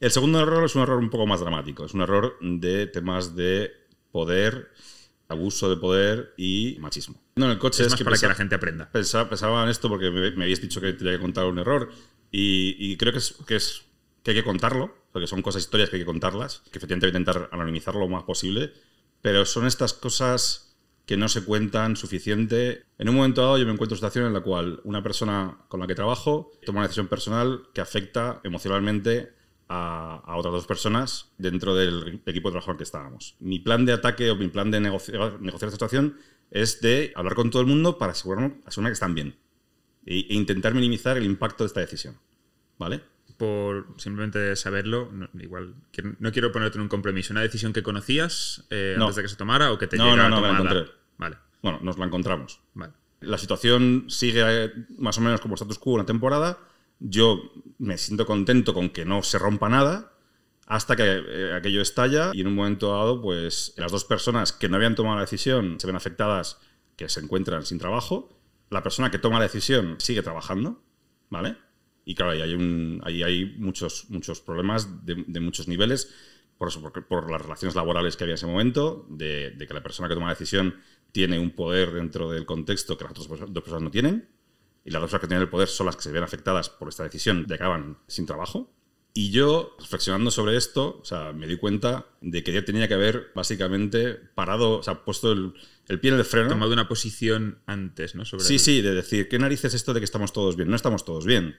El 0.00 0.10
segundo 0.10 0.40
error 0.40 0.64
es 0.64 0.74
un 0.74 0.82
error 0.82 0.98
un 0.98 1.10
poco 1.10 1.26
más 1.26 1.40
dramático. 1.40 1.84
Es 1.84 1.94
un 1.94 2.00
error 2.00 2.36
de 2.40 2.86
temas 2.88 3.36
de 3.36 3.70
poder, 4.10 4.70
abuso 5.28 5.70
de 5.70 5.76
poder 5.76 6.34
y 6.36 6.76
machismo. 6.80 7.22
No, 7.36 7.44
en 7.46 7.52
el 7.52 7.58
coche 7.58 7.82
Es 7.82 7.86
es, 7.86 7.92
más 7.92 7.98
que 7.98 8.04
para 8.04 8.16
que 8.16 8.20
pensa- 8.22 8.28
la 8.28 8.34
gente 8.34 8.54
aprenda. 8.56 8.90
pensaba, 8.90 9.28
pensaba 9.28 9.62
en 9.62 9.68
esto 9.68 9.88
porque 9.88 10.10
me, 10.10 10.32
me 10.32 10.44
habías 10.44 10.60
dicho 10.60 10.80
que 10.80 10.92
tenía 10.94 11.12
que 11.12 11.20
contar 11.20 11.44
un 11.46 11.58
error 11.58 11.90
y, 12.32 12.74
y 12.78 12.96
creo 12.96 13.12
que 13.12 13.18
es, 13.18 13.34
que 13.46 13.56
es 13.56 13.82
que 14.24 14.32
hay 14.32 14.36
que 14.38 14.44
contarlo, 14.44 14.94
porque 15.12 15.26
son 15.26 15.42
cosas, 15.42 15.62
historias 15.62 15.90
que 15.90 15.96
hay 15.96 16.02
que 16.02 16.06
contarlas, 16.06 16.62
que 16.70 16.78
efectivamente 16.78 17.06
voy 17.06 17.14
a 17.14 17.18
intentar 17.18 17.48
anonimizarlo 17.52 18.00
lo 18.00 18.08
más 18.08 18.24
posible, 18.24 18.72
pero 19.20 19.44
son 19.44 19.66
estas 19.66 19.92
cosas 19.92 20.76
que 21.06 21.16
no 21.16 21.28
se 21.28 21.44
cuentan 21.44 21.96
suficiente. 21.96 22.84
En 22.98 23.08
un 23.08 23.16
momento 23.16 23.42
dado 23.42 23.58
yo 23.58 23.66
me 23.66 23.72
encuentro 23.72 23.96
en 23.96 23.98
una 23.98 24.08
situación 24.08 24.26
en 24.26 24.32
la 24.32 24.40
cual 24.40 24.80
una 24.84 25.02
persona 25.02 25.58
con 25.68 25.80
la 25.80 25.86
que 25.86 25.94
trabajo 25.94 26.52
toma 26.64 26.78
una 26.78 26.88
decisión 26.88 27.08
personal 27.08 27.64
que 27.74 27.80
afecta 27.80 28.40
emocionalmente 28.44 29.34
a, 29.68 30.22
a 30.24 30.36
otras 30.36 30.52
dos 30.54 30.66
personas 30.66 31.32
dentro 31.38 31.74
del 31.74 32.22
equipo 32.24 32.48
de 32.48 32.52
trabajo 32.52 32.70
en 32.70 32.74
el 32.74 32.78
que 32.78 32.84
estábamos. 32.84 33.36
Mi 33.40 33.58
plan 33.58 33.84
de 33.84 33.92
ataque 33.92 34.30
o 34.30 34.36
mi 34.36 34.48
plan 34.48 34.70
de 34.70 34.80
negociar, 34.80 35.40
negociar 35.40 35.68
esta 35.68 35.72
situación 35.72 36.16
es 36.50 36.80
de 36.80 37.12
hablar 37.16 37.34
con 37.34 37.50
todo 37.50 37.60
el 37.60 37.68
mundo 37.68 37.98
para 37.98 38.12
asegurarme, 38.12 38.60
asegurarme 38.64 38.90
que 38.90 38.94
están 38.94 39.14
bien 39.14 39.41
e, 40.06 40.26
e 40.30 40.34
intentar 40.34 40.74
minimizar 40.74 41.16
el 41.16 41.24
impacto 41.24 41.64
de 41.64 41.68
esta 41.68 41.80
decisión. 41.80 42.16
¿Vale? 42.78 43.00
Por 43.36 43.86
simplemente 43.98 44.54
saberlo, 44.56 45.10
no, 45.12 45.28
igual, 45.40 45.74
no 46.18 46.32
quiero 46.32 46.52
ponerte 46.52 46.78
en 46.78 46.82
un 46.82 46.88
compromiso. 46.88 47.32
¿Una 47.32 47.40
decisión 47.42 47.72
que 47.72 47.82
conocías 47.82 48.64
eh, 48.70 48.94
No. 48.98 49.04
antes 49.04 49.16
de 49.16 49.22
que 49.22 49.28
se 49.28 49.36
tomara 49.36 49.72
o 49.72 49.78
que 49.78 49.86
te 49.86 49.96
No, 49.96 50.04
llega 50.10 50.28
no, 50.28 50.28
no, 50.28 50.40
la 50.40 50.48
tomada? 50.56 50.70
encontré. 50.80 50.94
Vale, 51.18 51.36
Bueno, 51.62 51.80
nos 51.82 51.98
la 51.98 52.06
encontramos. 52.06 52.60
vale. 52.74 52.92
La 53.20 53.38
situación 53.38 54.06
sigue 54.08 54.42
eh, 54.44 54.72
más 54.98 55.16
o 55.18 55.20
menos 55.20 55.40
como 55.40 55.54
status 55.54 55.78
quo 55.78 55.92
una 55.94 56.04
temporada. 56.06 56.58
Yo 56.98 57.52
me 57.78 57.96
siento 57.98 58.26
contento 58.26 58.74
con 58.74 58.90
que 58.90 59.04
no 59.04 59.22
se 59.22 59.38
rompa 59.38 59.68
nada 59.68 60.12
hasta 60.66 60.96
que 60.96 61.04
eh, 61.04 61.52
aquello 61.54 61.82
estalla 61.82 62.30
y 62.32 62.40
en 62.40 62.48
un 62.48 62.54
momento 62.54 62.90
dado, 62.90 63.20
pues 63.22 63.74
las 63.76 63.92
dos 63.92 64.04
personas 64.04 64.52
que 64.52 64.68
no 64.68 64.76
habían 64.76 64.94
tomado 64.96 65.16
la 65.16 65.22
decisión 65.22 65.78
se 65.78 65.86
ven 65.86 65.94
afectadas, 65.96 66.58
que 66.96 67.08
se 67.08 67.20
encuentran 67.20 67.64
sin 67.64 67.78
trabajo. 67.78 68.36
La 68.72 68.82
persona 68.82 69.10
que 69.10 69.18
toma 69.18 69.38
la 69.38 69.44
decisión 69.44 69.96
sigue 69.98 70.22
trabajando, 70.22 70.82
¿vale? 71.28 71.56
Y 72.06 72.14
claro, 72.14 72.32
ahí 72.32 73.22
hay, 73.22 73.54
muchos, 73.58 74.06
muchos 74.08 74.40
problemas 74.40 75.04
de, 75.04 75.40
muchos 75.40 75.68
niveles, 75.68 76.12
por 76.56 77.30
las 77.30 77.42
relaciones 77.42 77.74
laborales 77.74 78.16
que 78.16 78.24
había 78.24 78.32
en 78.32 78.36
ese 78.36 78.46
momento, 78.46 79.06
de, 79.10 79.50
de 79.50 79.66
que 79.66 79.74
la 79.74 79.82
persona 79.82 80.08
que 80.08 80.14
toma 80.14 80.28
la 80.28 80.32
decisión 80.32 80.76
tiene 81.12 81.38
un 81.38 81.50
poder 81.50 81.92
dentro 81.92 82.30
del 82.30 82.46
contexto 82.46 82.96
que 82.96 83.04
las 83.04 83.12
otras 83.12 83.28
dos 83.28 83.62
personas 83.62 83.82
no 83.82 83.90
tienen, 83.90 84.28
y 84.84 84.90
las 84.90 85.02
dos 85.02 85.10
personas 85.10 85.20
que 85.20 85.28
tienen 85.28 85.42
el 85.42 85.50
poder 85.50 85.68
son 85.68 85.86
las 85.86 85.96
que 85.96 86.02
se 86.02 86.12
ven 86.12 86.22
afectadas 86.22 86.70
por 86.70 86.88
esta 86.88 87.04
decisión 87.04 87.46
y 87.46 87.52
acaban 87.52 87.98
sin 88.06 88.24
trabajo. 88.24 88.72
Y 89.14 89.30
yo, 89.30 89.76
reflexionando 89.78 90.30
sobre 90.30 90.56
esto, 90.56 90.98
o 91.02 91.04
sea, 91.04 91.32
me 91.34 91.46
di 91.46 91.56
cuenta 91.58 92.06
de 92.22 92.42
que 92.42 92.52
ya 92.52 92.64
tenía 92.64 92.88
que 92.88 92.94
haber 92.94 93.30
básicamente 93.34 94.14
parado, 94.14 94.78
o 94.78 94.82
sea, 94.82 95.04
puesto 95.04 95.32
el, 95.32 95.52
el 95.88 96.00
pie 96.00 96.12
en 96.12 96.18
el 96.18 96.24
freno. 96.24 96.48
Tomado 96.48 96.72
una 96.72 96.88
posición 96.88 97.58
antes, 97.66 98.14
¿no? 98.14 98.24
Sobre 98.24 98.44
Sí, 98.44 98.54
el- 98.54 98.60
sí, 98.60 98.80
de 98.80 98.94
decir, 98.94 99.28
¿qué 99.28 99.38
narices 99.38 99.74
esto 99.74 99.92
de 99.92 100.00
que 100.00 100.04
estamos 100.04 100.32
todos 100.32 100.56
bien? 100.56 100.70
No 100.70 100.76
estamos 100.76 101.04
todos 101.04 101.26
bien. 101.26 101.56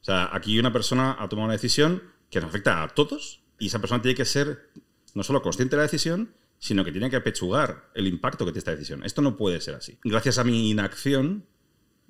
O 0.00 0.04
sea, 0.04 0.30
aquí 0.32 0.58
una 0.58 0.72
persona 0.72 1.16
ha 1.18 1.28
tomado 1.28 1.44
una 1.46 1.52
decisión 1.54 2.02
que 2.30 2.40
nos 2.40 2.48
afecta 2.50 2.82
a 2.82 2.88
todos 2.88 3.42
y 3.60 3.68
esa 3.68 3.78
persona 3.78 4.02
tiene 4.02 4.16
que 4.16 4.24
ser 4.24 4.70
no 5.14 5.22
solo 5.22 5.42
consciente 5.42 5.76
de 5.76 5.78
la 5.78 5.84
decisión, 5.84 6.34
sino 6.58 6.84
que 6.84 6.90
tiene 6.90 7.08
que 7.08 7.16
apechugar 7.16 7.90
el 7.94 8.08
impacto 8.08 8.44
que 8.44 8.50
tiene 8.50 8.58
esta 8.58 8.72
decisión. 8.72 9.04
Esto 9.04 9.22
no 9.22 9.36
puede 9.36 9.60
ser 9.60 9.76
así. 9.76 9.96
Gracias 10.02 10.38
a 10.38 10.44
mi 10.44 10.70
inacción, 10.70 11.46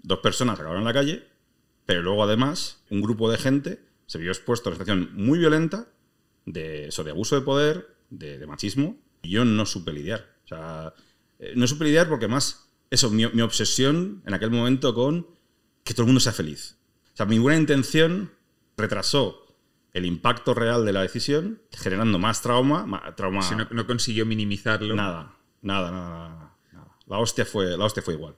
dos 0.02 0.20
personas 0.20 0.54
acabaron 0.58 0.80
en 0.80 0.86
la 0.86 0.94
calle, 0.94 1.28
pero 1.84 2.00
luego 2.02 2.24
además 2.24 2.82
un 2.88 3.02
grupo 3.02 3.30
de 3.30 3.36
gente 3.36 3.80
se 4.06 4.18
vio 4.18 4.30
expuesto 4.30 4.68
a 4.68 4.72
una 4.72 4.78
situación 4.78 5.10
muy 5.14 5.38
violenta 5.38 5.86
de 6.46 6.88
eso, 6.88 7.04
de 7.04 7.10
abuso 7.12 7.34
de 7.36 7.42
poder, 7.42 7.96
de, 8.10 8.38
de 8.38 8.46
machismo, 8.46 8.96
y 9.22 9.30
yo 9.30 9.44
no 9.44 9.64
supe 9.66 9.92
lidiar. 9.92 10.26
O 10.44 10.48
sea, 10.48 10.92
eh, 11.38 11.54
no 11.56 11.66
supe 11.66 11.84
lidiar 11.84 12.08
porque 12.08 12.28
más, 12.28 12.68
eso, 12.90 13.10
mi, 13.10 13.26
mi 13.28 13.42
obsesión 13.42 14.22
en 14.26 14.34
aquel 14.34 14.50
momento 14.50 14.94
con 14.94 15.26
que 15.84 15.94
todo 15.94 16.02
el 16.02 16.08
mundo 16.08 16.20
sea 16.20 16.32
feliz. 16.32 16.76
O 17.12 17.16
sea, 17.16 17.26
mi 17.26 17.38
buena 17.38 17.58
intención 17.60 18.32
retrasó 18.76 19.40
el 19.92 20.04
impacto 20.06 20.54
real 20.54 20.84
de 20.84 20.92
la 20.92 21.02
decisión, 21.02 21.62
generando 21.70 22.18
más 22.18 22.42
trauma, 22.42 22.84
ma- 22.86 23.14
trauma 23.14 23.42
Si 23.42 23.54
no, 23.54 23.66
no 23.70 23.86
consiguió 23.86 24.26
minimizarlo. 24.26 24.94
Nada, 25.62 25.90
nada, 25.90 25.90
nada, 25.92 26.28
nada, 26.28 26.54
nada. 26.72 26.96
La 27.06 27.18
hostia 27.18 27.44
fue, 27.44 27.76
la 27.76 27.84
hostia 27.84 28.02
fue 28.02 28.14
igual. 28.14 28.34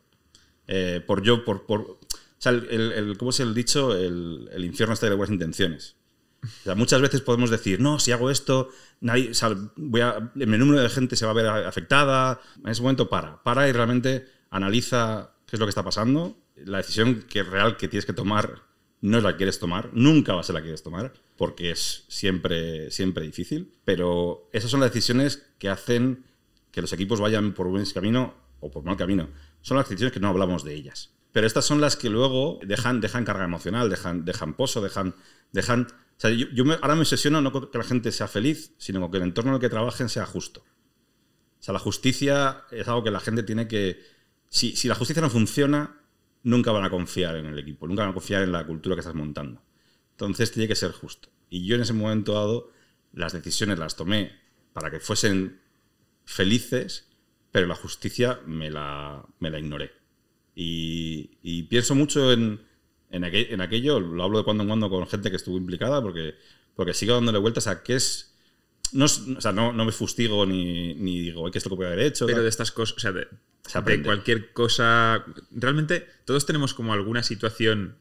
Eh, 0.68 1.02
por 1.06 1.22
yo, 1.22 1.44
por, 1.44 1.64
por. 1.64 1.98
O 2.38 2.42
sea, 2.42 2.52
el, 2.52 2.92
el- 2.92 3.16
¿cómo 3.18 3.30
es 3.30 3.40
el 3.40 3.54
dicho? 3.54 3.96
El, 3.96 4.48
el 4.52 4.64
infierno 4.64 4.94
está 4.94 5.08
de 5.08 5.14
buenas 5.14 5.32
intenciones. 5.32 5.96
O 6.42 6.62
sea, 6.64 6.74
muchas 6.74 7.00
veces 7.00 7.22
podemos 7.22 7.50
decir, 7.50 7.80
no, 7.80 7.98
si 7.98 8.12
hago 8.12 8.30
esto, 8.30 8.68
nadie, 9.00 9.30
o 9.30 9.34
sea, 9.34 9.56
voy 9.76 10.00
a, 10.02 10.30
el 10.38 10.58
número 10.58 10.80
de 10.80 10.88
gente 10.90 11.16
se 11.16 11.24
va 11.24 11.32
a 11.32 11.34
ver 11.34 11.46
afectada. 11.46 12.40
En 12.62 12.70
ese 12.70 12.82
momento 12.82 13.08
para, 13.08 13.42
para 13.42 13.68
y 13.68 13.72
realmente 13.72 14.26
analiza 14.50 15.32
qué 15.46 15.56
es 15.56 15.60
lo 15.60 15.66
que 15.66 15.70
está 15.70 15.82
pasando. 15.82 16.36
La 16.56 16.78
decisión 16.78 17.24
que 17.28 17.42
real 17.42 17.76
que 17.76 17.88
tienes 17.88 18.06
que 18.06 18.12
tomar 18.12 18.62
no 19.00 19.18
es 19.18 19.24
la 19.24 19.32
que 19.32 19.38
quieres 19.38 19.58
tomar, 19.58 19.90
nunca 19.92 20.34
va 20.34 20.40
a 20.40 20.44
ser 20.44 20.54
la 20.54 20.60
que 20.60 20.66
quieres 20.66 20.82
tomar, 20.82 21.12
porque 21.36 21.70
es 21.70 22.04
siempre, 22.08 22.90
siempre 22.90 23.24
difícil. 23.24 23.72
Pero 23.84 24.48
esas 24.52 24.70
son 24.70 24.80
las 24.80 24.90
decisiones 24.92 25.46
que 25.58 25.68
hacen 25.68 26.24
que 26.70 26.80
los 26.80 26.92
equipos 26.92 27.20
vayan 27.20 27.54
por 27.54 27.68
buen 27.68 27.84
camino 27.86 28.34
o 28.60 28.70
por 28.70 28.84
mal 28.84 28.96
camino. 28.96 29.28
Son 29.62 29.76
las 29.76 29.88
decisiones 29.88 30.12
que 30.12 30.20
no 30.20 30.28
hablamos 30.28 30.64
de 30.64 30.74
ellas. 30.74 31.10
Pero 31.36 31.46
estas 31.46 31.66
son 31.66 31.82
las 31.82 31.96
que 31.96 32.08
luego 32.08 32.60
dejan, 32.64 33.02
dejan 33.02 33.26
carga 33.26 33.44
emocional, 33.44 33.90
dejan, 33.90 34.24
dejan 34.24 34.54
pozo, 34.54 34.80
dejan. 34.80 35.14
dejan 35.52 35.82
o 35.82 36.14
sea, 36.16 36.30
yo, 36.30 36.64
ahora 36.80 36.94
me 36.94 37.02
obsesiono 37.02 37.42
no 37.42 37.52
con 37.52 37.70
que 37.70 37.76
la 37.76 37.84
gente 37.84 38.10
sea 38.10 38.26
feliz, 38.26 38.72
sino 38.78 39.02
con 39.02 39.10
que 39.10 39.18
el 39.18 39.24
entorno 39.24 39.50
en 39.50 39.56
el 39.56 39.60
que 39.60 39.68
trabajen 39.68 40.08
sea 40.08 40.24
justo. 40.24 40.60
O 40.60 41.62
sea, 41.62 41.74
la 41.74 41.78
justicia 41.78 42.64
es 42.70 42.88
algo 42.88 43.04
que 43.04 43.10
la 43.10 43.20
gente 43.20 43.42
tiene 43.42 43.68
que. 43.68 44.00
Si, 44.48 44.76
si 44.76 44.88
la 44.88 44.94
justicia 44.94 45.20
no 45.20 45.28
funciona, 45.28 46.00
nunca 46.42 46.72
van 46.72 46.84
a 46.84 46.88
confiar 46.88 47.36
en 47.36 47.44
el 47.44 47.58
equipo, 47.58 47.86
nunca 47.86 48.00
van 48.04 48.12
a 48.12 48.14
confiar 48.14 48.42
en 48.42 48.52
la 48.52 48.66
cultura 48.66 48.96
que 48.96 49.00
estás 49.00 49.14
montando. 49.14 49.62
Entonces 50.12 50.50
tiene 50.52 50.66
que 50.66 50.74
ser 50.74 50.92
justo. 50.92 51.28
Y 51.50 51.66
yo 51.66 51.74
en 51.76 51.82
ese 51.82 51.92
momento 51.92 52.32
dado, 52.32 52.72
las 53.12 53.34
decisiones 53.34 53.78
las 53.78 53.94
tomé 53.94 54.32
para 54.72 54.90
que 54.90 55.00
fuesen 55.00 55.60
felices, 56.24 57.10
pero 57.52 57.66
la 57.66 57.74
justicia 57.74 58.40
me 58.46 58.70
la, 58.70 59.22
me 59.38 59.50
la 59.50 59.58
ignoré. 59.58 60.05
Y, 60.58 61.38
y 61.42 61.64
pienso 61.64 61.94
mucho 61.94 62.32
en, 62.32 62.60
en, 63.10 63.22
aquel- 63.24 63.48
en 63.50 63.60
aquello, 63.60 64.00
lo 64.00 64.24
hablo 64.24 64.38
de 64.38 64.44
cuando 64.44 64.62
en 64.62 64.68
cuando 64.68 64.88
con 64.90 65.06
gente 65.06 65.30
que 65.30 65.36
estuvo 65.36 65.58
implicada, 65.58 66.00
porque, 66.02 66.34
porque 66.74 66.94
sigo 66.94 67.14
dándole 67.14 67.38
vueltas 67.38 67.66
a 67.66 67.82
qué 67.82 67.94
es. 67.96 68.32
No, 68.92 69.04
o 69.04 69.40
sea, 69.40 69.52
no, 69.52 69.72
no 69.72 69.84
me 69.84 69.92
fustigo 69.92 70.46
ni, 70.46 70.94
ni 70.94 71.20
digo, 71.20 71.44
"Ay, 71.44 71.52
¿qué 71.52 71.58
es 71.58 71.64
lo 71.66 71.70
que 71.70 71.76
puede 71.76 71.92
haber 71.92 72.06
hecho? 72.06 72.24
Pero 72.24 72.36
tal. 72.38 72.44
de 72.44 72.48
estas 72.48 72.72
cosas, 72.72 72.96
o 72.96 73.00
sea, 73.00 73.12
de, 73.12 73.28
Se 73.66 73.80
de 73.82 74.02
cualquier 74.02 74.52
cosa. 74.54 75.24
Realmente, 75.50 76.06
todos 76.24 76.46
tenemos 76.46 76.72
como 76.72 76.92
alguna 76.94 77.22
situación 77.22 77.96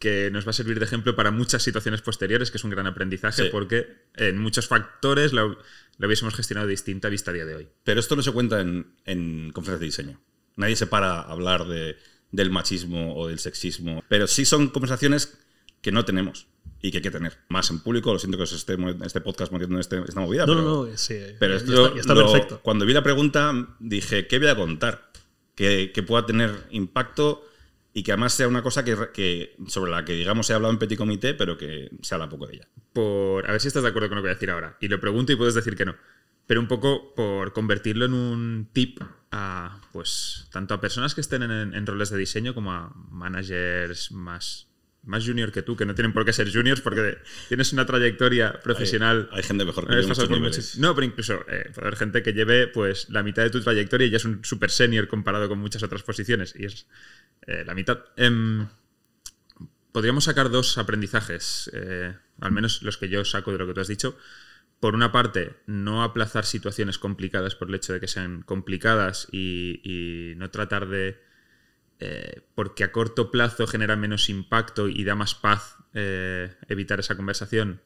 que 0.00 0.30
nos 0.32 0.44
va 0.44 0.50
a 0.50 0.54
servir 0.54 0.80
de 0.80 0.84
ejemplo 0.86 1.14
para 1.14 1.30
muchas 1.30 1.62
situaciones 1.62 2.02
posteriores, 2.02 2.50
que 2.50 2.56
es 2.58 2.64
un 2.64 2.70
gran 2.70 2.88
aprendizaje, 2.88 3.44
Sí. 3.44 3.48
porque 3.52 3.86
en 4.16 4.38
muchos 4.38 4.66
factores 4.66 5.32
lo, 5.32 5.50
lo 5.98 6.06
hubiésemos 6.08 6.34
gestionado 6.34 6.66
distinta 6.66 7.08
vista 7.08 7.30
a 7.30 7.34
día 7.34 7.44
de 7.44 7.54
hoy. 7.54 7.68
Pero 7.84 8.00
esto 8.00 8.16
no 8.16 8.22
se 8.22 8.32
cuenta 8.32 8.60
en, 8.60 8.86
en 9.04 9.52
conferencias 9.52 9.78
de 9.80 9.86
diseño. 9.86 10.20
Nadie 10.56 10.76
se 10.76 10.86
para 10.86 11.20
a 11.20 11.22
hablar 11.32 11.66
de, 11.66 11.96
del 12.30 12.50
machismo 12.50 13.14
o 13.16 13.28
del 13.28 13.38
sexismo. 13.38 14.02
Pero 14.08 14.26
sí 14.26 14.44
son 14.44 14.68
conversaciones 14.68 15.38
que 15.80 15.92
no 15.92 16.04
tenemos 16.04 16.46
y 16.80 16.90
que 16.90 16.98
hay 16.98 17.02
que 17.02 17.10
tener. 17.10 17.38
Más 17.48 17.70
en 17.70 17.80
público, 17.80 18.12
lo 18.12 18.18
siento 18.18 18.36
que 18.36 18.44
os 18.44 18.52
esté 18.52 18.76
este 19.04 19.20
podcast 19.20 19.52
metiendo 19.52 19.76
en 19.76 19.80
este- 19.80 20.00
esta 20.00 20.20
movida. 20.20 20.46
No, 20.46 20.52
pero, 20.54 20.62
no, 20.64 20.86
no, 20.86 20.96
sí. 20.96 21.16
Pero 21.38 21.54
ya 21.54 21.60
esto 21.60 21.84
está, 21.86 21.94
ya 21.94 22.00
está 22.00 22.14
lo- 22.14 22.30
perfecto. 22.32 22.60
Cuando 22.62 22.84
vi 22.86 22.92
la 22.92 23.02
pregunta 23.02 23.52
dije, 23.80 24.26
¿qué 24.26 24.38
voy 24.38 24.48
a 24.48 24.56
contar? 24.56 25.10
Que, 25.54 25.92
que 25.92 26.02
pueda 26.02 26.24
tener 26.26 26.50
impacto 26.70 27.44
y 27.94 28.02
que 28.02 28.12
además 28.12 28.32
sea 28.32 28.48
una 28.48 28.62
cosa 28.62 28.84
que, 28.84 28.96
que 29.12 29.54
sobre 29.68 29.90
la 29.90 30.04
que, 30.04 30.14
digamos, 30.14 30.48
he 30.48 30.54
hablado 30.54 30.72
en 30.72 30.78
petit 30.78 30.96
comité, 30.96 31.34
pero 31.34 31.58
que 31.58 31.90
se 32.00 32.14
habla 32.14 32.28
poco 32.28 32.46
de 32.46 32.54
ella. 32.54 32.68
Por, 32.94 33.46
a 33.46 33.52
ver 33.52 33.60
si 33.60 33.68
estás 33.68 33.82
de 33.82 33.90
acuerdo 33.90 34.08
con 34.08 34.16
lo 34.16 34.22
que 34.22 34.28
voy 34.28 34.32
a 34.32 34.34
decir 34.34 34.50
ahora. 34.50 34.76
Y 34.80 34.88
lo 34.88 34.98
pregunto 34.98 35.30
y 35.32 35.36
puedes 35.36 35.54
decir 35.54 35.76
que 35.76 35.84
no. 35.84 35.94
pero 36.46 36.60
un 36.60 36.68
poco 36.68 37.14
por 37.14 37.52
convertirlo 37.52 38.06
en 38.06 38.14
un 38.14 38.68
tip 38.72 39.00
a, 39.32 39.80
pues, 39.92 40.46
tanto 40.52 40.74
a 40.74 40.80
personas 40.80 41.14
que 41.14 41.20
estén 41.20 41.42
en, 41.42 41.74
en 41.74 41.86
roles 41.86 42.10
de 42.10 42.18
diseño 42.18 42.54
como 42.54 42.72
a 42.72 42.92
managers 43.10 44.12
más 44.12 44.68
más 45.04 45.26
junior 45.26 45.50
que 45.50 45.62
tú, 45.62 45.76
que 45.76 45.84
no 45.84 45.94
tienen 45.94 46.12
por 46.12 46.24
qué 46.24 46.32
ser 46.32 46.52
juniors 46.52 46.80
porque 46.80 47.18
tienes 47.48 47.72
una 47.72 47.84
trayectoria 47.84 48.60
profesional. 48.62 49.28
Hay, 49.32 49.42
gente 49.42 49.64
mejor 49.64 49.88
que 49.88 49.96
muchos 49.96 50.78
No, 50.78 50.94
pero 50.94 51.04
incluso 51.06 51.44
eh, 51.48 51.70
puede 51.74 51.88
haber 51.88 51.96
gente 51.96 52.22
que 52.22 52.32
lleve 52.32 52.68
pues 52.68 53.08
la 53.10 53.22
mitad 53.22 53.42
de 53.42 53.50
tu 53.50 53.60
trayectoria 53.60 54.06
y 54.06 54.10
ya 54.10 54.18
es 54.18 54.24
un 54.24 54.44
super 54.44 54.70
senior 54.70 55.08
comparado 55.08 55.48
con 55.48 55.58
muchas 55.58 55.82
otras 55.82 56.02
posiciones. 56.02 56.54
Y 56.56 56.66
es 56.66 56.86
eh, 57.46 57.64
la 57.66 57.74
mitad. 57.74 57.98
Em, 58.16 58.68
podríamos 59.90 60.24
sacar 60.24 60.50
dos 60.50 60.78
aprendizajes, 60.78 61.70
eh, 61.74 62.14
al 62.40 62.52
menos 62.52 62.82
los 62.82 62.96
que 62.96 63.08
yo 63.08 63.24
saco 63.24 63.50
de 63.50 63.58
lo 63.58 63.66
que 63.66 63.74
tú 63.74 63.80
has 63.80 63.88
dicho. 63.88 64.16
Por 64.82 64.96
una 64.96 65.12
parte, 65.12 65.54
no 65.66 66.02
aplazar 66.02 66.44
situaciones 66.44 66.98
complicadas 66.98 67.54
por 67.54 67.68
el 67.68 67.76
hecho 67.76 67.92
de 67.92 68.00
que 68.00 68.08
sean 68.08 68.42
complicadas 68.42 69.28
y, 69.30 70.34
no 70.36 70.50
tratar 70.50 70.88
de 70.88 71.20
eh, 72.00 72.40
porque 72.56 72.82
a 72.82 72.90
corto 72.90 73.30
plazo 73.30 73.68
genera 73.68 73.94
menos 73.94 74.28
impacto 74.28 74.88
y 74.88 75.04
da 75.04 75.14
más 75.14 75.36
paz 75.36 75.76
eh, 75.94 76.56
evitar 76.66 76.98
esa 76.98 77.16
conversación, 77.16 77.80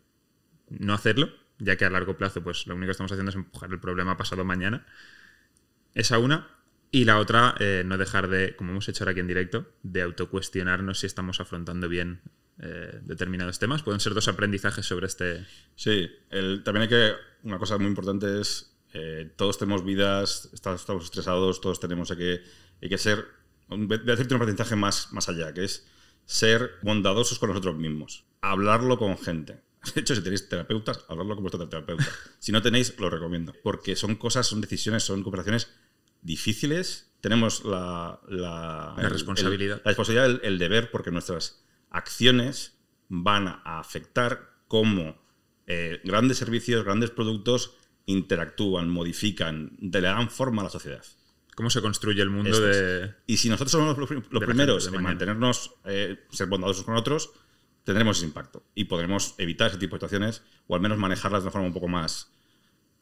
no 0.71 0.95
hacerlo, 0.95 1.29
ya 1.59 1.77
que 1.77 1.85
a 1.85 1.91
largo 1.91 2.17
plazo 2.17 2.43
pues 2.43 2.67
lo 2.67 2.75
único 2.75 2.87
que 2.87 2.93
estamos 2.93 3.13
haciendo 3.13 3.29
es 3.29 3.37
empujar 3.37 3.71
el 3.71 3.79
problema 3.79 4.17
pasado 4.17 4.47
mañana. 4.47 4.87
Esa 5.93 6.19
una. 6.19 6.49
Y 6.91 7.05
la 7.05 7.19
otra, 7.19 7.57
eh, 7.61 7.83
no 7.85 7.99
dejar 7.99 8.29
de, 8.29 8.57
como 8.57 8.71
hemos 8.71 8.89
hecho 8.89 9.05
ahora 9.05 9.11
aquí 9.11 9.21
en 9.21 9.27
directo, 9.27 9.71
de 9.83 10.01
autocuestionarnos 10.01 11.01
si 11.01 11.07
estamos 11.07 11.41
afrontando 11.41 11.91
bien 11.91 12.23
eh, 12.61 13.01
determinados 13.03 13.59
temas. 13.59 13.83
Pueden 13.83 14.01
ser 14.01 14.15
dos 14.15 14.29
aprendizajes 14.29 14.87
sobre 14.87 15.07
este... 15.07 15.45
Sí, 15.75 16.09
el- 16.31 16.63
también 16.65 16.83
hay 16.83 16.89
que. 16.89 17.13
Una 17.43 17.59
cosa 17.59 17.77
muy 17.79 17.87
importante 17.89 18.41
es. 18.41 18.73
eh, 18.95 19.31
todos 19.37 19.59
tenemos 19.59 19.85
vidas, 19.85 20.49
estamos, 20.53 20.81
estamos 20.81 21.05
estresados, 21.05 21.61
todos 21.61 21.79
tenemos 21.81 22.11
hay 22.11 22.17
que, 22.17 22.43
hay 22.83 22.89
que 22.89 22.99
ser. 22.99 23.27
Voy 23.69 23.95
a 23.97 23.99
decirte 23.99 24.35
un 24.35 24.41
aprendizaje 24.41 24.75
más, 24.77 25.13
más 25.13 25.29
allá, 25.29 25.53
que 25.53 25.65
es 25.65 25.87
ser 26.25 26.73
bondadosos 26.83 27.39
con 27.39 27.51
nosotros 27.51 27.77
mismos. 27.77 28.25
Hablarlo 28.41 28.99
con 28.99 29.17
gente. 29.19 29.61
De 29.95 30.01
hecho, 30.01 30.15
si 30.17 30.23
tenéis 30.23 30.49
terapeutas, 30.49 31.05
hablarlo 31.09 31.35
con 31.35 31.45
vuestro 31.45 31.69
terapeuta. 31.69 32.07
Si 32.39 32.51
no 32.53 32.63
tenéis, 32.63 32.99
lo 32.99 33.11
recomiendo. 33.11 33.53
Porque 33.63 33.95
son 33.97 34.17
cosas, 34.17 34.47
son 34.47 34.61
decisiones, 34.61 35.03
son 35.05 35.23
cooperaciones 35.23 35.69
difíciles. 36.23 37.13
Tenemos 37.21 37.65
la, 37.65 38.21
la, 38.29 38.95
La 38.99 39.09
responsabilidad. 39.09 39.77
el- 39.79 39.83
la 39.85 39.91
responsabilidad, 39.91 40.27
el, 40.27 40.41
el 40.43 40.59
deber, 40.59 40.91
porque 40.91 41.11
nuestras 41.11 41.65
acciones 41.91 42.79
van 43.09 43.49
a 43.49 43.79
afectar 43.79 44.51
cómo 44.69 45.17
eh, 45.67 46.01
grandes 46.05 46.39
servicios, 46.39 46.85
grandes 46.85 47.11
productos 47.11 47.77
interactúan, 48.07 48.89
modifican, 48.89 49.77
le 49.81 50.01
dan 50.01 50.31
forma 50.31 50.63
a 50.63 50.65
la 50.65 50.71
sociedad. 50.71 51.05
¿Cómo 51.55 51.71
se 51.71 51.81
construye 51.81 52.21
el 52.23 52.31
mundo 52.31 52.61
de... 52.61 53.15
Y 53.27 53.39
si 53.39 53.49
nosotros 53.49 53.73
somos 53.73 53.97
los, 53.97 54.45
primeros 54.45 54.87
en 54.87 55.03
mantenernos, 55.03 55.75
eh, 55.87 56.19
ser 56.31 56.49
bondadosos 56.49 56.85
con 56.85 56.97
otros, 56.97 57.31
tendremos 57.83 58.19
ese 58.19 58.27
impacto. 58.27 58.63
Y 58.75 58.85
podremos 58.85 59.35
evitar 59.39 59.71
ese 59.71 59.79
tipo 59.79 59.97
de 59.97 60.01
situaciones 60.01 60.43
o 60.67 60.75
al 60.75 60.83
menos 60.83 60.99
manejarlas 60.99 61.43
de 61.43 61.47
una 61.47 61.53
forma 61.53 61.69
un 61.69 61.73
poco 61.73 61.89
más 61.89 62.31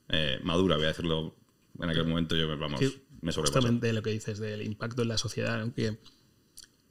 eh, 0.09 0.39
madura, 0.45 0.77
voy 0.77 0.85
a 0.85 0.89
decirlo 0.89 1.37
en 1.81 1.91
aquel 1.91 2.07
momento. 2.07 2.37
Yo, 2.37 2.47
vamos, 2.57 2.79
Sí, 2.79 3.03
me 3.21 3.33
sobrepaso. 3.33 3.61
justamente 3.61 3.93
lo 3.93 4.03
que 4.03 4.11
dices 4.11 4.39
del 4.39 4.63
impacto 4.63 5.03
en 5.03 5.09
la 5.09 5.19
sociedad, 5.19 5.61
aunque 5.61 5.99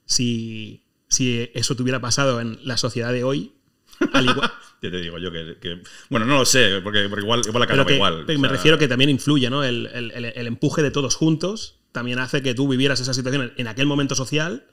si, 0.06 0.83
si 1.14 1.49
eso 1.53 1.76
te 1.76 1.82
hubiera 1.84 2.01
pasado 2.01 2.41
en 2.41 2.59
la 2.64 2.76
sociedad 2.78 3.14
de 3.14 3.24
hoy, 3.24 3.53
al 4.14 4.26
igual, 4.26 4.51
Ya 4.82 4.91
te 4.91 4.97
digo 4.99 5.18
yo 5.20 5.32
que, 5.32 5.57
que- 5.61 5.82
Bueno, 6.09 6.26
no 6.26 6.39
lo 6.39 6.45
sé, 6.45 6.82
porque, 6.84 7.07
porque 7.07 7.24
igual, 7.24 7.41
igual 7.47 7.68
que, 7.86 7.93
igual. 7.95 8.24
pero 8.26 8.38
o 8.39 8.41
me 8.41 8.47
sea, 8.49 8.57
refiero 8.57 8.78
que 8.78 8.88
también 8.88 9.09
influye, 9.09 9.49
¿no? 9.49 9.64
El, 9.64 9.88
el- 9.93 10.11
el- 10.11 10.26
el 10.26 10.47
empuje 10.47 10.82
de 10.82 10.91
todos 10.91 11.16
juntos 11.16 11.80
también 11.91 12.20
hace 12.20 12.41
que 12.41 12.53
tú 12.55 12.68
vivieras 12.68 12.99
esa 12.99 13.14
situación 13.14 13.53
en 13.55 13.68
aquel 13.68 13.86
momento 13.86 14.16
social, 14.16 14.66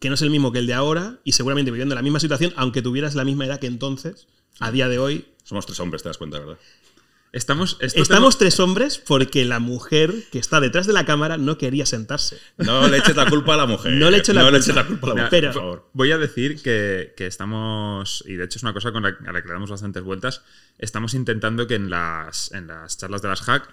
que 0.00 0.08
no 0.08 0.14
es 0.16 0.22
el 0.22 0.30
mismo 0.30 0.52
que 0.52 0.58
el 0.58 0.66
de 0.66 0.74
ahora, 0.74 1.20
y 1.24 1.32
seguramente 1.32 1.70
viviendo 1.70 1.94
la 1.94 2.02
misma 2.02 2.20
situación, 2.20 2.52
aunque 2.56 2.82
tuvieras 2.82 3.14
la 3.14 3.24
misma 3.24 3.46
edad 3.46 3.60
que 3.60 3.66
entonces, 3.68 4.26
a 4.58 4.70
día 4.72 4.88
de 4.88 4.98
hoy, 4.98 5.26
Somos 5.44 5.64
tres 5.64 5.78
hombres, 5.80 6.02
te 6.02 6.08
das 6.10 6.18
cuenta, 6.18 6.38
¿verdad? 6.40 6.58
Estamos... 7.36 7.76
esto 7.80 8.00
estamos 8.00 8.38
tres 8.38 8.58
hombres 8.60 8.98
porque 8.98 9.44
la 9.44 9.60
mujer 9.60 10.12
que 10.32 10.38
está 10.38 10.58
detrás 10.60 10.86
de 10.86 10.92
la 10.94 11.04
cámara 11.04 11.36
no 11.36 11.58
quería 11.58 11.84
sentarse. 11.86 12.38
No 12.56 12.88
le 12.88 12.98
eches 12.98 13.14
la 13.16 13.28
culpa 13.28 13.54
a 13.54 13.56
la 13.58 13.66
mujer. 13.66 13.92
No 13.92 14.10
le 14.10 14.18
eches 14.18 14.34
la 14.34 14.40
no 14.42 14.50
le 14.50 14.58
culpa. 14.58 14.64
eches 14.64 14.74
la 14.74 14.86
culpa 14.86 15.06
a 15.06 15.08
la 15.10 15.14
mujer, 15.24 15.30
pero- 15.30 15.52
por 15.52 15.60
favor. 15.62 15.90
Voy 15.92 16.12
a 16.12 16.18
decir 16.18 16.62
que, 16.62 17.12
que 17.16 17.26
estamos, 17.26 18.24
y 18.26 18.34
de 18.36 18.44
hecho 18.44 18.58
es 18.58 18.62
una 18.62 18.72
cosa 18.72 18.90
con 18.92 19.02
la, 19.02 19.10
a 19.26 19.32
la 19.32 19.42
que 19.42 19.48
le 19.48 19.54
damos 19.54 19.70
bastantes 19.70 20.02
vueltas, 20.02 20.42
estamos 20.78 21.14
intentando 21.14 21.66
que 21.66 21.74
en 21.74 21.90
las, 21.90 22.52
en 22.52 22.66
las 22.68 22.96
charlas 22.96 23.20
de 23.22 23.28
las 23.28 23.42
hack 23.42 23.68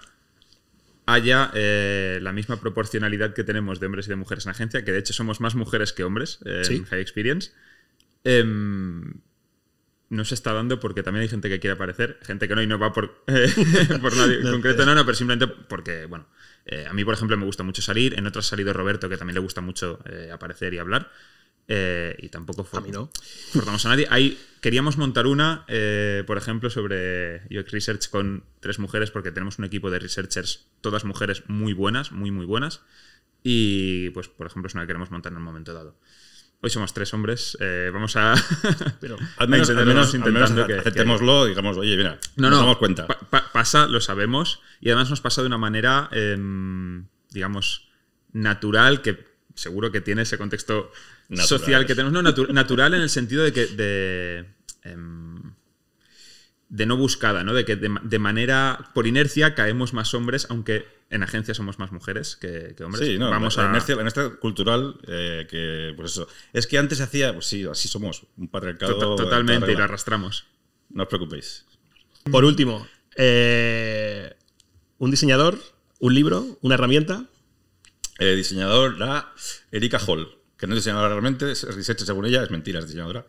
haya 1.06 1.50
eh, 1.54 2.18
la 2.22 2.32
misma 2.32 2.60
proporcionalidad 2.60 3.34
que 3.34 3.44
tenemos 3.44 3.80
de 3.80 3.86
hombres 3.86 4.06
y 4.06 4.10
de 4.10 4.16
mujeres 4.16 4.46
en 4.46 4.50
agencia, 4.50 4.84
que 4.84 4.92
de 4.92 4.98
hecho 4.98 5.12
somos 5.12 5.40
más 5.40 5.54
mujeres 5.54 5.92
que 5.92 6.04
hombres 6.04 6.38
eh, 6.44 6.62
Sí. 6.64 6.76
en 6.76 6.84
High 6.84 7.00
Experience. 7.00 7.52
Em, 8.24 9.14
no 10.14 10.24
se 10.24 10.34
está 10.34 10.52
dando 10.52 10.80
porque 10.80 11.02
también 11.02 11.22
hay 11.22 11.28
gente 11.28 11.48
que 11.48 11.60
quiere 11.60 11.74
aparecer, 11.74 12.18
gente 12.22 12.48
que 12.48 12.54
no 12.54 12.62
y 12.62 12.66
no 12.66 12.78
va 12.78 12.92
por, 12.92 13.22
eh, 13.26 13.48
por 14.00 14.16
nadie 14.16 14.36
en 14.36 14.42
No, 14.44 14.52
concreto, 14.52 14.86
no, 14.86 14.94
no, 14.94 15.04
pero 15.04 15.14
simplemente 15.16 15.46
porque, 15.68 16.06
bueno, 16.06 16.26
eh, 16.66 16.86
a 16.88 16.92
mí, 16.94 17.04
por 17.04 17.14
ejemplo, 17.14 17.36
me 17.36 17.44
gusta 17.44 17.62
mucho 17.62 17.82
salir, 17.82 18.18
en 18.18 18.26
otras 18.26 18.46
ha 18.46 18.50
salido 18.50 18.72
Roberto, 18.72 19.08
que 19.08 19.16
también 19.16 19.34
le 19.34 19.40
gusta 19.40 19.60
mucho 19.60 19.98
eh, 20.06 20.30
aparecer 20.32 20.72
y 20.74 20.78
hablar, 20.78 21.10
y 21.66 22.28
tampoco 22.28 22.62
for- 22.64 22.80
A 22.80 22.82
mí 22.82 22.90
no. 22.90 23.10
forzamos 23.52 23.86
a 23.86 23.88
nadie. 23.88 24.06
Ahí 24.10 24.38
queríamos 24.60 24.98
montar 24.98 25.26
una, 25.26 25.64
por 26.26 26.36
ejemplo, 26.36 26.68
sobre 26.70 27.42
UX 27.50 27.70
Research 27.72 28.10
con 28.10 28.44
tres 28.60 28.78
mujeres, 28.78 29.10
porque 29.10 29.30
tenemos 29.32 29.58
un 29.58 29.64
equipo 29.64 29.90
de 29.90 29.98
researchers, 29.98 30.66
todas 30.82 31.04
mujeres 31.04 31.42
muy 31.48 31.72
buenas, 31.72 32.12
muy, 32.12 32.30
muy 32.30 32.44
buenas, 32.44 32.82
y 33.42 34.10
pues, 34.10 34.28
por 34.28 34.46
ejemplo, 34.46 34.66
es 34.68 34.74
una 34.74 34.82
que 34.84 34.88
queremos 34.88 35.10
montar 35.10 35.32
en 35.32 35.38
un 35.38 35.44
momento 35.44 35.72
dado. 35.72 35.96
Hoy 36.64 36.70
somos 36.70 36.94
tres 36.94 37.12
hombres, 37.12 37.56
eh, 37.60 37.90
vamos 37.92 38.16
a... 38.16 38.34
Pero 39.00 39.18
Al 39.36 39.48
menos, 39.48 39.68
a 39.68 39.72
al 39.72 39.78
intentarlo, 39.78 39.84
menos, 39.86 40.12
vamos 40.12 40.14
al 40.14 40.32
menos 40.32 40.50
intentando 40.50 40.66
que- 40.66 40.72
que- 40.72 40.80
aceptémoslo, 40.80 41.44
digamos, 41.44 41.76
oye, 41.76 41.94
mira, 41.96 42.18
no, 42.36 42.48
nos 42.48 42.50
no. 42.52 42.56
damos 42.64 42.78
cuenta. 42.78 43.06
pa- 43.06 43.18
pa- 43.18 43.52
pasa, 43.52 43.86
lo 43.86 44.00
sabemos. 44.00 44.60
Y 44.80 44.88
además 44.88 45.10
nos 45.10 45.20
pasa 45.20 45.42
de 45.42 45.48
una 45.48 45.58
manera, 45.58 46.08
em, 46.12 47.04
digamos, 47.30 47.88
natural, 48.32 49.02
que 49.02 49.26
seguro 49.54 49.92
que 49.92 50.00
tiene 50.00 50.22
ese 50.22 50.38
contexto 50.38 50.90
Natural. 51.28 51.46
social 51.48 51.86
que 51.86 51.94
tenemos. 51.94 52.12
No, 52.12 52.22
natu- 52.28 52.48
natural 52.50 52.94
en 52.94 53.02
el 53.02 53.10
sentido 53.10 53.44
de 53.44 53.52
que. 53.52 53.66
De, 53.66 54.46
em, 54.84 55.23
de 56.74 56.86
no 56.86 56.96
buscada, 56.96 57.44
¿no? 57.44 57.54
De 57.54 57.64
que 57.64 57.76
de, 57.76 57.88
de 58.02 58.18
manera, 58.18 58.90
por 58.94 59.06
inercia, 59.06 59.54
caemos 59.54 59.92
más 59.92 60.12
hombres, 60.12 60.48
aunque 60.50 60.84
en 61.08 61.22
agencia 61.22 61.54
somos 61.54 61.78
más 61.78 61.92
mujeres 61.92 62.34
que, 62.34 62.74
que 62.76 62.82
hombres. 62.82 63.06
Sí, 63.06 63.16
no, 63.16 63.30
Vamos 63.30 63.56
la, 63.56 63.62
a. 63.62 63.66
la 63.66 63.70
inercia, 63.72 63.94
la 63.94 64.00
inercia 64.02 64.30
cultural, 64.40 64.96
eh, 65.06 65.46
que, 65.48 65.92
pues 65.96 66.10
eso. 66.12 66.26
Es 66.52 66.66
que 66.66 66.76
antes 66.78 66.98
se 66.98 67.04
hacía, 67.04 67.32
pues 67.32 67.46
sí, 67.46 67.64
así 67.70 67.86
somos, 67.86 68.24
un 68.36 68.48
patriarcado. 68.48 68.94
to- 68.98 69.10
en 69.12 69.16
toda 69.16 69.24
totalmente, 69.30 69.70
y 69.72 69.76
lo 69.76 69.84
arrastramos. 69.84 70.46
No 70.90 71.04
os 71.04 71.08
preocupéis. 71.08 71.64
Por 72.32 72.44
último, 72.44 72.84
eh, 73.16 74.34
un 74.98 75.10
diseñador, 75.12 75.56
un 76.00 76.12
libro, 76.14 76.58
una 76.62 76.74
herramienta. 76.74 77.26
Eh, 78.18 78.34
diseñador, 78.34 78.98
la 78.98 79.32
Erika 79.70 79.98
Hall, 80.04 80.28
que 80.58 80.66
no 80.66 80.74
es 80.74 80.80
diseñadora 80.80 81.08
realmente, 81.10 81.52
es 81.52 81.62
researcher 81.62 82.06
según 82.06 82.26
ella, 82.26 82.42
es 82.42 82.50
mentira, 82.50 82.80
es 82.80 82.86
diseñadora. 82.86 83.26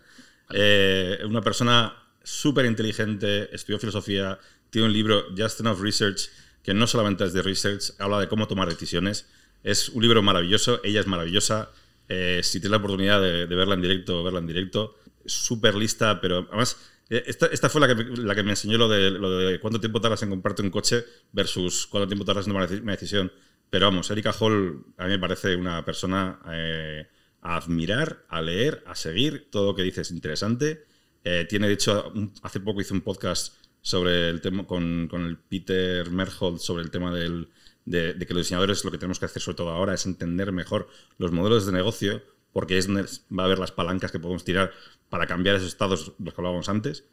Eh, 0.52 1.20
una 1.26 1.42
persona 1.42 1.94
súper 2.26 2.66
inteligente, 2.66 3.56
estudió 3.56 3.80
filosofía, 3.80 4.40
tiene 4.70 4.88
un 4.88 4.94
libro, 4.94 5.28
Just 5.38 5.62
Enough 5.62 5.80
Research, 5.80 6.30
que 6.62 6.74
no 6.74 6.88
solamente 6.88 7.24
es 7.24 7.34
de 7.34 7.42
research, 7.42 7.94
habla 8.00 8.20
de 8.20 8.28
cómo 8.28 8.48
tomar 8.48 8.68
decisiones. 8.68 9.28
Es 9.64 9.90
un 9.90 10.02
libro 10.02 10.22
maravilloso, 10.22 10.82
ella 10.84 11.00
es 11.00 11.08
maravillosa. 11.08 11.72
Eh, 12.10 12.42
si 12.44 12.60
tienes 12.60 12.72
la 12.72 12.78
oportunidad 12.78 13.22
de, 13.22 13.46
verla 13.46 13.76
en 13.76 13.82
directo, 13.82 14.24
verla 14.24 14.40
en 14.40 14.48
directo. 14.48 14.98
Súper 15.26 15.76
lista, 15.76 16.20
pero 16.20 16.48
además, 16.50 16.78
eh, 17.10 17.24
esta, 17.28 17.46
esta 17.48 17.70
fue 17.70 17.82
la 17.82 17.88
que, 17.88 18.04
la 18.04 18.36
que 18.36 18.44
me 18.44 18.52
enseñó 18.52 18.78
lo 18.78 18.90
de, 18.90 19.12
lo 19.12 19.38
de 19.38 19.60
cuánto 19.60 19.80
tiempo 19.80 20.02
tardas 20.02 20.24
en 20.24 20.30
comprarte 20.30 20.64
un 20.64 20.72
coche 20.72 21.06
versus 21.32 21.86
cuánto 21.88 22.08
tiempo 22.08 22.26
tardas 22.26 22.48
en 22.48 22.54
tomar 22.54 22.70
una 22.72 22.92
decisión. 22.92 23.32
Pero 23.70 23.86
vamos, 23.86 24.10
Erika 24.10 24.34
Hall 24.40 24.86
a 24.98 25.06
mí 25.06 25.12
me 25.12 25.20
parece 25.20 25.56
una 25.56 25.86
persona 25.86 26.40
eh, 26.52 27.08
a 27.42 27.58
admirar, 27.58 28.26
a 28.30 28.42
leer, 28.42 28.84
a 28.88 28.96
seguir. 28.96 29.50
Todo 29.52 29.68
lo 29.68 29.76
que 29.76 29.84
dice 29.84 30.02
es 30.02 30.12
interesante. 30.12 30.86
Eh, 31.26 31.46
tiene, 31.50 31.68
de 31.68 31.74
hecho, 31.74 32.12
un- 32.16 32.32
hace 32.44 32.60
poco 32.62 32.80
hizo 32.82 32.94
un 32.94 33.02
podcast 33.02 33.56
sobre 33.82 34.30
el 34.30 34.40
tema 34.42 34.66
con, 34.66 35.08
con 35.10 35.26
el 35.26 35.38
Peter 35.38 36.10
Merhold 36.10 36.60
sobre 36.60 36.84
el 36.84 36.92
tema 36.92 37.12
del, 37.14 37.50
de, 37.86 38.14
de 38.14 38.26
que 38.26 38.34
los 38.34 38.44
diseñadores 38.44 38.84
lo 38.86 38.92
que 38.92 38.98
tenemos 38.98 39.20
que 39.20 39.26
hacer 39.26 39.42
sobre 39.42 39.58
todo 39.58 39.70
ahora 39.72 39.94
es 39.94 40.06
entender 40.06 40.52
mejor 40.52 40.88
los 41.18 41.32
modelos 41.32 41.66
de 41.66 41.72
negocio 41.72 42.22
porque 42.54 42.78
es, 42.78 42.88
donde 42.88 43.04
va 43.38 43.44
a 43.44 43.46
haber 43.48 43.60
las 43.60 43.72
palancas 43.72 44.12
que 44.12 44.20
podemos 44.20 44.44
tirar 44.46 44.72
para 45.10 45.28
cambiar 45.28 45.56
esos 45.58 45.68
estados 45.68 46.14
de 46.18 46.26
los 46.26 46.34
que 46.34 46.40
hablábamos 46.42 46.70
antes. 46.70 47.04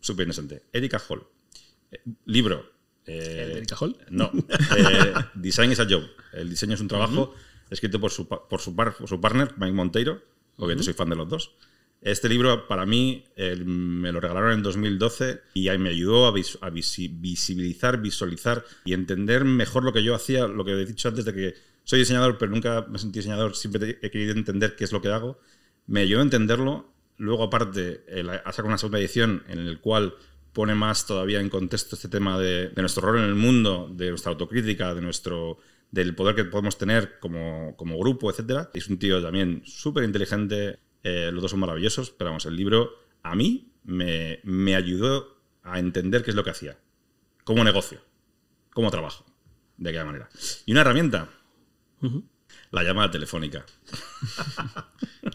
Súper 0.00 0.24
interesante. 0.26 0.62
Erika 0.72 0.98
Hall. 1.08 1.26
Eh, 1.92 2.00
libro. 2.24 2.72
eh, 3.06 3.40
¿El 3.42 3.48
de 3.50 3.56
Erika 3.58 3.76
Hall? 3.76 3.96
no. 4.10 4.30
Eh, 4.76 5.14
Design 5.34 5.70
is 5.72 5.80
a 5.80 5.86
Job. 5.88 6.02
El 6.32 6.48
diseño 6.50 6.74
es 6.74 6.80
un 6.80 6.88
trabajo 6.88 7.34
escrito 7.70 8.00
por 8.00 8.10
su, 8.10 8.26
por 8.26 8.60
su, 8.60 8.74
par- 8.74 8.96
por 8.96 9.08
su 9.08 9.20
partner, 9.20 9.52
Mike 9.58 9.72
Monteiro. 9.74 10.22
Obviamente 10.56 10.84
soy 10.84 10.94
fan 10.94 11.10
de 11.10 11.16
los 11.16 11.28
dos. 11.28 11.54
Este 12.06 12.28
libro, 12.28 12.68
para 12.68 12.86
mí, 12.86 13.24
eh, 13.34 13.56
me 13.64 14.12
lo 14.12 14.20
regalaron 14.20 14.52
en 14.52 14.62
2012 14.62 15.40
y 15.54 15.68
ahí 15.68 15.76
me 15.78 15.88
ayudó 15.90 16.26
a, 16.26 16.30
vis- 16.30 16.56
a 16.60 16.70
visi- 16.70 17.10
visibilizar, 17.20 18.00
visualizar 18.00 18.64
y 18.84 18.92
entender 18.92 19.44
mejor 19.44 19.82
lo 19.82 19.92
que 19.92 20.04
yo 20.04 20.14
hacía, 20.14 20.46
lo 20.46 20.64
que 20.64 20.70
he 20.72 20.86
dicho 20.86 21.08
antes 21.08 21.24
de 21.24 21.34
que 21.34 21.54
soy 21.82 21.98
diseñador, 21.98 22.38
pero 22.38 22.52
nunca 22.52 22.86
me 22.88 22.98
sentí 23.00 23.18
diseñador, 23.18 23.56
siempre 23.56 23.98
he 24.02 24.10
querido 24.10 24.32
entender 24.34 24.76
qué 24.76 24.84
es 24.84 24.92
lo 24.92 25.02
que 25.02 25.08
hago. 25.08 25.40
Me 25.88 26.00
ayudó 26.02 26.20
a 26.20 26.24
entenderlo. 26.24 26.92
Luego, 27.18 27.42
aparte, 27.44 28.04
el- 28.06 28.30
ha 28.30 28.38
sacado 28.52 28.68
una 28.68 28.78
segunda 28.78 29.00
edición 29.00 29.42
en 29.48 29.58
el 29.58 29.80
cual 29.80 30.14
pone 30.52 30.76
más 30.76 31.06
todavía 31.06 31.40
en 31.40 31.48
contexto 31.50 31.96
este 31.96 32.08
tema 32.08 32.38
de, 32.38 32.68
de 32.68 32.82
nuestro 32.82 33.02
rol 33.04 33.18
en 33.18 33.24
el 33.24 33.34
mundo, 33.34 33.90
de 33.92 34.10
nuestra 34.10 34.30
autocrítica, 34.30 34.94
de 34.94 35.02
nuestro 35.02 35.58
del 35.90 36.14
poder 36.14 36.34
que 36.34 36.44
podemos 36.44 36.78
tener 36.78 37.18
como, 37.20 37.74
como 37.76 37.98
grupo, 37.98 38.30
etcétera. 38.30 38.70
Es 38.74 38.88
un 38.88 38.98
tío 38.98 39.20
también 39.22 39.62
súper 39.64 40.04
inteligente, 40.04 40.78
eh, 41.08 41.30
los 41.32 41.40
dos 41.42 41.50
son 41.52 41.60
maravillosos, 41.60 42.10
pero 42.10 42.30
vamos, 42.30 42.46
el 42.46 42.56
libro 42.56 42.90
a 43.22 43.34
mí 43.36 43.70
me, 43.84 44.40
me 44.44 44.74
ayudó 44.74 45.38
a 45.62 45.78
entender 45.78 46.22
qué 46.24 46.30
es 46.30 46.36
lo 46.36 46.42
que 46.44 46.50
hacía, 46.50 46.76
como 47.44 47.62
negocio, 47.64 48.00
como 48.72 48.90
trabajo, 48.90 49.24
de 49.76 49.90
aquella 49.90 50.04
manera. 50.04 50.28
Y 50.64 50.72
una 50.72 50.80
herramienta, 50.82 51.28
la 52.72 52.82
llamada 52.82 53.10
telefónica. 53.10 53.64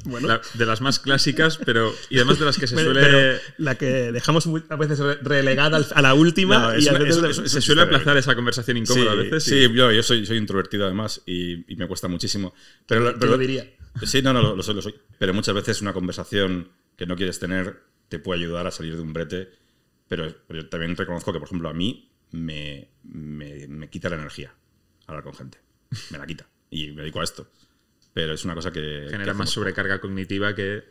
Bueno, 0.06 0.27
La- 0.30 0.41
de 0.56 0.65
las 0.65 0.80
más 0.81 0.99
clásicas, 0.99 1.57
pero. 1.64 1.93
Y 2.10 2.15
además 2.15 2.39
de 2.39 2.45
las 2.45 2.57
que 2.57 2.65
se 2.65 2.76
pero- 2.76 2.91
suele. 2.93 3.02
pero 3.02 3.39
la 3.57 3.76
que 3.76 4.11
dejamos 4.11 4.48
a 4.69 4.76
veces 4.77 4.98
re- 4.99 5.15
relegada 5.22 5.85
a 5.93 6.02
la 6.02 6.14
última 6.14 6.60
No, 6.73 6.80
y 6.80 6.88
a 6.88 6.93
veces 6.93 7.18
es- 7.23 7.38
es- 7.39 7.52
se 7.52 7.61
suele 7.61 7.81
aplazar 7.81 8.15
esa 8.18 8.34
conversación 8.34 8.77
incómoda 8.77 9.11
a 9.11 9.15
veces. 9.15 9.43
Sí, 9.43 9.56
y- 9.56 9.73
yo, 9.76 9.91
yo 9.91 10.02
soy, 10.02 10.26
soy 10.26 10.38
introvertido 10.38 10.85
además 10.85 11.22
y, 11.26 11.72
y 11.72 11.76
me 11.76 11.88
cuesta 11.88 12.07
muchísimo. 12.07 12.53
Pero, 12.88 13.14
pero- 13.19 13.31
lo 13.34 13.38
diría. 13.38 13.69
Sí, 14.03 14.22
no, 14.22 14.34
no, 14.34 14.41
lo, 14.41 14.55
lo 14.55 14.63
soy, 14.63 14.76
lo 14.76 14.81
soy. 14.81 14.95
Pero 15.18 15.34
muchas 15.34 15.53
veces 15.55 15.81
una 15.81 15.93
conversación 15.93 16.69
que 16.95 17.05
no 17.05 17.15
quieres 17.15 17.39
tener 17.39 17.84
te 18.09 18.19
puede 18.19 18.41
ayudar 18.41 18.68
a 18.68 18.72
salir 18.72 18.95
de 18.95 19.01
un 19.01 19.13
brete. 19.13 19.49
Pero, 20.07 20.35
pero 20.47 20.61
yo 20.61 20.69
también 20.69 20.95
reconozco 20.95 21.31
que, 21.31 21.39
por 21.39 21.47
ejemplo, 21.47 21.69
a 21.69 21.73
mí 21.73 22.11
me, 22.31 22.89
me, 23.03 23.68
me 23.68 23.89
quita 23.89 24.09
la 24.09 24.15
energía 24.15 24.53
hablar 25.07 25.23
con 25.23 25.34
gente. 25.34 25.59
Me 26.09 26.18
la 26.18 26.26
quita. 26.26 26.47
Y 26.69 26.91
me 26.91 27.01
dedico 27.01 27.22
a 27.22 27.23
esto. 27.23 27.47
Pero 28.13 28.34
es 28.34 28.43
una 28.43 28.55
cosa 28.55 28.72
que. 28.72 29.05
que 29.05 29.11
genera 29.11 29.34
más 29.34 29.49
sobrecarga 29.49 29.99
cognitiva 29.99 30.53
que. 30.55 30.84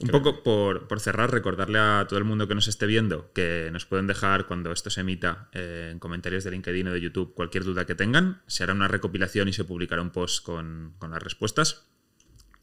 Un 0.00 0.08
Creo. 0.08 0.22
poco 0.22 0.42
por, 0.42 0.88
por 0.88 1.00
cerrar, 1.00 1.30
recordarle 1.30 1.78
a 1.78 2.06
todo 2.08 2.18
el 2.18 2.24
mundo 2.24 2.48
que 2.48 2.54
nos 2.54 2.66
esté 2.66 2.86
viendo 2.86 3.30
que 3.34 3.68
nos 3.72 3.84
pueden 3.84 4.06
dejar 4.06 4.46
cuando 4.46 4.72
esto 4.72 4.90
se 4.90 5.02
emita 5.02 5.48
eh, 5.52 5.90
en 5.92 5.98
comentarios 5.98 6.44
de 6.44 6.50
LinkedIn 6.50 6.88
o 6.88 6.92
de 6.92 7.00
YouTube 7.00 7.34
cualquier 7.34 7.62
duda 7.64 7.84
que 7.84 7.94
tengan. 7.94 8.40
Se 8.46 8.64
hará 8.64 8.72
una 8.72 8.88
recopilación 8.88 9.48
y 9.48 9.52
se 9.52 9.64
publicará 9.64 10.00
un 10.02 10.10
post 10.10 10.44
con, 10.44 10.94
con 10.98 11.10
las 11.10 11.22
respuestas. 11.22 11.86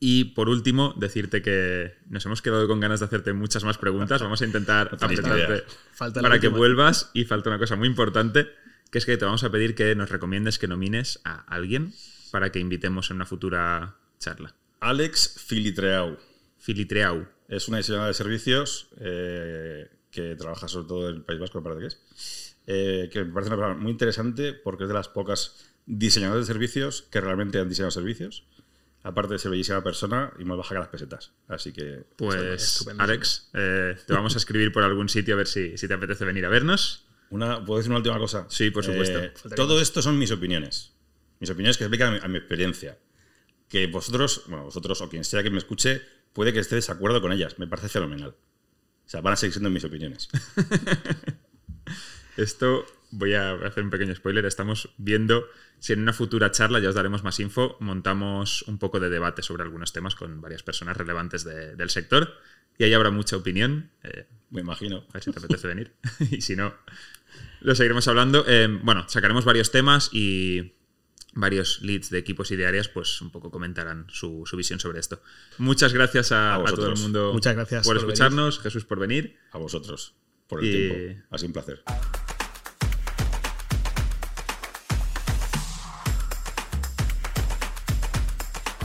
Y 0.01 0.25
por 0.25 0.49
último, 0.49 0.93
decirte 0.97 1.41
que 1.41 1.97
nos 2.09 2.25
hemos 2.25 2.41
quedado 2.41 2.67
con 2.67 2.79
ganas 2.79 2.99
de 3.01 3.05
hacerte 3.05 3.33
muchas 3.33 3.63
más 3.63 3.77
preguntas. 3.77 4.21
Vamos 4.21 4.41
a 4.41 4.45
intentar 4.45 4.87
apretarte. 4.93 5.65
Falta 5.91 6.21
para 6.21 6.39
que 6.39 6.47
última. 6.47 6.57
vuelvas. 6.57 7.11
Y 7.13 7.25
falta 7.25 7.49
una 7.49 7.59
cosa 7.59 7.75
muy 7.75 7.87
importante, 7.87 8.47
que 8.91 8.97
es 8.97 9.05
que 9.05 9.17
te 9.17 9.25
vamos 9.25 9.43
a 9.43 9.51
pedir 9.51 9.75
que 9.75 9.93
nos 9.95 10.09
recomiendes 10.09 10.57
que 10.57 10.67
nomines 10.67 11.19
a 11.25 11.41
alguien 11.53 11.93
para 12.31 12.49
que 12.51 12.59
invitemos 12.59 13.09
en 13.11 13.17
una 13.17 13.25
futura 13.25 13.97
charla. 14.19 14.55
Alex 14.79 15.35
Filitreau. 15.45 16.17
Filitreau. 16.69 17.27
Es 17.47 17.67
una 17.67 17.77
diseñadora 17.77 18.09
de 18.09 18.13
servicios 18.13 18.89
eh, 18.99 19.89
que 20.11 20.35
trabaja 20.35 20.67
sobre 20.67 20.87
todo 20.87 21.09
en 21.09 21.15
el 21.15 21.23
País 21.23 21.39
Vasco, 21.39 21.59
me 21.59 21.63
parece 21.63 21.81
que 21.81 21.87
es. 21.87 22.55
Eh, 22.67 23.09
que 23.11 23.23
me 23.23 23.33
parece 23.33 23.51
una 23.51 23.57
persona 23.57 23.81
muy 23.81 23.91
interesante 23.91 24.53
porque 24.53 24.83
es 24.83 24.87
de 24.87 24.93
las 24.93 25.07
pocas 25.07 25.73
diseñadoras 25.87 26.47
de 26.47 26.53
servicios 26.53 27.01
que 27.09 27.21
realmente 27.21 27.57
han 27.57 27.67
diseñado 27.67 27.89
servicios. 27.89 28.43
Aparte 29.01 29.33
de 29.33 29.39
ser 29.39 29.49
bellísima 29.49 29.83
persona 29.83 30.31
y 30.37 30.45
más 30.45 30.57
baja 30.57 30.75
que 30.75 30.79
las 30.79 30.89
pesetas. 30.89 31.31
Así 31.47 31.73
que. 31.73 32.03
Pues. 32.17 32.87
Alex, 32.99 33.49
eh, 33.55 33.95
te 34.05 34.13
vamos 34.13 34.35
a 34.35 34.37
escribir 34.37 34.71
por 34.71 34.83
algún 34.83 35.09
sitio 35.09 35.33
a 35.33 35.37
ver 35.37 35.47
si, 35.47 35.75
si 35.75 35.87
te 35.87 35.95
apetece 35.95 36.23
venir 36.25 36.45
a 36.45 36.49
vernos. 36.49 37.07
Una, 37.31 37.65
¿Puedo 37.65 37.77
decir 37.77 37.89
una 37.89 37.97
última 37.97 38.19
cosa? 38.19 38.45
Sí, 38.49 38.69
por 38.69 38.83
supuesto. 38.83 39.17
Eh, 39.17 39.33
todo 39.55 39.81
esto 39.81 40.03
son 40.03 40.19
mis 40.19 40.31
opiniones. 40.31 40.93
Mis 41.39 41.49
opiniones 41.49 41.77
que 41.77 41.85
explican 41.85 42.09
a 42.09 42.11
mi, 42.11 42.19
a 42.25 42.27
mi 42.27 42.37
experiencia. 42.37 42.99
Que 43.69 43.87
vosotros, 43.87 44.43
bueno, 44.47 44.65
vosotros 44.65 45.01
o 45.01 45.09
quien 45.09 45.23
sea 45.23 45.41
que 45.41 45.49
me 45.49 45.59
escuche, 45.59 46.01
puede 46.39 46.53
que 46.53 46.59
esté 46.59 46.75
de 46.75 46.77
desacuerdo 46.77 47.19
con 47.19 47.33
ellas. 47.33 47.59
Me 47.59 47.67
parece 47.67 47.89
fenomenal. 47.89 48.29
O 48.29 49.09
sea, 49.09 49.19
van 49.19 49.33
a 49.33 49.35
seguir 49.35 49.51
siendo 49.51 49.69
mis 49.69 49.83
opiniones. 49.83 50.29
Esto 52.37 52.85
voy 53.11 53.33
a 53.33 53.55
hacer 53.55 53.83
un 53.83 53.89
pequeño 53.89 54.15
spoiler. 54.15 54.45
Estamos 54.45 54.89
viendo 54.97 55.45
si 55.79 55.91
en 55.91 55.99
una 56.01 56.13
futura 56.13 56.49
charla, 56.51 56.79
ya 56.79 56.87
os 56.87 56.95
daremos 56.95 57.23
más 57.25 57.41
info, 57.41 57.75
montamos 57.81 58.61
un 58.63 58.77
poco 58.77 59.01
de 59.01 59.09
debate 59.09 59.41
sobre 59.41 59.63
algunos 59.63 59.91
temas 59.91 60.15
con 60.15 60.39
varias 60.39 60.63
personas 60.63 60.95
relevantes 60.95 61.43
de- 61.43 61.75
del 61.75 61.89
sector. 61.89 62.33
Y 62.77 62.85
ahí 62.85 62.93
habrá 62.93 63.11
mucha 63.11 63.35
opinión. 63.35 63.91
Eh, 64.03 64.25
Me 64.49 64.61
imagino. 64.61 65.03
A 65.09 65.13
ver 65.15 65.23
si 65.23 65.31
te 65.33 65.39
apetece 65.39 65.67
venir. 65.67 65.91
y 66.31 66.39
si 66.39 66.55
no, 66.55 66.73
lo 67.59 67.75
seguiremos 67.75 68.07
hablando. 68.07 68.45
Eh, 68.47 68.69
bueno, 68.81 69.09
sacaremos 69.09 69.43
varios 69.43 69.71
temas 69.71 70.09
y 70.13 70.71
varios 71.33 71.81
leads 71.81 72.09
de 72.09 72.17
equipos 72.17 72.51
y 72.51 72.55
de 72.55 72.65
áreas, 72.65 72.87
pues 72.89 73.21
un 73.21 73.29
poco 73.31 73.51
comentarán 73.51 74.07
su, 74.09 74.43
su 74.45 74.57
visión 74.57 74.79
sobre 74.79 74.99
esto. 74.99 75.21
Muchas 75.57 75.93
gracias 75.93 76.31
a, 76.31 76.55
A 76.55 76.59
a 76.59 76.63
todo 76.65 76.89
el 76.91 76.97
mundo 76.99 77.31
Muchas 77.33 77.55
gracias 77.55 77.83
por 77.85 77.95
por 77.95 78.01
venir. 78.01 78.13
escucharnos, 78.13 78.59
Jesús 78.59 78.85
por 78.85 78.99
venir. 78.99 79.37
A 79.51 79.57
vosotros. 79.57 80.15
Por 80.47 80.63
el 80.63 80.65
Y- 80.65 80.71
tiempo. 80.71 81.25
Ha 81.31 81.37
sido 81.37 81.47
un 81.47 81.53
placer. 81.53 81.83